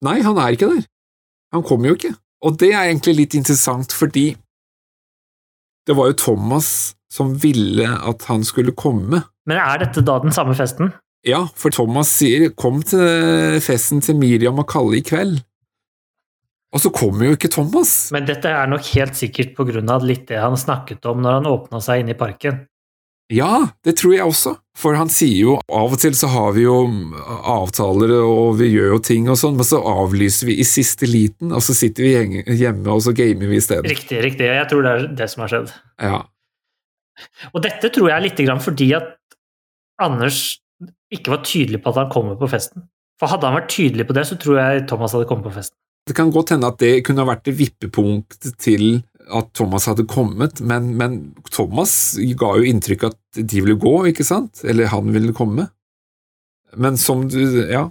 Nei, 0.05 0.19
han 0.23 0.37
er 0.39 0.55
ikke 0.55 0.71
der. 0.71 0.85
Han 1.55 1.65
kommer 1.65 1.91
jo 1.91 1.97
ikke. 1.99 2.13
Og 2.45 2.55
det 2.59 2.71
er 2.71 2.87
egentlig 2.87 3.15
litt 3.17 3.35
interessant, 3.35 3.93
fordi 3.95 4.31
det 5.87 5.95
var 5.97 6.11
jo 6.11 6.19
Thomas 6.21 6.69
som 7.11 7.33
ville 7.41 7.87
at 7.89 8.25
han 8.29 8.43
skulle 8.45 8.75
komme. 8.77 9.23
Men 9.49 9.57
er 9.57 9.81
dette 9.81 10.03
da 10.05 10.19
den 10.21 10.35
samme 10.35 10.53
festen? 10.55 10.93
Ja, 11.25 11.47
for 11.55 11.73
Thomas 11.73 12.07
sier 12.07 12.49
'kom 12.55 12.83
til 12.83 13.59
festen 13.59 13.99
til 14.01 14.15
Miriam 14.15 14.59
og 14.59 14.67
Kalle 14.69 14.97
i 14.97 15.01
kveld'. 15.01 15.41
Og 16.71 16.79
så 16.79 16.91
kommer 16.93 17.25
jo 17.25 17.31
ikke 17.31 17.49
Thomas. 17.49 18.11
Men 18.11 18.25
dette 18.25 18.45
er 18.45 18.67
nok 18.67 18.85
helt 18.93 19.15
sikkert 19.17 19.55
på 19.57 19.65
grunn 19.65 19.89
av 19.89 20.05
litt 20.05 20.27
det 20.27 20.37
han 20.37 20.53
snakket 20.53 21.05
om 21.05 21.21
når 21.21 21.33
han 21.33 21.49
åpna 21.49 21.81
seg 21.81 22.03
inne 22.03 22.13
i 22.13 22.19
parken. 22.19 22.68
Ja, 23.29 23.69
det 23.85 23.93
tror 23.99 24.15
jeg 24.15 24.25
også. 24.25 24.55
For 24.79 24.95
han 24.97 25.11
sier 25.11 25.37
jo 25.37 25.55
av 25.75 25.93
og 25.93 25.99
til 26.01 26.15
så 26.17 26.29
har 26.31 26.53
vi 26.55 26.63
jo 26.63 26.77
avtaler 27.19 28.13
og 28.17 28.55
vi 28.61 28.71
gjør 28.71 28.95
jo 28.95 28.99
ting 29.05 29.27
og 29.29 29.37
sånn, 29.37 29.57
men 29.59 29.67
så 29.67 29.81
avlyser 29.85 30.49
vi 30.49 30.55
i 30.63 30.65
siste 30.65 31.05
liten, 31.09 31.51
og 31.53 31.61
så 31.65 31.75
sitter 31.77 32.05
vi 32.05 32.43
hjemme 32.57 32.89
og 32.89 33.03
så 33.05 33.13
gamer 33.13 33.51
vi 33.51 33.59
i 33.59 33.63
stedet. 33.63 33.91
Riktig, 33.91 34.21
riktig. 34.25 34.47
Jeg 34.49 34.69
tror 34.71 34.85
det 34.85 34.93
er 34.95 35.05
det 35.21 35.29
som 35.29 35.43
har 35.45 35.53
skjedd. 35.53 35.73
Ja. 36.01 36.21
Og 37.51 37.61
dette 37.65 37.91
tror 37.93 38.09
jeg 38.09 38.15
er 38.15 38.25
litt 38.25 38.41
grann 38.47 38.63
fordi 38.63 38.93
at 38.97 39.13
Anders 39.99 40.57
ikke 41.11 41.35
var 41.35 41.43
tydelig 41.43 41.81
på 41.83 41.91
at 41.91 42.01
han 42.05 42.13
kommer 42.13 42.39
på 42.39 42.49
festen. 42.49 42.87
For 43.19 43.29
hadde 43.29 43.49
han 43.49 43.57
vært 43.59 43.73
tydelig 43.73 44.05
på 44.07 44.15
det, 44.15 44.25
så 44.29 44.37
tror 44.39 44.61
jeg 44.61 44.85
Thomas 44.87 45.13
hadde 45.13 45.27
kommet 45.29 45.49
på 45.49 45.57
festen. 45.57 45.75
Det 46.07 46.15
kan 46.17 46.31
godt 46.33 46.55
hende 46.55 46.69
at 46.71 46.79
det 46.81 47.03
kunne 47.05 47.21
ha 47.21 47.29
vært 47.29 47.43
det 47.45 47.57
vippepunktet 47.59 48.55
til 48.63 49.01
at 49.33 49.51
Thomas 49.57 49.87
hadde 49.89 50.07
kommet, 50.09 50.61
men, 50.61 50.93
men 50.99 51.19
Thomas 51.53 51.91
ga 52.39 52.53
jo 52.59 52.69
inntrykk 52.69 53.09
at 53.09 53.19
de 53.39 53.61
ville 53.61 53.77
gå, 53.79 53.95
ikke 54.11 54.25
sant? 54.27 54.63
Eller 54.67 54.91
han 54.93 55.11
ville 55.15 55.35
komme. 55.37 55.69
Men 56.77 56.97
som 57.01 57.23
du 57.29 57.39
Ja. 57.65 57.87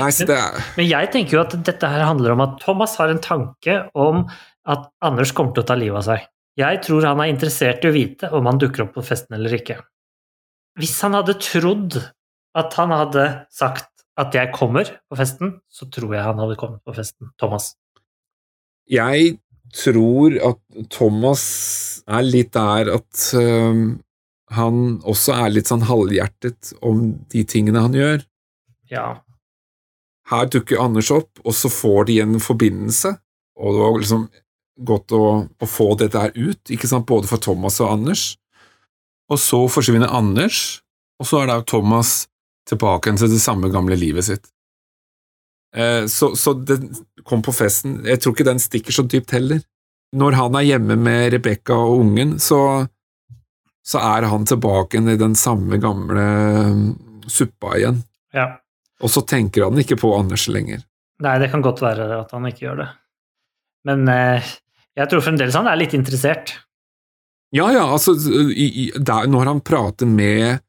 Nei, 0.00 0.10
så 0.10 0.26
det 0.26 0.34
er 0.34 0.62
Men 0.76 0.88
jeg 0.88 1.10
tenker 1.12 1.36
jo 1.36 1.42
at 1.44 1.54
dette 1.66 1.90
her 1.90 2.06
handler 2.08 2.34
om 2.34 2.42
at 2.42 2.56
Thomas 2.64 2.96
har 2.98 3.12
en 3.12 3.22
tanke 3.22 3.84
om 3.94 4.24
at 4.66 4.88
Anders 5.04 5.30
kommer 5.30 5.54
til 5.54 5.62
å 5.62 5.68
ta 5.68 5.76
livet 5.78 6.00
av 6.00 6.06
seg. 6.08 6.24
Jeg 6.58 6.80
tror 6.82 7.06
han 7.06 7.20
er 7.22 7.30
interessert 7.30 7.84
i 7.84 7.90
å 7.90 7.94
vite 7.94 8.30
om 8.34 8.48
han 8.48 8.58
dukker 8.58 8.86
opp 8.86 8.96
på 8.96 9.04
festen 9.06 9.36
eller 9.36 9.54
ikke. 9.54 9.78
Hvis 10.80 10.96
han 11.04 11.14
hadde 11.14 11.36
trodd 11.38 12.00
at 12.56 12.74
han 12.80 12.94
hadde 12.96 13.26
sagt 13.52 13.92
at 14.16 14.34
jeg 14.34 14.52
kommer 14.56 14.88
på 15.10 15.18
festen, 15.18 15.58
så 15.68 15.88
tror 15.92 16.16
jeg 16.16 16.24
han 16.24 16.40
hadde 16.40 16.56
kommet 16.60 16.80
på 16.84 16.94
festen. 16.96 17.30
Thomas. 17.40 17.74
Jeg 18.88 19.36
tror 19.74 20.36
at 20.52 20.60
Thomas 20.92 21.44
er 22.06 22.26
litt 22.26 22.52
der 22.54 22.90
at 22.94 23.22
øhm, 23.34 23.98
han 24.54 24.82
også 25.02 25.34
er 25.34 25.52
litt 25.54 25.70
sånn 25.70 25.86
halvhjertet 25.88 26.74
om 26.86 27.08
de 27.32 27.42
tingene 27.48 27.82
han 27.82 27.96
gjør. 27.96 28.22
Ja. 28.90 29.08
Her 30.30 30.48
dukker 30.50 30.82
Anders 30.82 31.10
opp, 31.14 31.30
og 31.42 31.54
så 31.54 31.70
får 31.70 32.08
de 32.10 32.20
en 32.22 32.38
forbindelse, 32.42 33.16
og 33.58 33.74
det 33.74 33.82
var 33.82 34.00
liksom 34.00 34.26
godt 34.86 35.14
å, 35.16 35.26
å 35.46 35.68
få 35.70 35.92
dette 35.98 36.20
her 36.20 36.34
ut, 36.36 36.60
ikke 36.70 36.90
sant, 36.90 37.06
både 37.08 37.30
for 37.30 37.42
Thomas 37.42 37.78
og 37.82 37.92
Anders. 37.94 38.24
Og 39.32 39.40
så 39.42 39.62
forsvinner 39.72 40.12
Anders, 40.14 40.80
og 41.18 41.30
så 41.30 41.42
er 41.42 41.50
da 41.50 41.60
Thomas 41.66 42.26
tilbake 42.68 43.14
til 43.16 43.30
det 43.32 43.42
samme 43.42 43.70
gamle 43.72 43.98
livet 43.98 44.26
sitt. 44.26 44.50
Eh, 45.76 46.06
så, 46.06 46.32
så 46.36 46.54
den 46.56 46.90
kom 47.26 47.42
på 47.44 47.52
festen, 47.52 48.00
jeg 48.06 48.22
tror 48.22 48.34
ikke 48.34 48.48
den 48.48 48.62
stikker 48.62 48.94
så 48.96 49.04
dypt 49.04 49.34
heller. 49.36 49.60
Når 50.16 50.36
han 50.38 50.56
er 50.56 50.68
hjemme 50.70 50.96
med 50.96 51.32
Rebekka 51.34 51.76
og 51.76 52.04
ungen, 52.04 52.36
så, 52.40 52.60
så 53.84 54.00
er 54.14 54.28
han 54.30 54.46
tilbake 54.48 55.02
i 55.02 55.16
den 55.20 55.34
samme 55.36 55.80
gamle 55.82 56.26
mm, 56.72 56.86
suppa 57.28 57.76
igjen. 57.80 58.04
ja. 58.36 58.54
Og 59.04 59.10
så 59.12 59.20
tenker 59.28 59.66
han 59.66 59.76
ikke 59.76 59.98
på 60.00 60.08
Anders 60.16 60.46
lenger. 60.48 60.78
Nei, 61.20 61.34
det 61.42 61.50
kan 61.52 61.60
godt 61.60 61.82
være 61.84 62.06
at 62.22 62.30
han 62.32 62.46
ikke 62.48 62.62
gjør 62.62 62.78
det. 62.80 62.86
Men 63.84 64.08
eh, 64.08 64.46
jeg 64.96 65.10
tror 65.10 65.24
fremdeles 65.26 65.58
han 65.58 65.68
er 65.68 65.76
litt 65.76 65.92
interessert. 65.96 66.54
Ja, 67.54 67.68
ja, 67.74 67.84
altså, 67.92 68.14
i, 68.50 68.66
i, 68.66 68.86
der, 68.96 69.28
når 69.30 69.50
han 69.52 69.60
prater 69.64 70.08
med 70.08 70.62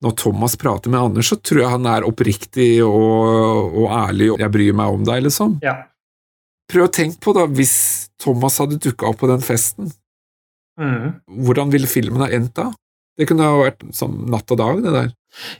Når 0.00 0.16
Thomas 0.16 0.56
prater 0.56 0.92
med 0.92 1.00
Anders, 1.00 1.28
så 1.28 1.36
tror 1.36 1.60
jeg 1.60 1.72
han 1.74 1.86
er 1.90 2.06
oppriktig 2.08 2.70
og, 2.86 3.74
og 3.76 3.90
ærlig 3.92 4.30
og 4.32 4.40
'jeg 4.40 4.52
bryr 4.54 4.76
meg 4.76 4.94
om 4.96 5.04
deg', 5.04 5.26
liksom. 5.28 5.58
Ja. 5.64 5.76
Prøv 6.70 6.86
å 6.86 6.92
tenke 6.94 7.20
på, 7.20 7.34
da, 7.36 7.44
hvis 7.46 8.08
Thomas 8.20 8.56
hadde 8.62 8.78
dukka 8.80 9.10
opp 9.10 9.20
på 9.20 9.28
den 9.28 9.42
festen, 9.44 9.90
mm. 10.80 11.20
hvordan 11.44 11.72
ville 11.74 11.90
filmen 11.90 12.22
ha 12.24 12.30
endt 12.32 12.54
da? 12.56 12.70
Det 13.18 13.26
kunne 13.28 13.44
ha 13.44 13.58
vært 13.58 13.82
som 13.92 14.14
natt 14.32 14.48
og 14.54 14.56
dag, 14.56 14.80
det 14.80 14.92
der. 14.94 15.10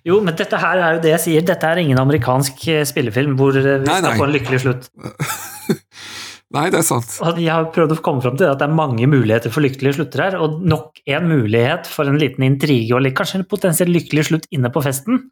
Jo, 0.08 0.22
men 0.24 0.36
dette 0.38 0.56
her 0.56 0.80
er 0.80 0.96
jo 0.96 1.02
det 1.04 1.12
jeg 1.12 1.22
sier. 1.26 1.44
Dette 1.46 1.68
er 1.68 1.82
ingen 1.82 1.98
amerikansk 2.00 2.62
eh, 2.72 2.86
spillefilm 2.88 3.36
hvor 3.38 3.52
eh, 3.58 3.82
vi 3.82 3.84
Nei, 3.84 3.98
skal 4.00 4.06
nei. 4.06 4.16
få 4.16 4.26
en 4.26 4.34
lykkelig 4.38 4.60
slutt. 4.64 4.88
Nei, 6.50 6.66
det 6.72 6.80
er 6.80 6.86
sant. 6.86 7.12
Og 7.22 7.38
Jeg 7.38 7.52
har 7.52 7.68
prøvd 7.70 7.94
å 7.94 8.00
komme 8.02 8.22
fram 8.24 8.38
til 8.38 8.48
at 8.50 8.58
det 8.58 8.66
er 8.66 8.74
mange 8.74 9.06
muligheter 9.06 9.52
for 9.54 9.62
lykkelige 9.62 10.00
slutter 10.00 10.24
her, 10.24 10.38
og 10.42 10.58
nok 10.66 10.98
en 11.06 11.28
mulighet 11.30 11.86
for 11.86 12.10
en 12.10 12.18
liten 12.18 12.46
intrige 12.46 12.96
og 12.96 13.06
kanskje 13.14 13.40
en 13.40 13.50
potensielt 13.50 13.94
lykkelig 13.94 14.26
slutt 14.30 14.48
inne 14.50 14.72
på 14.74 14.82
festen. 14.82 15.28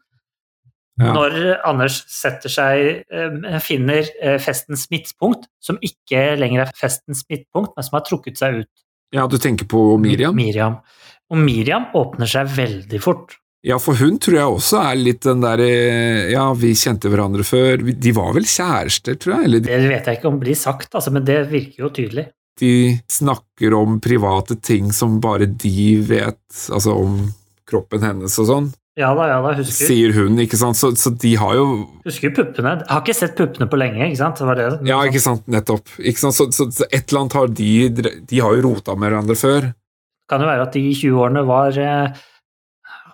Ja. 0.99 1.13
Når 1.15 1.35
Anders 1.67 2.01
setter 2.11 2.51
seg 2.51 2.85
eh, 3.07 3.59
finner 3.63 4.07
eh, 4.19 4.35
festens 4.43 4.87
midtpunkt, 4.91 5.47
som 5.63 5.79
ikke 5.83 6.35
lenger 6.39 6.65
er 6.65 6.73
festens 6.75 7.23
midtpunkt, 7.31 7.75
men 7.75 7.87
som 7.87 7.95
har 7.95 8.03
trukket 8.07 8.39
seg 8.39 8.63
ut. 8.63 8.71
Ja, 9.15 9.27
du 9.27 9.37
tenker 9.41 9.67
på 9.67 9.83
Miriam? 9.99 10.35
Miriam. 10.35 10.79
Og 11.31 11.39
Miriam 11.39 11.87
åpner 11.95 12.29
seg 12.29 12.51
veldig 12.51 12.99
fort. 13.03 13.37
Ja, 13.65 13.75
for 13.83 13.97
hun 13.99 14.15
tror 14.23 14.37
jeg 14.37 14.47
også 14.55 14.79
er 14.87 14.95
litt 14.95 15.25
den 15.27 15.41
der 15.43 15.59
eh, 15.59 16.29
Ja, 16.31 16.45
vi 16.55 16.69
kjente 16.79 17.09
hverandre 17.11 17.43
før. 17.43 17.81
De 17.91 18.13
var 18.15 18.31
vel 18.37 18.45
kjærester, 18.47 19.17
tror 19.19 19.35
jeg? 19.35 19.49
Eller 19.49 19.63
Det 19.65 19.79
vet 19.89 20.07
jeg 20.07 20.19
ikke 20.21 20.29
om 20.31 20.37
blir 20.39 20.55
sagt, 20.55 20.93
altså, 20.95 21.11
men 21.11 21.25
det 21.27 21.41
virker 21.51 21.83
jo 21.87 21.89
tydelig. 21.91 22.29
de 22.59 22.71
snakker 23.07 23.73
om 23.75 23.99
private 24.03 24.55
ting 24.63 24.91
som 24.95 25.19
bare 25.23 25.45
de 25.47 25.99
vet, 26.03 26.39
altså 26.71 26.91
om 26.99 27.19
kroppen 27.69 28.01
hennes 28.03 28.33
og 28.41 28.47
sånn, 28.49 28.65
Ja 28.99 29.13
da, 29.15 29.27
ja 29.29 29.37
da, 29.43 29.53
husker, 29.55 29.87
sier 29.87 30.11
hun, 30.17 30.39
ikke 30.43 30.57
sant? 30.59 30.75
Så, 30.75 30.89
så 30.99 31.11
de 31.15 31.35
har 31.39 31.53
jo 31.55 31.67
husker 32.03 32.33
puppene. 32.35 32.73
Jeg 32.81 32.89
har 32.91 33.03
ikke 33.03 33.15
sett 33.15 33.35
puppene 33.37 33.67
på 33.71 33.79
lenge, 33.79 34.01
ikke 34.09 34.19
sant? 34.19 34.39
Det 34.41 34.47
var 34.49 34.59
det. 34.59 34.65
Ja, 34.89 34.97
ikke 35.07 35.21
sant, 35.23 35.45
nettopp. 35.47 35.87
Ikke 35.99 36.19
sant? 36.19 36.35
Så, 36.35 36.49
så, 36.55 36.67
så 36.79 36.87
et 36.89 37.05
eller 37.11 37.21
annet 37.25 37.37
har 37.39 37.53
de 37.59 37.69
De 38.27 38.41
har 38.43 38.55
jo 38.57 38.65
rota 38.67 38.95
med 38.99 39.07
hverandre 39.11 39.37
før. 39.39 39.69
kan 40.29 40.43
jo 40.43 40.49
være 40.51 40.65
at 40.67 40.75
de 40.75 40.83
20-årene 40.99 41.45
var, 41.47 41.79
eh, 41.79 42.19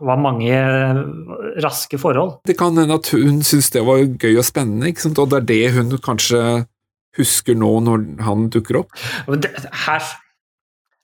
var 0.04 0.22
mange 0.22 0.52
eh, 0.52 1.02
raske 1.64 2.00
forhold. 2.02 2.40
Det 2.48 2.58
kan 2.60 2.78
hende 2.78 2.98
at 3.00 3.10
hun 3.16 3.42
syntes 3.46 3.72
det 3.74 3.84
var 3.88 4.04
gøy 4.04 4.40
og 4.40 4.48
spennende, 4.48 4.92
og 5.16 5.30
det 5.32 5.42
er 5.42 5.50
det 5.52 5.74
hun 5.78 5.98
kanskje 6.04 6.42
husker 7.16 7.56
nå 7.56 7.72
når 7.86 8.08
han 8.26 8.50
dukker 8.54 8.82
opp. 8.82 8.98
Her, 9.86 10.10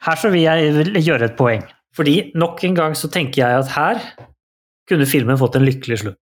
her 0.07 0.19
så 0.19 0.31
vil 0.33 0.43
jeg 0.43 1.05
gjøre 1.05 1.29
et 1.29 1.37
poeng. 1.39 1.63
Fordi 1.95 2.31
nok 2.39 2.63
en 2.67 2.75
gang 2.75 2.95
så 2.95 3.09
tenker 3.11 3.43
jeg 3.43 3.63
at 3.63 3.71
her 3.75 4.03
kunne 4.89 5.07
filmen 5.07 5.39
fått 5.39 5.57
en 5.59 5.67
lykkelig 5.67 6.03
slutt. 6.03 6.21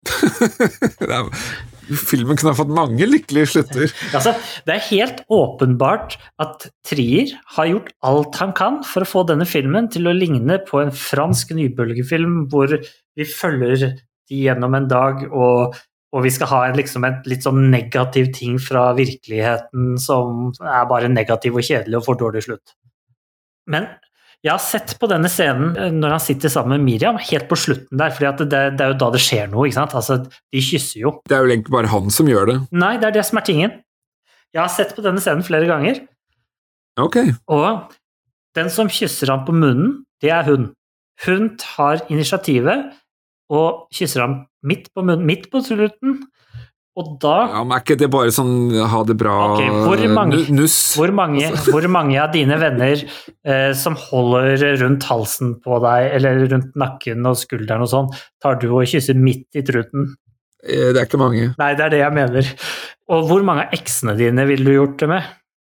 Filmen 1.90 2.38
kunne 2.38 2.52
ha 2.52 2.58
fått 2.58 2.72
mange 2.74 3.06
lykkelige 3.08 3.50
slutter. 3.54 3.92
Altså, 4.16 4.34
det 4.66 4.74
er 4.76 4.86
helt 4.90 5.22
åpenbart 5.32 6.16
at 6.42 6.68
Trier 6.86 7.32
har 7.56 7.70
gjort 7.70 7.92
alt 8.06 8.40
han 8.42 8.54
kan 8.56 8.80
for 8.86 9.04
å 9.04 9.10
få 9.10 9.24
denne 9.28 9.46
filmen 9.48 9.88
til 9.92 10.10
å 10.10 10.16
ligne 10.16 10.60
på 10.66 10.82
en 10.82 10.92
fransk 10.94 11.54
nybølgefilm 11.56 12.44
hvor 12.52 12.72
vi 12.74 13.26
følger 13.26 13.86
de 14.30 14.42
gjennom 14.44 14.76
en 14.78 14.88
dag, 14.90 15.24
og, 15.30 15.78
og 16.14 16.26
vi 16.26 16.32
skal 16.34 16.50
ha 16.52 16.60
en, 16.68 16.76
liksom 16.78 17.06
en 17.06 17.18
litt 17.30 17.46
sånn 17.46 17.64
negativ 17.72 18.30
ting 18.36 18.60
fra 18.62 18.90
virkeligheten 18.98 19.96
som 20.02 20.52
er 20.62 20.86
bare 20.90 21.10
negativ 21.10 21.58
og 21.58 21.66
kjedelig 21.66 21.98
og 21.98 22.06
får 22.06 22.20
dårlig 22.22 22.44
slutt. 22.46 22.76
Men 23.70 23.90
jeg 24.40 24.52
har 24.54 24.62
sett 24.64 24.94
på 25.00 25.08
denne 25.10 25.28
scenen 25.28 25.74
eh, 25.76 25.90
når 25.92 26.14
han 26.16 26.22
sitter 26.24 26.52
sammen 26.52 26.78
med 26.78 26.86
Miriam, 26.86 27.18
helt 27.20 27.48
på 27.50 27.58
slutten 27.60 28.00
der, 28.00 28.14
for 28.16 28.24
det, 28.48 28.62
det 28.78 28.84
er 28.86 28.94
jo 28.94 28.98
da 29.02 29.10
det 29.12 29.20
skjer 29.24 29.50
noe, 29.52 29.66
ikke 29.68 29.76
sant? 29.76 29.96
Altså, 29.98 30.16
de 30.24 30.62
kysser 30.64 31.02
jo. 31.02 31.12
Det 31.28 31.36
er 31.36 31.44
jo 31.44 31.52
egentlig 31.52 31.74
bare 31.76 31.90
han 31.92 32.08
som 32.14 32.30
gjør 32.30 32.48
det. 32.52 32.56
Nei, 32.72 32.94
det 33.02 33.10
er 33.10 33.16
det 33.18 33.26
som 33.28 33.40
er 33.42 33.46
tingen. 33.50 33.74
Jeg 34.56 34.62
har 34.64 34.72
sett 34.72 34.96
på 34.96 35.04
denne 35.04 35.20
scenen 35.22 35.44
flere 35.46 35.68
ganger, 35.70 36.00
Ok. 37.00 37.16
og 37.52 37.92
den 38.58 38.70
som 38.72 38.88
kysser 38.90 39.30
ham 39.30 39.44
på 39.46 39.54
munnen, 39.54 40.00
det 40.24 40.32
er 40.34 40.48
hun. 40.48 40.70
Hun 41.26 41.52
tar 41.60 42.00
initiativet 42.10 42.88
og 43.52 43.86
kysser 43.94 44.24
ham 44.24 44.34
midt 44.66 44.88
på 44.94 45.04
munnen, 45.04 45.26
midt 45.28 45.46
på 45.52 45.60
slutten, 45.64 46.22
og 46.98 47.18
da 47.22 47.34
Ja, 47.52 47.62
men 47.64 47.76
Er 47.76 47.82
ikke 47.84 47.96
det 48.00 48.08
bare 48.10 48.32
sånn 48.34 48.72
ha 48.90 49.02
det 49.06 49.16
bra 49.16 49.34
okay, 49.54 49.68
hvor 49.70 50.02
mange- 50.14 50.50
nuss? 50.50 50.96
hvor 50.98 51.12
mange, 51.14 51.50
hvor 51.70 51.86
mange 51.88 52.18
av 52.20 52.32
dine 52.34 52.58
venner 52.58 52.96
eh, 53.44 53.72
som 53.78 53.94
holder 53.96 54.76
rundt 54.82 55.04
halsen 55.04 55.54
på 55.62 55.78
deg, 55.84 56.10
eller 56.18 56.46
rundt 56.50 56.74
nakken 56.76 57.24
og 57.30 57.36
skulderen 57.36 57.82
og 57.86 57.88
sånn, 57.92 58.10
tar 58.42 58.58
du 58.60 58.68
og 58.74 58.84
kysser 58.90 59.14
midt 59.14 59.46
i 59.54 59.62
truten? 59.62 60.14
Eh, 60.66 60.92
Det 60.92 60.96
er 60.98 61.06
ikke 61.06 61.18
mange. 61.22 61.54
Nei, 61.58 61.74
det 61.74 61.86
er 61.86 61.90
det 61.90 62.00
jeg 62.02 62.12
mener. 62.12 62.50
Og 63.08 63.28
hvor 63.30 63.42
mange 63.46 63.66
av 63.68 63.72
eksene 63.72 64.16
dine 64.18 64.44
ville 64.46 64.64
du 64.64 64.74
gjort 64.74 64.98
det 64.98 65.08
med? 65.08 65.24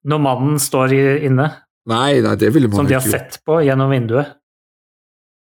Når 0.07 0.19
mannen 0.21 0.55
står 0.61 0.93
inne? 1.25 1.49
Nei, 1.87 2.21
nei, 2.21 2.35
det 2.35 2.53
ville 2.53 2.67
man 2.69 2.77
som 2.83 2.87
de 2.87 2.93
har 2.93 3.01
ikke 3.01 3.11
sett 3.17 3.39
på 3.45 3.57
gjennom 3.65 3.89
vinduet. 3.91 4.35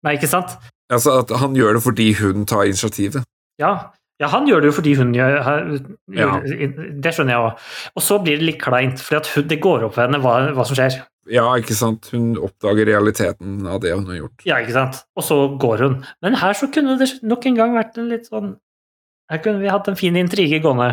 Nei, 0.03 0.15
ikke 0.17 0.27
sant? 0.27 0.57
Altså, 0.91 1.19
at 1.21 1.29
han 1.39 1.53
gjør 1.55 1.77
det 1.77 1.83
fordi 1.85 2.09
hun 2.19 2.45
tar 2.49 2.65
initiativet. 2.67 3.23
Ja, 3.61 3.91
ja 4.21 4.27
han 4.29 4.45
gjør 4.47 4.61
det 4.63 4.69
jo 4.71 4.75
fordi 4.77 4.95
hun 4.99 5.13
gjør, 5.17 5.39
Ja. 6.13 6.27
Det 6.45 7.13
skjønner 7.15 7.33
jeg 7.35 7.45
òg. 7.47 7.69
Og 7.97 8.03
så 8.05 8.19
blir 8.23 8.37
det 8.39 8.45
litt 8.51 8.61
kleint, 8.61 9.01
for 9.01 9.21
det 9.41 9.57
går 9.63 9.87
opp 9.87 9.95
for 9.97 10.05
henne 10.05 10.21
hva, 10.21 10.35
hva 10.55 10.65
som 10.67 10.77
skjer. 10.77 10.99
Ja, 11.31 11.45
ikke 11.61 11.75
sant. 11.77 12.07
Hun 12.13 12.31
oppdager 12.41 12.87
realiteten 12.89 13.59
av 13.69 13.79
det 13.83 13.91
hun 13.93 14.07
har 14.09 14.17
gjort. 14.23 14.41
Ja, 14.47 14.57
ikke 14.63 14.73
sant? 14.77 15.03
Og 15.17 15.23
så 15.25 15.37
går 15.61 15.83
hun. 15.85 15.99
Men 16.25 16.37
her 16.41 16.53
så 16.57 16.69
kunne 16.73 16.97
det 17.01 17.11
nok 17.21 17.45
en 17.49 17.59
gang 17.59 17.75
vært 17.77 17.97
en 18.01 18.09
litt 18.13 18.27
sånn 18.31 18.55
Her 19.31 19.39
kunne 19.39 19.61
vi 19.61 19.69
hatt 19.71 19.87
en 19.87 19.95
fin 19.95 20.17
intrige 20.19 20.57
gående. 20.63 20.89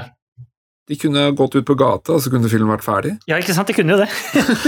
De 0.89 0.97
kunne 0.97 1.25
gått 1.37 1.57
ut 1.59 1.67
på 1.69 1.75
gata, 1.77 2.15
og 2.15 2.23
så 2.23 2.31
kunne 2.33 2.49
filmen 2.49 2.71
vært 2.71 2.85
ferdig. 2.87 3.11
Ja, 3.29 3.37
ikke 3.43 3.53
sant? 3.57 3.69
De 3.69 3.75
kunne 3.77 3.97
jo 3.97 3.99
det. 4.05 4.07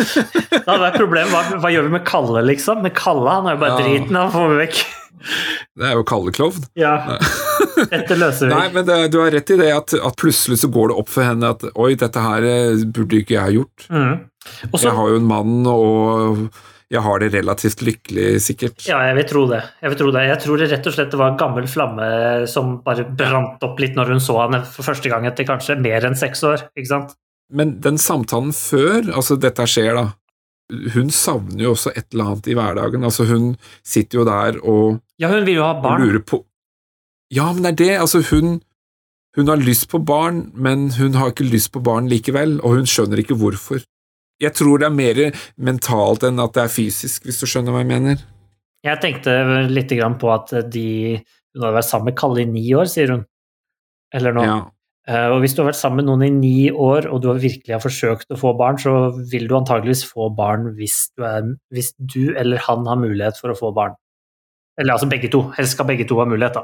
da 0.66 0.74
hadde 0.74 0.82
vært 0.82 0.98
problemet. 1.00 1.30
Hva, 1.32 1.60
hva 1.62 1.70
gjør 1.72 1.86
vi 1.86 1.92
med 1.94 2.04
Kalle, 2.08 2.42
liksom? 2.50 2.82
Med 2.84 2.92
Kalle, 2.98 3.30
han 3.38 3.46
er 3.48 3.56
jo 3.56 3.62
bare 3.62 3.76
Ja. 3.78 3.84
driten, 3.86 4.18
han 4.18 4.32
får 4.34 4.50
vi 4.52 4.58
vekk. 4.64 4.82
Det 5.80 5.86
er 5.86 5.94
jo 5.96 6.04
Kalle 6.10 6.34
Klovn. 6.34 6.66
Ja. 6.80 6.96
Dette 7.90 8.16
løser 8.18 8.48
vi. 8.50 8.54
Nei, 8.54 8.66
men 8.74 8.86
det, 8.88 8.98
du 9.14 9.20
har 9.22 9.30
rett 9.34 9.50
i 9.54 9.58
det 9.60 9.70
at, 9.76 9.94
at 9.94 10.16
plutselig 10.20 10.58
så 10.62 10.68
går 10.72 10.90
det 10.92 10.98
opp 11.02 11.08
for 11.12 11.24
henne 11.26 11.52
at 11.54 11.64
oi, 11.74 11.94
dette 12.00 12.24
her 12.24 12.46
eh, 12.48 12.82
burde 12.92 13.20
ikke 13.22 13.36
jeg 13.38 13.44
ha 13.46 13.54
gjort. 13.54 13.86
Mm. 13.88 14.18
Også, 14.72 14.84
Jeg 14.88 14.96
har 14.98 15.08
jo 15.14 15.20
en 15.20 15.28
mann, 15.30 15.54
og 15.68 16.44
jeg 16.90 17.02
har 17.06 17.20
det 17.22 17.28
relativt 17.36 17.82
lykkelig, 17.86 18.28
sikkert. 18.42 18.82
Ja, 18.88 18.98
jeg 19.06 19.14
vil 19.20 19.26
tro 19.30 19.42
det. 19.50 19.60
Jeg 19.84 19.92
vil 19.92 19.98
tro 20.00 20.12
det. 20.16 20.24
Jeg 20.26 20.40
tror 20.42 20.58
det 20.58 20.70
rett 20.72 20.88
og 20.90 20.96
slett 20.96 21.12
det 21.14 21.20
var 21.20 21.32
en 21.34 21.38
gammel 21.38 21.68
flamme 21.70 22.08
som 22.50 22.72
bare 22.86 23.04
brant 23.06 23.62
opp 23.66 23.78
litt 23.82 23.94
når 23.98 24.14
hun 24.16 24.22
så 24.24 24.40
han 24.42 24.56
for 24.66 24.88
første 24.88 25.12
gang 25.12 25.28
etter 25.28 25.46
kanskje 25.46 25.76
mer 25.78 26.08
enn 26.08 26.18
seks 26.18 26.42
år. 26.48 26.64
ikke 26.74 26.90
sant? 26.90 27.14
Men 27.52 27.76
den 27.82 27.98
samtalen 27.98 28.50
før 28.54 29.06
altså 29.14 29.36
dette 29.42 29.64
skjer, 29.70 29.94
da 29.98 30.08
Hun 30.94 31.08
savner 31.10 31.64
jo 31.64 31.72
også 31.74 31.90
et 31.98 32.12
eller 32.14 32.28
annet 32.30 32.46
i 32.46 32.54
hverdagen. 32.54 33.02
Altså, 33.06 33.24
hun 33.26 33.56
sitter 33.82 34.20
jo 34.20 34.24
der 34.28 34.58
og, 34.62 35.00
Ja, 35.18 35.28
hun 35.32 35.42
vil 35.46 35.56
jo 35.58 35.64
ha 35.66 35.72
og 35.74 35.82
barn. 35.82 36.04
lurer 36.06 36.22
på 36.22 36.42
Ja, 37.30 37.52
men 37.52 37.62
det 37.62 37.72
er 37.72 37.78
det. 37.84 37.94
Altså, 38.00 38.22
hun 38.30 38.60
Hun 39.36 39.46
har 39.46 39.60
lyst 39.62 39.86
på 39.88 40.00
barn, 40.02 40.50
men 40.58 40.90
hun 40.90 41.14
har 41.14 41.30
ikke 41.30 41.46
lyst 41.46 41.70
på 41.70 41.78
barn 41.78 42.08
likevel, 42.10 42.56
og 42.66 42.80
hun 42.80 42.88
skjønner 42.90 43.20
ikke 43.22 43.36
hvorfor. 43.38 43.78
Jeg 44.42 44.56
tror 44.58 44.80
det 44.82 44.88
er 44.88 44.96
mer 44.96 45.20
mentalt 45.56 46.24
enn 46.26 46.40
at 46.42 46.56
det 46.56 46.64
er 46.64 46.72
fysisk, 46.72 47.22
hvis 47.28 47.38
du 47.38 47.46
skjønner 47.46 47.70
hva 47.70 47.84
jeg 47.84 47.90
mener. 47.92 48.24
Jeg 48.82 48.98
tenkte 48.98 49.36
litt 49.70 49.92
grann 49.94 50.18
på 50.18 50.32
at 50.34 50.50
de 50.72 51.20
Hun 51.54 51.62
har 51.62 51.72
vært 51.74 51.88
sammen 51.90 52.10
med 52.10 52.18
Kalle 52.18 52.42
i 52.42 52.50
ni 52.50 52.66
år, 52.74 52.86
sier 52.90 53.10
hun. 53.10 53.24
Eller 54.14 54.32
noe. 54.34 54.44
Ja. 54.46 54.58
Eh, 55.06 55.28
Og 55.30 55.40
hvis 55.40 55.54
du 55.54 55.62
har 55.62 55.70
vært 55.70 55.80
sammen 55.80 56.02
med 56.02 56.10
noen 56.10 56.22
i 56.26 56.30
ni 56.30 56.70
år, 56.70 57.06
og 57.10 57.22
du 57.22 57.28
har 57.30 57.40
virkelig 57.42 57.74
har 57.74 57.82
forsøkt 57.82 58.30
å 58.30 58.38
få 58.38 58.52
barn, 58.58 58.78
så 58.78 59.10
vil 59.30 59.48
du 59.48 59.56
antageligvis 59.58 60.04
få 60.06 60.28
barn 60.34 60.74
hvis 60.76 61.10
du, 61.16 61.24
er, 61.26 61.54
hvis 61.74 61.90
du 61.98 62.34
eller 62.36 62.62
han 62.66 62.86
har 62.86 62.98
mulighet 63.02 63.38
for 63.40 63.50
å 63.50 63.58
få 63.58 63.72
barn. 63.74 63.94
Eller 64.78 64.94
altså 64.94 65.10
begge 65.10 65.28
to. 65.28 65.42
Helst 65.58 65.74
skal 65.76 65.86
begge 65.90 66.06
to 66.08 66.20
ha 66.22 66.24
mulighet, 66.24 66.54
da. 66.54 66.62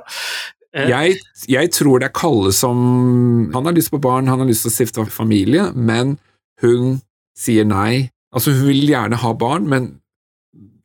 Eh, 0.76 0.88
Jeg, 0.90 1.16
jeg 1.48 1.70
tror 1.72 2.00
det 2.02 2.10
er 2.10 2.14
Kalle 2.18 2.52
som 2.52 3.50
Han 3.54 3.64
har 3.64 3.72
lyst 3.76 3.90
på 3.94 4.00
barn, 4.02 4.26
han 4.28 4.42
har 4.42 4.48
lyst 4.48 4.66
til 4.66 4.70
å 4.72 4.74
stifte 4.76 5.06
familie, 5.12 5.70
men 5.74 6.18
hun 6.62 6.98
sier 7.36 7.64
nei. 7.68 8.10
Altså, 8.34 8.52
hun 8.52 8.68
vil 8.68 8.88
gjerne 8.90 9.16
ha 9.22 9.32
barn, 9.32 9.66
men 9.68 9.86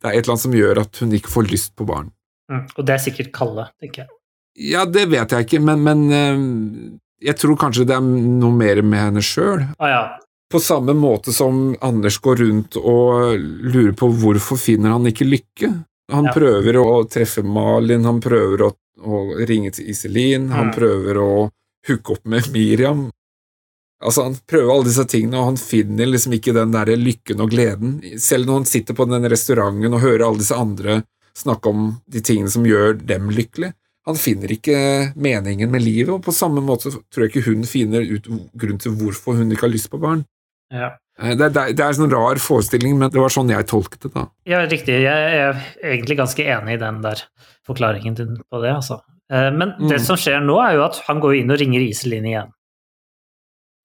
det 0.02 0.08
er 0.08 0.16
et 0.16 0.24
eller 0.24 0.34
annet 0.34 0.46
som 0.46 0.56
gjør 0.56 0.80
at 0.82 0.96
hun 1.02 1.12
ikke 1.16 1.30
får 1.32 1.50
lyst 1.50 1.74
på 1.76 1.84
barn. 1.88 2.10
mm, 2.50 2.64
Og 2.78 2.86
det 2.86 2.94
er 2.96 3.02
sikkert 3.04 3.32
Kalle, 3.36 3.68
tenker 3.80 4.04
jeg. 4.04 4.10
Ja, 4.72 4.84
det 4.84 5.06
vet 5.12 5.30
jeg 5.32 5.46
ikke, 5.46 5.60
men, 5.64 5.80
men 5.86 6.02
eh, 6.12 6.42
jeg 7.28 7.36
tror 7.40 7.56
kanskje 7.60 7.86
det 7.88 7.94
er 7.96 8.02
noe 8.04 8.52
mer 8.52 8.82
med 8.82 9.00
henne 9.00 9.22
sjøl. 9.24 9.62
Ja. 9.80 10.18
På 10.52 10.60
samme 10.60 10.92
måte 10.92 11.32
som 11.32 11.74
Anders 11.80 12.18
går 12.20 12.42
rundt 12.42 12.76
og 12.76 13.38
lurer 13.40 13.94
på 13.96 14.10
hvorfor 14.20 14.58
finner 14.60 14.92
han 14.92 15.06
ikke 15.08 15.24
lykke. 15.28 15.70
Han 16.12 16.26
Ja. 16.28 16.32
prøver 16.34 16.76
å 16.82 17.04
treffe 17.08 17.40
Malin, 17.46 18.04
han 18.04 18.18
prøver 18.20 18.66
å, 18.66 18.72
å 19.00 19.46
ringe 19.48 19.72
til 19.72 19.88
Iselin, 19.88 20.50
han 20.50 20.70
Mm. 20.70 20.74
prøver 20.74 21.16
å 21.16 21.50
hooke 21.88 22.12
opp 22.12 22.24
med 22.24 22.50
Miriam. 22.52 23.10
Altså, 24.02 24.24
han 24.24 24.34
prøver 24.46 24.70
alle 24.72 24.84
disse 24.84 25.04
tingene, 25.06 25.38
og 25.38 25.44
han 25.44 25.56
finner 25.56 26.06
liksom 26.06 26.32
ikke 26.34 26.52
den 26.54 26.72
der 26.72 26.86
lykken 26.96 27.40
og 27.40 27.50
gleden. 27.50 28.00
Selv 28.18 28.46
når 28.46 28.52
han 28.52 28.64
sitter 28.64 28.94
på 28.94 29.06
den 29.08 29.22
restauranten 29.30 29.94
og 29.94 30.00
hører 30.02 30.26
alle 30.26 30.38
disse 30.38 30.58
andre 30.58 31.04
snakke 31.34 31.70
om 31.70 32.00
de 32.10 32.20
tingene 32.20 32.50
som 32.50 32.64
gjør 32.66 32.98
dem 33.06 33.30
lykkelige. 33.30 33.74
Han 34.04 34.16
finner 34.18 34.50
ikke 34.50 35.14
meningen 35.14 35.70
med 35.70 35.82
livet, 35.82 36.10
og 36.10 36.24
på 36.24 36.34
samme 36.34 36.60
måte 36.60 36.90
tror 36.90 37.22
jeg 37.22 37.30
ikke 37.30 37.46
hun 37.52 37.62
finner 37.62 38.02
ut 38.02 38.26
grunn 38.58 38.78
til 38.82 38.96
hvorfor 38.98 39.36
hun 39.38 39.52
ikke 39.54 39.68
har 39.68 39.74
lyst 39.76 39.90
på 39.90 40.00
barn. 40.02 40.24
ja. 40.72 40.96
Eh, 41.22 41.34
Det, 41.38 41.48
det, 41.54 41.64
det 41.78 41.84
er 41.84 41.92
en 41.92 41.98
sånn 42.00 42.12
rar 42.12 42.40
forestilling, 42.42 42.98
men 42.98 43.10
det 43.14 43.20
var 43.22 43.30
sånn 43.32 43.50
jeg 43.52 43.66
tolket 43.70 44.00
det 44.08 44.12
da. 44.14 44.26
Ja, 44.48 44.64
riktig. 44.66 44.98
Jeg 45.04 45.36
er 45.38 45.60
egentlig 45.82 46.18
ganske 46.18 46.42
enig 46.44 46.74
i 46.76 46.80
den 46.82 47.00
der 47.04 47.22
forklaringen 47.68 48.14
din 48.18 48.36
på 48.50 48.62
det, 48.62 48.72
altså. 48.74 49.00
Eh, 49.32 49.50
Men 49.54 49.74
det 49.78 50.00
Mm. 50.00 50.06
som 50.06 50.16
skjer 50.16 50.42
nå, 50.44 50.58
er 50.60 50.74
jo 50.76 50.84
at 50.84 50.98
han 51.06 51.20
går 51.20 51.36
inn 51.40 51.50
og 51.54 51.58
ringer 51.62 51.80
Iselin 51.80 52.26
igjen. 52.26 52.50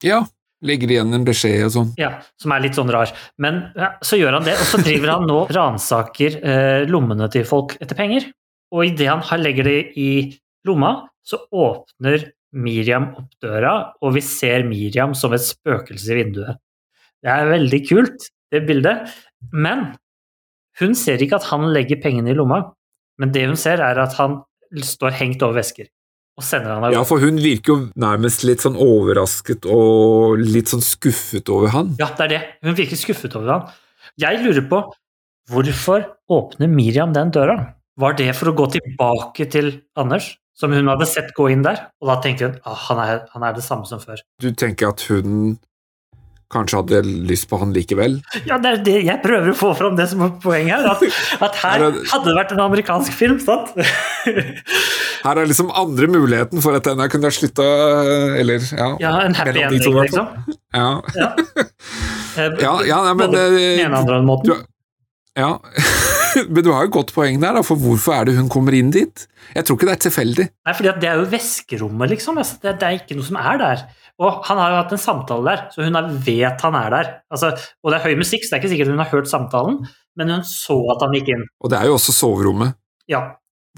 Ja, 0.04 0.24
legger 0.62 0.90
igjen 0.90 1.14
en 1.14 1.24
beskjed 1.26 1.64
og 1.66 1.72
sånn. 1.74 1.92
Ja, 1.98 2.20
som 2.40 2.52
er 2.54 2.60
litt 2.64 2.74
sånn 2.78 2.90
rar. 2.90 3.10
Men 3.38 3.72
ja, 3.78 3.92
så 4.02 4.18
gjør 4.18 4.38
han 4.38 4.44
det, 4.46 4.54
og 4.58 4.66
så 4.66 4.80
driver 4.82 5.12
han 5.16 5.26
nå 5.30 5.38
ransaker 5.54 6.38
eh, 6.42 6.84
lommene 6.90 7.30
til 7.30 7.44
folk 7.48 7.76
etter 7.80 7.96
penger. 7.98 8.28
Og 8.74 8.84
idet 8.90 9.08
han 9.08 9.40
legger 9.42 9.64
det 9.64 9.78
i 9.96 10.10
lomma, 10.66 11.08
så 11.24 11.38
åpner 11.52 12.28
Miriam 12.58 13.10
opp 13.16 13.30
døra, 13.42 13.92
og 14.02 14.14
vi 14.14 14.20
ser 14.24 14.62
Miriam 14.64 15.14
som 15.14 15.32
et 15.36 15.44
spøkelse 15.44 16.12
i 16.14 16.18
vinduet. 16.22 16.56
Det 17.24 17.32
er 17.34 17.50
veldig 17.50 17.80
kult, 17.88 18.28
det 18.54 18.64
bildet. 18.68 19.14
Men 19.52 19.92
hun 20.78 20.94
ser 20.98 21.22
ikke 21.22 21.38
at 21.40 21.48
han 21.50 21.68
legger 21.74 22.00
pengene 22.02 22.32
i 22.32 22.38
lomma, 22.38 22.62
men 23.18 23.32
det 23.34 23.46
hun 23.48 23.58
ser, 23.58 23.82
er 23.82 23.98
at 23.98 24.14
han 24.20 24.40
står 24.84 25.16
hengt 25.18 25.42
over 25.42 25.58
vesker. 25.58 25.88
Og 26.38 26.46
sender 26.46 26.76
han 26.76 26.86
av 26.86 26.94
Ja, 26.94 27.02
for 27.06 27.18
hun 27.18 27.40
virker 27.42 27.72
jo 27.72 27.78
nærmest 27.98 28.44
litt 28.46 28.62
sånn 28.62 28.78
overrasket 28.78 29.66
og 29.66 30.38
litt 30.38 30.70
sånn 30.70 30.84
skuffet 30.84 31.50
over 31.50 31.72
han. 31.74 31.96
Ja, 31.98 32.12
det 32.14 32.28
er 32.28 32.34
det. 32.34 32.42
Hun 32.62 32.78
virker 32.78 33.00
skuffet 33.00 33.34
over 33.38 33.54
han. 33.56 33.64
Jeg 34.22 34.44
lurer 34.44 34.62
på 34.70 34.84
hvorfor 35.50 36.06
åpner 36.30 36.70
Miriam 36.70 37.14
den 37.16 37.32
døra? 37.34 37.58
Var 37.98 38.14
det 38.20 38.30
for 38.38 38.52
å 38.52 38.54
gå 38.54 38.68
tilbake 38.76 39.48
til 39.50 39.72
Anders, 39.98 40.36
som 40.54 40.70
hun 40.70 40.86
hadde 40.90 41.08
sett 41.10 41.32
gå 41.34 41.48
inn 41.50 41.64
der? 41.66 41.88
Og 41.98 42.12
da 42.12 42.20
tenkte 42.22 42.52
hun 42.52 42.60
ah, 42.62 42.78
han, 42.86 43.02
han 43.32 43.46
er 43.48 43.56
det 43.56 43.64
samme 43.66 43.88
som 43.90 43.98
før. 43.98 44.22
Du 44.38 44.52
tenker 44.54 44.92
at 44.92 45.02
hun 45.10 45.56
kanskje 46.52 46.78
hadde 46.80 47.00
lyst 47.28 47.44
på 47.50 47.58
han 47.60 47.74
likevel? 47.76 48.14
Ja, 48.48 48.56
det 48.62 48.70
er 48.70 48.78
det 48.86 48.94
jeg 49.04 49.20
prøver 49.24 49.50
å 49.52 49.56
få 49.58 49.74
fram 49.76 49.98
det 49.98 50.06
som 50.08 50.22
er 50.24 50.30
poenget 50.40 50.78
her. 50.80 50.86
At, 50.94 51.02
at 51.48 51.58
her 51.60 51.84
hadde 52.12 52.22
det 52.30 52.36
vært 52.38 52.54
en 52.56 52.62
amerikansk 52.64 53.12
film, 53.18 53.36
sant? 53.44 53.74
Her 55.18 55.34
er 55.42 55.48
liksom 55.50 55.72
andre 55.74 56.06
muligheten 56.10 56.62
for 56.62 56.76
at 56.78 56.84
denne 56.86 57.08
kunne 57.10 57.26
ha 57.26 57.34
slutta 57.34 57.64
Eller, 58.38 58.62
ja. 58.70 58.88
Ja, 59.02 59.12
en 59.26 59.34
happy 59.34 59.60
ending, 59.64 59.82
to, 59.82 59.90
liksom. 59.98 60.28
Ja. 60.76 60.88
Ja. 61.18 61.32
Eh, 62.38 62.58
Ja, 62.64 62.74
ja, 62.86 63.00
nei, 63.08 63.14
men 63.18 64.26
måten. 64.28 64.52
Du- 64.52 64.66
Ja, 65.38 65.50
men 66.52 66.62
du 66.66 66.70
har 66.74 66.86
jo 66.86 66.92
godt 67.00 67.12
poeng 67.14 67.36
der, 67.42 67.54
da, 67.58 67.62
for 67.66 67.78
hvorfor 67.78 68.14
er 68.16 68.24
det 68.30 68.36
hun 68.38 68.48
kommer 68.50 68.74
inn 68.78 68.88
dit? 68.94 69.26
Jeg 69.54 69.66
tror 69.66 69.76
ikke 69.78 69.86
det 69.90 69.96
er 69.96 70.00
tilfeldig. 70.08 70.46
Nei, 70.66 70.74
fordi 70.74 70.94
det 71.02 71.10
er 71.12 71.20
jo 71.20 71.28
veskerommet, 71.30 72.10
liksom. 72.14 72.38
Altså, 72.42 72.58
det 72.64 72.74
er 72.82 72.96
ikke 72.98 73.14
noe 73.18 73.26
som 73.28 73.38
er 73.38 73.60
der. 73.60 73.84
Og 74.18 74.40
han 74.48 74.58
har 74.58 74.72
jo 74.72 74.78
hatt 74.80 74.92
en 74.96 74.98
samtale 75.00 75.46
der, 75.46 75.60
så 75.70 75.84
hun 75.86 75.98
vet 76.26 76.62
han 76.66 76.74
er 76.74 76.90
der. 76.90 77.10
Altså, 77.30 77.52
og 77.84 77.92
det 77.92 78.00
er 78.00 78.06
høy 78.08 78.16
musikk, 78.18 78.42
så 78.42 78.50
det 78.50 78.56
er 78.56 78.62
ikke 78.64 78.72
sikkert 78.72 78.90
hun 78.90 79.02
har 79.02 79.12
hørt 79.12 79.30
samtalen, 79.30 79.76
men 80.18 80.32
hun 80.34 80.42
så 80.48 80.74
at 80.96 81.04
han 81.06 81.14
gikk 81.14 81.30
inn. 81.36 81.44
Og 81.62 81.70
det 81.70 81.78
er 81.78 81.86
jo 81.86 81.94
også 82.00 82.14
soverommet. 82.16 82.74
Ja, 83.08 83.20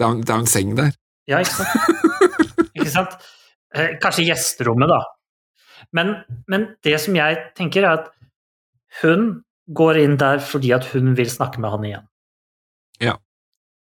Det 0.01 0.07
er, 0.07 0.15
det 0.25 0.33
er 0.33 0.41
en 0.41 0.49
seng 0.49 0.73
der. 0.79 0.95
ja 1.29 1.43
ikke 1.45 1.59
sant? 1.59 2.25
ikke 2.79 2.91
sant? 2.95 3.19
Eh, 3.77 3.91
Kanskje 4.01 4.25
gjesterommet, 4.31 4.89
da. 4.89 5.03
Men, 5.93 6.15
men 6.49 6.65
det 6.87 6.97
som 7.05 7.15
jeg 7.19 7.37
tenker, 7.59 7.85
er 7.85 7.99
at 8.01 8.09
hun 9.03 9.43
går 9.77 10.01
inn 10.01 10.17
der 10.19 10.41
fordi 10.43 10.73
at 10.75 10.89
hun 10.95 11.13
vil 11.19 11.29
snakke 11.31 11.61
med 11.61 11.71
han 11.77 11.85
igjen. 11.87 12.07
Ja. 13.05 13.15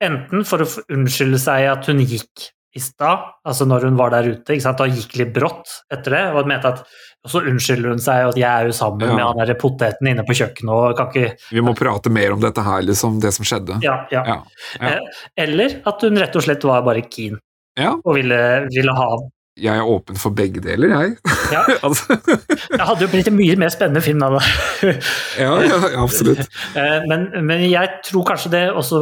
Enten 0.04 0.44
for 0.46 0.62
å 0.66 0.68
unnskylde 0.94 1.40
seg 1.42 1.70
at 1.70 1.86
hun 1.90 2.02
gikk 2.02 2.50
i 2.76 2.80
stad, 2.84 3.24
altså 3.48 3.66
når 3.66 3.86
hun 3.88 3.96
var 3.98 4.12
der 4.12 4.28
ute, 4.34 4.54
ikke 4.54 4.62
sant? 4.66 4.82
og 4.84 4.92
gikk 4.94 5.16
litt 5.22 5.34
brått 5.34 5.72
etter 5.94 6.12
det, 6.18 6.24
og 6.36 6.52
at 6.68 6.84
og 7.26 7.32
så 7.34 7.42
unnskylder 7.50 7.90
hun 7.92 8.00
seg 8.00 8.28
at 8.30 8.38
jeg 8.40 8.48
er 8.48 8.68
jo 8.70 8.76
sammen 8.78 9.10
Ja. 9.10 9.16
med 9.16 9.26
han 9.26 9.40
poteten 9.60 10.08
inne 10.08 10.24
på 10.24 10.36
kjøkkenet 10.38 10.70
og 10.72 10.96
kan 10.96 11.08
ikke 11.12 11.36
Vi 11.52 11.64
må 11.66 11.74
prate 11.76 12.10
mer 12.14 12.32
om 12.36 12.40
dette 12.40 12.62
her, 12.64 12.82
liksom, 12.86 13.20
det 13.20 13.34
som 13.34 13.44
skjedde. 13.48 13.80
Ja, 13.84 14.06
ja. 14.12 14.24
Ja, 14.26 14.38
ja. 14.80 14.88
Eh, 14.94 15.00
Eller 15.44 15.82
at 15.86 16.02
hun 16.02 16.16
rett 16.22 16.36
og 16.36 16.44
slett 16.46 16.64
var 16.64 16.84
bare 16.84 17.02
keen 17.02 17.40
Ja. 17.78 17.96
og 18.04 18.16
ville, 18.16 18.68
ville 18.72 18.94
ha 18.96 19.10
Jeg 19.58 19.74
er 19.74 19.90
åpen 19.90 20.20
for 20.22 20.36
begge 20.38 20.62
deler, 20.62 20.92
jeg. 20.94 21.16
Ja. 21.52 21.64
altså, 21.86 22.18
Det 22.22 22.80
hadde 22.80 23.06
jo 23.06 23.10
blitt 23.12 23.30
en 23.32 23.38
mye 23.38 23.56
mer 23.60 23.72
spennende 23.74 24.04
film 24.06 24.22
da. 24.22 24.42
ja, 25.44 25.54
ja, 25.66 25.80
absolutt. 26.04 26.46
Eh, 26.78 27.06
men, 27.10 27.30
men 27.48 27.64
jeg 27.66 27.90
tror 28.06 28.26
kanskje 28.28 28.52
det, 28.54 28.64
og 28.70 28.84
så 28.86 29.00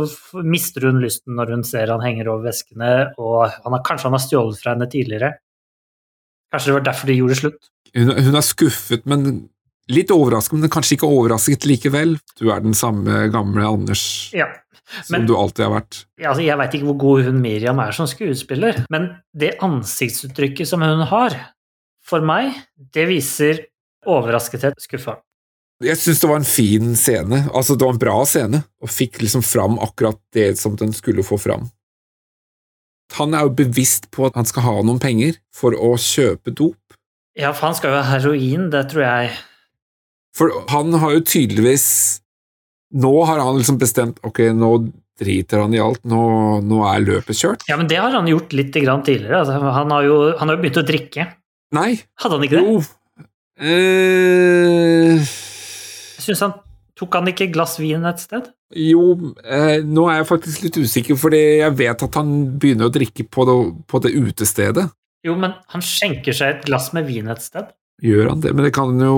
mister 0.48 0.86
hun 0.88 1.02
lysten 1.04 1.36
når 1.36 1.52
hun 1.52 1.64
ser 1.68 1.92
han 1.92 2.04
henger 2.04 2.30
over 2.32 2.46
veskene, 2.48 2.92
og 3.20 3.50
han 3.50 3.76
har, 3.76 3.82
kanskje 3.84 4.08
han 4.08 4.16
har 4.16 4.24
stjålet 4.24 4.62
fra 4.62 4.76
henne 4.76 4.88
tidligere. 4.92 5.32
Kanskje 6.54 6.72
det 6.72 6.78
var 6.78 6.86
derfor 6.88 7.12
de 7.12 7.18
gjorde 7.18 7.40
slutt. 7.42 7.72
Hun, 7.96 8.14
hun 8.28 8.40
er 8.40 8.46
skuffet, 8.46 9.04
men 9.10 9.28
litt 9.92 10.12
overrasket, 10.14 10.58
men 10.60 10.72
kanskje 10.74 10.98
ikke 10.98 11.10
overrasket 11.10 11.66
likevel. 11.70 12.16
Du 12.40 12.50
er 12.54 12.62
den 12.64 12.74
samme 12.78 13.28
gamle 13.34 13.66
Anders 13.68 14.32
Ja. 14.34 14.48
som 15.04 15.26
du 15.26 15.36
alltid 15.38 15.66
har 15.66 15.74
vært. 15.82 16.06
altså, 16.22 16.42
jeg 16.46 16.58
veit 16.58 16.74
ikke 16.78 16.86
hvor 16.92 16.98
god 17.02 17.24
hun 17.26 17.42
Miriam 17.42 17.80
er 17.80 17.92
som 17.92 18.08
skuespiller, 18.08 18.86
men 18.90 19.16
det 19.36 19.58
ansiktsuttrykket 19.66 20.68
som 20.68 20.82
hun 20.82 21.02
har, 21.10 21.38
for 22.06 22.22
meg, 22.22 22.54
det 22.94 23.08
viser 23.10 23.64
overraskethet, 24.06 24.78
skuffa. 24.82 25.18
Jeg 25.84 25.98
syns 25.98 26.22
det 26.22 26.30
var 26.30 26.38
en 26.40 26.46
fin 26.48 26.94
scene. 26.96 27.50
Altså, 27.54 27.76
det 27.76 27.84
var 27.84 27.94
en 27.94 28.00
bra 28.00 28.20
scene, 28.30 28.64
og 28.82 28.90
fikk 28.94 29.20
liksom 29.22 29.42
fram 29.44 29.80
akkurat 29.84 30.20
det 30.34 30.58
som 30.58 30.76
den 30.80 30.94
skulle 30.94 31.24
få 31.26 31.38
fram. 31.42 31.70
Han 33.18 33.34
er 33.38 33.46
jo 33.46 33.50
bevisst 33.58 34.08
på 34.12 34.26
at 34.26 34.36
han 34.36 34.46
skal 34.50 34.64
ha 34.66 34.76
noen 34.86 35.00
penger 35.04 35.36
for 35.54 35.76
å 35.78 35.94
kjøpe 36.00 36.54
dop. 36.56 36.80
Ja, 37.38 37.52
for 37.54 37.68
han 37.70 37.76
skal 37.76 37.92
jo 37.92 38.00
ha 38.00 38.06
heroin, 38.16 38.70
det 38.72 38.86
tror 38.94 39.04
jeg 39.04 39.36
For 40.36 40.52
han 40.72 40.94
har 41.00 41.16
jo 41.16 41.24
tydeligvis 41.26 41.88
Nå 42.96 43.12
har 43.28 43.40
han 43.42 43.58
liksom 43.60 43.80
bestemt 43.82 44.20
Ok, 44.28 44.42
nå 44.56 44.70
driter 45.20 45.62
han 45.64 45.74
i 45.74 45.80
alt, 45.80 46.02
nå, 46.04 46.20
nå 46.68 46.82
er 46.90 47.00
løpet 47.06 47.38
kjørt. 47.40 47.62
Ja, 47.70 47.78
men 47.80 47.88
det 47.88 48.02
har 48.04 48.12
han 48.12 48.28
gjort 48.28 48.52
litt 48.52 48.76
grann 48.84 49.00
tidligere. 49.08 49.46
Altså, 49.46 49.56
han, 49.64 49.94
har 49.96 50.04
jo, 50.04 50.18
han 50.36 50.50
har 50.52 50.58
jo 50.58 50.64
begynt 50.66 50.80
å 50.82 50.84
drikke. 50.84 51.26
Nei, 51.76 51.92
Hadde 52.20 52.36
han 52.36 52.44
ikke 52.44 52.60
det? 52.60 52.64
jo 52.68 52.82
eh, 53.64 55.24
Jeg 55.24 56.26
synes 56.28 56.44
han 56.46 56.56
Tok 56.96 57.16
han 57.18 57.28
ikke 57.28 57.50
glass 57.52 57.74
vin 57.82 58.06
et 58.08 58.22
sted? 58.24 58.46
Jo, 58.80 59.02
eh, 59.44 59.82
nå 59.84 60.06
er 60.08 60.22
jeg 60.22 60.28
faktisk 60.30 60.62
litt 60.64 60.78
usikker, 60.80 61.18
fordi 61.20 61.42
jeg 61.60 61.74
vet 61.76 62.06
at 62.08 62.16
han 62.16 62.30
begynner 62.60 62.88
å 62.88 62.94
drikke 62.96 63.26
på 63.28 63.44
det, 63.50 63.56
på 63.92 64.00
det 64.06 64.14
utestedet. 64.16 64.86
Jo, 65.28 65.36
men 65.40 65.58
han 65.74 65.84
skjenker 65.84 66.36
seg 66.38 66.54
et 66.54 66.64
glass 66.70 66.94
med 66.96 67.04
vin 67.10 67.28
et 67.32 67.44
sted. 67.44 67.68
Gjør 68.04 68.32
han 68.32 68.44
det? 68.46 68.54
Men 68.56 68.68
det 68.68 68.72
kan 68.78 68.96
jo 69.00 69.18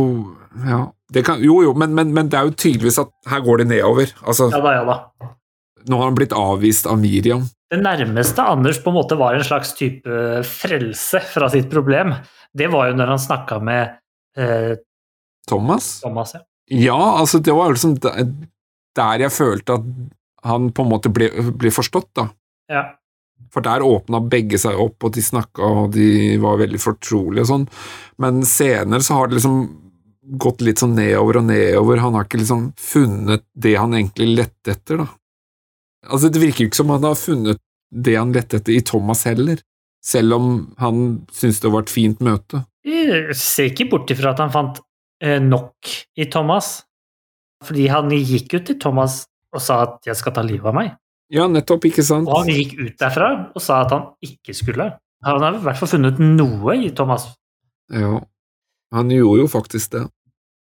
Ja. 0.65 0.87
Det 1.13 1.23
kan, 1.23 1.39
jo, 1.43 1.61
jo, 1.63 1.73
men, 1.77 1.93
men, 1.95 2.09
men 2.15 2.27
det 2.31 2.39
er 2.39 2.49
jo 2.49 2.55
tydeligvis 2.57 2.97
at 2.99 3.11
her 3.31 3.43
går 3.45 3.61
det 3.63 3.67
nedover. 3.69 4.11
Altså, 4.27 4.49
Ja 4.51 4.59
da, 4.63 4.73
ja 4.75 4.83
da. 4.87 5.29
nå 5.87 5.99
har 6.01 6.09
han 6.09 6.17
blitt 6.17 6.35
avvist 6.35 6.89
av 6.91 6.99
Miriam. 6.99 7.45
Det 7.71 7.79
nærmeste 7.79 8.43
Anders 8.43 8.79
på 8.83 8.91
en 8.91 8.97
måte 8.97 9.15
var 9.19 9.35
en 9.35 9.43
slags 9.47 9.73
type 9.75 10.19
frelse 10.47 11.21
fra 11.31 11.49
sitt 11.51 11.69
problem, 11.71 12.13
det 12.55 12.67
var 12.71 12.89
jo 12.89 12.97
når 12.99 13.11
han 13.13 13.23
snakka 13.23 13.59
med 13.63 13.95
eh, 14.39 14.75
Thomas? 15.47 15.97
Thomas. 16.03 16.35
Ja. 16.35 16.43
Ja, 16.67 16.99
altså, 17.21 17.39
det 17.39 17.53
var 17.55 17.71
liksom 17.71 17.93
der 18.01 19.21
jeg 19.23 19.31
følte 19.31 19.77
at 19.79 19.85
han 20.47 20.71
på 20.75 20.83
en 20.83 20.91
måte 20.91 21.11
ble, 21.13 21.29
ble 21.55 21.71
forstått, 21.71 22.09
da. 22.19 22.27
Ja. 22.71 22.81
For 23.53 23.63
der 23.63 23.85
åpna 23.85 24.19
begge 24.27 24.59
seg 24.59 24.75
opp, 24.79 24.99
og 25.07 25.13
de 25.15 25.23
snakka, 25.23 25.63
og 25.63 25.93
de 25.95 26.35
var 26.43 26.59
veldig 26.59 26.79
fortrolige 26.81 27.45
og 27.45 27.49
sånn. 27.51 27.65
Men 28.19 28.41
senere 28.47 28.99
så 29.05 29.19
har 29.21 29.29
det 29.31 29.39
liksom 29.39 29.61
gått 30.27 30.61
litt 30.65 30.81
sånn 30.81 30.95
nedover 30.97 31.39
og 31.41 31.47
nedover. 31.49 32.01
Han 32.03 32.17
har 32.17 32.27
ikke 32.27 32.41
liksom 32.41 32.71
funnet 32.79 33.45
det 33.55 33.75
han 33.79 33.95
egentlig 33.95 34.27
lette 34.41 34.75
etter, 34.75 35.03
da. 35.03 35.07
Altså, 36.07 36.31
det 36.31 36.41
virker 36.41 36.63
jo 36.63 36.71
ikke 36.71 36.81
som 36.81 36.93
han 36.93 37.07
har 37.07 37.17
funnet 37.19 37.61
det 37.91 38.17
han 38.17 38.33
lette 38.35 38.59
etter 38.59 38.75
i 38.75 38.83
Thomas 38.85 39.23
heller, 39.27 39.61
selv 40.03 40.37
om 40.37 40.49
han 40.81 41.05
syntes 41.33 41.61
det 41.63 41.71
var 41.73 41.85
et 41.85 41.93
fint 41.93 42.21
møte. 42.23 42.63
Jeg 42.87 43.35
ser 43.39 43.71
ikke 43.71 43.89
bort 43.91 44.11
ifra 44.13 44.33
at 44.33 44.43
han 44.43 44.53
fant 44.53 44.79
eh, 45.23 45.39
nok 45.43 45.95
i 46.19 46.27
Thomas. 46.31 46.77
Fordi 47.65 47.87
han 47.89 48.11
gikk 48.13 48.53
jo 48.53 48.61
til 48.67 48.77
Thomas 48.79 49.25
og 49.55 49.63
sa 49.63 49.81
at 49.83 50.05
'jeg 50.05 50.15
skal 50.19 50.33
ta 50.33 50.43
livet 50.45 50.67
av 50.67 50.75
meg'. 50.75 50.95
Ja, 51.33 51.47
nettopp, 51.47 51.85
ikke 51.89 52.03
sant? 52.05 52.27
Og 52.27 52.45
han 52.45 52.53
gikk 52.53 52.77
ut 52.79 52.97
derfra 52.99 53.51
og 53.55 53.61
sa 53.61 53.81
at 53.81 53.91
han 53.91 54.05
ikke 54.23 54.53
skulle. 54.55 54.91
Han 55.25 55.41
har 55.41 55.55
i 55.55 55.63
hvert 55.63 55.79
fall 55.79 55.89
funnet 55.89 56.19
noe 56.19 56.75
i 56.77 56.91
Thomas. 56.95 57.27
Ja, 57.91 58.21
han 58.93 59.09
gjorde 59.09 59.41
jo 59.41 59.47
faktisk 59.47 59.91
det. 59.91 60.05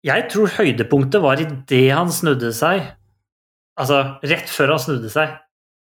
Jeg 0.04 0.26
tror 0.32 0.52
høydepunktet 0.58 1.22
var 1.24 1.40
idet 1.40 1.86
han 1.96 2.10
snudde 2.12 2.50
seg. 2.52 2.82
Altså 3.80 4.02
rett 4.22 4.50
før 4.52 4.74
han 4.74 4.82
snudde 4.82 5.12
seg. 5.12 5.38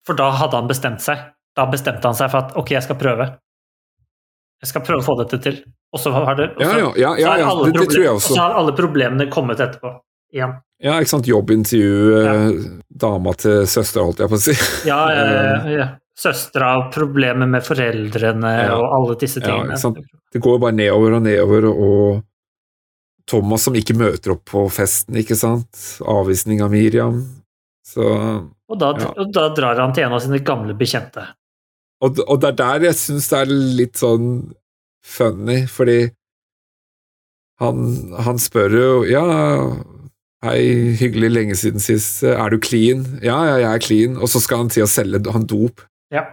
For 0.07 0.17
da 0.17 0.29
hadde 0.39 0.61
han 0.61 0.69
bestemt 0.69 1.03
seg. 1.03 1.19
Da 1.55 1.65
bestemte 1.71 2.07
han 2.07 2.17
seg 2.17 2.31
for 2.31 2.45
at 2.45 2.55
ok, 2.59 2.71
jeg 2.77 2.85
skal 2.85 2.99
prøve. 2.99 3.27
Jeg 4.63 4.71
skal 4.71 4.85
prøve 4.87 5.03
å 5.03 5.05
få 5.05 5.17
dette 5.19 5.39
til. 5.43 5.59
Og 5.95 6.01
så 6.01 6.11
har, 6.15 6.31
det, 6.39 6.49
og 6.55 6.63
Ja, 6.63 6.71
ja, 6.79 7.11
ja, 7.19 7.33
ja, 7.43 7.49
det, 7.63 7.73
det 7.75 7.89
tror 7.91 8.03
jeg 8.03 8.13
også. 8.13 8.31
Og 8.31 8.37
så 8.37 8.41
har 8.41 8.55
alle 8.59 8.75
problemene 8.75 9.27
kommet 9.31 9.61
etterpå. 9.63 9.91
Igjen. 10.35 10.55
Ja, 10.83 10.97
ikke 10.99 11.11
sant, 11.13 11.27
jobbintervju, 11.29 11.91
ja. 12.25 12.33
dama 13.03 13.31
til 13.39 13.61
søster, 13.71 14.03
holdt 14.03 14.23
jeg 14.23 14.31
på 14.31 14.39
å 14.39 14.43
si. 14.43 14.55
Ja, 14.87 14.99
ja, 15.15 15.27
ja. 15.71 15.87
Søstera, 16.25 16.87
problemer 16.95 17.47
med 17.51 17.63
foreldrene 17.63 18.51
og 18.71 18.85
alle 18.97 19.15
disse 19.19 19.41
tingene. 19.43 19.75
Det 20.31 20.39
går 20.43 20.61
bare 20.63 20.75
nedover 20.75 21.17
og 21.17 21.25
nedover, 21.25 21.67
og 21.71 22.21
Thomas 23.29 23.65
som 23.65 23.75
ikke 23.77 23.95
møter 23.97 24.35
opp 24.35 24.43
på 24.51 24.65
festen, 24.73 25.17
ikke 25.17 25.37
sant. 25.39 25.79
Avvisning 26.05 26.61
av 26.61 26.71
Miriam. 26.73 27.23
Så 27.85 28.03
og, 28.05 28.77
da, 28.81 28.91
Ja. 28.99 29.11
og 29.17 29.31
da 29.33 29.47
drar 29.53 29.79
han 29.81 29.93
til 29.93 30.05
en 30.05 30.13
av 30.17 30.21
sine 30.21 30.39
gamle 30.45 30.73
bekjente. 30.77 31.23
Og, 32.05 32.19
og 32.27 32.41
det 32.41 32.51
er 32.53 32.57
der 32.59 32.85
jeg 32.89 32.97
syns 32.99 33.29
det 33.31 33.39
er 33.39 33.51
litt 33.79 33.97
sånn 34.01 34.29
funny, 35.05 35.63
fordi 35.69 36.11
han, 37.61 37.77
han 38.25 38.41
spør 38.41 38.73
jo 38.75 38.87
Ja, 39.07 39.23
hei, 40.45 40.59
hyggelig, 40.99 41.29
lenge 41.31 41.55
siden 41.57 41.79
sist. 41.81 42.23
Er 42.27 42.49
du 42.51 42.59
clean? 42.61 43.05
Ja, 43.23 43.37
ja, 43.47 43.55
jeg 43.63 43.69
er 43.71 43.85
clean. 43.85 44.17
Og 44.19 44.29
så 44.29 44.41
skal 44.43 44.65
han 44.65 44.69
til 44.73 44.83
å 44.85 44.89
selge 44.91 45.23
han 45.33 45.47
dop. 45.49 45.81
Ja. 46.13 46.25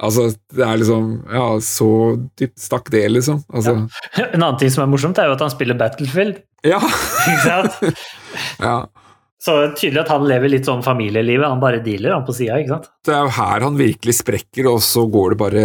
Altså, 0.00 0.30
det 0.56 0.64
er 0.64 0.78
liksom 0.80 1.08
Ja, 1.28 1.44
så 1.64 1.90
dypt 2.40 2.60
stakk 2.62 2.88
det, 2.92 3.04
liksom. 3.12 3.42
Altså, 3.52 3.74
En 4.22 4.40
annen 4.40 4.58
ting 4.60 4.72
som 4.72 4.86
er 4.86 4.90
morsomt, 4.92 5.20
er 5.20 5.28
jo 5.28 5.36
at 5.36 5.44
han 5.44 5.52
spiller 5.52 5.78
Battlefield. 5.80 6.40
ja. 6.66 6.80
Ikke 7.30 7.44
sant? 7.44 8.00
ja. 8.68 8.78
Så 9.40 9.54
tydelig 9.72 10.02
at 10.02 10.10
han 10.12 10.26
lever 10.28 10.52
litt 10.52 10.66
sånn 10.68 10.82
familielivet. 10.84 11.48
Han 11.48 11.62
bare 11.62 11.78
dealer 11.84 12.12
han 12.12 12.26
på 12.26 12.34
sida, 12.36 12.58
ikke 12.60 12.74
sant. 12.74 12.90
Det 13.08 13.14
er 13.16 13.22
jo 13.24 13.30
her 13.38 13.64
han 13.64 13.78
virkelig 13.78 14.18
sprekker, 14.18 14.66
og 14.68 14.82
så 14.84 15.06
går 15.08 15.32
det 15.32 15.38
bare 15.40 15.62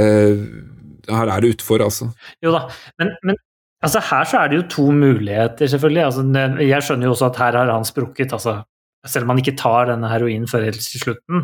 Her 1.10 1.32
er 1.34 1.44
det 1.44 1.49
utfor, 1.57 1.84
altså. 1.84 2.07
Jo 2.41 2.53
da, 2.56 2.62
men, 3.02 3.12
men 3.28 3.36
altså, 3.84 3.99
her 4.07 4.30
så 4.32 4.40
er 4.40 4.53
det 4.53 4.62
jo 4.62 4.68
to 4.78 4.86
muligheter, 4.95 5.68
selvfølgelig. 5.74 6.06
Altså, 6.07 6.24
jeg 6.64 6.88
skjønner 6.88 7.10
jo 7.10 7.18
også 7.18 7.28
at 7.28 7.41
her 7.44 7.60
har 7.60 7.74
han 7.74 7.88
sprukket, 7.88 8.32
altså. 8.38 8.62
Selv 9.06 9.28
om 9.28 9.36
han 9.36 9.44
ikke 9.44 9.57
tar 9.60 9.91
denne 9.91 10.07
heroinen 10.10 10.48
før 10.49 10.64
helt 10.70 10.80
til 10.82 11.03
slutten. 11.03 11.44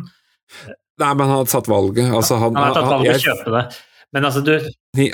Nei, 1.01 1.11
men 1.17 1.27
han 1.27 1.41
hadde 1.41 1.53
tatt 1.53 1.69
valget. 1.71 2.11
Altså, 2.13 2.37
han, 2.41 2.55
Han 2.55 2.69
har 2.69 2.77
tatt 2.77 2.91
valget 2.91 3.19
å 3.19 3.25
kjøpe 3.25 3.55
det. 3.55 3.65
Men 4.11 4.27
altså, 4.27 4.43
du 4.43 4.55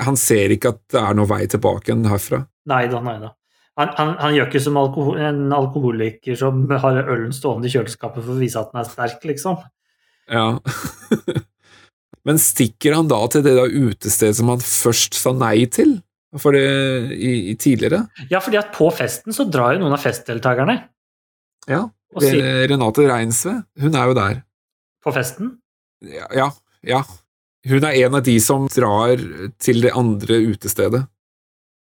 han 0.01 0.17
ser 0.17 0.53
ikke 0.55 0.73
at 0.73 0.79
det 0.93 1.01
er 1.01 1.17
noen 1.17 1.29
vei 1.29 1.43
tilbake 1.49 1.91
igjen 1.91 2.07
herfra. 2.09 2.41
Nei 2.69 2.85
da, 2.91 3.01
nei 3.05 3.17
da. 3.21 3.33
Han, 3.77 3.91
han, 3.93 4.13
han 4.17 4.33
gjør 4.33 4.47
ikke 4.49 4.61
som 4.65 4.77
alkohol, 4.81 5.19
en 5.21 5.53
alkoholiker 5.53 6.37
som 6.39 6.63
har 6.81 6.97
ølen 7.03 7.33
stående 7.35 7.69
i 7.69 7.73
kjøleskapet 7.75 8.23
for 8.23 8.33
å 8.33 8.39
vise 8.39 8.57
at 8.57 8.71
den 8.71 8.81
er 8.81 8.87
sterk, 8.89 9.27
liksom. 9.29 9.59
Ja. 10.33 10.47
Men 12.27 12.41
stikker 12.41 12.97
han 12.97 13.07
da 13.07 13.19
til 13.31 13.45
det 13.45 13.53
da 13.55 13.67
utestedet 13.69 14.39
som 14.39 14.49
han 14.51 14.63
først 14.65 15.15
sa 15.15 15.31
nei 15.37 15.67
til 15.71 15.99
for 16.41 16.57
det, 16.57 16.65
i, 17.13 17.53
i 17.53 17.55
tidligere? 17.55 18.01
Ja, 18.33 18.41
fordi 18.43 18.59
at 18.59 18.73
på 18.75 18.89
festen 18.93 19.35
så 19.35 19.45
drar 19.47 19.77
jo 19.77 19.83
noen 19.85 19.95
av 19.95 20.01
festdeltakerne. 20.03 20.79
Ja. 21.69 21.85
Det, 22.17 22.33
sier 22.33 22.65
Renate 22.71 23.05
Reinsve, 23.05 23.59
hun 23.77 23.95
er 23.99 24.09
jo 24.09 24.17
der. 24.17 24.41
på 25.05 25.11
festen 25.13 25.53
Ja, 26.01 26.51
ja. 26.85 27.03
Hun 27.67 27.83
er 27.83 27.97
en 28.05 28.15
av 28.15 28.23
de 28.23 28.37
som 28.39 28.67
drar 28.71 29.17
til 29.59 29.81
det 29.83 29.91
andre 29.97 30.37
utestedet. 30.53 31.03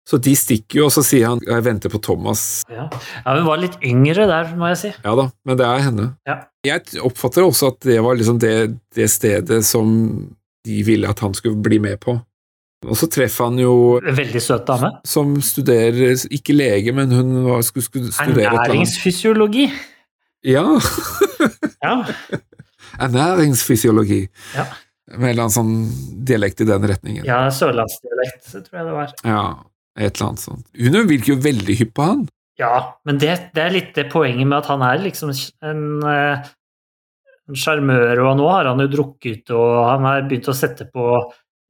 Så 0.06 0.20
de 0.22 0.36
stikker 0.38 0.80
jo, 0.80 0.86
og 0.86 0.94
så 0.94 1.02
sier 1.02 1.28
han 1.32 1.40
'jeg 1.42 1.64
venter 1.66 1.90
på 1.90 1.98
Thomas'. 1.98 2.64
ja. 2.70 2.90
ja, 3.26 3.36
Hun 3.38 3.46
var 3.48 3.58
litt 3.58 3.78
yngre 3.82 4.28
der, 4.30 4.56
må 4.56 4.68
jeg 4.70 4.78
si. 4.78 4.92
Ja 5.04 5.16
da, 5.16 5.32
men 5.46 5.58
det 5.58 5.66
er 5.66 5.80
henne. 5.82 6.18
Ja. 6.28 6.36
Jeg 6.64 7.02
oppfatter 7.02 7.42
også 7.46 7.68
at 7.74 7.80
det 7.82 7.98
var 8.04 8.16
liksom 8.16 8.40
det, 8.40 8.78
det 8.94 9.10
stedet 9.10 9.64
som 9.66 10.30
de 10.66 10.84
ville 10.84 11.10
at 11.10 11.20
han 11.20 11.34
skulle 11.34 11.58
bli 11.62 11.80
med 11.80 12.00
på. 12.00 12.22
Og 12.86 12.96
så 12.98 13.10
treffer 13.10 13.46
han 13.50 13.58
jo 13.58 14.00
veldig 14.00 14.42
søt 14.42 14.66
dame. 14.68 14.92
som 15.06 15.42
studerer, 15.42 16.14
ikke 16.30 16.54
lege, 16.54 16.92
men 16.94 17.12
hun 17.12 17.64
skulle, 17.64 17.84
skulle 17.84 18.12
studere. 18.14 18.54
Ernæringsfysiologi. 18.54 19.72
Ja, 20.44 20.80
Ja. 21.84 22.04
ernæringsfysiologi. 23.08 24.26
Ja. 24.56 24.66
Med 25.16 25.22
en 25.22 25.32
eller 25.32 25.46
annen 25.46 25.54
sånn 25.54 26.26
dialekt 26.26 26.64
i 26.66 26.70
den 26.70 26.88
retningen. 26.90 27.28
ja, 27.28 27.44
sørlandsdialekt, 27.54 28.48
tror 28.52 28.80
jeg 28.80 28.88
det 28.88 28.96
var. 28.96 29.16
Ja, 29.22 29.44
et 29.96 30.16
eller 30.16 30.32
annet 30.32 30.46
sånt. 30.48 30.66
Hun 30.74 31.02
virker 31.12 31.36
jo 31.36 31.42
veldig 31.44 31.78
hypp 31.82 31.94
på 31.98 32.10
han. 32.10 32.26
Ja, 32.58 32.76
men 33.06 33.20
det, 33.22 33.34
det 33.54 33.62
er 33.62 33.74
litt 33.76 33.96
det 33.98 34.08
poenget 34.14 34.48
med 34.48 34.62
at 34.62 34.70
han 34.72 34.84
er 34.88 35.02
liksom 35.04 35.34
en 35.68 35.86
eh, 36.08 36.54
en 37.46 37.58
sjarmør, 37.60 38.22
og 38.26 38.38
nå 38.40 38.46
har 38.50 38.70
han 38.72 38.82
jo 38.82 38.92
drukket, 38.92 39.52
og 39.54 39.74
han 39.86 40.06
har 40.08 40.26
begynt 40.26 40.50
å 40.50 40.58
sette 40.58 40.88
på 40.90 41.10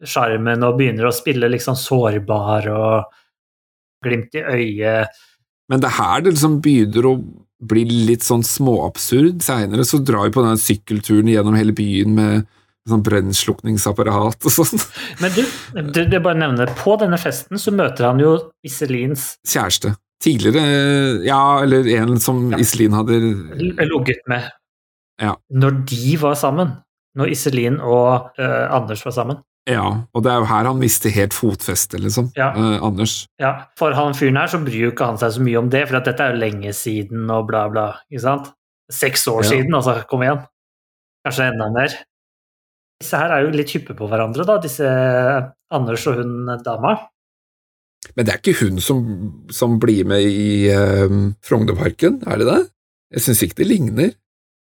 sjarmen 0.05 0.63
og 0.63 0.77
begynner 0.79 1.09
å 1.09 1.15
spille 1.15 1.49
liksom 1.51 1.77
sårbar 1.79 2.69
og 2.71 3.17
glimt 4.05 4.37
i 4.37 4.43
øyet. 4.43 5.23
Men 5.71 5.81
det 5.81 5.89
er 5.89 5.97
her 5.97 6.23
det 6.23 6.35
liksom 6.35 6.59
begynner 6.63 7.09
å 7.09 7.15
bli 7.63 7.85
litt 8.09 8.25
sånn 8.25 8.43
småabsurd. 8.45 9.39
Seinere 9.45 9.85
så 9.87 9.99
drar 10.03 10.27
vi 10.27 10.33
på 10.35 10.43
den 10.45 10.59
sykkelturen 10.59 11.29
gjennom 11.31 11.55
hele 11.57 11.75
byen 11.75 12.15
med 12.17 12.45
sånn 12.89 13.01
brennslukningsapparat 13.05 14.45
og 14.45 14.53
sånn. 14.53 14.81
Men 15.23 15.31
du, 15.33 15.41
du, 15.95 16.01
det 16.11 16.19
bare 16.21 16.37
nevner, 16.37 16.69
på 16.77 16.97
denne 17.01 17.17
festen 17.21 17.57
så 17.61 17.73
møter 17.73 18.09
han 18.11 18.19
jo 18.21 18.35
Iselins 18.67 19.35
Kjæreste. 19.47 19.95
Tidligere, 20.23 20.61
ja, 21.27 21.39
eller 21.63 21.87
en 21.97 22.15
som 22.23 22.47
Ja. 22.53 22.59
Iselin 22.61 22.93
hadde 22.95 23.17
ligget 23.59 24.21
med 24.31 24.45
Ja. 25.21 25.35
når 25.51 25.81
de 25.89 26.15
var 26.21 26.35
sammen. 26.39 26.75
Når 27.15 27.31
Iselin 27.31 27.77
og 27.79 28.31
uh, 28.39 28.65
Anders 28.75 29.03
var 29.05 29.13
sammen. 29.15 29.37
Ja, 29.65 29.85
og 30.13 30.21
det 30.25 30.29
er 30.29 30.43
jo 30.43 30.45
her 30.49 30.67
han 30.69 30.77
mister 30.77 31.09
helt 31.09 31.33
fotfestet, 31.33 31.97
liksom. 32.03 32.27
Ja. 32.37 32.51
Eh, 32.53 32.83
Anders. 32.85 33.25
Ja, 33.41 33.65
For 33.79 33.95
han 33.97 34.13
fyren 34.13 34.37
her 34.37 34.51
så 34.51 34.59
bryr 34.61 34.83
jo 34.87 34.91
ikke 34.93 35.07
han 35.09 35.17
seg 35.17 35.33
så 35.33 35.41
mye 35.41 35.57
om 35.57 35.71
det, 35.73 35.87
for 35.89 35.97
at 35.97 36.05
dette 36.05 36.21
er 36.21 36.35
jo 36.35 36.41
lenge 36.43 36.73
siden 36.77 37.25
og 37.33 37.47
bla, 37.49 37.63
bla. 37.73 37.87
ikke 38.11 38.21
sant? 38.27 38.51
Seks 38.93 39.25
år 39.31 39.41
Ja. 39.43 39.49
siden, 39.49 39.73
altså. 39.73 39.95
Kom 40.07 40.21
igjen. 40.21 40.43
Kanskje 41.25 41.47
enda 41.49 41.71
mer. 41.73 41.95
Disse 43.01 43.17
her 43.17 43.33
er 43.33 43.41
jo 43.47 43.55
litt 43.57 43.73
hyppe 43.73 43.95
på 43.97 44.07
hverandre, 44.07 44.45
da, 44.45 44.59
disse 44.61 44.85
Anders 45.73 46.05
og 46.07 46.21
hun 46.21 46.45
dama. 46.63 46.93
Men 48.15 48.25
det 48.27 48.35
er 48.35 48.37
ikke 48.43 48.59
hun 48.61 48.77
som, 48.79 49.01
som 49.49 49.79
blir 49.81 50.05
med 50.05 50.21
i 50.21 50.69
uh, 50.69 51.33
Frognerparken, 51.43 52.21
er 52.29 52.37
det 52.37 52.45
det? 52.51 52.61
Jeg 53.17 53.25
syns 53.25 53.41
ikke 53.43 53.57
det 53.63 53.67
ligner. 53.67 54.13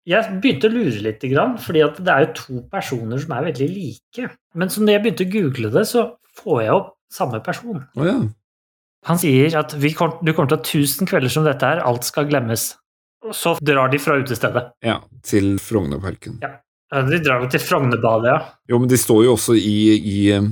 Jeg 0.05 0.39
begynte 0.43 0.69
å 0.69 0.75
lure 0.75 1.01
litt, 1.07 1.23
fordi 1.65 1.81
at 1.85 1.97
det 2.05 2.13
er 2.13 2.25
jo 2.27 2.33
to 2.37 2.63
personer 2.73 3.21
som 3.23 3.33
er 3.39 3.47
veldig 3.47 3.69
like. 3.73 4.27
Men 4.55 4.69
så 4.73 4.83
når 4.85 4.99
jeg 4.99 5.03
begynte 5.07 5.25
å 5.27 5.33
google 5.33 5.71
det, 5.73 5.85
så 5.89 6.03
får 6.43 6.59
jeg 6.67 6.75
opp 6.75 6.91
samme 7.15 7.41
person. 7.45 7.85
Oh, 7.97 8.05
ja. 8.05 8.17
Han 9.09 9.21
sier 9.21 9.55
at 9.61 9.73
vi 9.81 9.93
kom, 9.97 10.17
du 10.25 10.33
kommer 10.33 10.51
til 10.51 10.59
å 10.59 10.61
ha 10.61 10.65
1000 10.85 11.09
kvelder 11.09 11.33
som 11.33 11.45
dette 11.47 11.65
her, 11.69 11.81
alt 11.85 12.05
skal 12.09 12.29
glemmes. 12.29 12.75
Og 13.25 13.33
så 13.37 13.55
drar 13.65 13.89
de 13.93 14.01
fra 14.03 14.19
utestedet. 14.21 14.67
ja. 14.85 14.99
Til 15.25 15.55
Frognerparken. 15.63 16.37
Ja. 16.45 16.59
De 17.09 17.19
drar 17.25 17.41
jo 17.43 17.49
til 17.51 17.63
Frognerbadet, 17.65 18.29
ja. 18.29 18.43
Jo, 18.71 18.79
men 18.83 18.91
de 18.93 18.99
står 19.01 19.25
jo 19.25 19.33
også 19.39 19.57
i, 19.57 19.79
i 19.97 20.19
eh, 20.37 20.45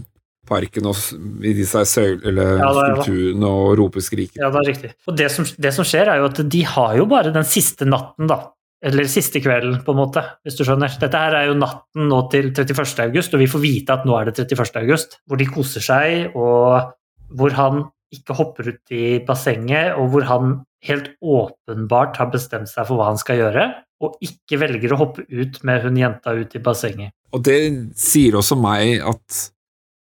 parken 0.49 0.89
og 0.91 0.97
i 1.45 1.53
disse 1.55 1.83
søy- 1.87 2.23
eller 2.25 2.57
Ja, 2.57 2.71
da, 2.73 2.87
skulpturene 2.89 3.51
og 3.53 3.77
roper 3.79 4.03
skriker. 4.03 4.41
Ja, 4.41 4.49
det 4.55 4.63
er 4.63 4.69
riktig. 4.73 4.91
Og 5.07 5.17
det 5.21 5.29
som, 5.31 5.45
det 5.45 5.75
som 5.77 5.87
skjer, 5.87 6.09
er 6.09 6.23
jo 6.23 6.31
at 6.33 6.41
de 6.57 6.63
har 6.73 6.97
jo 6.99 7.05
bare 7.13 7.35
den 7.37 7.45
siste 7.47 7.85
natten, 7.89 8.27
da. 8.33 8.41
Eller 8.83 9.07
siste 9.07 9.39
kvelden, 9.39 9.79
på 9.87 9.95
en 9.95 10.01
måte, 10.01 10.25
hvis 10.43 10.57
du 10.59 10.65
skjønner. 10.67 10.91
Dette 10.99 11.19
her 11.19 11.37
er 11.39 11.49
jo 11.51 11.59
natten 11.59 12.09
nå 12.11 12.25
til 12.33 12.51
31. 12.51 12.83
august, 13.05 13.35
og 13.35 13.43
vi 13.43 13.51
får 13.51 13.63
vite 13.63 13.95
at 13.95 14.07
nå 14.09 14.17
er 14.19 14.29
det 14.29 14.43
31. 14.43 14.81
august. 14.83 15.21
Hvor 15.27 15.39
de 15.39 15.47
koser 15.47 15.85
seg, 15.87 16.35
og 16.35 16.91
hvor 17.39 17.55
han 17.57 17.85
ikke 18.13 18.37
hopper 18.37 18.73
ut 18.75 18.95
i 18.95 19.21
bassenget, 19.27 19.95
og 19.97 20.11
hvor 20.13 20.27
han 20.29 20.57
helt 20.85 21.13
åpenbart 21.23 22.19
har 22.19 22.33
bestemt 22.33 22.71
seg 22.73 22.89
for 22.89 22.99
hva 22.99 23.13
han 23.13 23.21
skal 23.21 23.39
gjøre, 23.41 23.69
og 24.03 24.19
ikke 24.25 24.59
velger 24.59 24.93
å 24.93 25.01
hoppe 25.05 25.25
ut 25.31 25.61
med 25.67 25.87
hun 25.87 26.01
jenta 26.01 26.35
ut 26.35 26.59
i 26.59 26.63
bassenget. 26.63 27.15
Og 27.33 27.45
det 27.47 27.59
sier 27.97 28.37
også 28.37 28.59
meg 28.59 28.99
at 29.07 29.45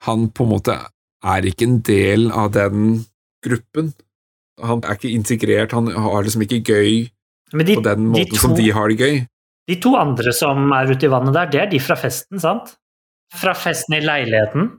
han 0.08 0.26
på 0.34 0.44
en 0.44 0.52
måte 0.56 0.76
er 1.22 1.46
ikke 1.46 1.68
en 1.68 1.78
del 1.86 2.32
av 2.34 2.50
den 2.56 3.04
gruppen. 3.46 3.92
Han 4.62 4.82
er 4.82 4.98
ikke 4.98 5.14
integrert, 5.14 5.74
han 5.74 5.88
har 5.88 6.26
liksom 6.26 6.42
ikke 6.44 6.64
gøy 6.66 7.06
de, 7.60 7.76
på 7.76 7.84
den 7.84 8.06
de 8.06 8.12
måten 8.14 8.40
som 8.40 8.54
de 8.56 8.70
har 8.72 8.88
det 8.88 8.98
gøy. 9.00 9.18
De 9.70 9.76
to 9.82 9.92
andre 9.98 10.32
som 10.34 10.72
er 10.74 10.90
ute 10.90 11.06
i 11.06 11.10
vannet 11.12 11.36
der, 11.36 11.50
det 11.52 11.60
er 11.60 11.68
de 11.70 11.80
fra 11.82 11.96
festen, 12.00 12.40
sant? 12.42 12.74
Fra 13.38 13.54
festen 13.56 13.98
i 13.98 14.02
leiligheten. 14.04 14.70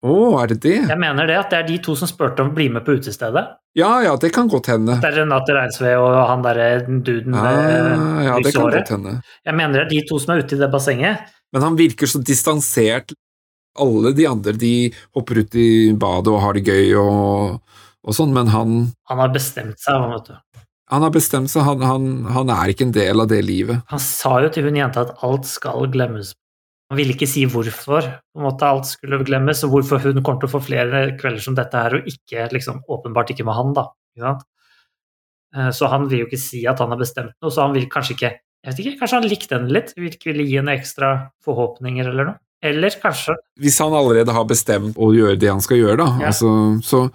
Å, 0.00 0.12
er 0.40 0.52
det 0.54 0.60
det? 0.64 0.76
Jeg 0.88 1.00
mener 1.00 1.28
det, 1.28 1.36
at 1.36 1.50
det 1.52 1.58
er 1.58 1.66
de 1.68 1.78
to 1.84 1.94
som 1.98 2.08
spurte 2.08 2.40
om 2.44 2.52
å 2.52 2.56
bli 2.56 2.70
med 2.72 2.86
på 2.86 2.94
utestedet. 2.96 3.42
Ja, 3.76 3.90
ja, 4.02 4.14
det 4.20 4.32
kan 4.34 4.48
godt 4.50 4.70
hende. 4.72 4.96
Det 5.02 5.10
er 5.10 5.18
Renate 5.20 5.54
Reinsve 5.54 5.92
og 6.00 6.14
han 6.26 6.42
derre 6.42 6.68
duden 6.88 7.36
med 7.36 7.44
Ah, 7.44 8.22
ja, 8.24 8.38
det 8.42 8.54
kan 8.56 8.70
godt 8.72 8.94
hende. 8.96 9.18
Jeg 9.46 9.58
mener 9.58 9.82
det 9.82 9.84
er 9.84 9.90
de 9.92 10.00
to 10.08 10.18
som 10.22 10.34
er 10.34 10.42
ute 10.42 10.56
i 10.56 10.60
det 10.62 10.70
bassenget. 10.72 11.28
Men 11.54 11.66
han 11.66 11.76
virker 11.78 12.10
så 12.10 12.22
distansert. 12.24 13.12
Alle 13.80 14.14
de 14.16 14.26
andre 14.26 14.56
de 14.58 14.72
hopper 15.14 15.44
ut 15.44 15.54
i 15.60 15.68
badet 15.94 16.32
og 16.32 16.40
har 16.42 16.56
det 16.58 16.64
gøy 16.66 16.96
og, 16.98 17.60
og 18.02 18.16
sånn, 18.16 18.32
men 18.34 18.50
han, 18.50 18.78
Han 19.06 19.22
har 19.22 19.30
bestemt 19.34 19.78
seg, 19.84 20.08
vet 20.10 20.32
du. 20.32 20.38
Han 20.90 21.02
har 21.06 21.12
bestemt 21.14 21.50
seg, 21.52 21.62
han, 21.66 21.82
han, 21.86 22.06
han 22.34 22.50
er 22.54 22.72
ikke 22.72 22.88
en 22.88 22.94
del 22.96 23.22
av 23.22 23.28
det 23.30 23.40
livet. 23.46 23.82
Han 23.92 24.02
sa 24.02 24.40
jo 24.44 24.50
til 24.52 24.66
hun 24.66 24.78
jenta 24.80 25.04
at 25.06 25.24
alt 25.26 25.46
skal 25.46 25.86
glemmes. 25.92 26.32
Han 26.90 26.98
ville 26.98 27.14
ikke 27.14 27.28
si 27.30 27.44
hvorfor 27.46 28.02
på 28.02 28.40
en 28.40 28.46
måte 28.48 28.66
alt 28.66 28.88
skulle 28.90 29.20
glemmes, 29.22 29.60
og 29.64 29.70
hvorfor 29.76 30.02
hun 30.02 30.18
kommer 30.26 30.42
til 30.42 30.50
å 30.50 30.54
få 30.56 30.62
flere 30.66 31.04
kvelder 31.20 31.44
som 31.44 31.54
dette 31.54 31.78
her, 31.78 31.94
og 32.00 32.08
ikke 32.10 32.48
liksom, 32.50 32.80
åpenbart 32.90 33.30
ikke 33.30 33.46
med 33.46 33.54
han, 33.54 33.70
da. 33.76 33.84
Ikke 34.16 34.26
sant? 34.26 34.42
Eh, 35.54 35.70
Så 35.78 35.86
han 35.92 36.08
vil 36.10 36.24
jo 36.24 36.26
ikke 36.30 36.40
si 36.42 36.64
at 36.66 36.82
han 36.82 36.90
har 36.90 36.98
bestemt 36.98 37.36
noe, 37.38 37.50
så 37.54 37.68
han 37.68 37.74
vil 37.78 37.86
kanskje 37.90 38.16
ikke 38.18 38.32
jeg 38.60 38.74
vet 38.74 38.80
ikke, 38.82 38.98
Kanskje 39.00 39.16
han 39.16 39.24
likte 39.30 39.56
henne 39.56 39.72
litt? 39.72 39.94
Vil 39.96 40.10
ikke 40.12 40.28
ville 40.34 40.44
gi 40.44 40.58
henne 40.58 40.74
ekstra 40.76 41.10
forhåpninger 41.46 42.10
eller 42.10 42.26
noe? 42.28 42.40
Eller 42.60 42.92
kanskje 43.00 43.38
Hvis 43.56 43.78
han 43.80 43.94
allerede 43.96 44.34
har 44.36 44.44
bestemt 44.50 44.98
å 45.00 45.08
gjøre 45.16 45.38
det 45.40 45.48
han 45.48 45.62
skal 45.64 45.78
gjøre, 45.80 45.96
da, 46.02 46.08
Ja. 46.20 46.26
altså, 46.28 46.50
så, 46.84 47.06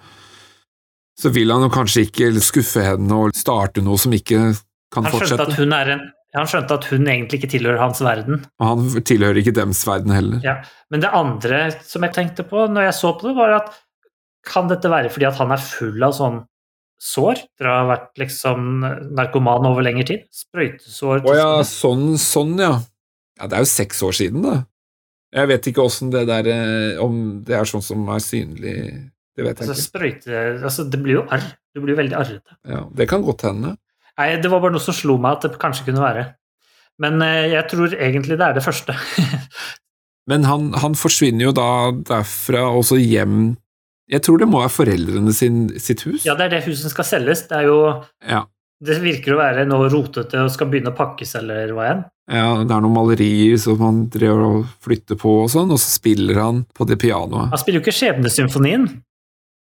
så 1.16 1.32
vil 1.32 1.52
han 1.52 1.64
jo 1.64 1.72
kanskje 1.72 2.06
ikke 2.08 2.28
skuffe 2.44 2.84
henne 2.84 3.16
og 3.16 3.36
starte 3.36 3.84
noe 3.84 3.98
som 4.00 4.12
ikke 4.16 4.50
kan 4.92 5.06
Han 5.06 5.12
fortsette. 5.14 5.48
at 5.48 5.58
hun 5.60 5.72
er 5.76 5.94
en 5.96 6.04
han 6.36 6.48
skjønte 6.50 6.76
at 6.76 6.86
hun 6.90 7.06
egentlig 7.08 7.38
ikke 7.40 7.48
tilhører 7.54 7.80
hans 7.80 8.02
verden. 8.04 8.42
Og 8.60 8.66
han 8.68 9.04
tilhører 9.08 9.38
ikke 9.40 9.54
dems 9.56 9.80
verden 9.88 10.12
heller. 10.12 10.42
Ja. 10.44 10.58
Men 10.92 11.00
det 11.00 11.08
andre 11.16 11.60
som 11.80 12.04
jeg 12.04 12.12
tenkte 12.12 12.44
på 12.44 12.66
når 12.68 12.90
jeg 12.90 12.96
så 12.98 13.12
på 13.16 13.30
det, 13.30 13.36
var 13.38 13.54
at 13.62 13.70
kan 14.46 14.68
dette 14.70 14.90
være 14.92 15.08
fordi 15.14 15.26
at 15.30 15.38
han 15.40 15.54
er 15.54 15.62
full 15.64 16.04
av 16.04 16.12
sånn 16.18 16.42
sår? 17.02 17.40
Dere 17.58 17.72
har 17.78 17.88
vært 17.90 18.20
liksom 18.20 18.68
narkoman 19.16 19.68
over 19.68 19.84
lengre 19.86 20.06
tid? 20.08 20.28
Sprøytesår 20.34 21.24
Å 21.24 21.36
ja, 21.36 21.50
sånn, 21.68 22.14
sånn, 22.20 22.54
ja. 22.60 22.74
Ja, 23.36 23.48
det 23.48 23.58
er 23.58 23.64
jo 23.66 23.72
seks 23.72 24.04
år 24.04 24.16
siden, 24.16 24.44
da. 24.46 24.60
Jeg 25.36 25.50
vet 25.50 25.66
ikke 25.68 25.84
åssen 25.84 26.12
det 26.12 26.22
der 26.28 26.46
eh, 26.48 27.00
Om 27.02 27.42
det 27.44 27.56
er 27.58 27.68
sånn 27.68 27.82
som 27.84 28.06
er 28.12 28.22
synlig, 28.24 28.76
det 29.36 29.44
vet 29.44 29.60
jeg 29.60 29.68
Altså, 29.68 29.76
ikke. 29.76 29.86
sprøyte 29.90 30.64
Altså, 30.64 30.84
det 30.90 31.00
blir 31.04 31.18
jo 31.20 31.26
arr. 31.32 31.44
Du 31.76 31.82
blir 31.84 31.96
veldig 31.98 32.16
arrete. 32.16 32.56
Ja, 32.68 32.82
det 32.96 33.08
kan 33.10 33.22
godt 33.26 33.42
hende. 33.44 33.74
Nei, 34.16 34.30
det 34.40 34.48
var 34.50 34.62
bare 34.64 34.72
noe 34.72 34.80
som 34.80 34.96
slo 34.96 35.18
meg 35.20 35.36
at 35.36 35.44
det 35.50 35.58
kanskje 35.60 35.84
kunne 35.90 36.00
være. 36.04 36.26
Men 37.04 37.20
eh, 37.20 37.50
jeg 37.52 37.66
tror 37.68 37.92
egentlig 37.92 38.38
det 38.40 38.46
er 38.46 38.56
det 38.56 38.64
første. 38.64 38.96
Men 40.30 40.44
han, 40.48 40.72
han 40.82 40.96
forsvinner 40.98 41.46
jo 41.50 41.52
da 41.54 41.68
derfra 42.08 42.64
og 42.74 42.82
så 42.88 42.96
hjem 42.98 43.52
Jeg 44.10 44.22
tror 44.26 44.40
det 44.42 44.48
må 44.50 44.58
være 44.62 44.72
foreldrene 44.74 45.32
sin, 45.34 45.66
sitt 45.82 46.02
hus. 46.06 46.24
ja, 46.26 46.34
det 46.38 46.46
er 46.48 46.56
det 46.56 46.64
huset 46.66 46.90
skal 46.94 47.06
selges. 47.06 47.44
Det 47.50 47.60
er 47.60 47.68
jo 47.68 47.78
Ja. 48.26 48.44
Det 48.76 48.98
virker 49.00 49.32
å 49.32 49.38
være 49.40 49.62
noe 49.64 49.86
rotete 49.88 50.36
og 50.44 50.50
skal 50.52 50.68
begynne 50.68 50.90
å 50.92 50.96
pakkes 50.98 51.30
eller 51.38 51.70
hva 51.72 51.84
enn. 51.94 52.02
Ja, 52.28 52.48
det 52.60 52.74
er 52.74 52.82
noen 52.84 52.92
malerier 52.92 53.54
som 53.62 53.80
han 53.80 54.02
driver 54.12 54.42
og 54.44 54.66
flytter 54.84 55.16
på 55.16 55.32
og 55.44 55.48
sånn, 55.48 55.70
og 55.72 55.78
så 55.80 55.94
spiller 55.94 56.36
han 56.42 56.58
på 56.76 56.84
det 56.90 56.98
pianoet. 57.00 57.54
Han 57.54 57.62
spiller 57.62 57.80
jo 57.80 57.84
ikke 57.86 57.94
Skjebnesymfonien, 57.96 58.84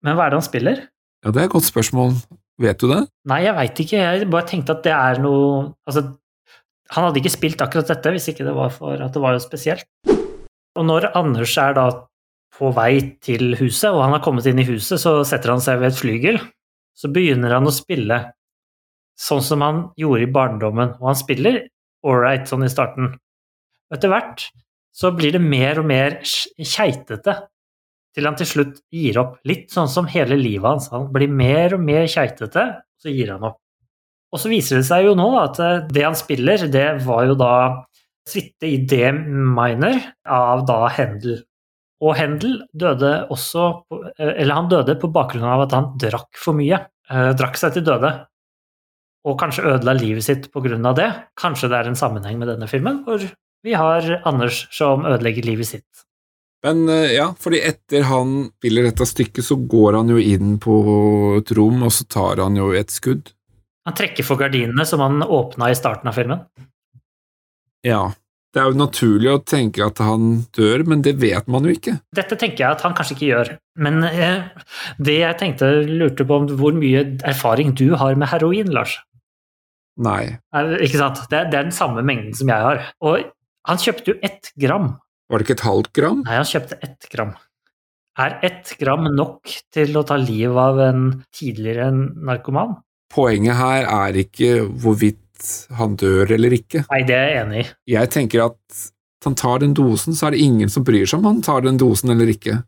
men 0.05 0.15
hva 0.15 0.25
er 0.25 0.33
det 0.33 0.39
han 0.39 0.47
spiller? 0.47 0.81
Ja, 1.25 1.33
det 1.35 1.41
er 1.41 1.49
et 1.49 1.55
godt 1.55 1.67
spørsmål. 1.67 2.15
Vet 2.59 2.79
du 2.81 2.89
det? 2.91 3.03
Nei, 3.31 3.43
jeg 3.45 3.55
veit 3.55 3.81
ikke. 3.83 4.01
Jeg 4.03 4.27
bare 4.31 4.47
tenkte 4.47 4.75
at 4.75 4.83
det 4.83 4.95
er 4.95 5.21
noe 5.23 5.73
Altså, 5.87 6.03
han 6.89 7.05
hadde 7.05 7.21
ikke 7.21 7.31
spilt 7.31 7.61
akkurat 7.63 7.91
dette 7.91 8.13
hvis 8.15 8.29
ikke 8.31 8.47
det 8.47 8.55
var 8.57 8.71
for 8.73 8.99
at 8.99 9.13
det 9.15 9.21
var 9.23 9.35
jo 9.35 9.43
spesielt. 9.43 9.85
Og 10.79 10.85
når 10.87 11.11
Anders 11.17 11.55
er 11.61 11.75
da 11.77 11.87
på 12.59 12.71
vei 12.75 12.93
til 13.23 13.53
huset, 13.59 13.91
og 13.91 14.01
han 14.03 14.15
har 14.15 14.23
kommet 14.23 14.47
inn 14.49 14.59
i 14.59 14.67
huset, 14.67 14.99
så 14.99 15.19
setter 15.27 15.53
han 15.53 15.63
seg 15.63 15.79
ved 15.79 15.93
et 15.93 15.99
flygel. 15.99 16.39
Så 16.97 17.11
begynner 17.13 17.55
han 17.55 17.69
å 17.69 17.73
spille 17.73 18.17
sånn 19.19 19.43
som 19.43 19.63
han 19.63 19.83
gjorde 19.99 20.25
i 20.25 20.31
barndommen, 20.33 20.95
og 20.99 21.11
han 21.11 21.19
spiller 21.19 21.61
ålreit 22.07 22.49
sånn 22.49 22.65
i 22.65 22.71
starten. 22.71 23.13
Etter 23.93 24.11
hvert 24.11 24.47
så 24.95 25.11
blir 25.15 25.35
det 25.35 25.43
mer 25.43 25.79
og 25.81 25.87
mer 25.89 26.17
keitete, 26.23 27.35
til 28.15 28.27
han 28.27 28.37
til 28.39 28.49
slutt 28.49 28.79
gir 28.93 29.19
opp. 29.21 29.37
Litt 29.47 29.73
sånn 29.73 29.89
som 29.91 30.09
hele 30.09 30.37
livet 30.39 30.67
hans. 30.67 30.89
Han 30.93 31.09
blir 31.13 31.31
mer 31.31 31.75
og 31.77 31.83
mer 31.85 32.07
keitete, 32.09 32.65
så 32.99 33.13
gir 33.13 33.33
han 33.35 33.45
opp. 33.51 33.59
Og 34.29 34.41
så 34.41 34.51
viser 34.51 34.79
det 34.79 34.87
seg 34.89 35.07
jo 35.07 35.15
nå 35.17 35.27
da, 35.33 35.43
at 35.49 35.61
eh, 35.63 35.85
det 35.89 36.05
han 36.05 36.17
spiller, 36.17 36.67
det 36.69 36.87
var 37.05 37.25
jo 37.29 37.37
da 37.39 37.53
suite 38.29 38.67
i 38.67 38.77
D-minor 38.85 40.01
av 40.29 40.65
da 40.69 40.83
Händel. 40.93 41.39
Og 42.05 42.15
Händel 42.15 42.59
døde 42.71 43.11
også 43.33 43.65
eh, 44.19 44.35
Eller 44.37 44.55
han 44.55 44.69
døde 44.71 44.95
på 45.01 45.09
bakgrunn 45.11 45.49
av 45.49 45.65
at 45.65 45.75
han 45.75 45.91
drakk 45.99 46.37
for 46.39 46.57
mye. 46.57 46.83
Eh, 47.09 47.31
drakk 47.39 47.57
seg 47.59 47.75
til 47.75 47.87
døde. 47.89 48.13
Og 49.27 49.35
kanskje 49.41 49.65
ødela 49.73 49.97
livet 49.97 50.23
sitt 50.23 50.47
av 50.53 50.95
det. 50.95 51.09
Kanskje 51.39 51.69
det 51.71 51.79
er 51.79 51.89
en 51.89 51.99
sammenheng 51.99 52.37
med 52.39 52.47
denne 52.53 52.69
filmen, 52.71 53.03
hvor 53.03 53.25
vi 53.65 53.73
har 53.75 54.21
Anders 54.23 54.67
som 54.71 55.03
ødelegger 55.05 55.43
livet 55.43 55.67
sitt. 55.67 56.05
Men 56.65 56.89
eh, 56.91 57.15
ja, 57.15 57.29
fordi 57.39 57.61
etter 57.63 58.07
han 58.09 58.49
spiller 58.59 58.89
dette 58.89 59.07
stykket, 59.07 59.45
så 59.45 59.55
går 59.69 59.99
han 60.01 60.11
jo 60.11 60.19
inn 60.19 60.57
på 60.61 60.79
et 61.39 61.53
rom, 61.55 61.83
og 61.87 61.93
så 61.95 62.07
tar 62.09 62.41
han 62.43 62.57
jo 62.59 62.71
et 62.75 62.91
skudd. 62.91 63.31
Han 63.87 63.95
trekker 63.95 64.27
for 64.27 64.39
gardinene 64.39 64.85
som 64.85 65.01
han 65.03 65.23
åpna 65.23 65.71
i 65.71 65.77
starten 65.77 66.11
av 66.11 66.17
filmen. 66.19 66.43
Ja. 67.85 68.09
Det 68.49 68.57
er 68.63 68.71
jo 68.71 68.79
naturlig 68.79 69.29
å 69.29 69.41
tenke 69.45 69.83
at 69.85 69.99
han 70.01 70.29
dør, 70.57 70.81
men 70.89 71.03
det 71.05 71.19
vet 71.21 71.45
man 71.53 71.67
jo 71.67 71.75
ikke. 71.75 71.99
Dette 72.17 72.33
tenker 72.33 72.63
jeg 72.63 72.77
at 72.79 72.81
han 72.81 72.95
kanskje 72.97 73.13
ikke 73.13 73.27
gjør, 73.27 73.51
men 73.85 74.01
eh, 74.07 74.47
det 74.97 75.19
jeg 75.19 75.37
tenkte, 75.37 75.69
lurte 75.85 76.25
på 76.25 76.39
om 76.41 76.47
hvor 76.57 76.73
mye 76.73 77.03
erfaring 77.29 77.75
du 77.77 77.91
har 78.01 78.17
med 78.17 78.31
heroin, 78.31 78.71
Lars. 78.73 78.95
Nei. 80.01 80.39
Er, 80.55 80.73
ikke 80.81 80.97
sant? 80.97 81.21
Det, 81.29 81.43
det 81.53 81.59
er 81.59 81.67
den 81.67 81.75
samme 81.75 82.01
mengden 82.01 82.33
som 82.39 82.49
jeg 82.49 82.65
har. 82.65 82.81
Og 83.05 83.29
han 83.69 83.81
kjøpte 83.83 84.15
jo 84.15 84.17
ett 84.25 84.49
gram. 84.57 84.95
Var 85.29 85.39
det 85.39 85.45
ikke 85.45 85.57
et 85.59 85.67
halvt 85.67 85.93
gram? 85.93 86.21
Nei, 86.25 86.37
han 86.39 86.49
kjøpte 86.49 86.79
ett 86.85 87.09
gram. 87.11 87.33
Er 88.19 88.35
ett 88.43 88.73
gram 88.79 89.05
nok 89.15 89.51
til 89.71 89.95
å 89.95 90.03
ta 90.07 90.17
livet 90.19 90.59
av 90.59 90.79
en 90.83 91.03
tidligere 91.35 91.91
narkoman? 91.93 92.79
Poenget 93.13 93.57
her 93.57 93.85
er 93.87 94.17
ikke 94.19 94.65
hvorvidt 94.81 95.19
han 95.77 95.95
dør 95.99 96.33
eller 96.35 96.55
ikke. 96.57 96.83
Nei, 96.89 97.03
det 97.07 97.15
er 97.15 97.29
jeg 97.29 97.43
enig 97.43 97.61
i. 97.61 97.69
Jeg 97.95 98.11
tenker 98.13 98.49
at 98.49 98.81
han 99.25 99.37
tar 99.39 99.61
den 99.63 99.75
dosen, 99.75 100.15
så 100.15 100.27
er 100.27 100.35
det 100.35 100.43
ingen 100.43 100.71
som 100.71 100.83
bryr 100.87 101.07
seg 101.07 101.21
om 101.21 101.29
han 101.29 101.41
tar 101.45 101.63
den 101.65 101.79
dosen 101.79 102.11
eller 102.13 102.31
ikke. 102.31 102.59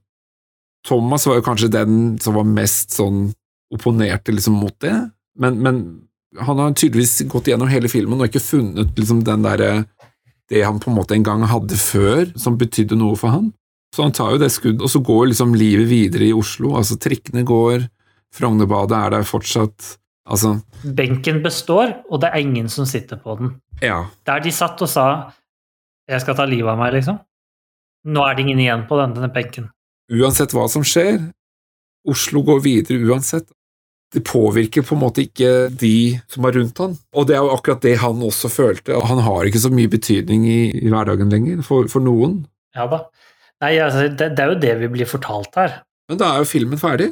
Thomas 0.87 1.27
var 1.27 1.39
jo 1.39 1.45
kanskje 1.45 1.71
den 1.71 1.97
som 2.21 2.37
var 2.37 2.47
mest 2.47 2.95
sånn 2.95 3.29
opponerte 3.71 4.33
liksom 4.33 4.57
mot 4.59 4.75
det, 4.83 4.95
men, 5.39 5.59
men 5.63 5.83
han 6.39 6.59
har 6.59 6.73
tydeligvis 6.75 7.21
gått 7.31 7.47
gjennom 7.51 7.69
hele 7.71 7.91
filmen 7.91 8.19
og 8.19 8.29
ikke 8.29 8.43
funnet 8.43 8.97
liksom 8.99 9.21
den 9.27 9.45
derre 9.45 9.71
det 10.51 10.61
han 10.65 10.79
på 10.83 10.91
en 10.91 10.97
måte 10.99 11.15
en 11.15 11.25
gang 11.25 11.45
hadde 11.47 11.79
før, 11.79 12.27
som 12.39 12.59
betydde 12.59 12.97
noe 12.99 13.15
for 13.19 13.33
han. 13.33 13.49
Så 13.95 14.05
han 14.05 14.13
tar 14.15 14.35
jo 14.35 14.39
det 14.39 14.51
skuddet, 14.53 14.83
og 14.83 14.91
så 14.91 15.01
går 15.03 15.31
liksom 15.31 15.55
livet 15.57 15.89
videre 15.89 16.29
i 16.29 16.35
Oslo. 16.35 16.75
Altså, 16.79 16.99
trikkene 16.99 17.43
går, 17.47 17.87
Frognerbadet 18.31 18.95
er 18.95 19.09
der 19.11 19.25
fortsatt. 19.27 19.97
Altså, 20.31 20.53
Benken 20.85 21.41
består, 21.43 21.97
og 22.07 22.21
det 22.23 22.29
er 22.31 22.39
ingen 22.45 22.69
som 22.71 22.87
sitter 22.87 23.19
på 23.19 23.35
den. 23.39 23.57
ja. 23.81 24.05
Der 24.25 24.39
de 24.39 24.51
satt 24.51 24.81
og 24.81 24.87
sa 24.87 25.33
'jeg 26.07 26.21
skal 26.21 26.35
ta 26.35 26.45
livet 26.45 26.69
av 26.69 26.77
meg', 26.77 26.93
liksom. 26.93 27.19
Nå 28.05 28.21
er 28.23 28.35
det 28.35 28.45
ingen 28.45 28.59
igjen 28.59 28.87
på 28.87 28.95
denne, 28.97 29.15
denne 29.15 29.33
benken. 29.33 29.69
Uansett 30.11 30.53
hva 30.53 30.69
som 30.69 30.83
skjer, 30.83 31.33
Oslo 32.07 32.41
går 32.43 32.61
videre 32.63 32.97
uansett. 33.05 33.51
Det 34.11 34.23
påvirker 34.27 34.83
på 34.83 34.95
en 34.97 35.01
måte 35.05 35.23
ikke 35.23 35.69
de 35.79 36.19
som 36.31 36.45
er 36.47 36.57
rundt 36.57 36.81
han. 36.83 36.97
Og 37.15 37.27
det 37.29 37.37
er 37.37 37.45
jo 37.45 37.53
akkurat 37.53 37.83
det 37.85 37.93
han 38.01 38.19
også 38.27 38.49
følte. 38.51 38.97
Han 39.07 39.21
har 39.23 39.47
ikke 39.47 39.61
så 39.63 39.71
mye 39.71 39.91
betydning 39.91 40.43
i, 40.51 40.61
i 40.81 40.91
hverdagen 40.91 41.31
lenger, 41.31 41.61
for, 41.63 41.87
for 41.91 42.03
noen. 42.03 42.41
Ja 42.75 42.89
da. 42.91 43.05
Nei, 43.63 43.75
altså, 43.79 44.07
det, 44.09 44.31
det 44.35 44.43
er 44.43 44.51
jo 44.51 44.59
det 44.63 44.73
vi 44.81 44.89
blir 44.97 45.07
fortalt 45.07 45.55
her. 45.55 45.77
Men 46.11 46.19
da 46.19 46.33
er 46.33 46.41
jo 46.43 46.49
filmen 46.49 46.81
ferdig. 46.81 47.11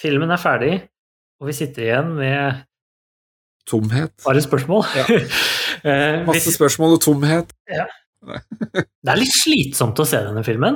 Filmen 0.00 0.32
er 0.34 0.40
ferdig, 0.40 0.74
og 1.40 1.48
vi 1.48 1.54
sitter 1.56 1.86
igjen 1.86 2.12
med 2.18 2.60
Tomhet. 3.70 4.12
bare 4.26 4.44
spørsmål. 4.44 4.84
Ja. 4.96 5.06
Eh, 5.80 6.26
Masse 6.26 6.52
spørsmål 6.52 6.98
og 6.98 7.00
tomhet. 7.00 7.52
Ja. 7.70 7.86
det 8.74 9.08
er 9.08 9.16
litt 9.16 9.32
slitsomt 9.32 9.96
å 10.02 10.04
se 10.04 10.18
denne 10.26 10.42
filmen. 10.44 10.74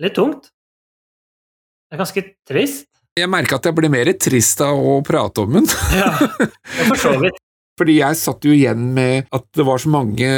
Litt 0.00 0.14
tungt. 0.16 0.46
Det 1.84 1.98
er 1.98 2.00
ganske 2.00 2.22
trist. 2.48 2.86
Jeg 3.18 3.28
merka 3.28 3.58
at 3.58 3.66
jeg 3.68 3.76
ble 3.76 3.90
mer 3.92 4.08
trist 4.16 4.60
av 4.64 4.78
å 4.78 5.00
prate 5.04 5.44
om 5.44 5.58
den. 5.58 5.66
Ja, 6.00 6.14
for 6.88 7.00
så 7.00 7.16
vidt. 7.20 7.40
Fordi 7.80 7.94
jeg 7.98 8.18
satt 8.20 8.44
jo 8.44 8.52
igjen 8.52 8.90
med 8.94 9.28
at 9.32 9.44
det 9.56 9.64
var 9.64 9.80
så 9.80 9.90
mange 9.92 10.28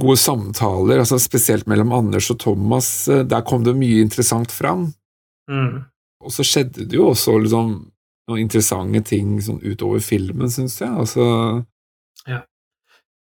gode 0.00 0.16
samtaler, 0.20 1.02
altså 1.02 1.18
spesielt 1.20 1.68
mellom 1.70 1.92
Anders 1.92 2.30
og 2.32 2.38
Thomas. 2.40 2.88
Der 3.06 3.44
kom 3.46 3.66
det 3.66 3.76
mye 3.76 4.00
interessant 4.02 4.52
fram. 4.52 4.88
Mm. 5.50 5.84
Og 6.24 6.32
så 6.32 6.44
skjedde 6.46 6.86
det 6.88 6.96
jo 6.96 7.10
også 7.10 7.36
liksom 7.44 7.74
noen 8.30 8.40
interessante 8.40 9.02
ting 9.04 9.36
sånn 9.44 9.60
utover 9.60 10.00
filmen, 10.04 10.50
syns 10.52 10.80
jeg. 10.80 10.90
Altså 10.92 11.24
Ja. 12.24 12.40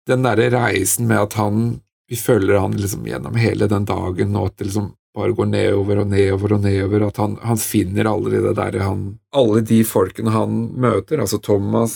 Den 0.09 0.25
derre 0.25 0.49
reisen 0.53 1.07
med 1.09 1.17
at 1.17 1.33
han 1.37 1.81
Vi 2.11 2.17
følger 2.19 2.59
han 2.59 2.73
liksom 2.75 3.05
gjennom 3.07 3.37
hele 3.39 3.69
den 3.71 3.85
dagen, 3.87 4.35
og 4.35 4.49
at 4.49 4.57
det 4.59 4.65
liksom 4.67 4.89
bare 5.15 5.33
går 5.35 5.49
nedover 5.51 6.01
og 6.03 6.07
nedover 6.11 6.53
og 6.55 6.61
nedover. 6.63 7.07
At 7.09 7.17
han, 7.19 7.35
han 7.43 7.57
finner 7.59 8.07
aldri 8.11 8.39
det 8.43 8.53
derre 8.57 8.85
han 8.85 9.01
Alle 9.35 9.61
de 9.67 9.81
folkene 9.87 10.31
han 10.31 10.57
møter, 10.79 11.19
altså 11.19 11.39
Thomas, 11.43 11.95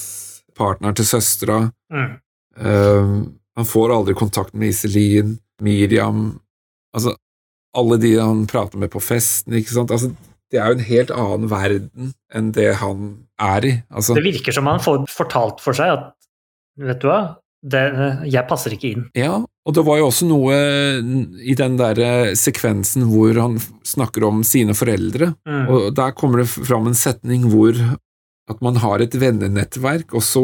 partneren 0.58 0.96
til 0.96 1.06
søstera 1.10 1.72
Mm. 1.94 2.16
um, 2.60 3.18
han 3.56 3.66
får 3.70 3.92
aldri 3.94 4.14
kontakt 4.18 4.54
med 4.58 4.72
Iselin, 4.74 5.36
Miriam 5.62 6.40
Altså, 6.96 7.14
alle 7.76 7.98
de 8.02 8.14
han 8.20 8.46
prater 8.48 8.80
med 8.80 8.90
på 8.92 9.00
festen, 9.04 9.54
ikke 9.54 9.74
sant. 9.76 9.92
Altså, 9.92 10.10
det 10.52 10.60
er 10.62 10.72
jo 10.72 10.78
en 10.78 10.86
helt 10.88 11.12
annen 11.12 11.50
verden 11.52 12.14
enn 12.34 12.52
det 12.56 12.70
han 12.80 13.02
er 13.42 13.66
i. 13.68 13.74
Altså, 13.92 14.16
Det 14.16 14.24
virker 14.24 14.56
som 14.56 14.68
han 14.72 14.80
får 14.80 15.06
fortalt 15.12 15.60
for 15.64 15.76
seg 15.78 15.92
at 15.94 16.12
Vet 16.80 17.00
du 17.04 17.08
hva, 17.08 17.20
det, 17.64 17.82
jeg 18.32 18.48
passer 18.50 18.74
ikke 18.76 18.90
inn. 18.96 19.06
ja, 19.16 19.38
og 19.66 19.74
det 19.74 19.84
var 19.88 19.98
jo 19.98 20.08
også 20.12 20.28
noe 20.30 20.56
i 21.42 21.56
den 21.58 21.76
der 21.80 22.34
sekvensen 22.38 23.08
hvor 23.10 23.34
han 23.42 23.58
snakker 23.86 24.24
om 24.28 24.44
sine 24.46 24.76
foreldre, 24.78 25.34
Mm. 25.48 25.68
og 25.70 25.96
der 25.98 26.12
kommer 26.18 26.44
det 26.44 26.50
fram 26.54 26.88
en 26.88 26.98
setning 26.98 27.48
hvor 27.50 27.74
at 28.50 28.62
man 28.62 28.76
har 28.78 29.02
et 29.02 29.16
vennenettverk, 29.18 30.14
og 30.14 30.22
så 30.22 30.44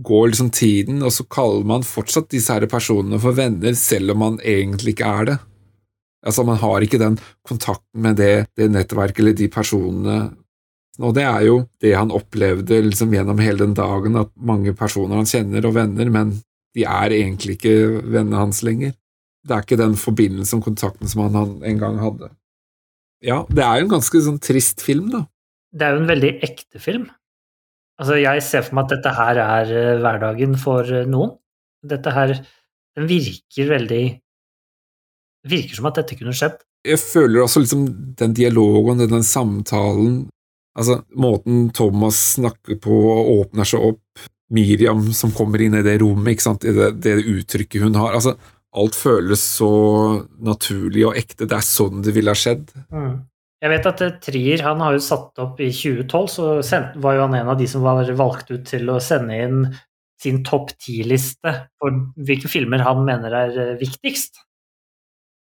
går 0.00 0.28
liksom 0.30 0.50
tiden, 0.54 1.02
og 1.02 1.10
så 1.12 1.24
kaller 1.28 1.64
man 1.66 1.82
fortsatt 1.82 2.28
disse 2.30 2.52
her 2.54 2.64
personene 2.70 3.18
for 3.20 3.34
venner, 3.34 3.74
selv 3.74 4.12
om 4.14 4.18
man 4.22 4.38
egentlig 4.46 4.94
ikke 4.94 5.08
er 5.10 5.24
det. 5.32 5.38
Altså, 6.24 6.44
man 6.46 6.56
har 6.60 6.80
ikke 6.84 7.00
den 7.00 7.18
kontakten 7.48 8.00
med 8.04 8.16
det, 8.20 8.46
det 8.56 8.70
nettverket 8.70 9.18
eller 9.18 9.34
de 9.34 9.48
personene. 9.48 10.16
Og 11.00 11.14
det 11.16 11.24
er 11.24 11.42
jo 11.48 11.56
det 11.82 11.94
han 11.96 12.12
opplevde 12.12 12.78
liksom 12.86 13.10
gjennom 13.12 13.38
hele 13.42 13.64
den 13.64 13.74
dagen, 13.74 14.16
at 14.20 14.30
mange 14.36 14.72
personer 14.76 15.16
han 15.16 15.26
kjenner 15.28 15.66
og 15.66 15.74
venner, 15.74 16.10
men 16.12 16.34
de 16.76 16.84
er 16.86 17.14
egentlig 17.16 17.58
ikke 17.58 17.74
vennene 18.04 18.40
hans 18.40 18.62
lenger. 18.66 18.94
Det 19.46 19.56
er 19.56 19.64
ikke 19.64 19.80
den 19.80 19.96
forbindelsen 19.98 20.60
og 20.60 20.68
kontakten 20.68 21.10
som 21.10 21.24
han, 21.34 21.56
en 21.64 21.80
gang 21.80 21.98
hadde. 22.02 22.30
Ja, 23.24 23.42
det 23.48 23.64
er 23.64 23.80
jo 23.80 23.86
en 23.86 23.94
ganske 23.94 24.22
sånn 24.24 24.40
trist 24.42 24.84
film, 24.84 25.10
da. 25.12 25.24
Det 25.70 25.86
er 25.86 25.94
jo 25.94 26.02
en 26.02 26.10
veldig 26.10 26.32
ekte 26.46 26.80
film. 26.82 27.08
Altså, 28.00 28.16
jeg 28.20 28.42
ser 28.44 28.64
for 28.64 28.78
meg 28.78 28.88
at 28.88 28.94
dette 28.96 29.12
her 29.16 29.40
er 29.44 29.72
eh, 29.76 30.00
hverdagen 30.00 30.56
for 30.60 30.88
eh, 30.88 31.06
noen. 31.08 31.36
Dette 31.86 32.12
her 32.12 32.34
Den 32.98 33.06
virker 33.08 33.68
veldig 33.70 34.04
virker 35.48 35.78
som 35.78 35.86
at 35.88 36.00
dette 36.00 36.16
kunne 36.18 36.34
skjedd. 36.36 36.58
Jeg 36.84 37.00
føler 37.00 37.44
også 37.44 37.62
liksom 37.62 37.84
den 38.18 38.34
dialogen, 38.36 39.00
den 39.04 39.24
samtalen 39.24 40.26
Altså, 40.78 41.00
måten 41.18 41.64
Thomas 41.74 42.18
snakker 42.36 42.76
på 42.80 42.94
og 42.94 43.30
åpner 43.32 43.66
seg 43.66 43.82
opp, 43.88 44.20
Miriam 44.54 45.04
som 45.16 45.32
kommer 45.34 45.62
inn 45.62 45.76
i 45.78 45.84
det 45.86 45.98
rommet, 46.02 46.42
det, 46.62 46.90
det 47.02 47.18
uttrykket 47.20 47.84
hun 47.86 47.98
har 48.00 48.16
altså, 48.18 48.36
Alt 48.70 48.94
føles 48.94 49.42
så 49.42 49.68
naturlig 50.46 51.02
og 51.08 51.16
ekte. 51.18 51.48
Det 51.50 51.56
er 51.56 51.64
sånn 51.66 52.04
det 52.06 52.12
ville 52.14 52.30
ha 52.30 52.38
skjedd. 52.38 52.68
Mm. 52.94 53.16
Jeg 53.60 53.72
vet 53.72 53.88
at 53.90 54.02
eh, 54.06 54.12
Trier 54.22 54.62
han 54.62 54.84
har 54.84 54.94
jo 54.94 55.02
satt 55.02 55.40
opp 55.42 55.58
i 55.58 55.72
2012, 55.74 56.28
så 56.30 56.44
sendt, 56.62 56.94
var 57.02 57.16
jo 57.16 57.24
han 57.26 57.34
en 57.40 57.50
av 57.50 57.58
de 57.58 57.66
som 57.66 57.82
var 57.82 58.06
valgt 58.14 58.52
ut 58.54 58.62
til 58.70 58.86
å 58.92 59.00
sende 59.02 59.40
inn 59.42 59.64
sin 60.22 60.38
topp 60.46 60.70
ti-liste 60.78 61.52
for 61.80 61.98
hvilke 62.14 62.48
filmer 62.52 62.84
han 62.86 63.02
mener 63.08 63.34
er 63.40 63.58
eh, 63.58 63.74
viktigst 63.80 64.38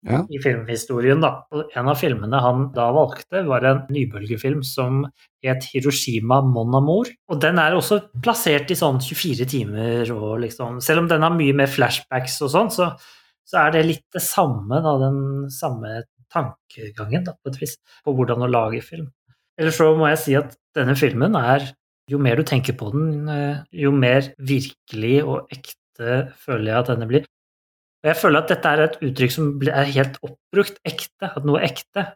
Ja. 0.03 0.19
i 0.27 0.39
filmhistorien. 0.43 1.21
Da. 1.23 1.45
En 1.79 1.87
av 1.87 1.95
filmene 1.95 2.39
han 2.43 2.65
da 2.75 2.89
valgte, 2.95 3.43
var 3.47 3.63
en 3.67 3.83
nybølgefilm 3.93 4.63
som 4.67 5.03
het 5.43 5.67
Hiroshima 5.71 6.41
Mon 6.43 6.75
Amour. 6.75 7.11
Og 7.31 7.39
den 7.43 7.59
er 7.61 7.75
også 7.77 8.01
plassert 8.23 8.71
i 8.73 8.77
sånn 8.79 8.99
24 9.03 9.47
timer, 9.53 10.11
og 10.15 10.41
liksom 10.43 10.81
Selv 10.83 11.03
om 11.03 11.11
den 11.11 11.23
har 11.23 11.35
mye 11.35 11.55
mer 11.55 11.71
flashbacks 11.71 12.41
og 12.43 12.51
sånn, 12.51 12.71
så, 12.73 12.89
så 13.47 13.61
er 13.65 13.77
det 13.77 13.85
litt 13.87 14.05
det 14.15 14.23
samme, 14.23 14.81
da, 14.83 14.97
den 15.01 15.21
samme 15.53 16.01
tankegangen, 16.33 17.23
da, 17.27 17.35
på 17.39 17.53
et 17.53 17.61
vis, 17.61 17.77
på 18.03 18.15
hvordan 18.17 18.43
å 18.43 18.51
lage 18.51 18.81
film. 18.83 19.07
Eller 19.59 19.75
så 19.75 19.91
må 19.97 20.09
jeg 20.09 20.21
si 20.21 20.35
at 20.39 20.57
denne 20.75 20.97
filmen 20.99 21.37
er 21.39 21.71
Jo 22.11 22.17
mer 22.19 22.35
du 22.35 22.43
tenker 22.43 22.75
på 22.75 22.89
den, 22.91 23.29
eh, 23.31 23.61
jo 23.79 23.93
mer 23.95 24.25
virkelig 24.35 25.21
og 25.23 25.53
ekte 25.53 26.33
føler 26.35 26.67
jeg 26.67 26.79
at 26.81 26.89
denne 26.91 27.07
blir. 27.07 27.23
Og 28.03 28.09
jeg 28.11 28.19
føler 28.19 28.43
at 28.43 28.49
dette 28.51 28.71
er 28.71 28.81
et 28.83 28.97
uttrykk 29.07 29.31
som 29.31 29.51
er 29.63 29.93
helt 29.95 30.17
oppbrukt, 30.19 30.81
ekte, 30.87 31.29
at 31.29 31.45
noe 31.47 31.61
er 31.61 31.69
ekte. 31.71 32.09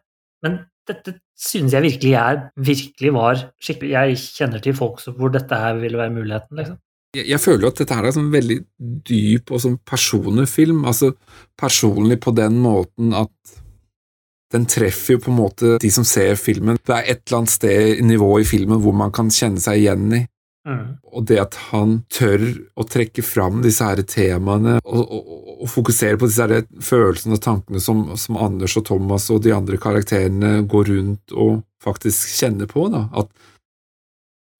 Men 0.44 0.58
dette 0.88 1.14
synes 1.38 1.72
jeg 1.74 1.84
virkelig 1.84 2.12
er, 2.20 2.42
virkelig 2.56 3.14
var 3.14 3.40
skikkelig 3.62 3.94
Jeg 3.94 4.18
kjenner 4.36 4.62
til 4.64 4.76
folk 4.76 5.00
hvor 5.16 5.32
dette 5.32 5.56
her 5.56 5.80
ville 5.80 6.00
være 6.00 6.14
muligheten, 6.14 6.60
liksom. 6.60 6.76
Jeg, 7.16 7.24
jeg 7.32 7.40
føler 7.40 7.70
at 7.70 7.80
dette 7.80 7.96
her 7.96 8.04
er 8.04 8.14
sånn 8.14 8.32
veldig 8.32 8.58
dyp 9.08 9.52
og 9.52 9.62
sånn 9.64 9.78
personlig 9.88 10.44
film, 10.52 10.84
altså 10.88 11.14
personlig 11.56 12.20
på 12.20 12.34
den 12.36 12.60
måten 12.60 13.14
at 13.16 13.32
den 14.52 14.64
treffer 14.68 15.16
jo 15.16 15.22
på 15.24 15.32
en 15.32 15.38
måte 15.40 15.76
de 15.80 15.90
som 15.92 16.04
ser 16.08 16.36
filmen. 16.40 16.78
Det 16.80 16.94
er 16.94 17.08
et 17.14 17.22
eller 17.26 17.42
annet 17.42 17.52
sted 17.52 18.04
nivå 18.04 18.30
i 18.40 18.46
filmen 18.48 18.80
hvor 18.84 18.96
man 18.96 19.12
kan 19.12 19.32
kjenne 19.32 19.60
seg 19.60 19.80
igjen 19.82 20.12
i. 20.16 20.22
Mm. 20.68 20.88
Og 21.16 21.24
det 21.30 21.38
at 21.40 21.56
han 21.70 21.94
tør 22.12 22.42
å 22.76 22.84
trekke 22.84 23.22
fram 23.24 23.62
disse 23.64 23.86
her 23.86 24.02
temaene 24.04 24.76
og, 24.84 25.00
og, 25.00 25.30
og 25.64 25.70
fokusere 25.72 26.18
på 26.20 26.28
disse 26.28 26.44
her 26.44 26.66
følelsene 26.84 27.38
og 27.38 27.44
tankene 27.44 27.80
som, 27.80 28.02
som 28.20 28.36
Anders 28.36 28.76
og 28.76 28.84
Thomas 28.90 29.30
og 29.32 29.40
de 29.46 29.54
andre 29.56 29.80
karakterene 29.80 30.58
går 30.68 30.90
rundt 30.92 31.32
og 31.32 31.62
faktisk 31.82 32.36
kjenner 32.36 32.68
på. 32.68 32.88
da, 32.92 33.06
at 33.16 33.32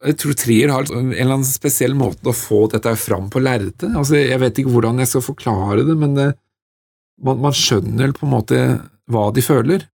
jeg 0.09 0.19
tror 0.23 0.37
Trier 0.39 0.71
har 0.71 0.91
en 0.95 1.11
eller 1.11 1.41
annen 1.41 1.47
spesiell 1.47 1.97
måte 1.99 2.31
å 2.31 2.37
få 2.37 2.67
dette 2.71 2.93
fram 3.01 3.27
på 3.35 3.43
lerretet. 3.43 3.91
Altså, 3.99 4.21
jeg 4.21 4.39
vet 4.41 4.61
ikke 4.61 4.73
hvordan 4.77 5.03
jeg 5.03 5.11
skal 5.11 5.25
forklare 5.27 5.83
det, 5.89 5.97
men 5.99 6.15
det, 6.15 6.29
man, 7.27 7.41
man 7.43 7.57
skjønner 7.57 8.15
på 8.15 8.27
en 8.27 8.35
måte 8.37 8.61
hva 9.11 9.29
de 9.35 9.43
føler. 9.43 9.89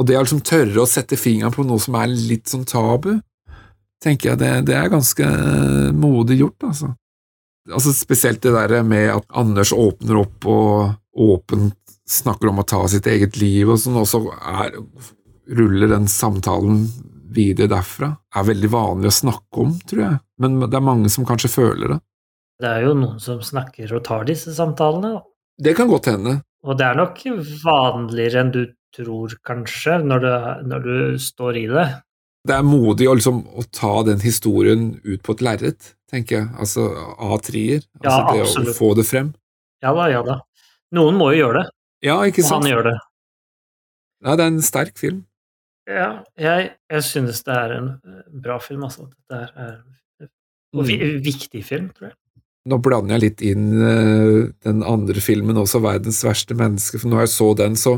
Og 0.00 0.08
det 0.08 0.16
å 0.16 0.22
liksom 0.24 0.40
tørre 0.46 0.80
å 0.80 0.88
sette 0.88 1.20
fingeren 1.20 1.52
på 1.52 1.66
noe 1.68 1.82
som 1.82 1.98
er 2.00 2.08
litt 2.08 2.48
sånn 2.48 2.64
tabu, 2.64 3.18
tenker 4.02 4.32
jeg 4.32 4.40
det, 4.40 4.52
det 4.70 4.76
er 4.78 4.92
ganske 4.92 5.28
modig 5.96 6.40
gjort, 6.40 6.70
altså. 6.70 6.92
altså. 7.70 7.94
Spesielt 7.96 8.42
det 8.44 8.54
der 8.56 8.82
med 8.86 9.10
at 9.18 9.28
Anders 9.36 9.74
åpner 9.76 10.22
opp 10.22 10.48
og 10.50 11.20
åpent 11.20 11.76
snakker 12.10 12.50
om 12.50 12.62
å 12.62 12.66
ta 12.66 12.82
sitt 12.90 13.06
eget 13.10 13.38
liv, 13.38 13.68
og 13.70 13.78
sånn, 13.78 14.00
og 14.00 14.08
så 14.08 14.22
er, 14.34 14.74
ruller 15.54 15.92
den 15.92 16.08
samtalen 16.10 16.84
videre 17.30 17.70
derfra. 17.70 18.10
er 18.34 18.46
veldig 18.48 18.70
vanlig 18.72 19.10
å 19.10 19.18
snakke 19.20 19.62
om, 19.62 19.76
tror 19.86 20.02
jeg, 20.02 20.20
men 20.42 20.58
det 20.64 20.74
er 20.74 20.86
mange 20.86 21.12
som 21.12 21.26
kanskje 21.28 21.52
føler 21.52 21.94
det. 21.94 22.00
Det 22.60 22.68
er 22.68 22.84
jo 22.84 22.96
noen 22.98 23.20
som 23.22 23.40
snakker 23.40 23.94
og 23.96 24.04
tar 24.04 24.26
disse 24.28 24.52
samtalene, 24.56 25.14
da. 25.16 25.22
Det 25.60 25.76
kan 25.76 25.88
godt 25.88 26.10
hende. 26.10 26.40
Og 26.66 26.76
det 26.76 26.86
er 26.86 26.98
nok 26.98 27.20
vanligere 27.62 28.42
enn 28.42 28.52
du 28.52 28.62
tror, 28.96 29.32
kanskje, 29.46 30.00
når 30.02 30.24
du, 30.24 30.30
når 30.72 30.86
du 30.86 30.96
står 31.22 31.58
i 31.60 31.66
det. 31.70 31.86
Det 32.48 32.54
er 32.56 32.62
modig 32.64 33.06
å, 33.10 33.14
liksom, 33.18 33.42
å 33.52 33.64
ta 33.76 34.02
den 34.06 34.20
historien 34.24 34.94
ut 35.04 35.20
på 35.26 35.34
et 35.36 35.42
lerret, 35.44 35.90
tenker 36.10 36.38
jeg, 36.38 36.46
altså 36.58 36.86
av 37.20 37.40
trier. 37.44 37.82
Altså 38.00 38.16
Ja, 38.16 38.32
det 38.32 38.40
absolutt. 38.46 38.70
å 38.72 38.78
få 38.78 38.94
det 38.96 39.04
frem. 39.08 39.34
Ja 39.84 39.92
da, 39.96 40.06
ja 40.12 40.22
da. 40.24 40.38
Noen 40.96 41.18
må 41.20 41.30
jo 41.34 41.44
gjøre 41.46 41.62
det, 41.62 41.70
Ja, 42.08 42.16
ikke 42.24 42.42
og 42.42 42.48
sant? 42.48 42.64
han 42.64 42.72
gjør 42.72 42.88
det. 42.90 42.96
Ja, 44.24 44.36
det 44.36 44.44
er 44.44 44.50
en 44.54 44.62
sterk 44.64 44.96
film. 45.00 45.20
Ja, 45.88 46.08
jeg, 46.38 46.72
jeg 46.90 47.02
synes 47.02 47.42
det 47.44 47.54
er 47.56 47.72
en 47.76 47.88
eh, 48.04 48.22
bra 48.44 48.58
film, 48.62 48.84
altså. 48.88 49.08
Det 49.30 49.40
er, 49.56 49.78
en 49.80 49.96
Mm. 50.72 51.18
viktig 51.24 51.64
film, 51.66 51.88
tror 51.90 52.10
jeg. 52.12 52.16
Nå 52.70 52.76
blander 52.78 53.16
jeg 53.16 53.22
litt 53.24 53.40
inn 53.42 53.72
uh, 53.74 54.52
den 54.62 54.84
andre 54.86 55.18
filmen 55.20 55.56
også, 55.58 55.80
'Verdens 55.82 56.20
verste 56.22 56.54
menneske', 56.54 57.00
for 57.00 57.08
når 57.10 57.24
jeg 57.24 57.28
så 57.32 57.48
den, 57.58 57.74
så 57.74 57.96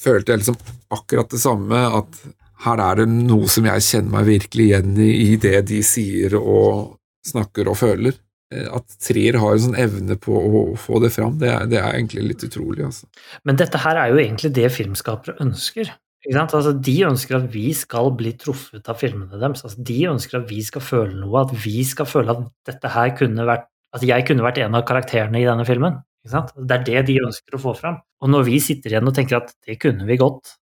følte 0.00 0.32
jeg 0.32 0.38
liksom 0.40 0.56
akkurat 0.96 1.28
det 1.28 1.40
samme, 1.42 1.76
at 1.76 2.16
her 2.64 2.80
er 2.80 3.02
det 3.02 3.08
noe 3.12 3.48
som 3.52 3.66
jeg 3.68 3.84
kjenner 3.84 4.14
meg 4.14 4.28
virkelig 4.30 4.70
igjen 4.70 4.94
i, 5.02 5.10
i 5.26 5.34
det 5.40 5.58
de 5.68 5.82
sier 5.84 6.38
og 6.38 6.96
snakker 7.26 7.68
og 7.68 7.78
føler. 7.80 8.16
Eh, 8.54 8.66
At 8.78 8.96
Trier 9.02 9.38
har 9.42 9.56
en 9.56 9.64
sånn 9.66 9.78
evne 9.80 10.16
på 10.20 10.32
å 10.38 10.64
få 10.80 11.02
det 11.04 11.12
fram, 11.14 11.36
det 11.42 11.52
er, 11.52 11.68
det 11.70 11.80
er 11.82 11.92
egentlig 11.92 12.26
litt 12.30 12.46
utrolig, 12.48 12.86
altså. 12.86 13.08
Men 13.44 13.60
dette 13.60 13.80
her 13.82 14.00
er 14.00 14.12
jo 14.12 14.20
egentlig 14.22 14.52
det 14.56 14.72
filmskapere 14.74 15.38
ønsker. 15.44 15.92
Altså, 16.26 16.72
de 16.72 16.96
ønsker 17.06 17.36
at 17.38 17.44
vi 17.52 17.68
skal 17.76 18.08
bli 18.18 18.32
truffet 18.40 18.88
av 18.90 18.98
filmene 18.98 19.38
deres. 19.38 19.62
Altså, 19.62 19.82
de 19.86 20.00
ønsker 20.10 20.40
at 20.40 20.48
vi 20.50 20.58
skal 20.66 20.82
føle 20.82 21.14
noe, 21.20 21.44
at 21.44 21.52
vi 21.62 21.84
skal 21.86 22.08
føle 22.10 22.34
at 22.34 22.48
dette 22.66 22.90
her 22.96 23.14
kunne 23.18 23.46
vært 23.46 23.68
At 23.94 24.02
jeg 24.04 24.26
kunne 24.28 24.44
vært 24.44 24.58
en 24.60 24.74
av 24.76 24.82
karakterene 24.84 25.38
i 25.40 25.46
denne 25.46 25.64
filmen. 25.64 25.94
Det 26.26 26.74
er 26.74 26.82
det 26.84 27.02
de 27.08 27.14
ønsker 27.22 27.54
å 27.56 27.60
få 27.62 27.72
fram. 27.78 28.00
Og 28.20 28.28
når 28.28 28.42
vi 28.48 28.58
sitter 28.60 28.92
igjen 28.92 29.08
og 29.08 29.14
tenker 29.16 29.38
at 29.38 29.54
det 29.64 29.78
kunne 29.80 30.04
vi 30.04 30.18
godt, 30.20 30.56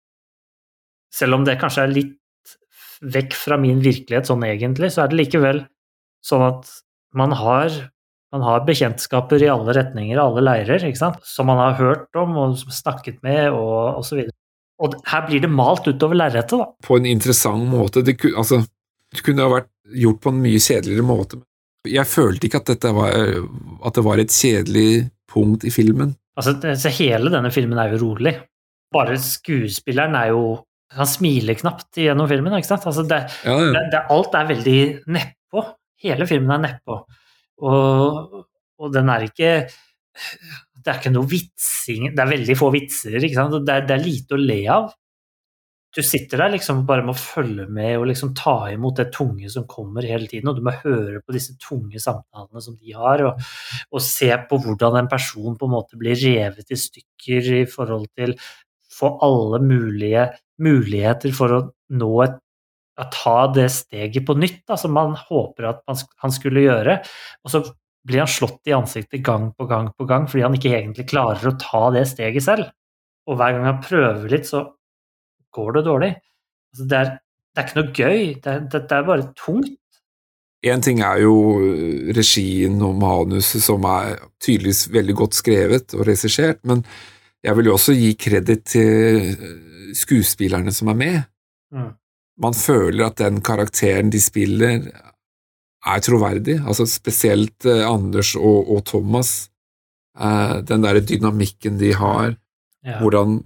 selv 1.14 1.38
om 1.38 1.48
det 1.48 1.60
kanskje 1.62 1.86
er 1.86 1.94
litt 1.94 2.20
vekk 3.04 3.36
fra 3.36 3.58
min 3.60 3.82
virkelighet 3.84 4.30
sånn 4.30 4.46
egentlig, 4.48 4.94
så 4.94 5.04
er 5.04 5.12
det 5.12 5.20
likevel 5.20 5.66
sånn 6.24 6.46
at 6.48 6.72
man 7.18 7.36
har 7.38 7.74
man 8.34 8.42
har 8.42 8.64
bekjentskaper 8.66 9.44
i 9.46 9.50
alle 9.54 9.76
retninger, 9.78 10.18
alle 10.18 10.42
leirer, 10.42 10.82
ikke 10.88 10.98
sant? 10.98 11.20
som 11.28 11.46
man 11.52 11.60
har 11.62 11.76
hørt 11.78 12.18
om 12.18 12.34
og 12.42 12.56
snakket 12.74 13.20
med, 13.22 13.54
og 13.54 14.00
osv. 14.00 14.24
Og 14.82 14.96
her 15.06 15.28
blir 15.28 15.44
det 15.44 15.52
malt 15.54 15.86
utover 15.86 16.18
lerretet, 16.18 16.58
da. 16.58 16.66
På 16.82 16.98
en 16.98 17.06
interessant 17.06 17.68
måte. 17.70 18.02
Det, 18.02 18.18
altså, 18.34 18.64
det 19.14 19.22
kunne 19.22 19.46
ha 19.46 19.54
vært 19.54 19.70
gjort 20.02 20.24
på 20.24 20.34
en 20.34 20.42
mye 20.42 20.64
kjedeligere 20.66 21.06
måte. 21.06 21.44
Jeg 21.86 22.10
følte 22.10 22.50
ikke 22.50 22.64
at, 22.64 22.88
var, 22.96 23.14
at 23.86 24.00
det 24.00 24.06
var 24.08 24.24
et 24.24 24.34
kjedelig 24.34 24.90
punkt 25.30 25.68
i 25.70 25.74
filmen. 25.76 26.16
Altså, 26.40 26.58
hele 26.98 27.30
denne 27.30 27.54
filmen 27.54 27.78
er 27.78 27.94
jo 27.94 28.02
rolig. 28.08 28.34
Bare 28.94 29.20
skuespilleren 29.22 30.18
er 30.18 30.34
jo 30.34 30.44
Han 30.98 31.10
smiler 31.10 31.58
knapt 31.60 32.02
gjennom 32.02 32.30
filmen, 32.30 32.56
ikke 32.58 32.72
sant? 32.72 32.88
Altså, 32.90 33.06
det, 33.10 33.24
Ja, 33.46 33.58
ja. 33.58 33.72
det, 33.76 33.84
det, 33.94 34.04
alt 34.14 34.38
er 34.40 34.50
veldig 34.52 34.80
nedpå. 35.18 35.66
Hele 36.04 36.28
filmen 36.30 36.56
er 36.58 36.64
nedpå. 36.68 37.00
Og, 37.64 38.44
og 38.82 38.94
den 38.94 39.12
er 39.14 39.28
ikke 39.28 39.52
Det 40.84 40.90
er 40.90 40.98
ikke 40.98 41.12
noe 41.14 41.30
vitsing 41.30 42.08
Det 42.10 42.20
er 42.20 42.32
veldig 42.32 42.56
få 42.58 42.72
vitser, 42.74 43.20
ikke 43.22 43.38
sant? 43.38 43.60
Det 43.64 43.78
det 43.88 43.96
er 43.96 44.04
lite 44.04 44.36
å 44.36 44.42
le 44.42 44.60
av. 44.74 44.92
Du 45.94 46.02
sitter 46.02 46.42
der 46.42 46.56
liksom 46.56 46.82
bare 46.90 47.04
med 47.06 47.14
å 47.14 47.22
følge 47.22 47.68
med 47.70 48.00
og 48.00 48.08
liksom 48.10 48.32
ta 48.38 48.56
imot 48.74 48.98
det 48.98 49.12
tunge 49.14 49.50
som 49.54 49.68
kommer 49.70 50.06
hele 50.10 50.26
tiden, 50.30 50.50
og 50.50 50.58
du 50.58 50.64
må 50.66 50.74
høre 50.80 51.22
på 51.22 51.36
disse 51.36 51.54
tunge 51.62 52.02
samtalene 52.02 52.64
som 52.66 52.80
de 52.80 52.96
har, 52.98 53.22
og, 53.28 53.44
og 53.94 54.02
se 54.02 54.32
på 54.50 54.58
hvordan 54.64 54.98
en 55.04 55.12
person 55.12 55.54
på 55.60 55.70
en 55.70 55.76
måte 55.76 56.00
blir 56.02 56.18
revet 56.18 56.74
i 56.74 56.80
stykker 56.82 57.52
i 57.60 57.64
forhold 57.70 58.10
til 58.18 58.34
få 58.94 59.16
alle 59.26 59.60
mulige 59.64 60.30
muligheter 60.62 61.34
for 61.36 61.58
å 61.58 61.62
nå 61.98 62.14
et 62.28 62.40
å 63.02 63.06
ta 63.10 63.38
det 63.54 63.70
steget 63.74 64.26
på 64.28 64.36
nytt, 64.38 64.60
da, 64.70 64.76
som 64.78 64.94
man 64.94 65.16
håper 65.18 65.66
at 65.72 65.80
han 66.22 66.34
skulle 66.34 66.62
gjøre. 66.62 67.00
Og 67.42 67.50
så 67.50 67.64
blir 68.06 68.22
han 68.22 68.30
slått 68.30 68.70
i 68.70 68.76
ansiktet 68.76 69.24
gang 69.26 69.50
på 69.58 69.66
gang 69.70 69.90
på 69.98 70.06
gang 70.10 70.28
fordi 70.30 70.44
han 70.46 70.58
ikke 70.58 70.74
egentlig 70.76 71.08
klarer 71.10 71.50
å 71.50 71.58
ta 71.58 71.88
det 71.96 72.06
steget 72.12 72.46
selv. 72.46 72.70
Og 73.30 73.40
hver 73.40 73.56
gang 73.56 73.66
han 73.70 73.80
prøver 73.84 74.28
litt, 74.30 74.50
så 74.50 74.66
går 75.56 75.78
det 75.78 75.86
dårlig. 75.88 76.12
Altså, 76.74 76.88
det, 76.92 77.00
er, 77.00 77.14
det 77.54 77.62
er 77.62 77.70
ikke 77.70 77.80
noe 77.80 77.96
gøy, 77.96 78.20
det, 78.44 78.54
er- 78.58 78.68
det, 78.74 78.84
er 78.98 79.08
bare 79.08 79.30
tungt. 79.40 79.80
En 80.64 80.84
ting 80.84 81.02
er 81.04 81.20
jo 81.26 81.34
regien 82.16 82.78
og 82.86 82.94
manuset, 83.02 83.64
som 83.64 83.84
er 83.90 84.20
tydeligvis 84.44 84.86
veldig 84.94 85.16
godt 85.20 85.36
skrevet 85.36 85.96
og 85.98 86.06
regissert, 86.08 86.62
men 86.68 86.86
jeg 87.44 87.58
vil 87.58 87.70
jo 87.70 87.76
også 87.78 87.96
gi 87.98 88.14
kreditt 88.20 88.66
til 88.72 89.34
skuespillerne 89.98 90.72
som 90.74 90.92
er 90.94 91.00
med. 91.00 91.18
Mm. 91.74 91.90
Man 92.44 92.56
føler 92.58 93.08
at 93.08 93.20
den 93.22 93.42
karakteren 93.46 94.12
de 94.14 94.22
spiller, 94.22 94.88
er 95.84 96.00
troverdig, 96.00 96.62
altså 96.64 96.86
spesielt 96.88 97.66
eh, 97.68 97.84
Anders 97.84 98.38
og, 98.40 98.70
og 98.72 98.86
Thomas. 98.88 99.50
Eh, 100.16 100.62
den 100.64 100.86
derre 100.86 101.04
dynamikken 101.04 101.76
de 101.82 101.92
har. 102.00 102.38
Ja. 102.88 103.02
Hvordan 103.02 103.42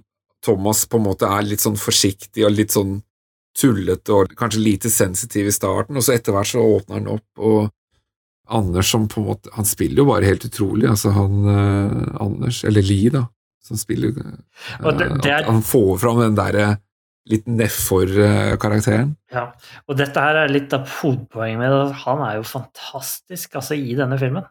Thomas 0.46 0.86
på 0.86 1.00
en 1.00 1.08
måte 1.08 1.30
er 1.34 1.48
litt 1.48 1.64
sånn 1.64 1.80
forsiktig 1.82 2.46
og 2.46 2.54
litt 2.54 2.76
sånn 2.76 3.00
tullete 3.58 4.14
og 4.14 4.36
kanskje 4.38 4.62
lite 4.62 4.92
sensitiv 4.94 5.50
i 5.50 5.56
starten, 5.56 5.98
og 5.98 6.06
så 6.06 6.14
etter 6.14 6.36
hvert 6.36 6.52
så 6.52 6.62
åpner 6.62 7.00
han 7.00 7.12
opp, 7.18 7.28
og 7.42 7.74
Anders 8.48 8.88
som 8.94 9.10
på 9.12 9.20
en 9.20 9.26
måte 9.28 9.50
Han 9.58 9.66
spiller 9.68 10.00
jo 10.00 10.06
bare 10.08 10.24
helt 10.24 10.46
utrolig, 10.48 10.86
altså 10.88 11.10
han 11.12 11.50
eh, 11.52 12.22
Anders, 12.24 12.62
eller 12.70 12.86
Li, 12.86 13.02
da, 13.12 13.26
som 13.68 13.78
spiller 13.80 14.16
eh, 14.18 14.84
Og 14.84 14.98
det- 14.98 15.10
det 15.22 15.32
er- 15.32 15.40
at 15.44 15.52
Han 15.52 15.62
får 15.62 16.00
fram 16.00 16.20
den 16.24 16.36
derre 16.40 16.78
litt 17.28 17.46
nedfor-karakteren. 17.46 19.16
Ja, 19.34 19.52
og 19.88 19.98
dette 20.00 20.22
her 20.24 20.38
er 20.46 20.48
litt 20.52 20.72
av 20.74 20.88
hovedpoenget 20.88 21.60
med 21.60 21.72
det. 21.72 21.82
at 21.90 22.02
Han 22.06 22.22
er 22.24 22.36
jo 22.38 22.44
fantastisk 22.48 23.56
altså, 23.60 23.76
i 23.76 23.96
denne 23.96 24.18
filmen 24.20 24.46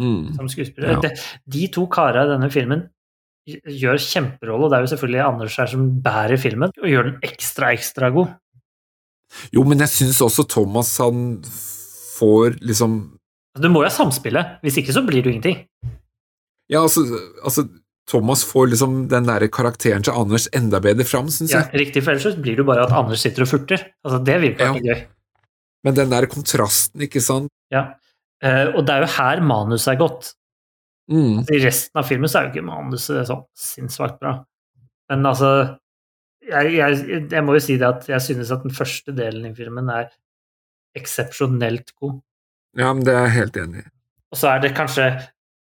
Mm. 0.00 0.34
som 0.34 0.48
skuespiller. 0.48 0.94
Ja. 0.96 1.00
De, 1.00 1.10
de 1.48 1.66
to 1.68 1.86
karene 1.86 2.24
i 2.26 2.32
denne 2.34 2.50
filmen 2.50 2.88
gjør 3.46 3.98
kjemperolle, 4.00 4.64
og 4.64 4.70
det 4.70 4.78
er 4.78 4.86
jo 4.86 4.96
selvfølgelig 4.96 5.26
Anders 5.28 5.56
her 5.56 5.66
som 5.66 6.00
bærer 6.02 6.38
filmen 6.40 6.70
og 6.82 6.88
gjør 6.88 7.04
den 7.10 7.20
ekstra, 7.22 7.72
ekstra 7.76 8.10
god. 8.12 8.28
Jo, 9.52 9.62
men 9.64 9.78
jeg 9.78 9.88
syns 9.88 10.20
også 10.20 10.46
Thomas 10.48 10.96
han 10.98 11.42
får 11.42 12.58
liksom 12.60 13.18
Du 13.60 13.68
må 13.68 13.82
jo 13.82 13.88
ha 13.88 13.92
samspillet, 13.92 14.58
hvis 14.62 14.78
ikke 14.80 14.92
så 14.96 15.02
blir 15.06 15.22
det 15.22 15.26
jo 15.26 15.32
ingenting. 15.38 15.66
Ja, 16.70 16.80
altså, 16.82 17.02
altså 17.44 17.68
Thomas 18.10 18.42
får 18.44 18.72
liksom 18.72 18.94
den 19.08 19.26
der 19.28 19.44
karakteren 19.52 20.02
til 20.02 20.12
Anders 20.18 20.48
enda 20.56 20.80
bedre 20.82 21.04
fram, 21.06 21.28
syns 21.30 21.52
Ja, 21.54 21.62
jeg. 21.70 21.86
riktig, 21.86 22.02
for 22.02 22.12
ellers 22.16 22.34
blir 22.36 22.56
det 22.56 22.64
jo 22.64 22.68
bare 22.68 22.82
at 22.86 22.92
Anders 22.92 23.22
sitter 23.22 23.44
og 23.44 23.48
furter. 23.52 23.84
Altså, 24.04 24.18
det 24.26 24.40
virker 24.42 24.64
Ja. 24.66 24.72
ikke 24.74 24.88
gøy. 24.94 25.02
Men 25.84 25.94
den 25.94 26.10
der 26.10 26.26
kontrasten, 26.26 27.00
ikke 27.02 27.20
sant. 27.22 27.50
Ja. 27.70 27.94
Uh, 28.42 28.74
og 28.76 28.86
det 28.86 28.90
er 28.94 29.04
jo 29.04 29.10
her 29.16 29.40
manuset 29.40 29.92
er 29.94 29.98
godt. 30.02 30.32
Mm. 31.10 31.44
I 31.50 31.58
resten 31.64 31.98
av 31.98 32.06
filmen 32.08 32.28
så 32.30 32.38
er 32.40 32.44
jo 32.48 32.52
ikke 32.54 32.66
manuset 32.66 33.26
sånn 33.28 33.44
sinnssvakt 33.58 34.18
bra. 34.22 34.44
Men 35.10 35.26
altså 35.26 35.78
jeg, 36.42 36.72
jeg, 36.74 37.28
jeg 37.30 37.44
må 37.44 37.54
jo 37.54 37.62
si 37.62 37.76
det 37.78 37.86
at 37.86 38.06
jeg 38.08 38.20
synes 38.24 38.50
at 38.54 38.62
den 38.66 38.74
første 38.74 39.14
delen 39.14 39.46
i 39.46 39.54
filmen 39.54 39.90
er 39.90 40.10
eksepsjonelt 40.98 41.92
god. 42.00 42.20
Ja, 42.78 42.92
men 42.92 43.04
det 43.06 43.14
er 43.14 43.26
jeg 43.28 43.36
helt 43.36 43.56
enig 43.62 43.82
i. 43.84 43.88
Og 44.32 44.38
så 44.40 44.48
er 44.54 44.62
det 44.64 44.72
kanskje 44.76 45.06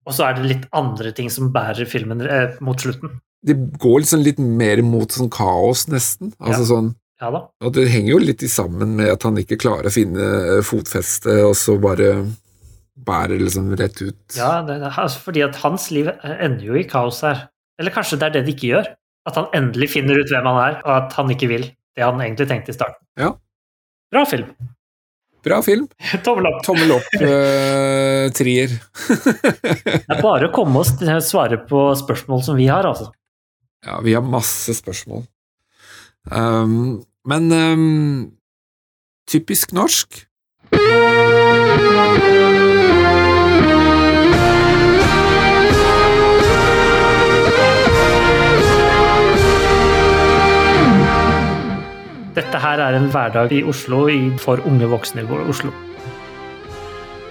Og 0.05 0.13
så 0.13 0.27
er 0.27 0.37
det 0.37 0.49
litt 0.49 0.67
andre 0.75 1.11
ting 1.17 1.31
som 1.33 1.49
bærer 1.53 1.87
filmen 1.89 2.21
eh, 2.25 2.57
mot 2.61 2.77
slutten. 2.81 3.17
Det 3.45 3.55
går 3.81 3.99
liksom 4.03 4.23
litt 4.25 4.39
mer 4.41 4.81
mot 4.85 5.11
sånn 5.13 5.29
kaos, 5.33 5.85
nesten. 5.91 6.33
Altså 6.39 6.61
Ja. 6.63 6.69
sånn 6.75 6.93
Ja 7.21 7.29
da. 7.31 7.39
Og 7.63 7.71
det 7.73 7.87
henger 7.89 8.11
jo 8.11 8.17
litt 8.19 8.43
i 8.43 8.49
sammen 8.51 8.97
med 8.97 9.07
at 9.09 9.23
han 9.23 9.37
ikke 9.39 9.57
klarer 9.57 9.87
å 9.87 9.93
finne 9.93 10.25
eh, 10.57 10.61
fotfeste, 10.67 11.37
og 11.47 11.55
så 11.55 11.77
bare 11.79 12.25
bærer 13.05 13.39
liksom 13.39 13.69
rett 13.79 14.01
ut. 14.01 14.35
Ja, 14.35 14.61
det, 14.67 14.81
altså, 14.83 15.19
fordi 15.23 15.43
at 15.45 15.55
hans 15.63 15.89
liv 15.91 16.09
ender 16.23 16.63
jo 16.63 16.75
i 16.75 16.83
kaos 16.87 17.21
her. 17.25 17.47
Eller 17.79 17.91
kanskje 17.95 18.19
det 18.19 18.27
er 18.27 18.35
det 18.35 18.45
det 18.45 18.55
ikke 18.55 18.71
gjør. 18.73 18.91
At 19.27 19.39
han 19.39 19.47
endelig 19.57 19.89
finner 19.95 20.19
ut 20.19 20.29
hvem 20.29 20.45
han 20.47 20.59
er, 20.61 20.77
og 20.85 20.91
at 20.99 21.15
han 21.17 21.31
ikke 21.33 21.49
vil 21.49 21.65
det 21.95 22.03
han 22.03 22.19
egentlig 22.21 22.47
tenkte 22.51 22.71
i 22.71 22.77
starten. 22.77 23.01
Ja. 23.19 23.31
Bra 24.13 24.25
film. 24.29 24.51
Bra 25.45 25.61
film. 25.61 25.87
Tommel 26.25 26.49
opp. 26.49 26.63
Tommel 26.65 26.95
opp, 26.95 27.13
eh, 27.21 28.25
trier. 28.33 28.73
Det 29.05 30.01
er 30.09 30.23
bare 30.23 30.49
å 30.49 30.53
komme 30.55 30.81
og 30.81 31.21
svare 31.25 31.61
på 31.69 31.87
spørsmål 32.01 32.43
som 32.47 32.57
vi 32.59 32.67
har, 32.71 32.87
altså. 32.89 33.11
Ja, 33.85 33.99
vi 34.01 34.15
har 34.17 34.25
masse 34.25 34.73
spørsmål. 34.73 35.27
Um, 36.31 37.03
men 37.29 37.51
um, 37.53 38.31
typisk 39.29 39.75
norsk. 39.77 40.25
Dette 52.35 52.59
her 52.59 52.81
er 52.83 52.97
en 52.97 53.09
hverdag 53.13 53.53
i 53.55 53.63
Oslo 53.63 54.05
for 54.43 54.59
unge 54.67 54.89
voksne 54.91 55.23
i 55.23 55.41
Oslo. 55.47 55.71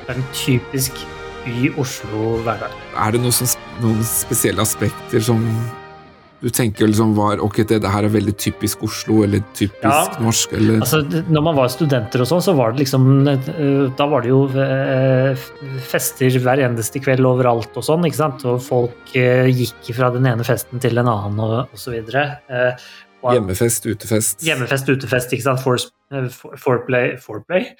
Det 0.05 0.12
er 0.14 0.20
en 0.20 0.28
typisk 0.36 1.01
by 1.44 1.70
Oslo-hverdag. 1.81 2.72
Er 2.97 3.12
det 3.12 3.20
noen, 3.20 3.32
som, 3.36 3.48
noen 3.82 4.05
spesielle 4.09 4.64
aspekter 4.64 5.20
som 5.24 5.43
du 6.44 6.51
tenker 6.52 6.90
liksom 6.90 7.14
var 7.16 7.40
Ok, 7.40 7.62
det, 7.64 7.78
det 7.81 7.89
her 7.89 8.05
er 8.05 8.12
veldig 8.12 8.35
typisk 8.36 8.82
Oslo, 8.85 9.22
eller 9.24 9.40
typisk 9.56 9.85
Ja. 9.85 10.02
norsk, 10.20 10.52
eller 10.59 10.82
Altså, 10.82 11.01
når 11.32 11.44
man 11.47 11.56
var 11.56 11.70
studenter 11.72 12.20
og 12.20 12.28
sånn, 12.28 12.43
så 12.44 12.52
var 12.56 12.74
det 12.74 12.82
liksom 12.85 13.06
eh, 13.31 13.93
Da 13.97 14.09
var 14.10 14.24
det 14.24 14.32
jo 14.32 14.43
eh, 14.60 15.47
fester 15.89 16.36
hver 16.44 16.60
eneste 16.66 17.01
kveld 17.01 17.24
overalt 17.28 17.72
og 17.81 17.86
sånn, 17.86 18.05
ikke 18.09 18.20
sant? 18.20 18.44
Og 18.51 18.60
folk 18.64 19.16
eh, 19.16 19.48
gikk 19.52 19.94
fra 19.97 20.12
den 20.12 20.28
ene 20.28 20.44
festen 20.44 20.82
til 20.85 21.01
den 21.01 21.09
annen 21.09 21.40
og, 21.40 21.56
og 21.72 21.81
så 21.81 21.94
videre. 21.97 22.26
Eh, 23.24 23.34
hjemmefest, 23.38 23.86
utefest 23.88 24.42
Hjemmefest, 24.44 24.88
utefest, 24.92 25.32
ikke 25.32 25.42
sant? 25.46 25.88
Eh, 26.12 26.26
for, 26.28 26.56
foreplay 26.60 27.14
Foreplay? 27.22 27.70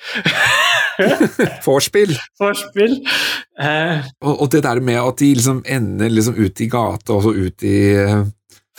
Vorspiel! 1.67 2.15
Vorspiel. 2.41 2.95
Eh, 3.61 4.01
Og, 4.25 4.41
og 4.45 4.49
det 4.53 4.63
der 4.65 4.81
med 4.85 5.01
at 5.01 5.19
de 5.21 5.33
liksom 5.35 5.63
ender 5.67 6.11
liksom 6.13 6.39
ut 6.39 6.61
i 6.65 6.69
gata, 6.71 7.17
og 7.19 7.23
så 7.27 7.35
ut 7.35 7.65
i 7.67 7.77
eh, 7.99 8.25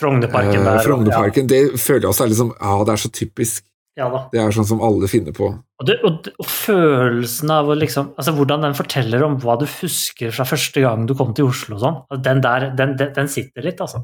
Frognerparken 0.00 0.58
eh, 0.60 0.64
der. 0.64 0.76
og- 0.80 0.84
Frognerparken, 0.86 1.46
det 1.48 1.62
føler 1.80 2.06
jeg 2.06 2.10
også 2.12 2.24
er 2.26 2.32
liksom 2.34 2.52
Ja, 2.60 2.76
det 2.84 2.92
er 2.96 3.02
så 3.04 3.10
typisk. 3.12 3.64
Ja, 3.96 4.10
ja. 4.12 4.18
Det 4.32 4.40
er 4.42 4.50
sånn 4.52 4.66
som 4.68 4.82
alle 4.84 5.08
finner 5.08 5.32
på. 5.32 5.46
Og, 5.80 5.86
det, 5.88 5.94
og, 6.04 6.26
og 6.38 6.46
følelsen 6.52 7.48
av 7.52 7.70
liksom 7.80 8.10
Altså 8.18 8.34
hvordan 8.36 8.60
den 8.66 8.74
forteller 8.76 9.22
om 9.24 9.38
hva 9.40 9.54
du 9.60 9.64
husker 9.64 10.34
fra 10.36 10.44
første 10.44 10.82
gang 10.84 11.06
du 11.08 11.14
kom 11.16 11.32
til 11.36 11.48
Oslo 11.48 11.76
og 11.78 11.80
sånn, 11.80 11.96
den 12.24 12.42
der, 12.44 12.70
den, 12.76 12.92
den, 13.00 13.14
den 13.16 13.28
sitter 13.32 13.64
litt, 13.64 13.80
altså. 13.80 14.02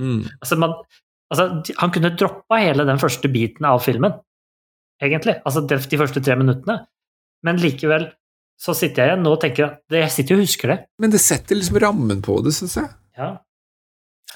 Mm. 0.00 0.22
Altså, 0.40 0.56
man, 0.56 0.72
altså, 1.32 1.74
han 1.80 1.92
kunne 1.94 2.12
droppa 2.14 2.60
hele 2.62 2.86
den 2.88 3.00
første 3.02 3.30
biten 3.32 3.66
av 3.68 3.82
filmen, 3.84 4.14
egentlig. 5.02 5.38
Altså 5.48 5.64
de, 5.66 5.78
første 6.00 6.22
tre 6.24 6.36
minuttene. 6.38 6.82
Men 7.46 7.58
likevel 7.62 8.10
så 8.62 8.74
sitter 8.78 9.02
jeg 9.02 9.10
igjen 9.10 9.24
nå 9.26 9.32
og 9.34 9.40
tenker 9.42 9.66
at 9.66 9.96
jeg 9.96 10.12
sitter 10.14 10.38
og 10.38 10.44
husker 10.44 10.70
det. 10.70 10.76
Men 11.02 11.14
det 11.14 11.22
setter 11.24 11.58
liksom 11.58 11.80
rammen 11.82 12.20
på 12.22 12.36
det, 12.46 12.52
syns 12.54 12.76
jeg. 12.78 12.92
Ja. 13.18 13.32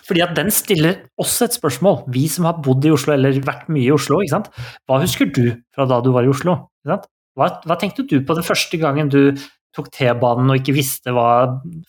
Fordi 0.06 0.23
at 0.24 0.35
den 0.39 0.51
stiller 0.55 1.05
også 1.20 1.47
et 1.47 1.56
spørsmål. 1.56 2.01
Vi 2.14 2.27
som 2.31 2.47
har 2.48 2.59
bodd 2.62 2.85
i 2.86 2.93
Oslo, 2.94 3.14
eller 3.14 3.39
vært 3.47 3.70
mye 3.73 3.89
i 3.89 3.94
Oslo, 3.94 4.18
ikke 4.23 4.35
sant. 4.35 4.51
Hva 4.86 4.98
husker 5.02 5.31
du 5.31 5.44
fra 5.74 5.86
da 5.90 6.01
du 6.02 6.10
var 6.14 6.27
i 6.27 6.32
Oslo? 6.32 6.59
Hva, 6.86 7.48
hva 7.66 7.78
tenkte 7.78 8.06
du 8.09 8.18
på 8.27 8.36
den 8.39 8.47
første 8.47 8.81
gangen 8.81 9.10
du 9.12 9.20
tok 9.77 9.90
T-banen 9.94 10.53
og 10.53 10.61
ikke 10.61 10.74
visste 10.77 11.12
hva 11.15 11.28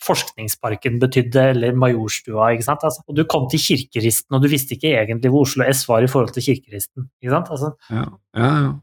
Forskningsparken 0.04 1.00
betydde, 1.02 1.46
eller 1.54 1.78
Majorstua, 1.80 2.52
ikke 2.54 2.68
sant. 2.68 2.84
Altså, 2.88 3.06
og 3.08 3.18
du 3.18 3.24
kom 3.30 3.48
til 3.52 3.64
Kirkeristen, 3.64 4.36
og 4.36 4.44
du 4.44 4.50
visste 4.52 4.76
ikke 4.76 4.94
egentlig 5.00 5.32
hvor 5.34 5.48
Oslo 5.48 5.68
S 5.72 5.86
var 5.90 6.04
i 6.04 6.12
forhold 6.12 6.36
til 6.36 6.46
Kirkeristen, 6.50 7.08
ikke 7.22 7.34
sant. 7.34 7.54
Altså, 7.56 7.74
Ja, 7.94 8.06
ja, 8.38 8.52
ja. 8.66 8.76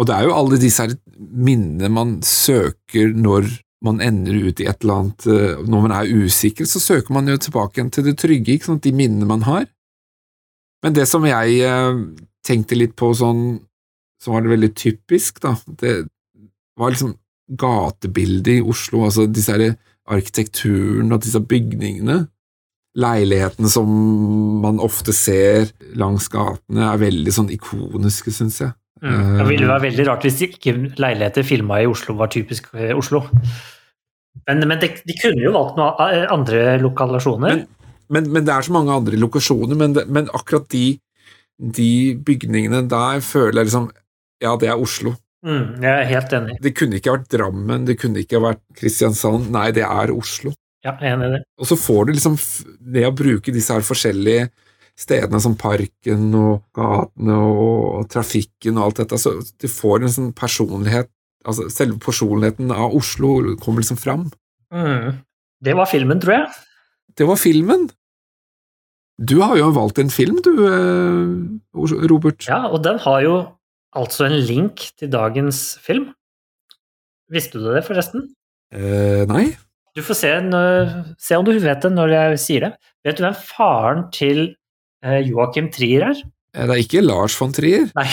Og 0.00 0.06
det 0.08 0.14
er 0.16 0.24
jo 0.24 0.36
alle 0.36 0.56
disse 0.60 0.86
minnene 1.18 1.90
man 1.92 2.20
søker 2.24 3.10
når 3.12 3.50
man 3.84 4.00
ender 4.04 4.36
ut 4.46 4.60
i 4.60 4.68
et 4.68 4.84
eller 4.84 5.00
annet 5.00 5.26
eh, 5.28 5.60
Når 5.64 5.82
man 5.86 5.94
er 5.96 6.12
usikker, 6.12 6.68
så 6.68 6.80
søker 6.80 7.12
man 7.16 7.28
jo 7.28 7.36
tilbake 7.40 7.84
til 7.92 8.06
det 8.06 8.16
trygge, 8.20 8.54
ikke 8.54 8.70
sant, 8.70 8.84
de 8.84 8.92
minnene 8.96 9.28
man 9.28 9.44
har. 9.48 9.66
Men 10.84 10.96
det 10.96 11.06
som 11.08 11.24
jeg 11.28 11.60
eh, 11.64 12.00
tenkte 12.46 12.78
litt 12.78 12.94
på 12.96 13.12
sånn, 13.16 13.60
som 14.20 14.36
var 14.36 14.44
det 14.44 14.52
veldig 14.54 14.72
typisk, 14.76 15.40
da, 15.44 15.54
det 15.80 15.94
var 16.80 16.92
liksom 16.92 17.14
gatebildet 17.58 18.60
i 18.60 18.62
Oslo, 18.62 19.04
altså 19.06 19.26
disse 19.30 19.54
her 19.54 19.74
arkitekturen 20.10 21.12
og 21.12 21.22
disse 21.24 21.40
bygningene. 21.42 22.24
Leilighetene 23.00 23.70
som 23.70 23.90
man 24.62 24.80
ofte 24.82 25.14
ser 25.14 25.70
langs 25.98 26.26
gatene, 26.32 26.88
er 26.90 27.02
veldig 27.02 27.34
sånn 27.34 27.52
ikoniske, 27.54 28.32
syns 28.34 28.60
jeg. 28.64 28.72
mm. 29.02 29.36
Det 29.38 29.46
ville 29.48 29.68
være 29.70 29.86
veldig 29.86 30.06
rart 30.08 30.26
hvis 30.26 30.40
ikke 30.48 30.74
leiligheter 31.00 31.46
filma 31.46 31.78
i 31.80 31.86
Oslo 31.88 32.16
var 32.18 32.32
typisk 32.34 32.72
eh, 32.74 32.90
Oslo. 32.96 33.22
Men, 34.48 34.66
men 34.66 34.80
de, 34.82 34.90
de 35.06 35.16
kunne 35.20 35.44
jo 35.44 35.54
valgt 35.54 35.78
noen 35.78 36.26
andre 36.34 36.74
lokalasjoner. 36.82 37.60
Men, 37.60 37.94
men, 38.10 38.28
men 38.34 38.46
det 38.46 38.54
er 38.56 38.66
så 38.66 38.74
mange 38.74 38.94
andre 38.94 39.18
lokasjoner, 39.20 39.78
men 39.78 40.30
akkurat 40.34 40.66
de, 40.74 40.98
de 41.78 41.90
bygningene 42.26 42.82
der 42.90 43.22
føler 43.24 43.62
jeg 43.62 43.70
liksom 43.70 43.90
Ja, 44.40 44.54
det 44.56 44.70
er 44.72 44.80
Oslo. 44.80 45.14
Mm, 45.46 45.80
jeg 45.80 45.90
er 45.90 46.08
helt 46.10 46.34
enig. 46.36 46.56
Det 46.60 46.72
kunne 46.76 46.98
ikke 46.98 47.14
vært 47.14 47.30
Drammen, 47.32 47.86
det 47.88 47.96
kunne 48.00 48.20
ikke 48.20 48.42
vært 48.44 48.60
Kristiansand. 48.76 49.48
Nei, 49.54 49.70
det 49.76 49.86
er 49.86 50.12
Oslo. 50.12 50.52
Ja, 50.84 50.94
jeg 51.00 51.12
er 51.12 51.16
enig 51.16 51.30
i 51.30 51.36
det. 51.36 51.44
Og 51.60 51.68
så 51.68 51.78
får 51.80 52.08
du 52.08 52.12
liksom 52.16 52.36
det 52.92 53.06
å 53.08 53.14
bruke 53.16 53.54
disse 53.54 53.76
her 53.76 53.84
forskjellige 53.84 54.50
stedene 55.00 55.40
som 55.40 55.56
parken 55.56 56.28
og 56.36 56.66
gatene 56.76 57.38
og 57.40 58.08
trafikken 58.12 58.76
og 58.76 58.88
alt 58.88 59.00
dette, 59.02 59.20
så 59.20 59.38
du 59.40 59.68
får 59.70 60.04
en 60.04 60.14
sånn 60.18 60.36
personlighet 60.36 61.10
Altså 61.48 61.70
selve 61.72 61.96
personligheten 61.96 62.68
av 62.68 62.92
Oslo 62.92 63.30
kommer 63.64 63.80
liksom 63.80 63.96
fram. 63.96 64.26
Mm. 64.68 65.14
Det 65.64 65.72
var 65.72 65.88
filmen, 65.88 66.20
tror 66.20 66.34
jeg. 66.34 66.58
Det 67.16 67.24
var 67.30 67.38
filmen. 67.40 67.86
Du 69.16 69.38
har 69.40 69.56
jo 69.56 69.70
valgt 69.72 69.98
en 70.00 70.12
film, 70.12 70.36
du, 70.44 70.52
eh, 70.68 72.04
Robert. 72.12 72.44
Ja, 72.44 72.66
og 72.68 72.84
den 72.84 73.00
har 73.00 73.22
jo 73.24 73.34
altså 73.96 74.26
en 74.28 74.36
link 74.46 74.90
til 74.98 75.10
dagens 75.12 75.78
film. 75.82 76.10
Visste 77.30 77.58
du 77.62 77.68
det, 77.74 77.84
forresten? 77.86 78.28
Eh, 78.74 79.24
nei? 79.30 79.48
Du 79.96 80.02
får 80.06 80.14
se, 80.18 80.30
når- 80.46 81.14
se 81.18 81.34
om 81.36 81.44
du 81.44 81.52
vet 81.58 81.80
det 81.82 81.90
når 81.92 82.10
jeg 82.14 82.38
sier 82.38 82.60
det. 82.60 82.72
Vet 83.04 83.16
du 83.18 83.24
hvem 83.24 83.34
faren 83.34 84.04
til 84.14 84.54
eh, 85.02 85.20
Joakim 85.26 85.70
Trier 85.74 86.02
er? 86.10 86.20
Eh, 86.54 86.66
Det 86.66 86.74
er 86.76 86.82
ikke 86.84 87.02
Lars 87.06 87.34
von 87.38 87.52
Trier. 87.52 87.90
Nei, 87.96 88.06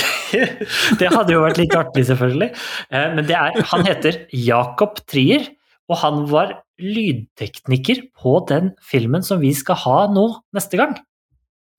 det 1.00 1.12
hadde 1.14 1.34
jo 1.34 1.42
vært 1.46 1.58
litt 1.62 1.76
artig, 1.78 2.06
selvfølgelig. 2.10 2.50
Eh, 2.92 3.14
Men 3.16 3.26
det 3.30 3.36
er, 3.38 3.62
han 3.74 3.86
heter 3.86 4.26
Jakob 4.34 5.02
Trier, 5.10 5.48
og 5.90 5.98
han 6.02 6.26
var 6.30 6.64
lydtekniker 6.82 8.04
på 8.18 8.34
den 8.50 8.72
filmen 8.86 9.24
som 9.26 9.40
vi 9.42 9.54
skal 9.58 9.76
ha 9.86 9.98
nå 10.14 10.28
neste 10.54 10.78
gang. 10.78 10.98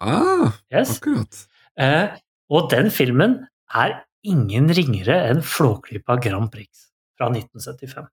Ah, 0.01 0.53
Yes. 0.73 0.99
akkurat. 0.99 1.47
Eh, 1.79 2.09
Og 2.51 2.71
den 2.71 2.89
filmen 2.91 3.47
er 3.77 3.99
ingen 4.27 4.69
ringere 4.75 5.17
enn 5.31 5.43
Flåklypa 5.45 6.19
Grand 6.23 6.51
Prix 6.53 6.89
fra 7.19 7.31
1975. 7.33 8.09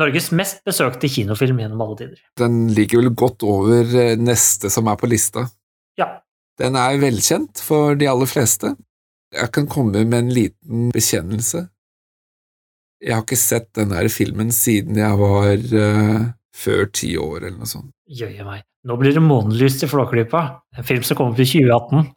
Norges 0.00 0.30
mest 0.32 0.62
besøkte 0.64 1.10
kinofilm 1.12 1.58
gjennom 1.60 1.82
alle 1.84 1.98
tider. 1.98 2.20
Den 2.40 2.62
ligger 2.72 3.02
vel 3.02 3.12
godt 3.18 3.44
over 3.44 3.82
eh, 3.84 4.14
neste 4.16 4.70
som 4.72 4.88
er 4.88 4.96
på 5.00 5.10
lista. 5.10 5.44
Ja, 6.00 6.08
Den 6.60 6.76
er 6.76 7.00
velkjent 7.00 7.60
for 7.64 7.96
de 7.98 8.08
aller 8.08 8.28
fleste. 8.28 8.74
Jeg 9.32 9.52
kan 9.52 9.68
komme 9.68 10.04
med 10.04 10.18
en 10.18 10.32
liten 10.32 10.90
bekjennelse. 10.92 11.66
Jeg 13.02 13.16
har 13.16 13.24
ikke 13.24 13.40
sett 13.40 13.70
den 13.76 13.92
der 13.92 14.08
filmen 14.12 14.52
siden 14.54 15.00
jeg 15.00 15.18
var 15.18 15.56
uh, 15.56 16.26
før 16.54 16.84
ti 16.92 17.14
år, 17.18 17.38
eller 17.40 17.56
noe 17.58 17.70
sånt. 17.70 17.90
jøye 18.06 18.44
meg. 18.46 18.62
Nå 18.86 18.96
blir 19.00 19.14
det 19.16 19.22
månelyst 19.24 19.80
til 19.82 19.90
Flåklypa, 19.90 20.42
en 20.76 20.86
film 20.86 21.02
som 21.06 21.18
kommer 21.18 21.38
til 21.38 21.48
2018. 21.64 22.12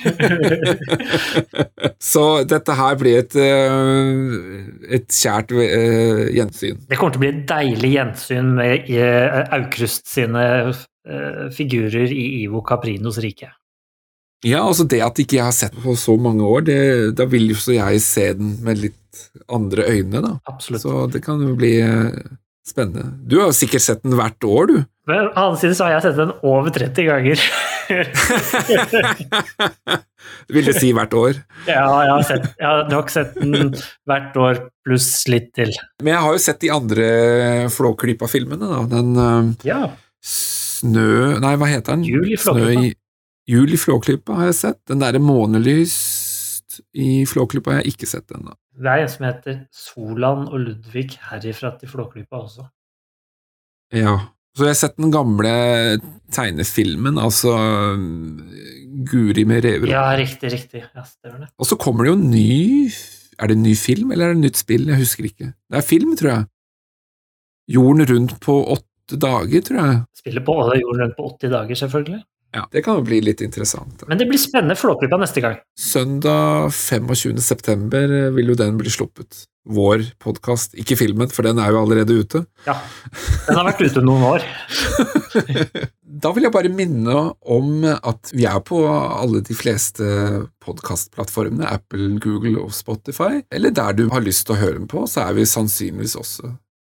Så 2.10 2.24
dette 2.48 2.72
her 2.78 2.94
blir 3.00 3.18
et, 3.20 3.34
eh, 3.36 4.94
et 4.96 5.08
kjært 5.12 5.52
eh, 5.56 6.30
gjensyn. 6.36 6.78
Det 6.88 6.96
kommer 6.98 7.12
til 7.14 7.20
å 7.20 7.24
bli 7.24 7.32
et 7.32 7.46
deilig 7.50 7.92
gjensyn 7.94 8.48
med 8.58 8.72
eh, 8.92 9.54
Aukrust 9.58 10.04
sine 10.10 10.44
figurer 11.56 12.08
i 12.12 12.24
Ivo 12.42 12.60
Caprinos 12.62 13.18
rike. 13.24 13.48
Ja, 14.46 14.60
altså 14.62 14.84
det 14.88 15.00
at 15.02 15.18
ikke 15.18 15.36
jeg 15.38 15.46
har 15.46 15.54
sett 15.56 15.74
den 15.74 15.84
på 15.84 15.94
så 15.98 16.16
mange 16.20 16.44
år, 16.46 16.60
det, 16.68 16.80
da 17.18 17.24
vil 17.28 17.50
jo 17.50 17.56
så 17.58 17.72
jeg 17.74 18.00
se 18.04 18.34
den 18.36 18.48
med 18.64 18.78
litt 18.80 18.96
andre 19.50 19.82
øyne, 19.88 20.20
da. 20.22 20.32
Absolutt. 20.48 20.82
Så 20.84 21.06
det 21.10 21.22
kan 21.24 21.42
jo 21.42 21.54
bli 21.58 21.82
spennende. 22.66 23.06
Du 23.26 23.38
har 23.40 23.50
jo 23.50 23.56
sikkert 23.56 23.84
sett 23.84 24.02
den 24.04 24.16
hvert 24.18 24.44
år, 24.46 24.66
du. 24.70 24.78
På 25.08 25.14
den 25.16 25.30
annen 25.32 25.58
side 25.58 25.74
så 25.78 25.86
har 25.88 25.96
jeg 25.96 26.04
sett 26.08 26.18
den 26.20 26.32
over 26.46 26.70
30 26.74 27.06
ganger. 27.08 27.38
Vil 30.54 30.68
det 30.68 30.76
si 30.78 30.92
hvert 30.94 31.14
år? 31.16 31.40
ja, 31.66 31.80
jeg 32.04 32.12
har, 32.12 32.22
sett, 32.28 32.46
jeg 32.60 32.66
har 32.68 32.84
nok 32.92 33.10
sett 33.10 33.34
den 33.40 33.72
hvert 34.08 34.36
år 34.38 34.60
pluss 34.86 35.08
litt 35.30 35.50
til. 35.58 35.72
Men 36.04 36.14
jeg 36.14 36.22
har 36.26 36.36
jo 36.36 36.42
sett 36.44 36.62
de 36.62 36.70
andre 36.74 37.08
Flåklypa-filmene, 37.74 38.70
da. 38.70 38.80
Den 38.92 39.10
eh, 39.24 39.68
Ja, 39.72 39.80
Snø 40.20 41.38
Nei, 41.40 41.54
hva 41.60 41.68
heter 41.70 41.96
den? 41.96 42.04
Jul 42.08 42.28
i 42.32 42.38
Flåklypa. 42.40 42.90
Jul 43.50 43.74
i 43.74 43.80
Flåklypa 43.80 44.36
har 44.38 44.50
jeg 44.52 44.58
sett. 44.60 44.80
Den 44.88 45.00
derre 45.02 45.20
Månelyst 45.22 46.80
i 46.94 47.24
Flåklypa 47.28 47.74
har 47.74 47.82
jeg 47.82 47.96
ikke 47.96 48.08
sett 48.10 48.30
ennå. 48.36 48.54
Det 48.84 48.90
er 48.92 49.04
en 49.04 49.10
som 49.12 49.24
heter 49.26 49.56
Solan 49.74 50.46
og 50.48 50.60
Ludvig 50.62 51.10
herifra 51.28 51.74
til 51.80 51.90
Flåklypa 51.90 52.40
også. 52.40 52.66
Ja. 53.92 54.16
Så 54.56 54.66
jeg 54.66 54.72
har 54.72 54.78
sett 54.80 54.96
den 54.98 55.12
gamle 55.14 55.50
tegnefilmen, 56.34 57.18
altså 57.22 57.54
Guri 59.10 59.44
med 59.46 59.64
rever. 59.66 59.92
Ja, 59.92 60.08
riktig, 60.18 60.50
riktig. 60.52 60.82
Ja, 60.94 61.04
stemmer 61.06 61.44
det. 61.44 61.50
Og 61.58 61.68
så 61.70 61.78
kommer 61.78 62.04
det 62.04 62.12
jo 62.12 62.18
en 62.18 62.30
ny 62.32 62.90
Er 63.40 63.48
det 63.48 63.56
en 63.56 63.62
ny 63.64 63.74
film, 63.78 64.10
eller 64.12 64.26
er 64.26 64.34
det 64.34 64.40
et 64.40 64.46
nytt 64.50 64.58
spill? 64.60 64.88
Jeg 64.90 65.00
husker 65.00 65.24
ikke. 65.24 65.52
Det 65.70 65.78
er 65.78 65.86
film, 65.86 66.16
tror 66.18 66.30
jeg. 66.30 66.48
Jorden 67.72 68.04
rundt 68.10 68.34
på 68.44 68.56
åtte 68.74 69.16
dager, 69.16 69.62
tror 69.64 69.78
jeg. 69.80 70.02
Spiller 70.18 70.44
på 70.44 70.56
jorden 70.76 71.00
rundt 71.06 71.16
på 71.16 71.28
80 71.38 71.54
dager, 71.54 71.78
selvfølgelig. 71.80 72.20
Ja, 72.54 72.64
Det 72.72 72.82
kan 72.82 72.98
jo 72.98 73.04
bli 73.06 73.20
litt 73.22 73.40
interessant. 73.44 74.02
Men 74.08 74.18
det 74.18 74.26
blir 74.26 74.40
spennende 74.40 74.74
Flåklypa 74.78 75.18
neste 75.20 75.42
gang. 75.44 75.60
Søndag 75.78 76.72
25. 76.74 77.38
september 77.38 78.30
vil 78.34 78.52
jo 78.52 78.58
den 78.58 78.78
bli 78.80 78.90
sluppet. 78.90 79.44
Vår 79.70 80.02
podkast, 80.18 80.72
ikke 80.80 80.96
filmen, 80.96 81.28
for 81.30 81.46
den 81.46 81.60
er 81.60 81.70
jo 81.70 81.82
allerede 81.82 82.16
ute. 82.16 82.40
Ja, 82.66 82.78
Den 83.46 83.58
har 83.60 83.68
vært 83.68 83.84
ute 83.86 84.02
noen 84.04 84.24
år. 84.34 84.46
Da 86.20 86.32
vil 86.34 86.42
jeg 86.44 86.52
bare 86.52 86.68
minne 86.74 87.12
om 87.48 87.84
at 87.86 88.32
vi 88.34 88.42
er 88.44 88.58
på 88.66 88.80
alle 88.90 89.40
de 89.46 89.54
fleste 89.56 90.04
podkastplattformene, 90.60 91.68
Apple, 91.70 92.18
Google 92.20 92.58
og 92.64 92.74
Spotify, 92.76 93.38
eller 93.54 93.72
der 93.72 93.94
du 93.96 94.02
har 94.12 94.24
lyst 94.24 94.44
til 94.48 94.56
å 94.56 94.60
høre 94.60 94.80
den 94.80 94.88
på, 94.90 95.06
så 95.08 95.28
er 95.28 95.38
vi 95.38 95.46
sannsynligvis 95.48 96.16
også. 96.20 96.50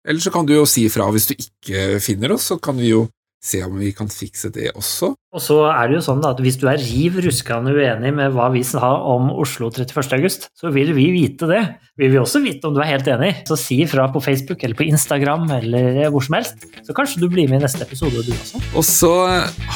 Eller 0.07 0.23
så 0.23 0.32
kan 0.34 0.48
du 0.49 0.56
jo 0.56 0.64
si 0.65 0.88
ifra 0.88 1.10
hvis 1.14 1.28
du 1.30 1.36
ikke 1.36 1.99
finner 2.02 2.34
oss, 2.34 2.48
så 2.49 2.57
kan 2.57 2.80
vi 2.80 2.94
jo 2.94 3.03
se 3.41 3.63
om 3.65 3.73
vi 3.81 3.89
kan 3.97 4.05
fikse 4.11 4.51
det 4.53 4.69
også. 4.77 5.15
Og 5.31 5.41
så 5.41 5.55
er 5.72 5.88
det 5.88 5.95
jo 5.97 6.01
sånn 6.05 6.26
at 6.27 6.39
hvis 6.43 6.59
du 6.61 6.68
er 6.69 6.81
riv 6.81 7.15
ruskende 7.26 7.72
uenig 7.73 8.11
med 8.13 8.31
hva 8.35 8.49
vi 8.53 8.61
sa 8.68 9.01
om 9.07 9.31
Oslo 9.34 9.69
31. 9.72 10.13
august, 10.19 10.49
så 10.59 10.69
vil 10.76 10.93
vi 10.93 11.11
vite 11.15 11.45
det. 11.49 11.61
Vi 11.97 12.07
vil 12.11 12.22
også 12.22 12.39
vite 12.43 12.68
om 12.68 12.73
du 12.76 12.81
er 12.84 12.91
helt 12.91 13.07
enig. 13.09 13.31
Så 13.47 13.55
si 13.59 13.76
ifra 13.85 14.03
på 14.13 14.22
Facebook 14.23 14.63
eller 14.63 14.76
på 14.77 14.89
Instagram 14.89 15.43
eller 15.57 16.09
hvor 16.13 16.23
som 16.26 16.35
helst, 16.38 16.55
så 16.85 16.91
kanskje 16.97 17.22
du 17.23 17.27
blir 17.31 17.47
med 17.49 17.57
i 17.61 17.63
neste 17.65 17.84
episode, 17.88 18.18
du 18.27 18.31
også. 18.35 18.55
Og 18.76 18.84
så 18.85 19.13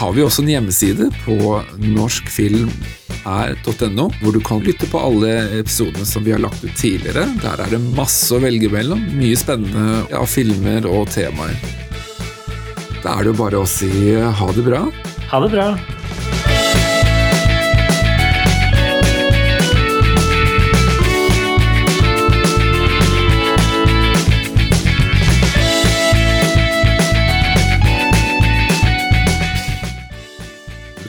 har 0.01 0.11
vi 0.13 0.25
også 0.25 0.41
en 0.43 0.53
hjemmeside 0.53 1.05
på 1.23 1.35
norskfilm.no, 1.95 4.05
hvor 4.21 4.31
du 4.35 4.41
kan 4.45 4.65
lytte 4.65 4.85
på 4.91 4.97
alle 5.07 5.31
episodene 5.61 6.05
som 6.05 6.21
vi 6.27 6.33
har 6.35 6.41
lagt 6.43 6.61
ut 6.65 6.77
tidligere. 6.77 7.23
Der 7.41 7.57
er 7.63 7.69
det 7.71 7.81
masse 7.95 8.35
å 8.35 8.43
velge 8.43 8.69
mellom. 8.73 9.01
Mye 9.15 9.37
spennende 9.39 9.85
ja, 10.11 10.21
filmer 10.29 10.81
og 10.91 11.03
temaer. 11.15 11.55
Da 13.03 13.17
er 13.19 13.26
det 13.26 13.34
jo 13.34 13.38
bare 13.43 13.61
å 13.61 13.67
si 13.69 13.91
ha 14.15 14.47
det 14.55 14.65
bra. 14.65 14.85
Ha 15.31 15.41
det 15.43 15.51
bra. 15.53 15.67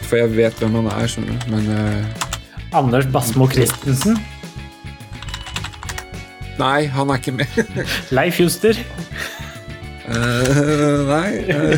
For 0.06 0.20
jeg 0.20 0.30
vet 0.36 0.60
hvem 0.62 0.76
han 0.78 0.88
er, 0.92 1.08
skjønner 1.10 1.34
du. 1.34 1.50
Men 1.50 1.70
uh, 1.72 2.76
Anders 2.78 3.08
Basmo 3.10 3.48
Christensen. 3.50 4.18
nei, 6.60 6.86
han 6.88 7.10
er 7.12 7.18
ikke 7.20 7.34
med. 7.36 7.58
Leif 8.16 8.38
Juster. 8.40 8.78
Eh, 10.06 10.98
nei 11.08 11.30
uh, 11.50 11.72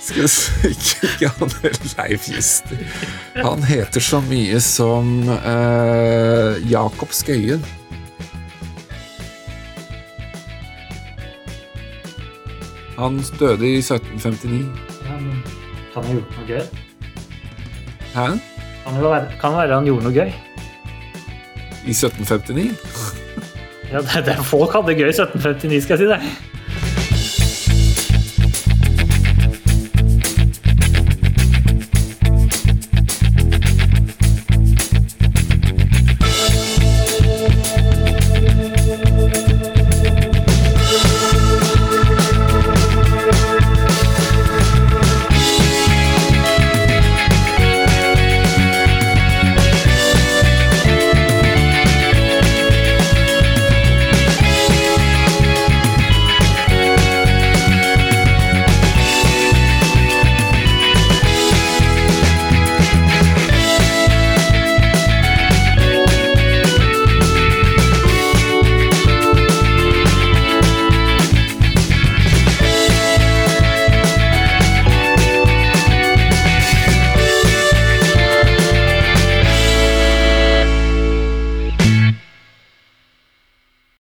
Skal 0.00 0.24
vi 0.24 0.70
Ikke, 0.70 1.08
ikke 1.08 1.28
han 1.36 1.50
Leif 1.98 2.28
Juster. 2.32 2.80
Han 3.36 3.64
heter 3.68 4.00
så 4.00 4.22
mye 4.24 4.60
som 4.64 5.28
uh, 5.28 6.56
Jakob 6.70 7.12
Skøyen. 7.12 7.64
Han 13.00 13.20
døde 13.40 13.68
i 13.68 13.78
1759. 13.80 14.66
Ja, 15.04 15.16
men 15.20 15.38
kan 15.94 16.04
ha 16.04 16.16
gjort 16.16 16.34
noe 16.36 16.46
gøy? 16.48 16.64
Hæ? 18.14 18.26
Kan 18.84 18.96
det 18.96 19.04
være, 19.04 19.32
kan 19.40 19.56
være 19.56 19.78
han 19.78 19.88
gjorde 19.88 20.08
noe 20.08 20.16
gøy? 20.16 20.32
I 21.84 21.94
1759? 21.96 22.76
Ja, 23.90 24.02
det, 24.04 24.24
det, 24.26 24.36
folk 24.44 24.76
hadde 24.76 24.96
gøy 24.98 25.08
i 25.08 25.14
1759, 25.16 25.84
skal 25.84 25.96
jeg 25.96 26.02
si 26.02 26.10
det. 26.12 26.59